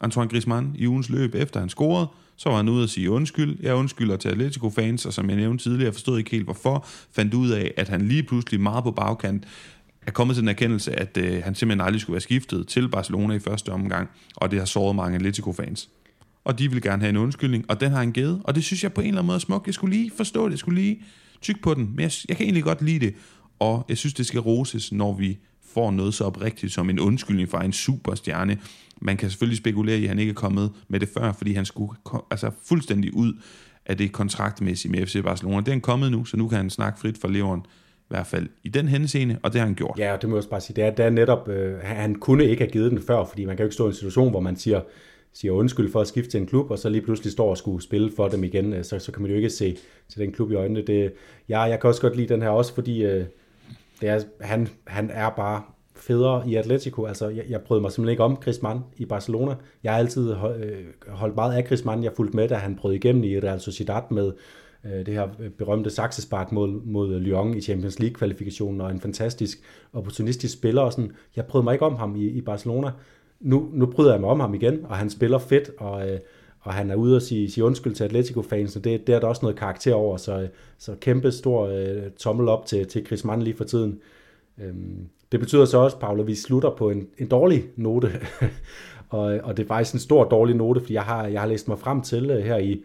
Antoine 0.00 0.30
Griezmann 0.30 0.74
i 0.78 0.86
ugens 0.86 1.08
løb, 1.08 1.34
efter 1.34 1.60
han 1.60 1.68
scorede, 1.68 2.06
så 2.36 2.48
var 2.48 2.56
han 2.56 2.68
ude 2.68 2.82
at 2.82 2.90
sige 2.90 3.10
undskyld. 3.10 3.58
Jeg 3.62 3.74
undskylder 3.74 4.16
til 4.16 4.28
Atletico-fans, 4.28 5.06
og 5.06 5.12
som 5.12 5.30
jeg 5.30 5.36
nævnte 5.36 5.64
tidligere, 5.64 5.92
forstod 5.92 6.18
ikke 6.18 6.30
helt 6.30 6.44
hvorfor, 6.44 6.86
fandt 7.10 7.34
ud 7.34 7.50
af, 7.50 7.74
at 7.76 7.88
han 7.88 8.08
lige 8.08 8.22
pludselig 8.22 8.60
meget 8.60 8.84
på 8.84 8.90
bagkant 8.90 9.44
er 10.06 10.10
kommet 10.10 10.36
til 10.36 10.40
den 10.40 10.48
erkendelse, 10.48 10.92
at 10.92 11.16
øh, 11.16 11.42
han 11.44 11.54
simpelthen 11.54 11.86
aldrig 11.86 12.00
skulle 12.00 12.14
være 12.14 12.20
skiftet 12.20 12.68
til 12.68 12.88
Barcelona 12.88 13.34
i 13.34 13.38
første 13.38 13.72
omgang, 13.72 14.08
og 14.36 14.50
det 14.50 14.58
har 14.58 14.66
såret 14.66 14.96
mange 14.96 15.16
Atletico-fans. 15.16 15.88
Og 16.44 16.58
de 16.58 16.70
vil 16.70 16.82
gerne 16.82 17.02
have 17.02 17.10
en 17.10 17.16
undskyldning, 17.16 17.64
og 17.68 17.80
den 17.80 17.90
har 17.90 17.98
han 17.98 18.12
givet, 18.12 18.40
og 18.44 18.54
det 18.54 18.64
synes 18.64 18.82
jeg 18.82 18.92
på 18.92 19.00
en 19.00 19.06
eller 19.06 19.18
anden 19.18 19.26
måde 19.26 19.36
er 19.36 19.40
smukt. 19.40 19.66
Jeg 19.66 19.74
skulle 19.74 19.96
lige 19.96 20.12
forstå 20.16 20.44
det, 20.44 20.50
jeg 20.50 20.58
skulle 20.58 20.80
lige 20.80 21.02
tykke 21.40 21.62
på 21.62 21.74
den, 21.74 21.90
men 21.94 22.00
jeg, 22.00 22.12
jeg 22.28 22.36
kan 22.36 22.44
egentlig 22.44 22.64
godt 22.64 22.82
lide 22.82 23.06
det 23.06 23.14
og 23.58 23.84
jeg 23.88 23.98
synes, 23.98 24.14
det 24.14 24.26
skal 24.26 24.40
roses, 24.40 24.92
når 24.92 25.14
vi 25.14 25.38
får 25.74 25.90
noget 25.90 26.14
så 26.14 26.24
oprigtigt 26.24 26.72
som 26.72 26.90
en 26.90 27.00
undskyldning 27.00 27.48
fra 27.48 27.64
en 27.64 27.72
superstjerne. 27.72 28.58
Man 29.00 29.16
kan 29.16 29.30
selvfølgelig 29.30 29.58
spekulere 29.58 29.98
i, 29.98 30.02
at 30.02 30.08
han 30.08 30.18
ikke 30.18 30.30
er 30.30 30.34
kommet 30.34 30.72
med 30.88 31.00
det 31.00 31.08
før, 31.08 31.32
fordi 31.32 31.52
han 31.52 31.64
skulle 31.64 31.92
altså 32.30 32.50
fuldstændig 32.64 33.14
ud 33.14 33.32
af 33.86 33.96
det 33.96 34.12
kontraktmæssige 34.12 34.92
med 34.92 35.06
FC 35.06 35.22
Barcelona. 35.22 35.60
Det 35.60 35.68
er 35.68 35.72
han 35.72 35.80
kommet 35.80 36.10
nu, 36.10 36.24
så 36.24 36.36
nu 36.36 36.48
kan 36.48 36.56
han 36.56 36.70
snakke 36.70 37.00
frit 37.00 37.18
for 37.18 37.28
leveren 37.28 37.66
i 38.06 38.14
hvert 38.14 38.26
fald 38.26 38.48
i 38.64 38.68
den 38.68 38.88
henseende, 38.88 39.38
og 39.42 39.52
det 39.52 39.60
har 39.60 39.66
han 39.66 39.74
gjort. 39.74 39.98
Ja, 39.98 40.16
det 40.20 40.28
må 40.28 40.34
jeg 40.34 40.38
også 40.38 40.50
bare 40.50 40.60
sige. 40.60 40.76
Det 40.76 40.84
er, 40.84 40.90
det 40.90 41.04
er 41.04 41.10
netop, 41.10 41.48
øh, 41.48 41.78
han 41.82 42.14
kunne 42.14 42.44
ikke 42.44 42.62
have 42.62 42.70
givet 42.70 42.90
den 42.90 43.02
før, 43.02 43.24
fordi 43.24 43.44
man 43.44 43.56
kan 43.56 43.64
jo 43.64 43.66
ikke 43.66 43.74
stå 43.74 43.84
i 43.84 43.88
en 43.88 43.94
situation, 43.94 44.30
hvor 44.30 44.40
man 44.40 44.56
siger, 44.56 44.80
siger 45.32 45.52
undskyld 45.52 45.92
for 45.92 46.00
at 46.00 46.06
skifte 46.06 46.30
til 46.30 46.40
en 46.40 46.46
klub, 46.46 46.70
og 46.70 46.78
så 46.78 46.88
lige 46.88 47.02
pludselig 47.02 47.32
står 47.32 47.50
og 47.50 47.58
skulle 47.58 47.82
spille 47.82 48.12
for 48.16 48.28
dem 48.28 48.44
igen, 48.44 48.72
øh, 48.72 48.84
så, 48.84 48.98
så 48.98 49.12
kan 49.12 49.22
man 49.22 49.30
jo 49.30 49.36
ikke 49.36 49.50
se 49.50 49.76
til 50.08 50.20
den 50.20 50.32
klub 50.32 50.50
i 50.50 50.54
øjnene. 50.54 50.82
Det, 50.82 51.12
ja, 51.48 51.60
jeg 51.60 51.80
kan 51.80 51.88
også 51.88 52.00
godt 52.00 52.16
lide 52.16 52.28
den 52.28 52.42
her, 52.42 52.48
også 52.48 52.74
fordi 52.74 53.04
øh, 53.04 53.24
det 54.00 54.08
er, 54.08 54.20
han, 54.40 54.68
han 54.86 55.10
er 55.10 55.30
bare 55.30 55.62
federe 55.96 56.48
i 56.48 56.54
Atletico. 56.54 57.04
Altså, 57.04 57.28
jeg, 57.28 57.44
jeg 57.48 57.60
prøvede 57.60 57.82
mig 57.82 57.92
simpelthen 57.92 58.12
ikke 58.12 58.22
om 58.22 58.36
Griezmann 58.36 58.80
i 58.96 59.04
Barcelona. 59.04 59.54
Jeg 59.84 59.92
har 59.92 59.98
altid 59.98 60.32
hold, 60.32 60.64
øh, 60.64 60.84
holdt 61.08 61.34
meget 61.34 61.56
af 61.56 61.64
Griezmann. 61.64 62.04
Jeg 62.04 62.12
fulgte 62.16 62.36
med, 62.36 62.48
da 62.48 62.54
han 62.54 62.76
prøvede 62.76 62.96
igennem 62.96 63.24
i 63.24 63.40
Real 63.40 63.60
Sociedad 63.60 64.02
med 64.10 64.32
Øh, 64.92 65.06
det 65.06 65.14
her 65.14 65.28
øh, 65.40 65.50
berømte 65.50 65.90
saksespark 65.90 66.52
mod, 66.52 66.68
mod 66.84 67.20
Lyon 67.20 67.54
i 67.54 67.60
Champions 67.60 67.98
League-kvalifikationen, 67.98 68.80
og 68.80 68.90
en 68.90 69.00
fantastisk 69.00 69.58
opportunistisk 69.92 70.54
spiller. 70.54 70.82
Og 70.82 70.92
sådan. 70.92 71.12
Jeg 71.36 71.46
prøvede 71.46 71.64
mig 71.64 71.72
ikke 71.72 71.84
om 71.84 71.96
ham 71.96 72.16
i, 72.16 72.24
i 72.24 72.40
Barcelona. 72.40 72.90
Nu, 73.40 73.68
nu 73.72 73.86
bryder 73.86 74.12
jeg 74.12 74.20
mig 74.20 74.30
om 74.30 74.40
ham 74.40 74.54
igen, 74.54 74.84
og 74.84 74.96
han 74.96 75.10
spiller 75.10 75.38
fedt, 75.38 75.70
og, 75.78 76.10
øh, 76.10 76.18
og 76.60 76.74
han 76.74 76.90
er 76.90 76.94
ude 76.94 77.16
og 77.16 77.22
sige, 77.22 77.50
sige 77.50 77.64
undskyld 77.64 77.94
til 77.94 78.04
Atletico-fans, 78.04 78.74
det, 78.74 79.06
det 79.06 79.14
er 79.14 79.20
der 79.20 79.26
også 79.26 79.42
noget 79.42 79.58
karakter 79.58 79.94
over, 79.94 80.16
så, 80.16 80.48
så 80.78 80.94
kæmpe 81.00 81.32
stor 81.32 81.66
øh, 81.66 82.10
tommel 82.10 82.48
op 82.48 82.66
til, 82.66 82.86
til 82.86 83.06
Chris 83.06 83.24
Mann 83.24 83.42
lige 83.42 83.56
for 83.56 83.64
tiden. 83.64 84.00
Øhm, 84.58 85.08
det 85.32 85.40
betyder 85.40 85.64
så 85.64 85.78
også, 85.78 85.98
Paul, 85.98 86.20
at 86.20 86.26
vi 86.26 86.34
slutter 86.34 86.70
på 86.70 86.90
en, 86.90 87.08
en 87.18 87.28
dårlig 87.28 87.64
note, 87.76 88.10
og, 89.08 89.20
og 89.42 89.56
det 89.56 89.62
er 89.62 89.66
faktisk 89.66 89.94
en 89.94 90.00
stor 90.00 90.24
dårlig 90.24 90.56
note, 90.56 90.80
fordi 90.80 90.94
jeg 90.94 91.02
har, 91.02 91.26
jeg 91.26 91.40
har 91.40 91.48
læst 91.48 91.68
mig 91.68 91.78
frem 91.78 92.02
til 92.02 92.30
uh, 92.30 92.36
her 92.36 92.56
i, 92.56 92.84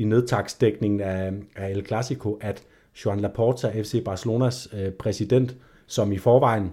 i 0.00 0.04
nedtagsdækningen 0.04 1.00
af, 1.00 1.32
af 1.56 1.70
El 1.70 1.86
Clasico, 1.86 2.38
at 2.40 2.62
Joan 3.04 3.20
Laporta, 3.20 3.82
FC 3.82 4.04
Barcelonas 4.04 4.68
øh, 4.72 4.90
præsident, 4.92 5.56
som 5.86 6.12
i 6.12 6.18
forvejen 6.18 6.72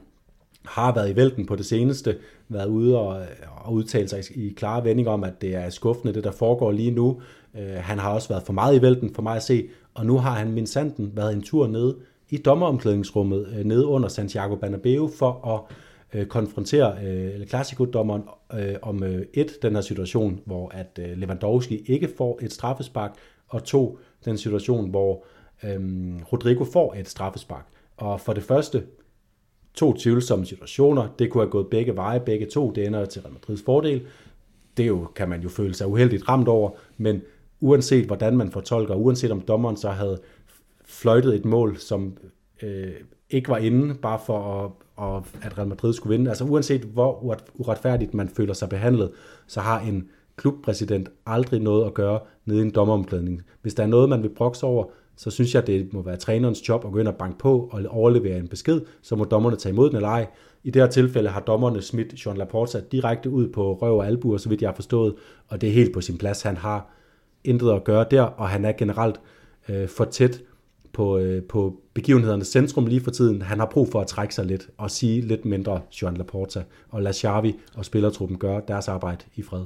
har 0.66 0.94
været 0.94 1.10
i 1.10 1.16
vælten 1.16 1.46
på 1.46 1.56
det 1.56 1.66
seneste, 1.66 2.18
været 2.50 2.68
ude 2.68 3.00
og, 3.00 3.26
og 3.66 3.74
udtale 3.74 4.08
sig 4.08 4.24
i 4.36 4.54
klare 4.58 4.84
vendinger 4.84 5.12
om, 5.12 5.24
at 5.24 5.42
det 5.42 5.56
er 5.56 5.70
skuffende, 5.70 6.14
det 6.14 6.24
der 6.24 6.32
foregår 6.32 6.72
lige 6.72 6.92
nu. 6.92 7.22
Øh, 7.58 7.76
han 7.76 8.00
har 8.00 8.14
også 8.14 8.30
været 8.30 8.44
for 8.44 8.54
meget 8.54 8.76
i 8.76 8.82
vælten, 8.82 9.16
for 9.16 9.22
mig 9.22 9.36
at 9.36 9.44
se, 9.44 9.68
og 9.94 10.06
nu 10.06 10.18
har 10.18 10.32
han 10.32 10.52
min 10.52 10.68
sanden 10.68 11.12
været 11.16 11.34
en 11.34 11.42
tur 11.42 11.68
ned 11.68 11.96
i 12.30 12.38
dommeromklædningsrummet, 12.38 13.48
øh, 13.58 13.66
nede 13.66 13.86
under 13.86 14.10
Santiago 14.10 14.56
Bernabeu, 14.56 15.08
for 15.08 15.56
at 15.56 15.76
øh, 16.14 16.26
konfrontere 16.26 17.06
øh, 17.06 17.48
Clasico-dommeren 17.48 18.24
øh, 18.54 18.76
om 18.82 19.04
øh, 19.04 19.26
et, 19.34 19.58
den 19.62 19.76
her 19.76 19.82
situation, 19.82 20.40
hvor 20.46 20.70
at 20.70 21.00
øh, 21.00 21.18
Lewandowski 21.18 21.78
ikke 21.86 22.10
får 22.18 22.40
et 22.42 22.54
straffespark, 22.54 23.12
og 23.48 23.64
to, 23.64 24.00
den 24.26 24.38
situation, 24.38 24.90
hvor 24.90 25.26
øh, 25.64 25.80
Rodrigo 26.34 26.64
får 26.64 26.94
et 26.94 27.10
straffespark. 27.10 27.66
Og 27.98 28.22
for 28.22 28.34
det 28.34 28.44
første, 28.44 28.84
to 29.78 29.94
tvivlsomme 29.94 30.46
situationer. 30.46 31.08
Det 31.20 31.32
kunne 31.32 31.44
have 31.44 31.52
gået 31.52 31.68
begge 31.68 31.96
veje, 31.96 32.20
begge 32.20 32.46
to. 32.46 32.72
Det 32.72 32.88
ender 32.88 33.06
til 33.06 33.22
Real 33.22 33.34
Madrids 33.34 33.62
fordel. 33.62 34.06
Det 34.78 34.88
jo, 34.88 35.08
kan 35.16 35.30
man 35.30 35.42
jo 35.42 35.50
føle 35.50 35.74
sig 35.74 35.88
uheldigt 35.88 36.30
ramt 36.30 36.48
over, 36.48 36.72
men 36.98 37.22
uanset 37.60 38.06
hvordan 38.06 38.38
man 38.38 38.52
fortolker, 38.52 38.96
uanset 38.96 39.32
om 39.32 39.42
dommeren 39.42 39.78
så 39.78 39.90
havde 39.90 40.22
fløjtet 40.86 41.36
et 41.36 41.46
mål, 41.46 41.78
som 41.78 42.18
øh, 42.64 42.94
ikke 43.30 43.50
var 43.50 43.58
inde, 43.58 43.96
bare 43.96 44.20
for 44.26 44.64
at, 44.64 44.72
og 44.96 45.26
at 45.42 45.58
Real 45.58 45.68
Madrid 45.68 45.94
skulle 45.94 46.18
vinde. 46.18 46.30
Altså 46.32 46.44
uanset 46.44 46.82
hvor 46.82 47.38
uretfærdigt 47.56 48.14
man 48.14 48.30
føler 48.30 48.54
sig 48.54 48.70
behandlet, 48.70 49.12
så 49.48 49.60
har 49.60 49.80
en 49.80 50.08
klubpræsident 50.36 51.10
aldrig 51.26 51.60
noget 51.60 51.86
at 51.86 51.94
gøre 51.94 52.20
nede 52.46 52.60
i 52.60 52.62
en 52.62 52.72
dommeromklædning. 52.72 53.42
Hvis 53.62 53.74
der 53.74 53.84
er 53.84 53.88
noget, 53.88 54.10
man 54.10 54.24
vil 54.24 54.30
brokse 54.30 54.66
over, 54.66 54.86
så 55.16 55.32
synes 55.32 55.56
jeg, 55.56 55.68
det 55.68 55.94
må 55.94 56.02
være 56.02 56.18
trænerens 56.18 56.70
job 56.70 56.86
at 56.86 56.92
gå 56.92 57.00
ind 57.00 57.08
og 57.08 57.16
banke 57.16 57.38
på 57.38 57.70
og 57.72 57.84
overlevere 57.90 58.38
en 58.38 58.48
besked, 58.48 58.82
så 59.02 59.16
må 59.16 59.24
dommerne 59.24 59.56
tage 59.56 59.74
imod 59.74 59.90
den 59.90 59.96
eller 59.96 60.10
ej. 60.10 60.28
I 60.64 60.72
det 60.72 60.82
her 60.82 60.90
tilfælde 60.90 61.30
har 61.30 61.40
dommerne 61.40 61.82
smidt 61.82 62.26
Jean 62.26 62.38
Laporta 62.38 62.82
direkte 62.92 63.30
ud 63.30 63.48
på 63.48 63.74
røv 63.74 63.98
og 63.98 64.08
albuer, 64.08 64.38
så 64.38 64.50
vidt 64.50 64.62
jeg 64.62 64.70
har 64.70 64.76
forstået, 64.76 65.16
og 65.48 65.62
det 65.62 65.70
er 65.70 65.74
helt 65.74 65.94
på 65.94 66.02
sin 66.02 66.18
plads. 66.18 66.42
Han 66.42 66.58
har 66.58 66.90
intet 67.44 67.72
at 67.72 67.84
gøre 67.84 68.06
der, 68.12 68.22
og 68.22 68.50
han 68.50 68.66
er 68.66 68.72
generelt 68.72 69.20
øh, 69.70 69.88
for 69.88 70.06
tæt 70.06 70.42
på, 70.98 71.18
øh, 71.18 71.44
på 71.44 71.82
begivenhedernes 71.94 72.48
centrum 72.48 72.86
lige 72.86 73.02
for 73.02 73.12
tiden. 73.12 73.42
Han 73.42 73.60
har 73.60 73.66
brug 73.66 73.92
for 73.92 74.02
at 74.02 74.08
trække 74.08 74.36
sig 74.36 74.46
lidt 74.46 74.70
og 74.78 74.92
sige 74.92 75.22
lidt 75.22 75.46
mindre 75.46 75.82
Joan 76.02 76.18
Laporta, 76.18 76.64
og 76.90 77.02
La 77.02 77.12
Xavi 77.12 77.54
og 77.76 77.86
spillertruppen 77.86 78.38
gøre 78.38 78.62
deres 78.68 78.88
arbejde 78.88 79.26
i 79.36 79.42
fred 79.42 79.66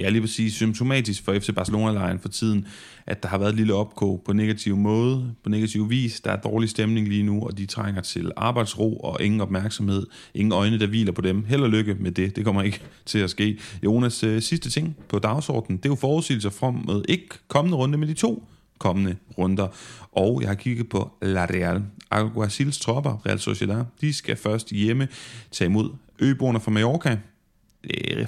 ja, 0.00 0.08
lige 0.08 0.20
præcis 0.20 0.54
symptomatisk 0.54 1.24
for 1.24 1.32
FC 1.32 1.54
Barcelona-lejren 1.54 2.18
for 2.18 2.28
tiden, 2.28 2.66
at 3.06 3.22
der 3.22 3.28
har 3.28 3.38
været 3.38 3.50
et 3.50 3.56
lille 3.56 3.74
opkog 3.74 4.22
på 4.24 4.32
negativ 4.32 4.76
måde, 4.76 5.34
på 5.42 5.48
negativ 5.48 5.90
vis. 5.90 6.20
Der 6.20 6.30
er 6.30 6.36
dårlig 6.36 6.70
stemning 6.70 7.08
lige 7.08 7.22
nu, 7.22 7.46
og 7.46 7.58
de 7.58 7.66
trænger 7.66 8.02
til 8.02 8.32
arbejdsro 8.36 8.96
og 8.96 9.22
ingen 9.22 9.40
opmærksomhed, 9.40 10.06
ingen 10.34 10.52
øjne, 10.52 10.78
der 10.78 10.86
hviler 10.86 11.12
på 11.12 11.20
dem. 11.20 11.44
Held 11.44 11.62
og 11.62 11.70
lykke 11.70 11.94
med 11.94 12.12
det, 12.12 12.36
det 12.36 12.44
kommer 12.44 12.62
ikke 12.62 12.80
til 13.06 13.18
at 13.18 13.30
ske. 13.30 13.58
Jonas, 13.84 14.24
øh, 14.24 14.42
sidste 14.42 14.70
ting 14.70 14.96
på 15.08 15.18
dagsordenen, 15.18 15.76
det 15.76 15.84
er 15.84 15.90
jo 15.90 15.94
forudsigelser 15.96 16.50
frem 16.50 16.74
med 16.74 17.02
ikke 17.08 17.28
kommende 17.48 17.76
runde, 17.76 17.98
men 17.98 18.08
de 18.08 18.14
to 18.14 18.44
kommende 18.80 19.16
runder. 19.38 19.68
Og 20.12 20.40
jeg 20.40 20.48
har 20.48 20.54
kigget 20.54 20.88
på 20.88 21.10
La 21.22 21.44
Real. 21.44 21.82
Alguacils 22.10 22.78
tropper, 22.78 23.26
Real 23.26 23.38
Sociedad, 23.38 23.84
de 24.00 24.12
skal 24.12 24.36
først 24.36 24.70
hjemme 24.70 25.08
tage 25.50 25.66
imod 25.66 25.90
øboerne 26.18 26.60
fra 26.60 26.70
Mallorca 26.70 27.18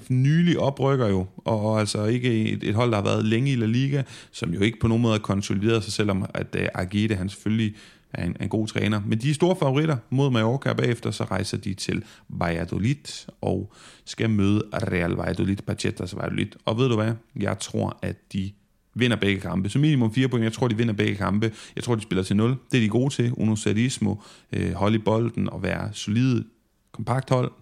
nylig 0.08 0.58
oprykker 0.58 1.08
jo, 1.08 1.26
og 1.36 1.80
altså 1.80 2.04
ikke 2.04 2.50
et, 2.50 2.62
et 2.64 2.74
hold, 2.74 2.90
der 2.90 2.96
har 2.96 3.04
været 3.04 3.24
længe 3.24 3.52
i 3.52 3.56
La 3.56 3.66
Liga, 3.66 4.02
som 4.30 4.54
jo 4.54 4.60
ikke 4.60 4.78
på 4.80 4.88
nogen 4.88 5.02
måde 5.02 5.14
har 5.14 5.18
konsolideret 5.18 5.84
sig, 5.84 5.92
selvom 5.92 6.26
at 6.34 6.56
uh, 6.74 7.16
han 7.18 7.28
selvfølgelig 7.28 7.74
er 8.12 8.24
en, 8.24 8.36
en 8.40 8.48
god 8.48 8.66
træner. 8.66 9.00
Men 9.06 9.18
de 9.18 9.30
er 9.30 9.34
store 9.34 9.56
favoritter 9.56 9.96
mod 10.10 10.30
Mallorca, 10.30 10.70
og 10.70 10.76
bagefter 10.76 11.10
så 11.10 11.24
rejser 11.24 11.56
de 11.56 11.74
til 11.74 12.04
Valladolid 12.28 13.26
og 13.40 13.72
skal 14.04 14.30
møde 14.30 14.62
Real 14.74 15.10
Valladolid, 15.10 15.56
Pachetas 15.56 16.16
Valladolid. 16.16 16.50
Og 16.64 16.78
ved 16.78 16.88
du 16.88 16.94
hvad? 16.94 17.12
Jeg 17.36 17.58
tror, 17.58 17.98
at 18.02 18.16
de 18.32 18.52
vinder 18.94 19.16
begge 19.16 19.40
kampe. 19.40 19.68
Så 19.68 19.78
minimum 19.78 20.14
4 20.14 20.28
point. 20.28 20.44
Jeg 20.44 20.52
tror, 20.52 20.68
de 20.68 20.76
vinder 20.76 20.94
begge 20.94 21.14
kampe. 21.14 21.52
Jeg 21.76 21.84
tror, 21.84 21.94
de 21.94 22.02
spiller 22.02 22.22
til 22.22 22.36
0. 22.36 22.50
Det 22.50 22.78
er 22.78 22.82
de 22.82 22.88
gode 22.88 23.14
til. 23.14 23.32
Uno 23.32 23.56
Sadismo, 23.56 24.14
øh, 24.52 24.72
holde 24.72 24.96
i 24.96 24.98
bolden 24.98 25.48
og 25.48 25.62
være 25.62 25.90
solide, 25.92 26.44
kompakt 26.92 27.30
hold. 27.30 27.52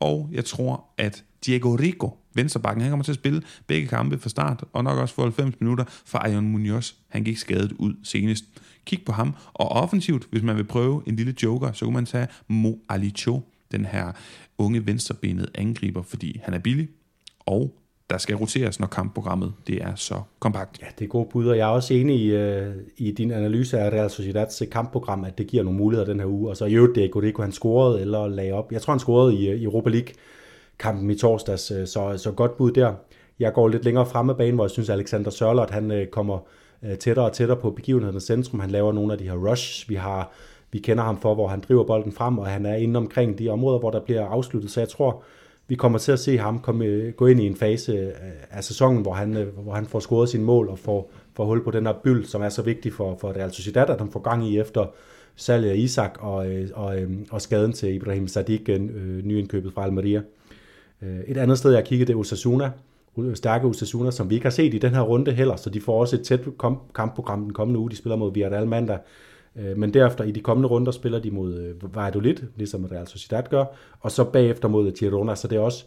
Og 0.00 0.28
jeg 0.32 0.44
tror, 0.44 0.84
at 0.98 1.24
Diego 1.46 1.74
Rico, 1.74 2.18
venstrebakken, 2.34 2.82
han 2.82 2.90
kommer 2.90 3.04
til 3.04 3.12
at 3.12 3.16
spille 3.16 3.42
begge 3.66 3.88
kampe 3.88 4.18
fra 4.18 4.28
start, 4.28 4.64
og 4.72 4.84
nok 4.84 4.98
også 4.98 5.14
for 5.14 5.22
90 5.22 5.60
minutter, 5.60 5.84
for 6.06 6.26
Ion 6.26 6.48
Munoz, 6.48 6.92
han 7.08 7.24
gik 7.24 7.36
skadet 7.36 7.72
ud 7.72 7.94
senest. 8.02 8.44
Kig 8.84 9.02
på 9.06 9.12
ham, 9.12 9.34
og 9.52 9.68
offensivt, 9.68 10.26
hvis 10.30 10.42
man 10.42 10.56
vil 10.56 10.64
prøve 10.64 11.02
en 11.06 11.16
lille 11.16 11.34
joker, 11.42 11.72
så 11.72 11.84
kan 11.84 11.94
man 11.94 12.06
tage 12.06 12.26
Mo 12.48 12.72
Alicho, 12.88 13.40
den 13.72 13.84
her 13.84 14.12
unge 14.58 14.86
venstrebenede 14.86 15.48
angriber, 15.54 16.02
fordi 16.02 16.40
han 16.44 16.54
er 16.54 16.58
billig, 16.58 16.88
og 17.40 17.76
der 18.10 18.18
skal 18.18 18.36
roteres, 18.36 18.80
når 18.80 18.86
kampprogrammet 18.86 19.52
det 19.66 19.82
er 19.82 19.94
så 19.94 20.14
kompakt. 20.40 20.82
Ja, 20.82 20.86
det 20.98 21.04
er 21.04 21.08
gode 21.08 21.28
bud, 21.32 21.46
og 21.46 21.56
jeg 21.58 21.68
er 21.68 21.72
også 21.72 21.94
enig 21.94 22.16
i, 22.16 22.30
øh, 22.30 22.74
i 22.96 23.10
din 23.10 23.30
analyse 23.30 23.78
af 23.78 23.90
Real 23.90 24.10
Sociedads 24.10 24.62
øh, 24.62 24.70
kampprogram, 24.70 25.24
at 25.24 25.38
det 25.38 25.46
giver 25.46 25.62
nogle 25.62 25.78
muligheder 25.78 26.10
den 26.12 26.20
her 26.20 26.26
uge. 26.26 26.50
Og 26.50 26.56
så 26.56 26.64
i 26.64 26.74
øvrigt, 26.74 26.94
det 26.94 27.10
kunne 27.10 27.44
han 27.44 27.52
scorede 27.52 28.00
eller 28.00 28.28
lagde 28.28 28.52
op. 28.52 28.72
Jeg 28.72 28.82
tror, 28.82 28.92
han 28.92 29.00
scorede 29.00 29.34
i, 29.34 29.48
øh, 29.48 29.60
i 29.60 29.64
Europa 29.64 29.90
League 29.90 30.08
kampen 30.78 31.10
i 31.10 31.14
torsdags, 31.14 31.70
øh, 31.70 31.86
så, 31.86 32.14
så 32.16 32.32
godt 32.32 32.56
bud 32.56 32.72
der. 32.72 32.92
Jeg 33.38 33.52
går 33.52 33.68
lidt 33.68 33.84
længere 33.84 34.06
frem 34.06 34.30
af 34.30 34.36
banen, 34.36 34.54
hvor 34.54 34.64
jeg 34.64 34.70
synes, 34.70 34.88
Alexander 34.88 35.30
Sørlot, 35.30 35.70
han 35.70 35.90
øh, 35.90 36.06
kommer 36.06 36.38
tættere 37.00 37.24
og 37.24 37.32
tættere 37.32 37.58
på 37.60 37.70
begivenhedernes 37.70 38.22
centrum. 38.22 38.60
Han 38.60 38.70
laver 38.70 38.92
nogle 38.92 39.12
af 39.12 39.18
de 39.18 39.24
her 39.24 39.50
rush, 39.50 39.88
vi 39.88 39.94
har 39.94 40.32
vi 40.72 40.78
kender 40.78 41.04
ham 41.04 41.20
for, 41.20 41.34
hvor 41.34 41.48
han 41.48 41.60
driver 41.60 41.84
bolden 41.84 42.12
frem, 42.12 42.38
og 42.38 42.46
han 42.46 42.66
er 42.66 42.74
inde 42.74 42.96
omkring 42.96 43.38
de 43.38 43.48
områder, 43.48 43.78
hvor 43.78 43.90
der 43.90 44.00
bliver 44.00 44.26
afsluttet. 44.26 44.70
Så 44.70 44.80
jeg 44.80 44.88
tror, 44.88 45.22
vi 45.70 45.74
kommer 45.74 45.98
til 45.98 46.12
at 46.12 46.18
se 46.18 46.38
ham 46.38 46.58
komme, 46.58 47.10
gå 47.16 47.26
ind 47.26 47.40
i 47.40 47.46
en 47.46 47.56
fase 47.56 48.12
af 48.50 48.64
sæsonen, 48.64 49.02
hvor 49.02 49.12
han, 49.12 49.36
øh, 49.36 49.58
hvor 49.58 49.72
han 49.72 49.86
får 49.86 50.00
scoret 50.00 50.28
sine 50.28 50.44
mål 50.44 50.68
og 50.68 50.78
får, 50.78 51.12
får 51.36 51.44
hul 51.44 51.64
på 51.64 51.70
den 51.70 51.86
her 51.86 51.92
byld, 52.04 52.24
som 52.24 52.42
er 52.42 52.48
så 52.48 52.62
vigtig 52.62 52.92
for, 52.92 53.16
for 53.20 53.28
Real 53.28 53.52
Sociedad, 53.52 53.90
at 53.90 53.98
han 53.98 54.10
får 54.10 54.20
gang 54.20 54.48
i 54.48 54.58
efter 54.58 54.86
salget 55.36 55.70
af 55.70 55.76
Isak 55.76 56.18
og, 56.20 56.50
øh, 56.50 56.68
og, 56.74 57.00
øh, 57.00 57.10
og 57.30 57.42
skaden 57.42 57.72
til 57.72 57.94
Ibrahim 57.94 58.28
Sadik, 58.28 58.68
nyindkøbet 59.24 59.72
fra 59.72 59.84
Almeria. 59.84 60.22
Et 61.26 61.36
andet 61.36 61.58
sted, 61.58 61.70
jeg 61.70 61.78
har 61.78 61.84
kigget, 61.84 62.08
det 62.08 62.14
er 62.14 62.18
Osasuna. 62.18 62.70
Stærke 63.34 63.66
Osasuna, 63.66 64.10
som 64.10 64.30
vi 64.30 64.34
ikke 64.34 64.44
har 64.44 64.50
set 64.50 64.74
i 64.74 64.78
den 64.78 64.94
her 64.94 65.00
runde 65.00 65.32
heller, 65.32 65.56
så 65.56 65.70
de 65.70 65.80
får 65.80 66.00
også 66.00 66.16
et 66.16 66.22
tæt 66.22 66.40
kampprogram 66.94 67.42
den 67.42 67.52
kommende 67.52 67.80
uge. 67.80 67.90
De 67.90 67.96
spiller 67.96 68.16
mod 68.16 68.32
Villarreal 68.32 68.68
mandag. 68.68 68.98
Øh, 69.56 69.76
men 69.76 69.94
derefter 69.94 70.24
i 70.24 70.30
de 70.30 70.40
kommende 70.40 70.68
runder 70.68 70.92
spiller 70.92 71.18
de 71.18 71.30
mod 71.30 71.54
øh, 71.54 71.96
Valladolid, 71.96 72.36
ligesom 72.56 72.84
Real 72.84 73.06
Sociedad 73.06 73.42
gør, 73.50 73.64
og 74.00 74.10
så 74.10 74.24
bagefter 74.24 74.68
mod 74.68 74.92
Girona, 74.92 75.34
så 75.34 75.48
det 75.48 75.56
er 75.56 75.60
også 75.60 75.84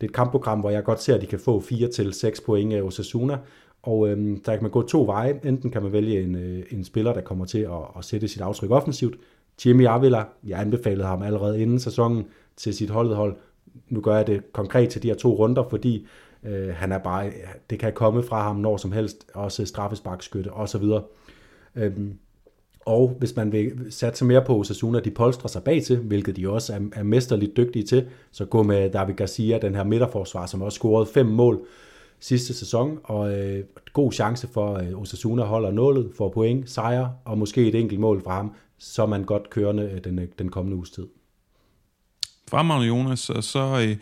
det 0.00 0.06
er 0.06 0.10
et 0.10 0.14
kampprogram, 0.14 0.60
hvor 0.60 0.70
jeg 0.70 0.84
godt 0.84 1.02
ser, 1.02 1.14
at 1.14 1.20
de 1.20 1.26
kan 1.26 1.38
få 1.38 1.60
4 1.60 1.88
til 1.88 2.12
6 2.12 2.40
point 2.40 2.72
af 2.72 2.82
Osasuna, 2.82 3.38
og 3.82 4.08
øhm, 4.08 4.42
der 4.42 4.52
kan 4.52 4.62
man 4.62 4.70
gå 4.70 4.82
to 4.82 5.04
veje. 5.04 5.40
Enten 5.44 5.70
kan 5.70 5.82
man 5.82 5.92
vælge 5.92 6.22
en, 6.22 6.34
øh, 6.34 6.64
en 6.70 6.84
spiller, 6.84 7.12
der 7.12 7.20
kommer 7.20 7.44
til 7.44 7.58
at, 7.58 7.98
at 7.98 8.04
sætte 8.04 8.28
sit 8.28 8.40
aftryk 8.40 8.70
offensivt. 8.70 9.16
Jimmy 9.66 9.86
Avila, 9.86 10.24
jeg 10.46 10.60
anbefalede 10.60 11.06
ham 11.06 11.22
allerede 11.22 11.62
inden 11.62 11.78
sæsonen 11.78 12.26
til 12.56 12.74
sit 12.74 12.90
holdet 12.90 13.16
hold, 13.16 13.36
nu 13.88 14.00
gør 14.00 14.16
jeg 14.16 14.26
det 14.26 14.52
konkret 14.52 14.88
til 14.88 15.02
de 15.02 15.08
her 15.08 15.14
to 15.14 15.34
runder, 15.34 15.64
fordi 15.70 16.06
øh, 16.42 16.68
han 16.74 16.92
er 16.92 16.98
bare, 16.98 17.32
det 17.70 17.78
kan 17.78 17.92
komme 17.92 18.22
fra 18.22 18.42
ham 18.42 18.56
når 18.56 18.76
som 18.76 18.92
helst, 18.92 19.26
også 19.34 19.66
straffesparkskytte 19.66 20.52
osv. 20.52 20.84
Øhm, 21.76 22.18
og 22.86 23.16
hvis 23.18 23.36
man 23.36 23.52
vil 23.52 23.72
satse 23.90 24.24
mere 24.24 24.44
på 24.44 24.58
Osasuna, 24.58 25.00
de 25.00 25.10
polstrer 25.10 25.48
sig 25.48 25.62
bag 25.62 25.82
til, 25.82 25.96
hvilket 25.96 26.36
de 26.36 26.50
også 26.50 26.72
er, 26.72 26.80
er 26.92 27.02
mesterligt 27.02 27.56
dygtige 27.56 27.84
til, 27.84 28.06
så 28.32 28.44
gå 28.44 28.62
med 28.62 28.90
David 28.90 29.14
Garcia, 29.14 29.58
den 29.58 29.74
her 29.74 29.84
midterforsvar, 29.84 30.46
som 30.46 30.62
også 30.62 30.76
scorede 30.76 31.06
fem 31.14 31.26
mål 31.26 31.66
sidste 32.20 32.54
sæson, 32.54 32.98
og 33.04 33.38
øh, 33.38 33.64
god 33.92 34.12
chance 34.12 34.48
for, 34.52 34.74
at 34.74 34.88
øh, 34.88 35.00
Osasuna 35.00 35.42
holder 35.42 35.70
nålet, 35.70 36.10
får 36.16 36.28
point, 36.28 36.70
sejr, 36.70 37.08
og 37.24 37.38
måske 37.38 37.68
et 37.68 37.74
enkelt 37.74 38.00
mål 38.00 38.22
fra 38.22 38.36
ham, 38.36 38.52
så 38.78 39.02
er 39.02 39.06
man 39.06 39.24
godt 39.24 39.50
kørende 39.50 39.82
øh, 39.82 40.04
den, 40.04 40.20
den 40.38 40.48
kommende 40.48 40.76
uges 40.76 40.90
tid 40.90 41.06
fremragende, 42.50 42.88
Jonas, 42.88 43.30
og 43.30 43.44
så 43.44 43.86
øh, 43.88 43.96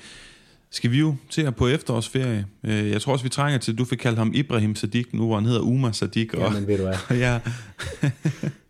skal 0.71 0.91
vi 0.91 0.99
jo 0.99 1.15
til 1.31 1.43
at 1.43 1.57
på 1.57 1.69
efterårsferie. 1.69 2.47
Øh, 2.65 2.91
jeg 2.91 3.03
tror 3.03 3.13
også, 3.13 3.23
vi 3.23 3.29
trænger 3.29 3.59
til, 3.59 3.79
du 3.79 3.85
fik 3.85 3.99
kaldt 3.99 4.19
ham 4.19 4.31
Ibrahim 4.35 4.75
Sadik, 4.75 5.15
nu 5.15 5.27
hvor 5.27 5.35
han 5.35 5.45
hedder 5.45 5.61
Umar 5.61 5.93
Sadik. 5.93 6.35
Og, 6.35 6.41
ja, 6.41 6.51
men 6.51 6.67
ved 6.67 6.79
du 6.79 6.83
hvad. 6.83 6.97
ja, 7.11 7.17
jeg 7.17 7.41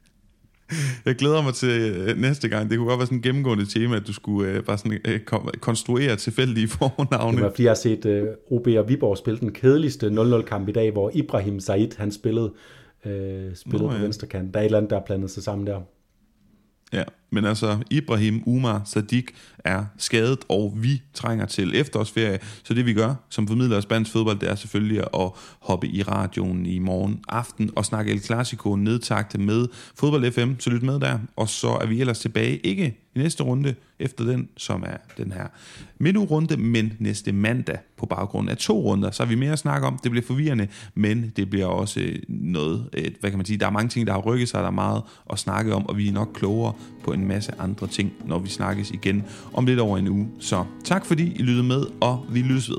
glæder 1.18 1.42
mig 1.42 1.54
til 1.54 1.92
øh, 2.08 2.16
næste 2.16 2.48
gang. 2.48 2.70
Det 2.70 2.78
kunne 2.78 2.88
godt 2.88 2.98
være 2.98 3.06
sådan 3.06 3.18
et 3.18 3.24
gennemgående 3.24 3.66
tema, 3.66 3.96
at 3.96 4.06
du 4.06 4.12
skulle 4.12 4.50
øh, 4.50 4.64
bare 4.64 4.78
sådan, 4.78 4.98
øh, 5.04 5.20
konstruere 5.60 6.16
tilfældige 6.16 6.68
fornavne. 6.78 7.36
Det 7.36 7.44
var 7.44 7.50
fordi, 7.50 7.62
jeg 7.62 7.70
har 7.70 7.74
set 7.74 8.06
øh, 8.06 8.28
OB 8.50 8.66
og 8.66 8.88
Viborg 8.88 9.18
spille 9.18 9.40
den 9.40 9.52
kedeligste 9.52 10.06
0-0-kamp 10.06 10.68
i 10.68 10.72
dag, 10.72 10.90
hvor 10.90 11.10
Ibrahim 11.14 11.60
Said, 11.60 11.88
han 11.96 12.12
spillede, 12.12 12.52
øh, 13.06 13.56
spillede 13.56 13.84
Nå, 13.84 13.92
ja. 13.92 13.96
på 13.96 14.02
venstre 14.02 14.26
kant. 14.26 14.54
Der 14.54 14.60
er 14.60 14.62
et 14.62 14.66
eller 14.66 14.78
andet, 14.78 14.90
der 14.90 14.96
er 14.96 15.04
blandet 15.06 15.30
sig 15.30 15.42
sammen 15.42 15.66
der. 15.66 15.80
Ja, 16.92 17.04
men 17.34 17.44
altså 17.44 17.78
Ibrahim 17.90 18.42
Umar 18.46 18.82
Sadik 18.84 19.30
er 19.58 19.84
skadet, 19.98 20.38
og 20.48 20.74
vi 20.76 21.02
trænger 21.14 21.46
til 21.46 21.76
efterårsferie. 21.76 22.38
Så 22.62 22.74
det 22.74 22.86
vi 22.86 22.92
gør 22.94 23.14
som 23.28 23.48
formidler 23.48 23.76
af 23.76 23.82
spansk 23.82 24.12
fodbold, 24.12 24.38
det 24.38 24.50
er 24.50 24.54
selvfølgelig 24.54 25.00
at 25.14 25.30
hoppe 25.60 25.88
i 25.88 26.02
radioen 26.02 26.66
i 26.66 26.78
morgen 26.78 27.20
aften 27.28 27.70
og 27.76 27.84
snakke 27.84 28.12
El 28.12 28.20
Clasico 28.20 28.76
nedtagte 28.76 29.38
med 29.38 29.66
Fodbold 29.98 30.32
FM. 30.32 30.52
Så 30.58 30.70
lyt 30.70 30.82
med 30.82 31.00
der, 31.00 31.18
og 31.36 31.48
så 31.48 31.68
er 31.68 31.86
vi 31.86 32.00
ellers 32.00 32.18
tilbage, 32.18 32.56
ikke 32.56 32.96
i 33.14 33.18
næste 33.18 33.42
runde 33.42 33.74
efter 33.98 34.24
den, 34.24 34.48
som 34.56 34.84
er 34.86 34.96
den 35.16 35.32
her 35.32 35.46
midtugrunde, 35.98 36.56
men 36.56 36.92
næste 36.98 37.32
mandag 37.32 37.78
på 37.98 38.06
baggrund 38.06 38.50
af 38.50 38.56
to 38.56 38.80
runder. 38.80 39.10
Så 39.10 39.22
har 39.22 39.28
vi 39.28 39.34
mere 39.34 39.52
at 39.52 39.58
snakke 39.58 39.86
om. 39.86 39.98
Det 40.02 40.10
bliver 40.10 40.26
forvirrende, 40.26 40.68
men 40.94 41.32
det 41.36 41.50
bliver 41.50 41.66
også 41.66 42.10
noget, 42.28 42.88
hvad 43.20 43.30
kan 43.30 43.38
man 43.38 43.46
sige, 43.46 43.58
der 43.58 43.66
er 43.66 43.70
mange 43.70 43.88
ting, 43.88 44.06
der 44.06 44.12
har 44.12 44.20
rykket 44.20 44.48
sig, 44.48 44.60
der 44.60 44.66
er 44.66 44.70
meget 44.70 45.02
at 45.32 45.38
snakke 45.38 45.74
om, 45.74 45.88
og 45.88 45.96
vi 45.96 46.08
er 46.08 46.12
nok 46.12 46.30
klogere 46.34 46.72
på 47.04 47.12
en 47.12 47.28
masse 47.28 47.52
andre 47.58 47.86
ting, 47.86 48.12
når 48.24 48.38
vi 48.38 48.48
snakkes 48.48 48.90
igen 48.90 49.24
om 49.52 49.66
lidt 49.66 49.80
over 49.80 49.98
en 49.98 50.08
uge. 50.08 50.28
Så 50.40 50.64
tak 50.84 51.06
fordi 51.06 51.32
I 51.36 51.42
lyttede 51.42 51.66
med, 51.66 51.86
og 52.00 52.26
vi 52.30 52.42
lyttes 52.42 52.70
ved. 52.70 52.78